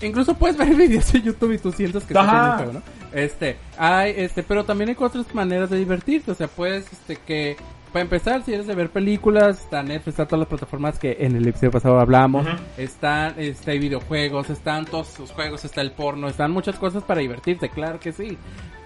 incluso 0.00 0.32
puedes 0.38 0.56
ver 0.56 0.68
videos 0.74 1.14
en 1.14 1.22
YouTube 1.22 1.52
y 1.52 1.58
tú 1.58 1.70
sientes 1.70 2.04
que 2.04 2.14
estás 2.14 2.56
juego, 2.56 2.72
¿no? 2.72 2.82
Este, 3.12 3.56
hay, 3.76 4.14
este, 4.16 4.42
pero 4.42 4.64
también 4.64 4.88
hay 4.90 4.96
otras 4.98 5.34
maneras 5.34 5.70
de 5.70 5.78
divertirte, 5.78 6.30
o 6.30 6.34
sea, 6.34 6.48
puedes, 6.48 6.90
este, 6.92 7.16
que, 7.16 7.56
para 7.96 8.02
empezar, 8.02 8.42
si 8.44 8.52
eres 8.52 8.66
de 8.66 8.74
ver 8.74 8.90
películas, 8.90 9.58
está 9.60 9.82
Netflix, 9.82 10.08
está 10.08 10.26
todas 10.26 10.40
las 10.40 10.48
plataformas 10.48 10.98
que 10.98 11.16
en 11.20 11.34
el 11.34 11.48
episodio 11.48 11.70
pasado 11.70 11.98
hablamos, 11.98 12.46
Ujú. 12.46 12.56
están, 12.76 13.32
este, 13.38 13.78
videojuegos, 13.78 14.50
están 14.50 14.84
todos 14.84 15.18
los 15.18 15.32
juegos, 15.32 15.64
está 15.64 15.80
el 15.80 15.92
porno, 15.92 16.28
están 16.28 16.50
muchas 16.50 16.76
cosas 16.78 17.02
para 17.04 17.22
divertirte, 17.22 17.70
claro 17.70 17.98
que 17.98 18.12
sí, 18.12 18.36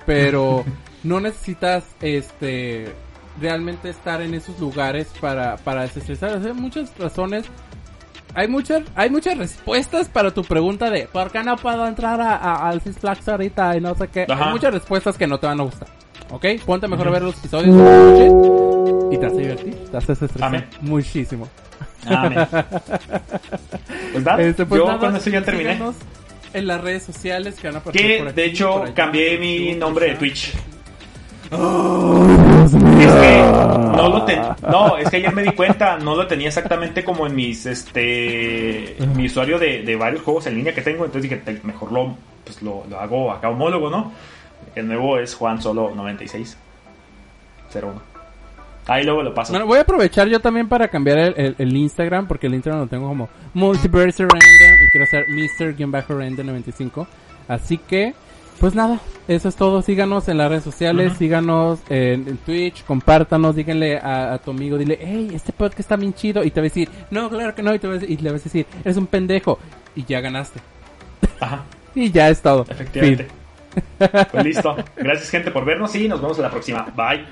pero 0.07 0.65
no 1.03 1.19
necesitas, 1.19 1.83
este, 2.01 2.93
realmente 3.41 3.89
estar 3.91 4.23
en 4.23 4.35
esos 4.35 4.61
lugares 4.61 5.09
para, 5.21 5.57
para 5.57 5.83
desestresar. 5.83 6.41
Hay 6.47 6.53
muchas 6.53 6.97
razones 6.97 7.47
hay 8.33 8.47
muchas, 8.47 8.85
hay 8.95 9.11
muchas 9.11 9.37
respuestas 9.37 10.09
para 10.09 10.31
tu 10.31 10.45
pregunta 10.45 10.89
de 10.89 11.09
¿por 11.09 11.33
qué 11.33 11.43
no 11.43 11.57
puedo 11.57 11.85
entrar 11.89 12.21
a, 12.21 12.37
a- 12.37 12.69
al 12.69 12.81
Six 12.81 12.99
Flags 13.01 13.29
ahorita 13.29 13.77
y 13.77 13.81
no 13.81 13.93
sé 13.97 14.07
qué? 14.07 14.25
Ajá. 14.31 14.45
Hay 14.47 14.53
muchas 14.53 14.73
respuestas 14.73 15.19
que 15.19 15.27
no 15.27 15.39
te 15.41 15.49
van 15.49 15.59
a 15.59 15.65
gustar. 15.65 15.89
¿Ok? 16.31 16.47
Ponte 16.65 16.87
mejor 16.89 17.09
a 17.09 17.11
ver 17.11 17.23
los 17.23 17.37
episodios 17.39 17.77
de 17.77 17.83
la 17.83 17.97
noche 17.97 19.15
y 19.15 19.19
te 19.19 19.27
vas 19.27 19.33
a 19.35 19.37
divertir, 19.37 19.75
te 19.85 19.91
vas 19.93 20.09
a 20.09 20.13
estresar 20.13 20.45
Amén. 20.45 20.67
muchísimo. 20.81 21.49
Amén. 22.07 22.47
Pues 24.13 24.25
nada, 24.25 24.43
Este, 24.43 24.67
pues 24.67 24.81
yo 24.81 24.87
nada, 24.87 24.99
con 24.99 25.15
eso 25.17 25.31
ya 25.31 25.43
terminé. 25.43 25.79
En 26.53 26.67
las 26.67 26.81
redes 26.81 27.05
sociales 27.05 27.55
que 27.61 27.69
van 27.69 27.77
a 27.77 27.79
aparecer 27.79 28.19
por 28.19 28.27
Que 28.27 28.31
aquí, 28.31 28.41
de 28.41 28.45
hecho 28.47 28.79
por 28.79 28.95
cambié 28.95 29.39
mi 29.39 29.75
nombre 29.75 30.07
de. 30.09 30.15
Twitch. 30.17 30.53
Es 31.51 32.73
que 32.73 33.43
no 33.97 34.09
lo 34.09 34.25
ten- 34.25 34.43
no, 34.69 34.97
es 34.97 35.09
que 35.11 35.17
ayer 35.17 35.33
me 35.35 35.43
di 35.43 35.51
cuenta, 35.53 35.97
no 35.99 36.15
lo 36.17 36.27
tenía 36.27 36.49
exactamente 36.49 37.03
como 37.05 37.27
en 37.27 37.35
mis 37.35 37.67
este 37.67 39.03
en 39.03 39.17
mi 39.17 39.27
usuario 39.27 39.59
de, 39.59 39.83
de 39.83 39.97
varios 39.97 40.23
juegos 40.23 40.47
en 40.47 40.55
línea 40.57 40.75
que 40.75 40.83
tengo, 40.83 41.05
entonces 41.05 41.29
dije, 41.31 41.43
mejor 41.65 41.91
lo 41.93 42.17
pues 42.45 42.63
lo, 42.63 42.85
lo 42.89 42.99
hago 43.01 43.33
acá 43.33 43.49
homólogo, 43.49 43.91
¿no? 43.91 44.13
El 44.75 44.87
nuevo 44.89 45.19
es 45.19 45.35
Juan 45.35 45.61
Solo 45.61 45.93
96 45.95 46.57
01. 47.75 48.03
Ahí 48.87 49.05
luego 49.05 49.23
lo 49.23 49.35
paso. 49.35 49.53
Bueno, 49.53 49.67
voy 49.67 49.79
a 49.79 49.83
aprovechar 49.83 50.27
yo 50.29 50.41
también 50.41 50.69
para 50.69 50.89
cambiar 50.89 51.19
el, 51.19 51.35
el- 51.37 51.55
el 51.59 51.77
Instagram, 51.77 52.27
porque 52.27 52.47
el 52.49 52.55
Instagram 52.55 52.83
lo 52.83 52.87
tengo 52.89 53.07
como 53.09 53.29
Multiverse 53.55 54.23
Random 54.25 54.83
y 54.85 54.91
quiero 54.91 55.07
ser 55.07 55.27
Mr-Random95. 55.29 57.07
Así 57.47 57.79
que, 57.79 58.15
pues 58.59 58.75
nada, 58.75 59.01
eso 59.29 59.49
es 59.49 59.57
todo. 59.57 59.83
Síganos 59.83 60.29
en 60.29 60.39
las 60.39 60.49
redes 60.51 60.65
sociales, 60.65 61.13
síganos 61.19 61.81
en, 61.89 62.27
en 62.29 62.37
Twitch, 62.39 62.85
compártanos, 62.85 63.55
díganle 63.55 63.99
a, 63.99 64.33
a 64.35 64.39
tu 64.39 64.51
amigo, 64.51 64.79
dile, 64.79 64.99
hey, 65.01 65.31
este 65.35 65.53
podcast 65.53 65.81
está 65.81 65.97
bien 65.97 66.15
chido. 66.15 66.43
Y 66.43 66.51
te 66.51 66.61
va 66.61 66.65
a 66.65 66.69
decir, 66.69 66.89
no, 67.11 67.29
claro 67.29 67.55
que 67.55 67.63
no. 67.63 67.75
Y, 67.75 67.79
te 67.79 67.87
va 67.87 67.95
a 67.95 67.99
decir- 67.99 68.11
y 68.11 68.17
le 68.23 68.33
vas 68.33 68.41
a 68.41 68.45
decir, 68.45 68.67
eres 68.85 68.97
un 68.97 69.07
pendejo. 69.07 69.59
Y 69.95 70.05
ya 70.05 70.21
ganaste. 70.21 70.61
Ajá, 71.41 71.63
Y 71.95 72.11
ya 72.11 72.29
es 72.29 72.41
todo. 72.41 72.65
efectivamente. 72.69 73.25
Fin. 73.25 73.33
Pues 73.99 74.45
listo. 74.45 74.77
Gracias 74.97 75.31
gente 75.31 75.51
por 75.51 75.65
vernos 75.65 75.95
y 75.95 76.09
nos 76.09 76.21
vemos 76.21 76.39
en 76.39 76.45
la 76.45 76.51
próxima. 76.51 76.87
Bye. 76.97 77.27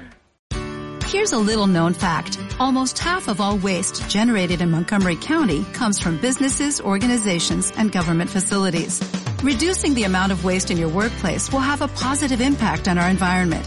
Here's 1.07 1.33
a 1.33 1.39
little 1.39 1.67
known 1.67 1.95
fact. 1.95 2.39
Almost 2.61 2.99
half 2.99 3.29
of 3.29 3.41
all 3.41 3.57
waste 3.57 4.11
generated 4.11 4.61
in 4.61 4.71
Montgomery 4.71 5.17
County 5.17 5.65
comes 5.73 5.99
from 5.99 6.19
businesses, 6.19 6.83
organizations, 6.83 7.73
and 7.79 7.91
government 7.91 8.29
facilities. 8.29 9.01
Reducing 9.43 9.95
the 9.95 10.05
amount 10.05 10.33
of 10.33 10.45
waste 10.45 10.71
in 10.71 10.77
your 10.77 10.91
workplace 10.91 11.51
will 11.51 11.61
have 11.61 11.81
a 11.81 11.89
positive 11.89 12.43
impact 12.43 12.89
on 12.89 12.99
our 12.99 13.09
environment. 13.09 13.67